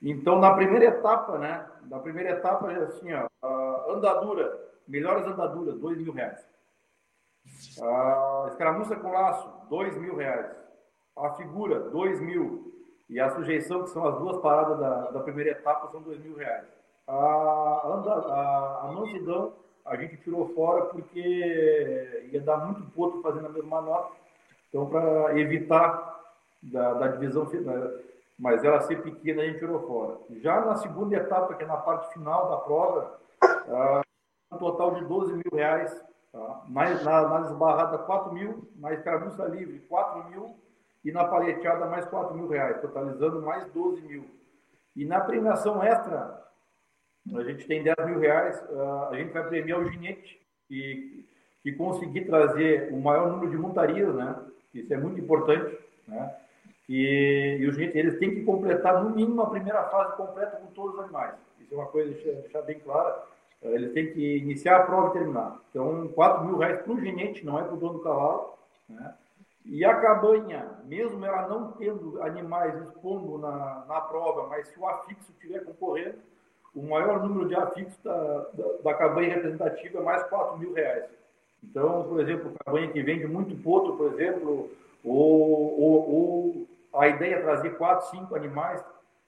Então, 0.00 0.38
na 0.38 0.54
primeira 0.54 0.86
etapa, 0.86 1.36
né? 1.36 1.66
Na 1.82 1.98
primeira 1.98 2.30
etapa, 2.30 2.70
assim, 2.72 3.10
ó, 3.12 3.92
andadura, 3.92 4.58
melhores 4.86 5.26
andaduras, 5.26 5.78
dois 5.78 5.98
mil 5.98 6.14
reais. 6.14 6.48
A 7.82 8.46
escaramuça 8.48 8.96
com 8.96 9.12
laço, 9.12 9.50
dois 9.68 9.94
mil 9.98 10.16
reais. 10.16 10.46
A 11.16 11.30
figura, 11.34 11.80
dois 11.90 12.18
mil. 12.20 12.72
E 13.10 13.20
a 13.20 13.28
sujeição, 13.30 13.82
que 13.82 13.90
são 13.90 14.06
as 14.06 14.18
duas 14.18 14.38
paradas 14.38 14.78
da, 14.78 15.10
da 15.10 15.20
primeira 15.20 15.50
etapa, 15.50 15.88
são 15.88 16.00
dois 16.00 16.18
mil 16.20 16.36
reais. 16.36 16.66
A, 17.06 17.82
anda, 17.86 18.12
a, 18.12 18.80
a 18.84 18.92
mansidão, 18.92 19.52
a 19.88 19.96
gente 19.96 20.16
tirou 20.18 20.54
fora 20.54 20.86
porque 20.86 22.28
ia 22.30 22.40
dar 22.40 22.58
muito 22.58 22.82
potro 22.92 23.22
fazendo 23.22 23.46
a 23.46 23.50
mesma 23.50 23.80
nota. 23.80 24.12
Então, 24.68 24.86
para 24.86 25.38
evitar 25.38 26.20
da, 26.62 26.94
da 26.94 27.08
divisão 27.08 27.46
final, 27.46 27.74
mas 28.38 28.62
ela 28.62 28.80
ser 28.82 29.02
pequena, 29.02 29.42
a 29.42 29.46
gente 29.46 29.58
tirou 29.58 29.86
fora. 29.86 30.18
Já 30.40 30.60
na 30.60 30.76
segunda 30.76 31.16
etapa, 31.16 31.54
que 31.54 31.64
é 31.64 31.66
na 31.66 31.78
parte 31.78 32.12
final 32.12 32.50
da 32.50 32.56
prova, 32.58 33.18
uh, 33.42 34.54
um 34.54 34.58
total 34.58 34.94
de 34.94 35.04
12 35.04 35.32
mil 35.32 35.52
reais, 35.52 36.04
tá? 36.32 36.62
mais, 36.68 37.02
na, 37.02 37.28
na 37.28 37.40
desbarrada 37.40 37.98
4 37.98 38.32
mil, 38.32 38.68
na 38.76 38.92
escaramuça 38.92 39.44
livre 39.46 39.80
4 39.88 40.30
mil 40.30 40.54
e 41.04 41.10
na 41.10 41.24
paleteada 41.24 41.86
mais 41.86 42.06
4 42.06 42.34
mil 42.36 42.48
reais, 42.48 42.80
totalizando 42.80 43.42
mais 43.42 43.66
12 43.72 44.02
mil. 44.02 44.24
E 44.94 45.04
na 45.04 45.20
premiação 45.20 45.82
extra, 45.82 46.47
a 47.36 47.42
gente 47.44 47.66
tem 47.66 47.82
10 47.82 47.96
mil 48.06 48.18
reais, 48.18 48.62
ah, 48.72 49.08
a 49.12 49.16
gente 49.16 49.32
vai 49.32 49.46
premiar 49.48 49.80
o 49.80 49.90
ginete 49.90 50.40
que, 50.68 51.26
que 51.62 51.72
conseguir 51.72 52.26
trazer 52.26 52.92
o 52.92 53.00
maior 53.00 53.30
número 53.30 53.50
de 53.50 53.56
montarias, 53.56 54.14
né? 54.14 54.36
Isso 54.74 54.92
é 54.92 54.96
muito 54.96 55.20
importante, 55.20 55.78
né? 56.06 56.34
E, 56.88 57.58
e 57.60 57.66
os 57.66 57.74
ginetes, 57.74 57.96
eles 57.96 58.18
têm 58.18 58.34
que 58.34 58.44
completar 58.44 59.02
no 59.02 59.10
mínimo 59.10 59.42
a 59.42 59.50
primeira 59.50 59.84
fase 59.84 60.16
completa 60.16 60.56
com 60.56 60.66
todos 60.68 60.94
os 60.94 61.00
animais. 61.04 61.34
Isso 61.60 61.74
é 61.74 61.76
uma 61.76 61.86
coisa 61.86 62.10
deixar, 62.10 62.40
deixar 62.40 62.62
bem 62.62 62.78
clara. 62.78 63.22
Ah, 63.62 63.68
eles 63.68 63.92
têm 63.92 64.12
que 64.12 64.38
iniciar 64.38 64.76
a 64.76 64.84
prova 64.84 65.08
e 65.08 65.18
terminar. 65.18 65.60
Então, 65.70 66.08
4 66.08 66.44
mil 66.44 66.56
reais 66.56 66.80
para 66.80 66.92
o 66.92 67.00
ginete, 67.00 67.44
não 67.44 67.58
é 67.58 67.64
para 67.64 67.74
o 67.74 67.78
dono 67.78 67.94
do 67.94 68.04
cavalo, 68.04 68.54
né? 68.88 69.14
E 69.70 69.84
a 69.84 69.94
cabanha, 69.96 70.66
mesmo 70.84 71.22
ela 71.22 71.46
não 71.46 71.72
tendo 71.72 72.22
animais 72.22 72.74
expondo 72.86 73.36
na, 73.36 73.84
na 73.86 74.00
prova, 74.00 74.46
mas 74.46 74.66
se 74.68 74.80
o 74.80 74.88
afixo 74.88 75.30
estiver 75.30 75.62
concorrendo, 75.62 76.16
o 76.74 76.82
maior 76.82 77.26
número 77.26 77.48
de 77.48 77.54
afixos 77.54 77.96
da, 78.02 78.46
da, 78.54 78.64
da 78.84 78.94
cabanha 78.94 79.34
representativa 79.34 79.98
é 79.98 80.02
mais 80.02 80.22
4 80.24 80.58
mil 80.58 80.72
reais. 80.72 81.04
Então, 81.62 82.04
por 82.04 82.20
exemplo, 82.20 82.52
cabanha 82.64 82.88
que 82.88 83.02
vende 83.02 83.26
muito 83.26 83.60
potro, 83.62 83.96
por 83.96 84.12
exemplo, 84.12 84.70
ou, 85.04 85.80
ou, 85.80 86.10
ou, 86.10 86.66
a 86.94 87.08
ideia 87.08 87.36
é 87.36 87.42
trazer 87.42 87.76
4, 87.76 88.10
5 88.10 88.34
animais, 88.34 88.82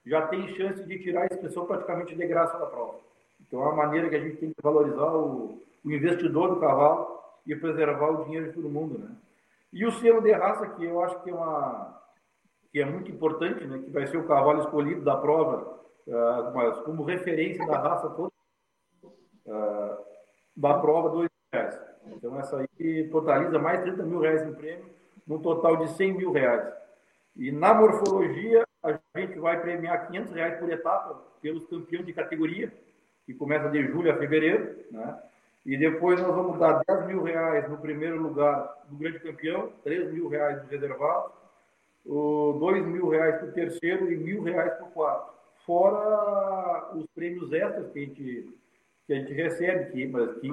já 0.05 0.27
tem 0.27 0.47
chance 0.55 0.83
de 0.83 0.99
tirar 0.99 1.23
a 1.23 1.33
inscrição 1.33 1.65
praticamente 1.65 2.15
de 2.15 2.27
graça 2.27 2.57
da 2.57 2.65
prova. 2.65 2.95
Então, 3.39 3.61
é 3.61 3.65
uma 3.65 3.85
maneira 3.85 4.09
que 4.09 4.15
a 4.15 4.19
gente 4.19 4.37
tem 4.37 4.49
que 4.49 4.61
valorizar 4.61 5.13
o, 5.13 5.59
o 5.83 5.91
investidor 5.91 6.49
do 6.49 6.59
cavalo 6.59 7.19
e 7.45 7.55
preservar 7.55 8.09
o 8.09 8.23
dinheiro 8.25 8.47
de 8.47 8.53
todo 8.53 8.69
mundo, 8.69 8.97
né? 8.97 9.09
E 9.73 9.85
o 9.85 9.91
selo 9.91 10.21
de 10.21 10.31
raça, 10.31 10.67
que 10.67 10.83
eu 10.83 11.01
acho 11.01 11.21
que 11.21 11.29
é, 11.29 11.33
uma, 11.33 12.01
que 12.71 12.81
é 12.81 12.85
muito 12.85 13.09
importante, 13.09 13.63
né? 13.63 13.79
que 13.79 13.89
vai 13.89 14.05
ser 14.07 14.17
o 14.17 14.27
cavalo 14.27 14.59
escolhido 14.59 15.01
da 15.01 15.15
prova, 15.15 15.79
mas 16.53 16.79
como 16.79 17.03
referência 17.03 17.65
da 17.65 17.77
raça 17.77 18.09
toda, 18.09 18.31
uh, 19.45 19.97
da 20.55 20.73
prova, 20.79 21.09
dois 21.09 21.29
reais. 21.53 21.79
Então, 22.07 22.39
essa 22.39 22.57
aí 22.57 23.09
totaliza 23.09 23.57
mais 23.59 23.79
de 23.79 23.85
30 23.85 24.03
mil 24.03 24.19
reais 24.19 24.43
em 24.43 24.53
prêmio, 24.53 24.85
num 25.25 25.39
total 25.39 25.77
de 25.77 25.89
100 25.91 26.17
mil 26.17 26.31
reais. 26.31 26.73
E 27.35 27.51
na 27.51 27.73
morfologia, 27.73 28.63
a 28.83 28.99
gente 29.17 29.39
vai 29.39 29.59
premiar 29.61 30.07
500 30.07 30.33
reais 30.33 30.59
por 30.59 30.69
etapa 30.69 31.21
pelos 31.41 31.65
campeões 31.67 32.05
de 32.05 32.13
categoria, 32.13 32.71
que 33.25 33.33
começa 33.33 33.69
de 33.69 33.85
julho 33.87 34.11
a 34.11 34.17
fevereiro, 34.17 34.75
né? 34.91 35.17
E 35.63 35.77
depois 35.77 36.19
nós 36.19 36.35
vamos 36.35 36.57
dar 36.57 36.81
10 36.87 37.05
mil 37.05 37.21
reais 37.21 37.69
no 37.69 37.77
primeiro 37.77 38.19
lugar 38.19 38.83
do 38.89 38.97
grande 38.97 39.19
campeão, 39.19 39.71
3 39.83 40.11
mil 40.11 40.27
reais 40.27 40.59
do 40.61 40.67
reservado, 40.67 41.31
2 42.03 42.85
mil 42.87 43.09
reais 43.09 43.37
para 43.37 43.47
o 43.47 43.51
terceiro 43.51 44.11
e 44.11 44.17
mil 44.17 44.41
reais 44.41 44.73
para 44.73 44.85
o 44.85 44.91
quarto. 44.91 45.40
Fora 45.71 46.91
os 46.97 47.05
prêmios 47.15 47.53
extras 47.53 47.89
que 47.93 47.99
a 47.99 48.01
gente, 48.01 48.49
que 49.07 49.13
a 49.13 49.15
gente 49.15 49.31
recebe, 49.31 49.89
que, 49.93 50.05
mas, 50.05 50.33
que, 50.33 50.51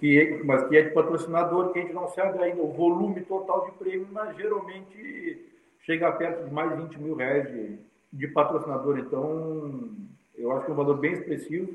que, 0.00 0.26
que, 0.38 0.44
mas 0.44 0.66
que 0.66 0.78
é 0.78 0.82
de 0.84 0.94
patrocinador, 0.94 1.74
que 1.74 1.78
a 1.78 1.82
gente 1.82 1.92
não 1.92 2.08
sabe 2.08 2.42
ainda 2.42 2.62
o 2.62 2.72
volume 2.72 3.20
total 3.20 3.66
de 3.66 3.72
prêmio, 3.72 4.08
mas 4.10 4.34
geralmente 4.38 5.46
chega 5.84 6.10
perto 6.12 6.46
de 6.46 6.54
mais 6.54 6.70
de 6.70 6.84
20 6.84 7.00
mil 7.02 7.16
reais 7.16 7.50
de, 7.50 7.78
de 8.14 8.28
patrocinador. 8.28 8.98
Então, 8.98 9.90
eu 10.38 10.52
acho 10.52 10.64
que 10.64 10.70
é 10.70 10.72
um 10.72 10.78
valor 10.78 10.96
bem 10.96 11.12
expressivo 11.12 11.68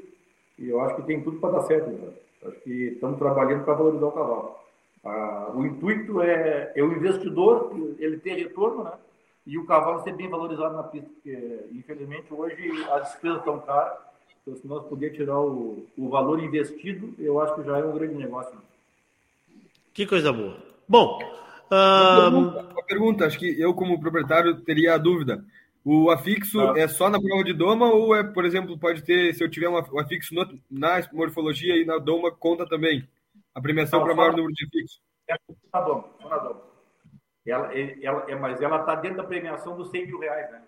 e 0.57 0.67
eu 0.67 0.81
acho 0.81 0.95
que 0.95 1.03
tem 1.03 1.21
tudo 1.21 1.39
para 1.39 1.59
dar 1.59 1.61
certo. 1.67 1.91
Né? 1.91 2.13
Acho 2.47 2.59
que 2.61 2.71
estamos 2.93 3.19
trabalhando 3.19 3.63
para 3.63 3.75
valorizar 3.75 4.07
o 4.07 4.11
cavalo. 4.11 4.55
Ah, 5.03 5.51
o 5.53 5.63
intuito 5.67 6.19
é, 6.19 6.71
é 6.75 6.81
o 6.83 6.93
investidor, 6.93 7.71
ele 7.99 8.17
ter 8.17 8.33
retorno, 8.33 8.85
né? 8.85 8.93
E 9.45 9.57
o 9.57 9.65
cavalo 9.65 10.03
ser 10.03 10.13
bem 10.13 10.29
valorizado 10.29 10.75
na 10.75 10.83
pista, 10.83 11.07
porque 11.09 11.67
infelizmente 11.71 12.33
hoje 12.33 12.71
as 12.91 13.11
despesas 13.11 13.39
estão 13.39 13.59
caras. 13.59 13.97
Então, 14.41 14.55
se 14.55 14.67
nós 14.67 14.85
pudermos 14.85 15.17
tirar 15.17 15.39
o, 15.39 15.87
o 15.97 16.09
valor 16.09 16.43
investido, 16.43 17.13
eu 17.17 17.39
acho 17.41 17.55
que 17.55 17.63
já 17.63 17.79
é 17.79 17.83
um 17.83 17.93
grande 17.93 18.15
negócio. 18.15 18.57
Que 19.93 20.05
coisa 20.05 20.31
boa. 20.31 20.57
Bom, 20.87 21.19
uma, 21.71 22.21
pergunta, 22.21 22.73
uma 22.73 22.83
pergunta, 22.83 23.25
acho 23.25 23.39
que 23.39 23.59
eu, 23.59 23.73
como 23.73 23.99
proprietário, 23.99 24.61
teria 24.61 24.93
a 24.93 24.97
dúvida. 24.97 25.43
O 25.83 26.09
afixo 26.09 26.59
ah. 26.59 26.73
é 26.77 26.87
só 26.87 27.09
na 27.09 27.21
prova 27.21 27.43
de 27.43 27.53
doma 27.53 27.91
ou 27.91 28.15
é, 28.15 28.23
por 28.23 28.45
exemplo, 28.45 28.77
pode 28.77 29.03
ter, 29.03 29.33
se 29.33 29.43
eu 29.43 29.49
tiver 29.49 29.69
um 29.69 29.77
afixo 29.99 30.33
no, 30.33 30.47
na 30.69 31.01
morfologia 31.13 31.75
e 31.75 31.85
na 31.85 31.97
doma, 31.97 32.31
conta 32.31 32.67
também? 32.67 33.07
A 33.53 33.61
premiação 33.61 34.03
para 34.03 34.15
maior 34.15 34.31
número 34.31 34.53
de 34.53 34.65
afixos? 34.65 34.99
É 35.29 35.35
na 35.73 35.81
doma, 35.81 36.05
só 36.21 36.29
na 36.29 36.37
doma. 36.37 36.61
Ela, 37.45 37.69
ela, 38.01 38.25
é, 38.27 38.35
mas 38.35 38.59
ela 38.61 38.79
está 38.79 38.95
dentro 38.95 39.17
da 39.17 39.23
premiação 39.23 39.75
dos 39.75 39.89
100 39.89 40.07
mil 40.07 40.19
reais, 40.19 40.51
né? 40.51 40.63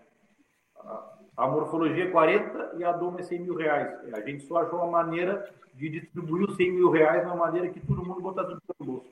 A, 0.77 1.17
a 1.37 1.47
morfologia 1.47 2.05
é 2.05 2.11
40 2.11 2.75
e 2.77 2.83
a 2.83 2.91
doma 2.91 3.19
é 3.19 3.23
100 3.23 3.39
mil 3.39 3.55
reais. 3.55 4.13
A 4.13 4.21
gente 4.21 4.43
só 4.43 4.57
achou 4.57 4.79
uma 4.79 4.91
maneira 4.91 5.51
de 5.73 5.89
distribuir 5.89 6.47
os 6.47 6.55
100 6.55 6.71
mil 6.71 6.89
reais 6.91 7.21
de 7.21 7.27
uma 7.27 7.35
maneira 7.35 7.69
que 7.69 7.79
todo 7.79 8.05
mundo 8.05 8.21
botasse 8.21 8.55
no 8.79 8.85
bolso. 8.85 9.09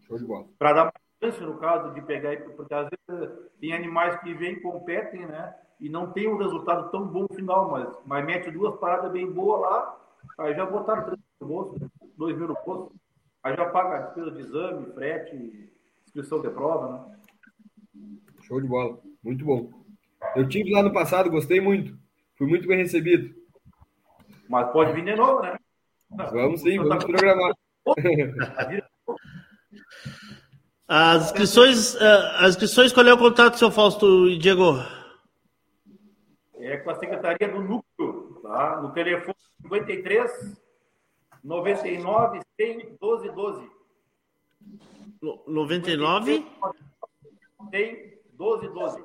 Show 0.00 0.18
de 0.18 0.24
bola. 0.24 0.46
Para 0.58 0.72
dar 0.72 0.84
mais 0.84 1.32
chance, 1.32 1.40
no 1.42 1.58
caso, 1.58 1.94
de 1.94 2.02
pegar, 2.02 2.36
porque 2.56 2.74
às 2.74 2.88
vezes 2.88 3.30
tem 3.60 3.72
animais 3.72 4.18
que 4.20 4.34
vêm, 4.34 4.60
competem, 4.60 5.26
né? 5.26 5.54
E 5.80 5.88
não 5.88 6.12
tem 6.12 6.28
um 6.28 6.36
resultado 6.36 6.90
tão 6.90 7.06
bom 7.06 7.26
no 7.28 7.34
final, 7.34 7.70
mas, 7.70 7.88
mas 8.06 8.24
mete 8.24 8.50
duas 8.50 8.76
paradas 8.76 9.10
bem 9.10 9.30
boas 9.30 9.60
lá, 9.60 10.00
aí 10.38 10.54
já 10.54 10.64
botaram 10.64 11.04
três 11.04 11.20
no 11.40 11.46
bolso, 11.46 11.90
dois 12.16 12.36
mil 12.36 12.48
no 12.48 12.56
bolso, 12.64 12.92
aí 13.42 13.56
já 13.56 13.68
paga 13.70 13.96
a 13.96 14.00
despesa 14.02 14.30
de 14.30 14.40
exame, 14.40 14.92
frete, 14.92 15.73
inscrição 16.14 16.40
de 16.40 16.48
prova, 16.50 16.92
né? 16.92 17.16
Show 18.42 18.60
de 18.60 18.68
bola, 18.68 19.00
muito 19.22 19.44
bom. 19.44 19.72
Eu 20.36 20.48
tive 20.48 20.72
lá 20.72 20.82
no 20.82 20.92
passado, 20.92 21.28
gostei 21.30 21.60
muito, 21.60 21.98
fui 22.36 22.46
muito 22.46 22.68
bem 22.68 22.78
recebido. 22.78 23.34
Mas 24.48 24.70
pode 24.72 24.92
vir 24.92 25.04
de 25.04 25.16
novo, 25.16 25.42
né? 25.42 25.56
Vamos 26.10 26.60
sim, 26.60 26.78
vamos 26.78 27.04
programar. 27.04 27.52
As 30.86 31.24
inscrições, 31.24 31.94
eh, 31.94 32.32
as 32.36 32.50
inscrições, 32.50 32.92
qual 32.92 33.06
é 33.06 33.12
o 33.12 33.18
contato, 33.18 33.58
seu 33.58 33.70
Fausto 33.70 34.28
e 34.28 34.36
Diego? 34.36 34.74
É 36.56 36.76
com 36.76 36.90
a 36.90 36.94
Secretaria 36.94 37.48
do 37.48 37.62
Núcleo, 37.62 38.40
tá? 38.42 38.82
No 38.82 38.92
telefone 38.92 39.34
53 39.62 40.30
99 41.42 42.40
100 42.60 42.98
12 43.00 43.30
12. 43.30 43.70
99 45.46 46.46
100 47.70 48.14
12 48.32 48.68
12. 48.68 49.04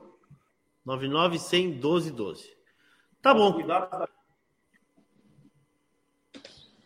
99 0.86 1.40
100 1.40 1.72
12 1.80 2.12
12. 2.12 2.58
Tá 3.22 3.34
bom. 3.34 3.60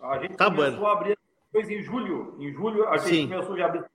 A 0.01 0.19
gente 0.19 0.35
tá 0.35 0.45
começou 0.45 0.79
bom. 0.79 0.87
a 0.87 0.91
abrir 0.91 1.17
coisa 1.51 1.73
em 1.73 1.81
julho. 1.83 2.35
Em 2.39 2.51
julho 2.51 2.87
a 2.89 2.97
gente 2.97 3.09
Sim. 3.09 3.29
começou 3.29 3.55
a 3.61 3.65
abrir. 3.65 3.85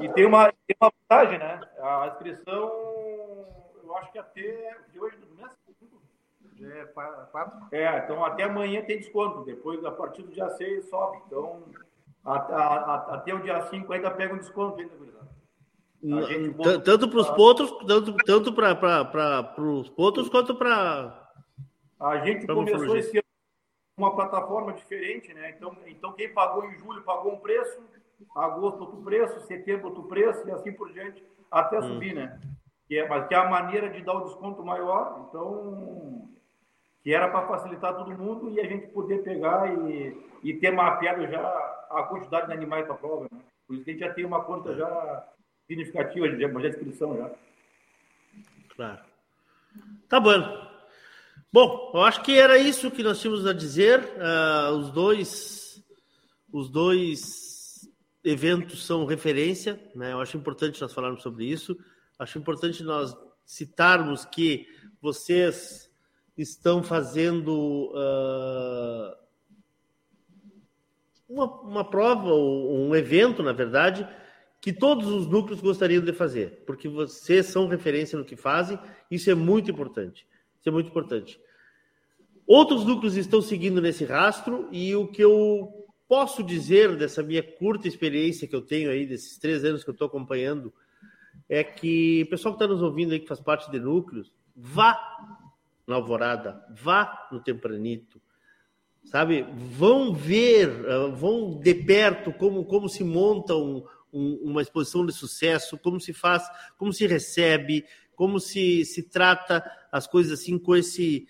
E 0.00 0.08
tem 0.12 0.26
uma, 0.26 0.52
tem 0.66 0.76
uma 0.80 0.90
vantagem, 0.90 1.38
né? 1.38 1.60
A 1.80 2.08
inscrição, 2.08 2.70
eu 3.82 3.96
acho 3.96 4.12
que 4.12 4.18
até 4.18 4.76
de 4.92 5.00
hoje 5.00 5.16
do 5.16 5.34
mês. 5.34 5.50
Já 6.56 6.68
é 6.68 6.84
quatro? 6.86 7.66
É, 7.72 7.98
então 7.98 8.24
até 8.24 8.44
amanhã 8.44 8.82
tem 8.82 8.98
desconto. 8.98 9.44
Depois, 9.44 9.84
a 9.84 9.90
partir 9.90 10.22
do 10.22 10.32
dia 10.32 10.48
6, 10.50 10.88
sobe. 10.88 11.20
Então, 11.26 11.64
a- 12.24 12.32
a- 12.32 12.94
a- 12.94 13.14
até 13.14 13.34
o 13.34 13.40
dia 13.42 13.60
5 13.62 13.92
ainda 13.92 14.10
pega 14.10 14.34
um 14.34 14.38
desconto 14.38 14.80
ainda, 14.80 14.94
gurizada. 14.96 15.28
A 16.04 16.22
gente 16.22 16.48
T- 16.50 16.54
botou- 16.54 16.80
Tanto 16.80 17.08
para 17.08 17.18
os 17.18 17.30
potros, 17.30 17.70
tanto, 17.86 18.14
tanto 18.24 18.52
para 18.52 19.54
os 19.62 19.88
potros 19.90 20.28
quanto 20.28 20.54
para. 20.54 21.22
A 22.00 22.18
gente 22.18 22.44
Pra 22.46 22.54
começou 22.54 22.96
esse 22.96 23.16
ano 23.16 23.24
uma 23.96 24.14
plataforma 24.14 24.72
diferente, 24.72 25.32
né? 25.32 25.54
Então, 25.56 25.74
então 25.86 26.12
quem 26.12 26.32
pagou 26.34 26.64
em 26.66 26.74
julho 26.78 27.02
pagou 27.02 27.32
um 27.32 27.38
preço, 27.38 27.80
agosto 28.36 28.80
outro 28.80 28.96
preço, 29.02 29.40
setembro 29.46 29.86
outro 29.88 30.02
preço 30.04 30.46
e 30.46 30.50
assim 30.50 30.72
por 30.72 30.92
diante, 30.92 31.22
até 31.50 31.78
Hum. 31.78 31.82
subir, 31.94 32.14
né? 32.14 32.38
Que 32.88 32.98
é, 32.98 33.08
mas 33.08 33.26
que 33.26 33.34
é 33.34 33.38
a 33.38 33.48
maneira 33.48 33.88
de 33.88 34.02
dar 34.02 34.14
o 34.14 34.24
desconto 34.24 34.62
maior, 34.64 35.26
então 35.28 36.28
que 37.02 37.14
era 37.14 37.28
para 37.28 37.46
facilitar 37.46 37.96
todo 37.96 38.10
mundo 38.10 38.50
e 38.50 38.60
a 38.60 38.66
gente 38.66 38.88
poder 38.88 39.22
pegar 39.22 39.72
e, 39.72 40.26
e 40.42 40.54
ter 40.54 40.70
mapeado 40.70 41.26
já 41.28 41.73
a 41.96 42.02
quantidade 42.04 42.48
de 42.48 42.52
animais 42.52 42.84
para 42.86 42.94
a 42.94 42.98
prova, 42.98 43.28
né? 43.30 43.40
Por 43.66 43.74
isso 43.76 43.84
que 43.84 43.90
a 43.90 43.94
gente 43.94 44.04
já 44.04 44.12
tem 44.12 44.24
uma 44.24 44.44
conta 44.44 44.74
já 44.74 45.28
significativa 45.66 46.28
de 46.28 46.44
uma 46.44 46.66
inscrição 46.66 47.16
já. 47.16 47.30
Claro. 48.74 49.00
Tá 50.08 50.20
bom. 50.20 50.74
Bom, 51.52 51.92
eu 51.94 52.02
acho 52.02 52.22
que 52.22 52.38
era 52.38 52.58
isso 52.58 52.90
que 52.90 53.02
nós 53.02 53.20
tínhamos 53.20 53.46
a 53.46 53.52
dizer. 53.52 54.00
Ah, 54.18 54.70
os 54.72 54.90
dois, 54.90 55.82
os 56.52 56.68
dois 56.68 57.88
eventos 58.24 58.84
são 58.84 59.04
referência, 59.04 59.80
né? 59.94 60.12
Eu 60.12 60.20
acho 60.20 60.36
importante 60.36 60.80
nós 60.80 60.92
falarmos 60.92 61.22
sobre 61.22 61.44
isso. 61.44 61.78
Acho 62.18 62.38
importante 62.38 62.82
nós 62.82 63.16
citarmos 63.44 64.24
que 64.24 64.66
vocês 65.00 65.90
estão 66.36 66.82
fazendo 66.82 67.92
ah, 67.94 69.16
uma, 71.28 71.46
uma 71.62 71.84
prova, 71.84 72.28
ou 72.28 72.88
um 72.88 72.94
evento, 72.94 73.42
na 73.42 73.52
verdade, 73.52 74.06
que 74.60 74.72
todos 74.72 75.08
os 75.08 75.26
núcleos 75.26 75.60
gostariam 75.60 76.02
de 76.02 76.12
fazer, 76.12 76.62
porque 76.66 76.88
vocês 76.88 77.46
são 77.46 77.68
referência 77.68 78.18
no 78.18 78.24
que 78.24 78.36
fazem, 78.36 78.78
isso 79.10 79.30
é 79.30 79.34
muito 79.34 79.70
importante. 79.70 80.26
Isso 80.58 80.68
é 80.68 80.72
muito 80.72 80.88
importante. 80.88 81.38
Outros 82.46 82.84
núcleos 82.84 83.16
estão 83.16 83.42
seguindo 83.42 83.80
nesse 83.80 84.04
rastro, 84.04 84.68
e 84.72 84.94
o 84.94 85.06
que 85.06 85.22
eu 85.22 85.86
posso 86.08 86.42
dizer 86.42 86.96
dessa 86.96 87.22
minha 87.22 87.42
curta 87.42 87.88
experiência 87.88 88.48
que 88.48 88.56
eu 88.56 88.62
tenho 88.62 88.90
aí, 88.90 89.06
desses 89.06 89.38
três 89.38 89.64
anos 89.64 89.82
que 89.82 89.90
eu 89.90 89.92
estou 89.92 90.06
acompanhando, 90.06 90.72
é 91.48 91.62
que 91.62 92.22
o 92.22 92.30
pessoal 92.30 92.54
que 92.54 92.62
está 92.62 92.72
nos 92.72 92.82
ouvindo 92.82 93.12
aí, 93.12 93.20
que 93.20 93.28
faz 93.28 93.40
parte 93.40 93.70
de 93.70 93.78
núcleos, 93.78 94.32
vá 94.56 94.98
na 95.86 95.96
Alvorada, 95.96 96.64
vá 96.70 97.28
no 97.30 97.40
Tempranito, 97.40 98.20
sabe? 99.04 99.46
Vão 99.56 100.12
ver, 100.12 100.70
ah, 100.88 101.08
vão 101.08 101.58
de 101.60 101.74
perto 101.74 102.32
como, 102.32 102.64
como 102.64 102.88
se 102.88 103.04
monta 103.04 103.54
um- 103.54 103.84
um- 104.12 104.40
uma 104.50 104.62
exposição 104.62 105.04
de 105.04 105.12
sucesso, 105.12 105.78
como 105.78 106.00
se 106.00 106.12
faz, 106.12 106.42
como 106.78 106.92
se 106.92 107.06
recebe, 107.06 107.84
como 108.14 108.38
se, 108.40 108.84
se 108.84 109.02
trata 109.02 109.64
as 109.90 110.06
coisas 110.06 110.40
assim 110.40 110.58
com 110.58 110.74
esse 110.76 111.26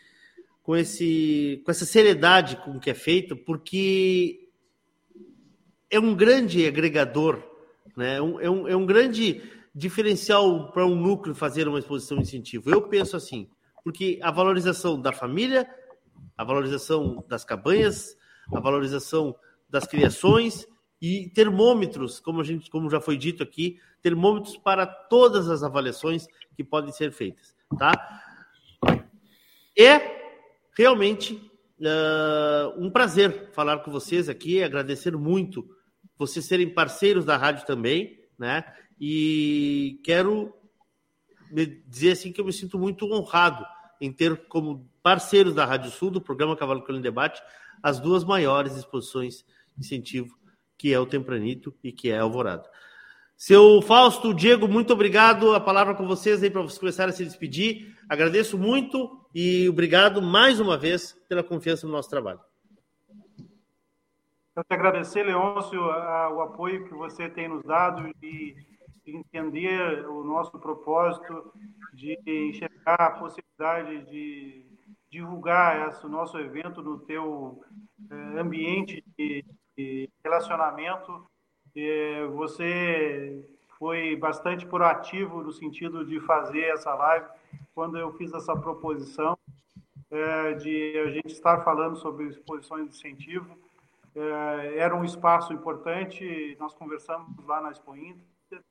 com 0.62 0.74
esse 0.74 1.60
com 1.64 1.70
essa 1.70 1.84
seriedade 1.84 2.56
com 2.56 2.78
que 2.80 2.88
é 2.88 2.94
feito, 2.94 3.36
porque 3.36 4.48
é 5.90 6.00
um 6.00 6.14
grande 6.14 6.66
agregador, 6.66 7.42
né? 7.96 8.16
É 8.16 8.22
um, 8.22 8.40
é 8.40 8.50
um, 8.50 8.68
é 8.68 8.76
um 8.76 8.86
grande 8.86 9.42
diferencial 9.74 10.70
para 10.72 10.86
um 10.86 10.94
núcleo 10.94 11.34
fazer 11.34 11.68
uma 11.68 11.78
exposição 11.78 12.18
incentivo. 12.18 12.70
Eu 12.70 12.82
penso 12.82 13.16
assim, 13.16 13.48
porque 13.82 14.18
a 14.22 14.30
valorização 14.30 15.00
da 15.00 15.12
família, 15.12 15.68
a 16.36 16.44
valorização 16.44 17.24
das 17.28 17.44
cabanhas, 17.44 18.16
a 18.52 18.60
valorização 18.60 19.34
das 19.68 19.86
criações 19.86 20.66
e 21.00 21.28
termômetros, 21.30 22.20
como 22.20 22.40
a 22.40 22.44
gente, 22.44 22.70
como 22.70 22.90
já 22.90 23.00
foi 23.00 23.16
dito 23.16 23.42
aqui, 23.42 23.78
termômetros 24.00 24.56
para 24.56 24.86
todas 24.86 25.48
as 25.48 25.62
avaliações 25.62 26.26
que 26.56 26.64
podem 26.64 26.92
ser 26.92 27.12
feitas, 27.12 27.54
tá? 27.78 27.92
É 29.76 30.24
realmente 30.76 31.34
uh, 31.80 32.78
um 32.78 32.90
prazer 32.90 33.50
falar 33.52 33.78
com 33.78 33.90
vocês 33.90 34.28
aqui, 34.28 34.62
agradecer 34.62 35.16
muito 35.16 35.68
vocês 36.16 36.44
serem 36.44 36.72
parceiros 36.72 37.24
da 37.24 37.36
rádio 37.36 37.66
também, 37.66 38.20
né? 38.38 38.64
E 39.00 40.00
quero 40.04 40.54
dizer 41.86 42.12
assim 42.12 42.32
que 42.32 42.40
eu 42.40 42.44
me 42.44 42.52
sinto 42.52 42.78
muito 42.78 43.06
honrado 43.12 43.64
em 44.00 44.12
ter 44.12 44.46
como 44.48 44.88
parceiros 45.02 45.54
da 45.54 45.64
Rádio 45.64 45.90
Sul, 45.90 46.10
do 46.10 46.20
programa 46.20 46.56
Cavalo 46.56 46.84
em 46.88 47.00
Debate, 47.00 47.42
as 47.82 48.00
duas 48.00 48.24
maiores 48.24 48.76
exposições 48.76 49.44
de 49.76 49.84
incentivo, 49.84 50.36
que 50.78 50.92
é 50.92 50.98
o 50.98 51.06
Tempranito 51.06 51.74
e 51.82 51.92
que 51.92 52.10
é 52.10 52.18
Alvorada. 52.18 52.68
Seu 53.36 53.82
Fausto, 53.82 54.32
Diego, 54.32 54.68
muito 54.68 54.92
obrigado. 54.92 55.54
A 55.54 55.60
palavra 55.60 55.94
com 55.94 56.06
vocês 56.06 56.42
aí 56.42 56.50
para 56.50 56.62
vocês 56.62 56.78
começarem 56.78 57.12
a 57.12 57.16
se 57.16 57.24
despedir. 57.24 57.96
Agradeço 58.08 58.56
muito 58.56 59.20
e 59.34 59.68
obrigado 59.68 60.22
mais 60.22 60.60
uma 60.60 60.78
vez 60.78 61.12
pela 61.28 61.42
confiança 61.42 61.86
no 61.86 61.92
nosso 61.92 62.08
trabalho. 62.08 62.40
Eu 64.56 64.62
te 64.62 64.72
agradecer, 64.72 65.24
Leôncio, 65.24 65.80
o 65.80 66.40
apoio 66.42 66.86
que 66.86 66.94
você 66.94 67.28
tem 67.28 67.48
nos 67.48 67.64
dado 67.64 68.08
e 68.22 68.54
entender 69.04 70.06
o 70.08 70.22
nosso 70.22 70.52
propósito 70.52 71.52
de 71.92 72.16
enxergar 72.26 72.73
a 72.84 73.10
possibilidade 73.10 74.04
de 74.10 74.66
divulgar 75.10 75.88
esse 75.88 76.06
nosso 76.06 76.38
evento 76.38 76.82
no 76.82 76.98
teu 76.98 77.62
eh, 78.10 78.40
ambiente 78.40 79.04
de, 79.16 79.44
relacionamento. 80.24 81.26
você 82.34 83.44
foi 83.78 84.16
bastante 84.16 84.64
proativo 84.66 85.42
no 85.42 85.52
sentido 85.52 86.04
de 86.04 86.20
fazer 86.20 86.62
essa 86.72 86.94
live 86.94 87.26
quando 87.74 87.98
eu 87.98 88.12
fiz 88.12 88.32
essa 88.32 88.56
proposição 88.56 89.36
eh, 90.10 90.52
de 90.54 90.98
a 90.98 91.10
gente 91.10 91.32
estar 91.32 91.62
falando 91.64 91.96
sobre 91.96 92.26
exposições 92.26 92.88
de 92.88 92.96
incentivo. 92.96 93.58
Eh, 94.14 94.74
era 94.78 94.94
um 94.94 95.04
espaço 95.04 95.52
importante, 95.52 96.56
nós 96.60 96.72
conversamos 96.74 97.36
lá 97.44 97.60
na 97.60 97.70
Expo 97.70 97.96
Inter, 97.96 98.62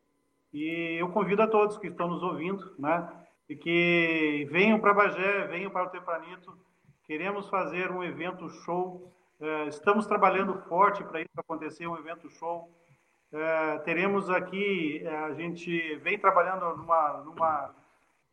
e 0.53 0.97
eu 0.99 1.09
convido 1.09 1.41
a 1.41 1.47
todos 1.47 1.77
que 1.77 1.87
estão 1.87 2.07
nos 2.07 2.23
ouvindo, 2.23 2.73
né, 2.79 3.09
e 3.49 3.55
que 3.55 4.47
venham 4.51 4.79
para 4.79 4.93
Bagé, 4.93 5.47
venham 5.47 5.71
para 5.71 5.87
o 5.87 5.89
Tempranito. 5.89 6.57
Queremos 7.05 7.49
fazer 7.49 7.91
um 7.91 8.03
evento 8.03 8.49
show. 8.49 9.11
É, 9.39 9.67
estamos 9.67 10.05
trabalhando 10.05 10.57
forte 10.69 11.03
para 11.03 11.21
isso 11.21 11.31
acontecer, 11.37 11.87
um 11.87 11.97
evento 11.97 12.29
show. 12.29 12.71
É, 13.31 13.79
teremos 13.79 14.29
aqui, 14.29 15.01
é, 15.03 15.15
a 15.15 15.33
gente 15.33 15.95
vem 15.97 16.17
trabalhando 16.17 16.77
numa, 16.77 17.23
numa, 17.23 17.75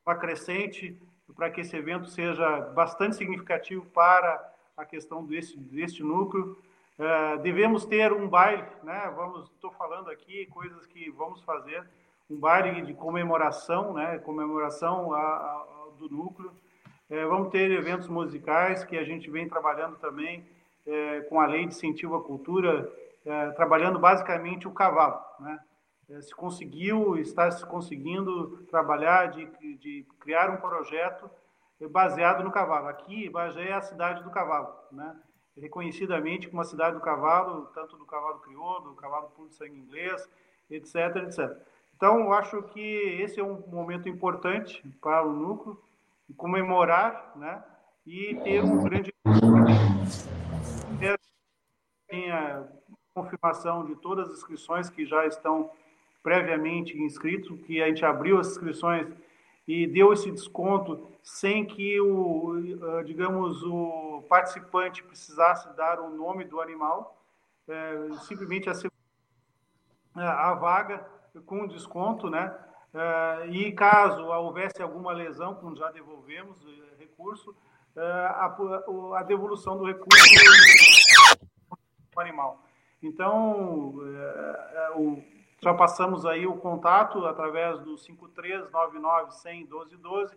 numa 0.07 0.17
crescente 0.17 0.97
para 1.35 1.51
que 1.51 1.61
esse 1.63 1.77
evento 1.77 2.07
seja 2.09 2.61
bastante 2.61 3.17
significativo 3.17 3.87
para 3.87 4.53
a 4.77 4.85
questão 4.85 5.25
desse, 5.25 5.57
deste 5.57 6.03
núcleo. 6.03 6.59
devemos 7.43 7.85
ter 7.87 8.13
um 8.13 8.29
baile, 8.29 8.67
né? 8.83 9.13
Vamos, 9.15 9.49
estou 9.51 9.71
falando 9.73 10.11
aqui 10.11 10.47
coisas 10.47 10.85
que 10.87 11.09
vamos 11.11 11.41
fazer 11.43 11.87
um 12.31 12.39
baile 12.39 12.83
de 12.83 12.95
comemoração, 12.95 13.93
né, 13.95 14.19
comemoração 14.19 15.13
a, 15.13 15.19
a, 15.19 15.67
do 15.99 16.09
núcleo. 16.09 16.53
É, 17.09 17.25
vamos 17.25 17.49
ter 17.49 17.71
eventos 17.73 18.07
musicais 18.07 18.85
que 18.85 18.97
a 18.97 19.03
gente 19.03 19.29
vem 19.29 19.49
trabalhando 19.49 19.97
também 19.97 20.47
é, 20.87 21.21
com 21.23 21.41
a 21.41 21.47
lei 21.47 21.67
de 21.67 21.75
incentivo 21.75 22.15
à 22.15 22.23
cultura, 22.23 22.91
é, 23.27 23.51
trabalhando 23.51 23.99
basicamente 23.99 24.69
o 24.69 24.73
cavalo, 24.73 25.21
né? 25.41 25.59
É, 26.09 26.21
se 26.23 26.35
conseguiu, 26.35 27.17
está 27.19 27.51
se 27.51 27.65
conseguindo 27.67 28.65
trabalhar 28.69 29.27
de, 29.31 29.47
de 29.77 30.07
criar 30.19 30.51
um 30.51 30.57
projeto 30.57 31.31
baseado 31.91 32.43
no 32.43 32.51
cavalo. 32.51 32.89
Aqui, 32.89 33.29
Bagé 33.29 33.69
é 33.69 33.75
a 33.75 33.81
cidade 33.81 34.23
do 34.25 34.31
cavalo, 34.31 34.75
né? 34.91 35.17
reconhecidamente 35.57 36.49
como 36.49 36.63
a 36.63 36.65
cidade 36.65 36.97
do 36.97 37.03
cavalo, 37.03 37.67
tanto 37.75 37.97
do 37.97 38.05
cavalo 38.05 38.41
crioulo, 38.41 38.91
do 38.91 38.97
cavalo 38.97 39.31
puro 39.31 39.49
de 39.49 39.55
sangue 39.55 39.79
inglês, 39.79 40.29
etc, 40.71 41.17
etc. 41.17 41.57
Então, 42.01 42.33
acho 42.33 42.63
que 42.63 42.81
esse 43.21 43.39
é 43.39 43.45
um 43.45 43.63
momento 43.67 44.09
importante 44.09 44.83
para 45.03 45.23
o 45.23 45.35
núcleo 45.35 45.79
comemorar, 46.35 47.31
né? 47.37 47.63
E 48.07 48.37
ter 48.37 48.65
um 48.65 48.83
grande 48.83 49.13
tem 52.09 52.33
a 52.33 52.67
confirmação 53.13 53.85
de 53.85 53.97
todas 53.97 54.31
as 54.31 54.39
inscrições 54.39 54.89
que 54.89 55.05
já 55.05 55.27
estão 55.27 55.71
previamente 56.23 56.97
inscritos, 56.97 57.61
que 57.67 57.83
a 57.83 57.89
gente 57.89 58.03
abriu 58.03 58.41
as 58.41 58.49
inscrições 58.49 59.07
e 59.69 59.87
deu 59.87 60.11
esse 60.11 60.31
desconto 60.31 61.07
sem 61.23 61.67
que 61.67 62.01
o, 62.01 62.55
eh, 62.99 63.05
digamos, 63.05 63.63
o 63.63 64.25
participante 64.27 65.03
precisasse 65.03 65.69
dar 65.77 66.01
o 66.01 66.09
nome 66.09 66.45
do 66.45 66.63
animal, 66.63 67.23
é, 67.69 68.09
simplesmente 68.27 68.71
a, 68.71 70.51
a 70.51 70.55
vaga 70.55 71.20
com 71.47 71.67
desconto, 71.67 72.29
né? 72.29 72.57
Uh, 72.93 73.53
e 73.53 73.71
caso 73.71 74.27
houvesse 74.27 74.83
alguma 74.83 75.13
lesão, 75.13 75.55
como 75.55 75.77
já 75.77 75.91
devolvemos 75.93 76.61
uh, 76.65 76.83
recurso, 76.99 77.51
uh, 77.51 78.01
a, 78.01 78.57
a, 79.19 79.23
devolução 79.23 79.79
do 79.79 79.85
recurso 79.85 80.25
do 82.13 82.21
animal. 82.21 82.65
Então, 83.01 83.95
o, 84.97 85.23
já 85.63 85.73
passamos 85.73 86.27
aí 86.27 86.47
o 86.47 86.57
contato 86.57 87.25
através 87.27 87.79
do 87.81 87.97
5399 87.97 89.31
100 89.31 89.61
1212. 89.61 90.37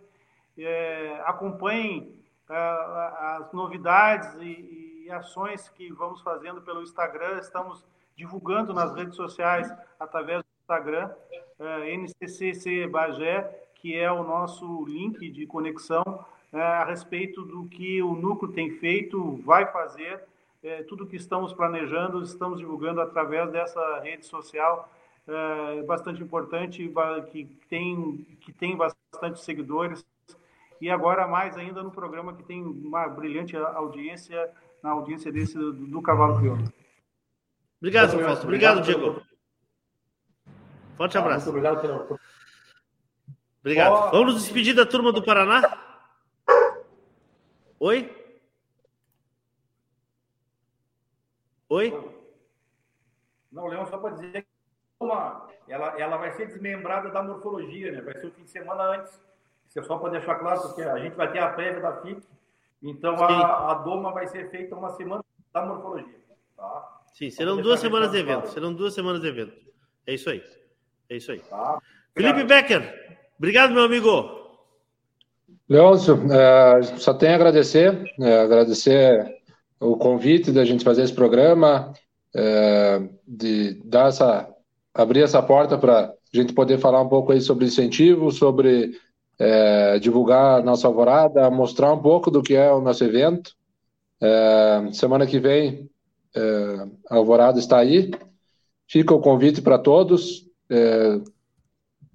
acompanhem 1.25 2.23
as 2.47 3.51
novidades 3.51 4.33
e, 4.35 5.05
e 5.05 5.11
ações 5.11 5.67
que 5.69 5.91
vamos 5.91 6.21
fazendo 6.21 6.61
pelo 6.61 6.83
Instagram. 6.83 7.39
Estamos 7.39 7.83
divulgando 8.15 8.73
nas 8.73 8.93
redes 8.95 9.15
sociais 9.15 9.69
através 9.99 10.42
Instagram, 10.63 11.09
uh, 11.59 11.63
é, 11.63 11.97
NCCC 11.97 12.87
Bagé, 12.87 13.49
que 13.75 13.97
é 13.97 14.09
o 14.09 14.23
nosso 14.23 14.85
link 14.85 15.29
de 15.29 15.45
conexão 15.45 16.03
uh, 16.53 16.57
a 16.57 16.85
respeito 16.85 17.43
do 17.43 17.65
que 17.65 18.01
o 18.01 18.15
núcleo 18.15 18.51
tem 18.51 18.71
feito, 18.79 19.41
vai 19.45 19.69
fazer, 19.71 20.23
uh, 20.63 20.83
tudo 20.87 21.05
que 21.05 21.17
estamos 21.17 21.51
planejando, 21.53 22.23
estamos 22.23 22.59
divulgando 22.59 23.01
através 23.01 23.51
dessa 23.51 23.99
rede 23.99 24.25
social 24.25 24.89
bastante 25.87 26.21
importante, 26.21 26.93
que 27.31 27.45
tem, 27.69 28.27
que 28.41 28.51
tem 28.51 28.75
bastante 28.75 29.39
seguidores, 29.39 30.05
e 30.81 30.89
agora 30.89 31.25
mais 31.25 31.55
ainda 31.55 31.81
no 31.81 31.91
programa 31.91 32.33
que 32.33 32.43
tem 32.43 32.61
uma 32.61 33.07
brilhante 33.07 33.55
audiência, 33.55 34.51
na 34.83 34.89
audiência 34.89 35.31
desse 35.31 35.57
do, 35.57 35.71
do 35.71 36.01
Cavalo 36.01 36.37
Crioulo. 36.37 36.65
Obrigado, 37.79 38.19
Fausto. 38.19 38.43
Obrigado, 38.43 38.81
Diego. 38.81 39.21
Forte 41.03 41.17
abraço. 41.17 41.45
muito 41.45 41.49
obrigado 41.49 41.81
pelo. 41.81 42.19
Obrigado. 43.59 43.91
Oh. 43.91 44.11
Vamos 44.11 44.33
nos 44.35 44.43
despedir 44.43 44.73
da 44.73 44.85
turma 44.85 45.11
do 45.11 45.21
Paraná? 45.21 45.61
Oi? 47.77 48.09
Oi? 51.67 52.15
Não, 53.51 53.67
Leão, 53.67 53.85
só 53.85 53.97
para 53.97 54.11
dizer 54.11 54.43
que 54.43 54.47
uma, 54.97 55.49
ela, 55.67 55.99
ela 55.99 56.15
vai 56.15 56.31
ser 56.31 56.47
desmembrada 56.47 57.09
da 57.09 57.21
morfologia, 57.21 57.91
né? 57.91 58.01
Vai 58.01 58.13
ser 58.13 58.27
o 58.27 58.31
fim 58.31 58.43
de 58.43 58.49
semana 58.49 58.83
antes. 58.83 59.11
Isso 59.67 59.79
é 59.79 59.83
só 59.83 59.97
para 59.97 60.11
deixar 60.11 60.35
claro, 60.35 60.61
porque 60.61 60.83
a 60.83 60.99
gente 60.99 61.17
vai 61.17 61.29
ter 61.33 61.39
a 61.39 61.49
prévia 61.49 61.81
da 61.81 62.01
FIC, 62.01 62.23
então 62.81 63.15
a, 63.21 63.71
a, 63.71 63.73
doma 63.73 64.13
vai 64.13 64.27
ser 64.27 64.49
feita 64.49 64.73
uma 64.73 64.91
semana 64.91 65.23
da 65.51 65.65
morfologia. 65.65 66.17
Tá? 66.55 67.01
Sim, 67.13 67.29
serão 67.29 67.57
duas 67.57 67.81
semanas 67.81 68.11
de 68.11 68.19
evento. 68.19 68.47
Serão 68.47 68.73
duas 68.73 68.93
semanas 68.93 69.19
de 69.19 69.27
evento. 69.27 69.53
É 70.07 70.13
isso 70.13 70.29
aí. 70.29 70.62
É 71.13 71.17
isso 71.17 71.31
aí. 71.31 71.39
Tá. 71.47 71.79
Felipe 72.15 72.43
Becker, 72.43 72.91
obrigado, 73.37 73.71
meu 73.71 73.83
amigo. 73.83 74.09
Leôncio, 75.69 76.19
é, 76.31 76.81
só 76.97 77.13
tenho 77.13 77.33
a 77.33 77.35
agradecer, 77.35 78.03
é, 78.19 78.39
agradecer 78.39 79.23
o 79.79 79.95
convite 79.95 80.51
da 80.51 80.65
gente 80.65 80.83
fazer 80.83 81.03
esse 81.03 81.13
programa, 81.13 81.93
é, 82.35 82.99
de 83.27 83.79
dar 83.85 84.07
essa, 84.07 84.49
abrir 84.91 85.21
essa 85.21 85.39
porta 85.39 85.77
para 85.77 86.05
a 86.05 86.13
gente 86.33 86.51
poder 86.51 86.79
falar 86.79 87.01
um 87.03 87.09
pouco 87.09 87.31
aí 87.31 87.41
sobre 87.41 87.65
incentivo, 87.65 88.31
sobre 88.31 88.99
é, 89.37 89.99
divulgar 89.99 90.61
a 90.61 90.63
nossa 90.63 90.87
alvorada, 90.87 91.47
mostrar 91.51 91.93
um 91.93 92.01
pouco 92.01 92.31
do 92.31 92.41
que 92.41 92.55
é 92.55 92.71
o 92.71 92.81
nosso 92.81 93.03
evento. 93.03 93.51
É, 94.19 94.89
semana 94.93 95.27
que 95.27 95.39
vem, 95.39 95.87
é, 96.35 96.87
a 97.07 97.17
alvorada 97.17 97.59
está 97.59 97.77
aí. 97.77 98.09
Fica 98.87 99.13
o 99.13 99.21
convite 99.21 99.61
para 99.61 99.77
todos. 99.77 100.51
É, 100.73 101.21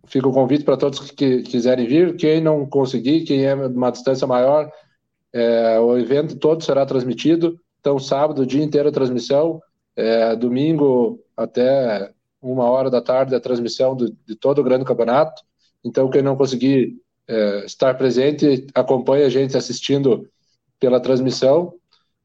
fica 0.08 0.26
o 0.26 0.32
convite 0.32 0.64
para 0.64 0.76
todos 0.76 1.10
que 1.12 1.42
quiserem 1.42 1.86
vir. 1.86 2.16
Quem 2.16 2.40
não 2.40 2.66
conseguir, 2.66 3.24
quem 3.24 3.44
é 3.44 3.54
uma 3.54 3.92
distância 3.92 4.26
maior, 4.26 4.70
é, 5.32 5.78
o 5.78 5.96
evento 5.96 6.36
todo 6.36 6.64
será 6.64 6.84
transmitido. 6.84 7.58
Então, 7.80 7.98
sábado, 7.98 8.42
o 8.42 8.46
dia 8.46 8.62
inteiro 8.62 8.88
a 8.88 8.92
transmissão. 8.92 9.62
É, 9.94 10.34
domingo 10.36 11.20
até 11.36 12.12
uma 12.40 12.64
hora 12.64 12.90
da 12.90 13.00
tarde 13.00 13.34
a 13.34 13.40
transmissão 13.40 13.96
do, 13.96 14.16
de 14.26 14.34
todo 14.34 14.60
o 14.60 14.64
grande 14.64 14.84
campeonato. 14.84 15.42
Então, 15.84 16.10
quem 16.10 16.22
não 16.22 16.36
conseguir 16.36 16.96
é, 17.28 17.64
estar 17.64 17.96
presente, 17.96 18.66
acompanhe 18.74 19.24
a 19.24 19.28
gente 19.28 19.56
assistindo 19.56 20.28
pela 20.80 21.00
transmissão. 21.00 21.74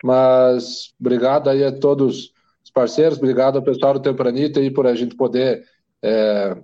Mas 0.04 0.94
obrigado 1.00 1.50
aí 1.50 1.64
a 1.64 1.72
todos 1.72 2.32
os 2.64 2.72
parceiros, 2.72 3.18
obrigado 3.18 3.58
ao 3.58 3.64
pessoal 3.64 3.94
do 3.94 4.02
Tempranito 4.02 4.60
aí 4.60 4.72
por 4.72 4.88
a 4.88 4.96
gente 4.96 5.16
poder 5.16 5.64
é, 6.04 6.56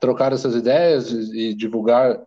trocar 0.00 0.32
essas 0.32 0.54
ideias 0.54 1.10
e, 1.12 1.50
e 1.50 1.54
divulgar 1.54 2.20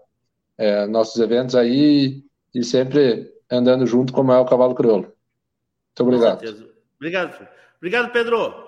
é, 0.58 0.86
nossos 0.86 1.20
eventos 1.20 1.56
aí 1.56 2.24
e 2.54 2.64
sempre 2.64 3.34
andando 3.52 3.86
junto 3.86 4.14
como 4.14 4.32
é 4.32 4.40
o 4.40 4.46
Cavalo 4.46 4.76
Crioulo. 4.76 5.04
Muito 5.04 6.02
obrigado. 6.02 6.70
Obrigado. 6.98 7.48
Obrigado, 7.78 8.12
Pedro. 8.12 8.66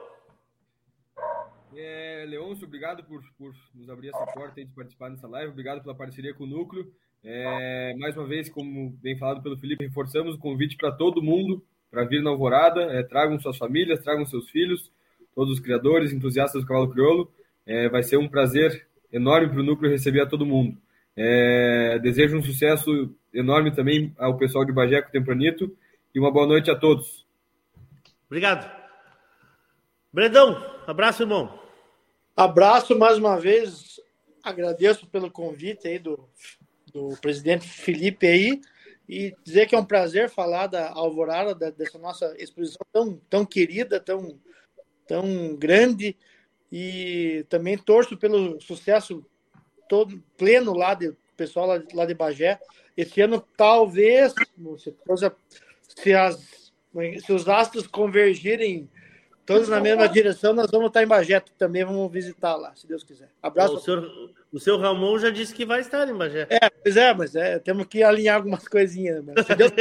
É, 1.75 2.25
Leôncio, 2.27 2.65
obrigado 2.65 3.03
por, 3.03 3.21
por 3.37 3.53
nos 3.75 3.89
abrir 3.89 4.09
essa 4.09 4.25
porta 4.33 4.59
e 4.59 4.65
de 4.65 4.73
participar 4.73 5.09
dessa 5.09 5.27
live. 5.27 5.51
Obrigado 5.51 5.81
pela 5.81 5.95
parceria 5.95 6.33
com 6.33 6.43
o 6.43 6.47
Núcleo. 6.47 6.91
É, 7.23 7.95
mais 7.97 8.15
uma 8.15 8.25
vez, 8.25 8.49
como 8.49 8.91
bem 9.01 9.17
falado 9.17 9.41
pelo 9.41 9.57
Felipe, 9.57 9.85
reforçamos 9.85 10.35
o 10.35 10.39
convite 10.39 10.75
para 10.77 10.91
todo 10.91 11.21
mundo 11.21 11.63
para 11.89 12.03
vir 12.03 12.21
na 12.23 12.29
Alvorada. 12.29 12.81
É, 12.83 13.03
tragam 13.03 13.39
suas 13.39 13.57
famílias, 13.57 14.03
tragam 14.03 14.25
seus 14.25 14.49
filhos, 14.49 14.91
todos 15.35 15.53
os 15.53 15.59
criadores, 15.59 16.11
entusiastas 16.11 16.61
do 16.61 16.67
cavalo 16.67 16.91
crioulo. 16.91 17.31
É, 17.67 17.89
vai 17.89 18.01
ser 18.01 18.17
um 18.17 18.27
prazer 18.27 18.87
enorme 19.11 19.49
para 19.49 19.59
o 19.59 19.63
Núcleo 19.63 19.91
receber 19.91 20.21
a 20.21 20.25
todo 20.25 20.45
mundo. 20.45 20.77
É, 21.15 21.99
desejo 21.99 22.37
um 22.37 22.43
sucesso 22.43 23.13
enorme 23.33 23.71
também 23.75 24.15
ao 24.17 24.37
pessoal 24.37 24.63
de 24.63 24.71
Bagé 24.71 25.01
com 25.01 25.11
Tempranito 25.11 25.75
e 26.15 26.19
uma 26.19 26.31
boa 26.31 26.47
noite 26.47 26.71
a 26.71 26.75
todos. 26.75 27.25
Obrigado. 28.27 28.71
Bredão, 30.13 30.55
abraço, 30.87 31.23
irmão. 31.23 31.59
Abraço 32.35 32.97
mais 32.97 33.17
uma 33.17 33.39
vez. 33.39 33.99
Agradeço 34.43 35.07
pelo 35.07 35.29
convite 35.29 35.87
aí 35.87 35.99
do, 35.99 36.29
do 36.93 37.17
presidente 37.21 37.67
Felipe 37.67 38.25
aí 38.25 38.61
e 39.07 39.33
dizer 39.43 39.67
que 39.67 39.75
é 39.75 39.79
um 39.79 39.85
prazer 39.85 40.29
falar 40.29 40.67
da 40.67 40.91
Alvorada, 40.91 41.55
da, 41.55 41.69
dessa 41.69 41.97
nossa 41.97 42.35
exposição 42.37 42.85
tão, 42.91 43.21
tão 43.29 43.45
querida, 43.45 43.99
tão, 43.99 44.39
tão 45.07 45.55
grande 45.55 46.15
e 46.71 47.45
também 47.49 47.77
torço 47.77 48.17
pelo 48.17 48.59
sucesso 48.61 49.25
todo 49.87 50.21
pleno 50.37 50.73
lá 50.73 50.93
do 50.93 51.15
pessoal 51.35 51.67
lá, 51.67 51.81
lá 51.93 52.05
de 52.05 52.13
Bagé. 52.13 52.59
Esse 52.95 53.21
ano, 53.21 53.43
talvez, 53.55 54.33
se, 55.87 56.13
as, 56.13 56.71
se 57.23 57.31
os 57.31 57.47
astros 57.47 57.87
convergirem 57.87 58.89
todos 59.45 59.69
na 59.69 59.79
mesma 59.79 60.09
direção, 60.09 60.53
nós 60.53 60.69
vamos 60.69 60.87
estar 60.87 61.03
em 61.03 61.07
Bagé 61.07 61.39
também, 61.57 61.85
vamos 61.85 62.11
visitar 62.11 62.55
lá, 62.55 62.75
se 62.75 62.85
Deus 62.85 63.03
quiser. 63.03 63.29
Abraço. 63.41 63.75
O 63.75 63.79
senhor, 63.79 64.33
o 64.51 64.59
seu 64.59 64.77
Ramon 64.77 65.17
já 65.19 65.29
disse 65.29 65.53
que 65.53 65.65
vai 65.65 65.79
estar 65.79 66.07
em 66.09 66.13
Bagé. 66.13 66.47
É, 66.49 66.69
pois 66.69 66.97
é, 66.97 67.13
mas 67.13 67.35
é, 67.35 67.59
temos 67.59 67.85
que 67.85 68.03
alinhar 68.03 68.35
algumas 68.35 68.67
coisinhas. 68.67 69.23
Mas 69.23 69.45
se 69.45 69.55
Deus... 69.55 69.71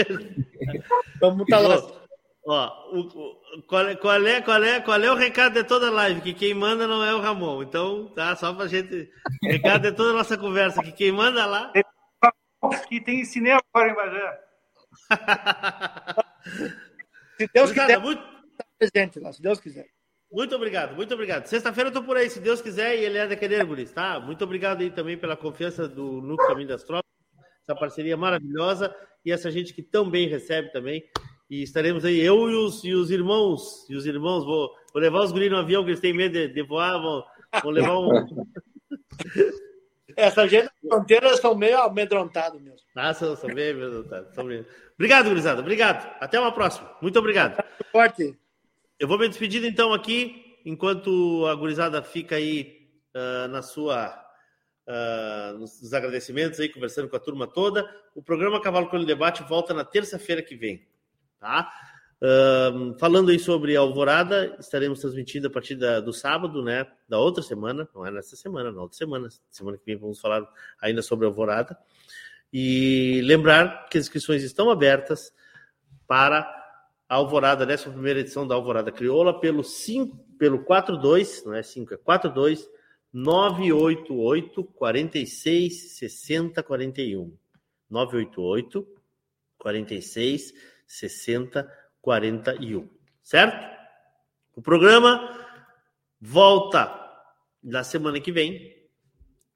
vamos 1.21 1.43
estar 1.43 1.59
lá. 1.59 2.06
Ó, 2.49 2.97
o, 2.97 3.01
o, 3.01 3.63
qual, 3.67 3.89
é, 3.89 3.97
qual, 3.97 4.25
é, 4.25 4.41
qual, 4.41 4.63
é, 4.63 4.81
qual 4.81 5.03
é 5.03 5.11
o 5.11 5.17
recado 5.17 5.55
de 5.55 5.65
toda 5.65 5.89
a 5.89 5.91
live? 5.91 6.21
Que 6.21 6.33
quem 6.33 6.55
manda 6.55 6.87
não 6.87 7.03
é 7.05 7.13
o 7.13 7.21
Ramon. 7.21 7.65
Então, 7.65 8.07
tá, 8.15 8.37
só 8.37 8.55
pra 8.55 8.69
gente. 8.69 9.11
Recado 9.43 9.83
de 9.83 9.93
toda 9.93 10.11
a 10.11 10.15
nossa 10.15 10.39
conversa, 10.39 10.81
que 10.81 10.93
quem 10.93 11.11
manda 11.11 11.45
lá. 11.45 11.73
Que 12.89 13.01
tem 13.01 13.25
cinema 13.25 13.61
agora 13.75 13.91
em 13.91 13.95
Bagé. 13.97 14.41
se 17.37 17.51
Deus 17.53 17.73
quiser, 17.73 17.99
muito... 17.99 18.23
presente 18.79 19.19
lá, 19.19 19.33
se 19.33 19.43
Deus 19.43 19.59
quiser. 19.59 19.87
Muito 20.31 20.55
obrigado, 20.55 20.95
muito 20.95 21.15
obrigado. 21.15 21.47
Sexta-feira 21.47 21.91
eu 21.91 21.93
tô 21.93 22.03
por 22.03 22.17
aí, 22.17 22.31
se 22.31 22.39
Deus 22.39 22.61
quiser, 22.61 22.97
e 22.97 23.05
ele 23.05 23.19
é 23.19 23.27
da 23.27 23.37
Querer, 23.37 23.65
Guris, 23.65 23.91
tá? 23.91 24.21
Muito 24.21 24.45
obrigado 24.45 24.83
aí 24.83 24.91
também 24.91 25.19
pela 25.19 25.37
confiança 25.37 25.89
do 25.89 26.21
Núcleo 26.23 26.49
Caminho 26.49 26.69
das 26.69 26.85
Tropas, 26.85 27.11
essa 27.63 27.75
parceria 27.79 28.17
maravilhosa 28.17 28.95
e 29.25 29.33
essa 29.33 29.51
gente 29.51 29.75
que 29.75 29.83
tão 29.83 30.09
bem 30.09 30.29
recebe 30.29 30.71
também. 30.71 31.05
E 31.49 31.63
estaremos 31.63 32.05
aí, 32.05 32.21
eu 32.21 32.51
e 32.51 32.55
os, 32.55 32.83
e 32.83 32.93
os 32.93 33.11
irmãos, 33.11 33.89
e 33.89 33.95
os 33.95 34.05
irmãos, 34.05 34.45
vou, 34.45 34.75
vou 34.93 35.01
levar 35.01 35.21
os 35.21 35.31
guris 35.31 35.51
no 35.51 35.59
avião, 35.59 35.85
que 35.85 35.91
eles 35.91 36.01
têm 36.01 36.13
medo 36.13 36.33
de, 36.33 36.49
de 36.49 36.63
voar, 36.63 37.01
vou, 37.01 37.25
vou 37.63 37.71
levar 37.71 37.99
um. 37.99 38.09
Essa 40.17 40.49
gente 40.49 40.65
das 40.65 40.73
fronteiras 40.89 41.41
são 41.41 41.55
meio 41.55 41.79
amedrontados 41.79 42.61
mesmo. 42.61 42.81
Ah, 42.97 43.13
são, 43.13 43.37
são 43.37 43.53
bem 43.53 43.73
amedrontados. 43.73 44.35
São 44.35 44.47
bem... 44.47 44.65
Obrigado, 44.95 45.29
gurizada. 45.29 45.61
Obrigado. 45.61 46.11
Até 46.19 46.41
uma 46.41 46.51
próxima. 46.51 46.91
Muito 47.03 47.19
obrigado. 47.19 47.63
Forte. 47.93 48.35
Eu 48.99 49.07
vou 49.07 49.19
me 49.19 49.29
despedindo 49.29 49.67
então 49.67 49.93
aqui, 49.93 50.57
enquanto 50.65 51.47
a 51.47 51.55
gurizada 51.55 52.03
fica 52.03 52.37
aí 52.37 52.89
uh, 53.15 53.49
na 53.49 53.61
sua. 53.61 54.23
Uh, 54.89 55.59
nos 55.59 55.93
agradecimentos 55.93 56.61
aí, 56.61 56.69
conversando 56.69 57.09
com 57.09 57.17
a 57.17 57.21
turma 57.21 57.47
toda. 57.47 57.85
O 58.15 58.23
programa 58.23 58.61
Cavalo 58.61 58.89
Colho 58.89 59.05
Debate 59.05 59.43
volta 59.43 59.75
na 59.75 59.85
terça-feira 59.85 60.41
que 60.41 60.57
vem. 60.57 60.87
Tá? 61.39 61.71
Uh, 62.17 62.99
falando 62.99 63.31
aí 63.31 63.39
sobre 63.39 63.77
Alvorada, 63.77 64.57
estaremos 64.59 65.01
transmitindo 65.01 65.49
a 65.49 65.51
partir 65.51 65.75
da, 65.75 66.01
do 66.01 66.13
sábado, 66.13 66.63
né? 66.63 66.87
Da 67.09 67.19
outra 67.19 67.43
semana, 67.43 67.89
não 67.95 68.07
é 68.07 68.11
nessa 68.11 68.37
semana, 68.37 68.73
na 68.73 68.81
outra 68.81 68.97
semana. 68.97 69.29
Semana 69.51 69.77
que 69.77 69.85
vem 69.85 69.97
vamos 69.97 70.21
falar 70.21 70.47
ainda 70.81 71.03
sobre 71.03 71.27
Alvorada. 71.27 71.77
E 72.53 73.21
lembrar 73.25 73.89
que 73.89 73.99
as 73.99 74.05
inscrições 74.05 74.43
estão 74.43 74.71
abertas 74.71 75.33
para 76.07 76.41
a 77.09 77.15
Alvorada, 77.17 77.65
a 77.65 77.79
primeira 77.79 78.21
edição 78.21 78.47
da 78.47 78.55
Alvorada 78.55 78.91
Crioula, 78.91 79.39
pelo 79.39 79.63
5, 79.63 80.17
pelo 80.39 80.65
42, 80.65 81.45
não 81.45 81.55
é 81.55 81.63
5, 81.63 81.95
é 81.95 81.97
42 81.97 82.69
988 83.13 84.65
46 84.65 85.97
60 85.99 86.63
41. 86.63 87.37
988 87.89 88.87
46 89.59 90.53
60 90.87 91.69
41. 92.01 92.89
Certo? 93.23 93.67
O 94.55 94.63
programa 94.63 95.21
volta 96.21 97.07
na 97.63 97.83
semana 97.83 98.21
que 98.21 98.31
vem. 98.31 98.75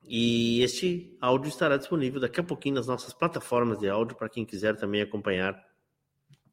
E 0.02 0.60
este 0.62 1.16
áudio 1.20 1.48
estará 1.48 1.76
disponível 1.76 2.20
daqui 2.20 2.40
a 2.40 2.42
pouquinho 2.42 2.74
nas 2.74 2.88
nossas 2.88 3.12
plataformas 3.12 3.78
de 3.78 3.88
áudio 3.88 4.16
para 4.16 4.28
quem 4.28 4.44
quiser 4.44 4.76
também 4.76 5.00
acompanhar 5.00 5.64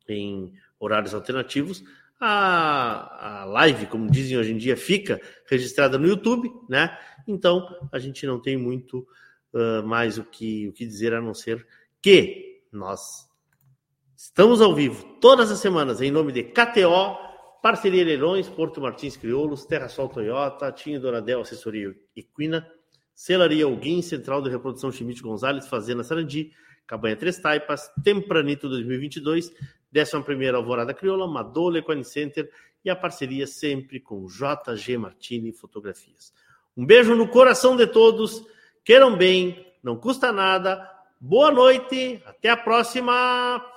em 0.08 0.54
horários 0.80 1.16
alternativos. 1.16 1.84
A, 2.20 3.42
a 3.42 3.46
live, 3.46 3.88
como 3.88 4.12
dizem 4.12 4.38
hoje 4.38 4.52
em 4.52 4.58
dia, 4.58 4.78
fica 4.78 5.20
registrada 5.50 5.98
no 5.98 6.08
YouTube, 6.08 6.52
né? 6.70 6.96
Então 7.28 7.68
a 7.92 7.98
gente 7.98 8.26
não 8.28 8.40
tem 8.40 8.56
muito 8.56 9.08
uh, 9.54 9.82
mais 9.84 10.20
o 10.20 10.24
que, 10.24 10.68
o 10.68 10.74
que 10.74 10.86
dizer 10.86 11.14
a 11.14 11.22
não 11.22 11.34
ser 11.34 11.66
que 12.02 12.62
nós 12.72 13.27
Estamos 14.20 14.62
ao 14.62 14.74
vivo 14.74 15.04
todas 15.22 15.52
as 15.52 15.60
semanas 15.60 16.02
em 16.02 16.10
nome 16.10 16.32
de 16.32 16.42
KTO, 16.42 17.16
Parceria 17.62 18.04
Leilões, 18.04 18.50
Porto 18.50 18.82
Martins 18.82 19.16
Crioulos, 19.16 19.64
Terra 19.64 19.88
Sol 19.88 20.10
Toyota, 20.10 20.72
Tinho 20.72 21.00
Doradel, 21.00 21.42
Assessoria 21.42 21.96
Equina, 22.16 22.68
Celaria 23.14 23.66
Alguim, 23.66 24.02
Central 24.02 24.42
de 24.42 24.50
Reprodução 24.50 24.92
Chimite 24.92 25.22
Gonzalez, 25.22 25.68
Fazenda 25.68 26.04
Sarandi, 26.04 26.52
Cabanha 26.88 27.16
Três 27.16 27.38
Taipas, 27.38 27.92
Tempranito 28.04 28.68
2022, 28.68 29.54
11 29.96 30.48
Alvorada 30.56 30.96
Crioula, 30.96 31.28
Madola 31.28 31.78
Equine 31.78 32.04
Center 32.04 32.50
e 32.84 32.90
a 32.90 32.96
parceria 32.96 33.46
sempre 33.46 34.00
com 34.00 34.26
JG 34.26 34.98
Martini 34.98 35.52
Fotografias. 35.52 36.34
Um 36.76 36.84
beijo 36.84 37.14
no 37.14 37.28
coração 37.28 37.76
de 37.76 37.86
todos, 37.86 38.44
queiram 38.84 39.16
bem, 39.16 39.72
não 39.84 39.96
custa 39.96 40.32
nada, 40.32 40.90
boa 41.22 41.52
noite, 41.52 42.20
até 42.26 42.50
a 42.50 42.58
próxima! 42.58 43.77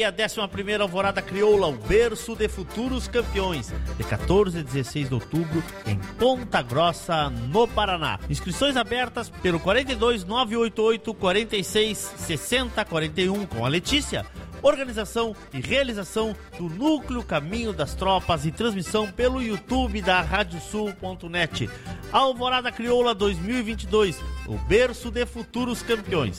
Aí 0.00 0.04
a 0.04 0.10
11 0.10 0.74
Alvorada 0.80 1.20
Crioula, 1.20 1.68
o 1.68 1.72
berço 1.72 2.34
de 2.34 2.48
futuros 2.48 3.06
campeões, 3.06 3.72
de 3.96 4.04
14 4.04 4.58
a 4.58 4.62
16 4.62 5.08
de 5.08 5.14
outubro, 5.14 5.62
em 5.86 5.98
Ponta 6.18 6.62
Grossa, 6.62 7.28
no 7.28 7.68
Paraná. 7.68 8.18
Inscrições 8.28 8.76
abertas 8.76 9.28
pelo 9.28 9.60
42 9.60 10.24
988 10.24 11.14
46 11.14 11.98
60 12.16 12.84
41 12.84 13.46
com 13.46 13.64
a 13.64 13.68
Letícia. 13.68 14.26
Organização 14.62 15.34
e 15.54 15.60
realização 15.60 16.36
do 16.58 16.68
Núcleo 16.68 17.22
Caminho 17.22 17.72
das 17.72 17.94
Tropas 17.94 18.44
e 18.44 18.52
transmissão 18.52 19.10
pelo 19.10 19.42
YouTube 19.42 20.02
da 20.02 20.20
Radiosul.net. 20.20 21.70
Alvorada 22.12 22.70
Crioula 22.70 23.14
2022, 23.14 24.20
o 24.46 24.58
berço 24.58 25.10
de 25.10 25.24
futuros 25.24 25.82
campeões. 25.82 26.38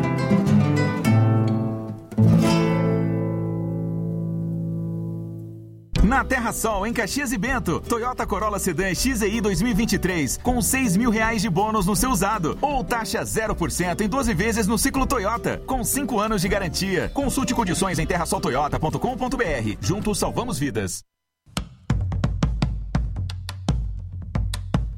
Terra 6.23 6.51
Sol, 6.53 6.85
em 6.85 6.93
Caxias 6.93 7.31
e 7.31 7.37
Bento, 7.37 7.79
Toyota 7.81 8.25
Corolla 8.25 8.59
Sedan 8.59 8.93
XEI 8.93 9.41
2023, 9.41 10.37
com 10.37 10.61
6 10.61 10.97
mil 10.97 11.09
reais 11.09 11.41
de 11.41 11.49
bônus 11.49 11.85
no 11.85 11.95
seu 11.95 12.09
usado. 12.11 12.57
Ou 12.61 12.83
taxa 12.83 13.21
0% 13.21 14.01
em 14.01 14.09
12 14.09 14.33
vezes 14.33 14.67
no 14.67 14.77
ciclo 14.77 15.05
Toyota, 15.05 15.61
com 15.65 15.83
5 15.83 16.19
anos 16.19 16.41
de 16.41 16.47
garantia. 16.47 17.09
Consulte 17.13 17.53
condições 17.53 17.99
em 17.99 18.05
terrasoltoyota.com.br. 18.05 19.77
Juntos 19.81 20.19
salvamos 20.19 20.57
vidas. 20.57 21.03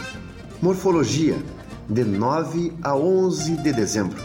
Morfologia, 0.61 1.37
de 1.89 2.03
9 2.03 2.73
a 2.83 2.93
11 2.93 3.55
de 3.55 3.71
dezembro. 3.71 4.21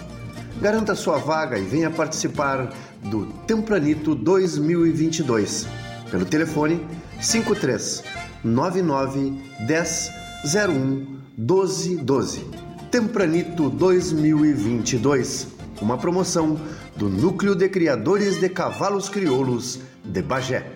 Garanta 0.61 0.97
sua 0.97 1.19
vaga 1.19 1.57
e 1.57 1.63
venha 1.63 1.89
participar 1.89 2.75
do 3.05 3.27
Tempranito 3.47 4.15
2022 4.17 5.69
pelo 6.11 6.25
telefone 6.25 6.85
53 7.21 8.03
99 8.43 9.41
10 9.67 10.11
01 10.53 11.20
1212. 11.37 12.45
Tempranito 12.91 13.71
2022, 13.71 15.49
uma 15.81 15.97
promoção 15.97 16.59
do 16.97 17.09
Núcleo 17.09 17.55
de 17.55 17.69
Criadores 17.69 18.41
de 18.41 18.49
Cavalos 18.49 19.09
Crioulos 19.09 19.81
de 20.05 20.23
Bagé. 20.23 20.67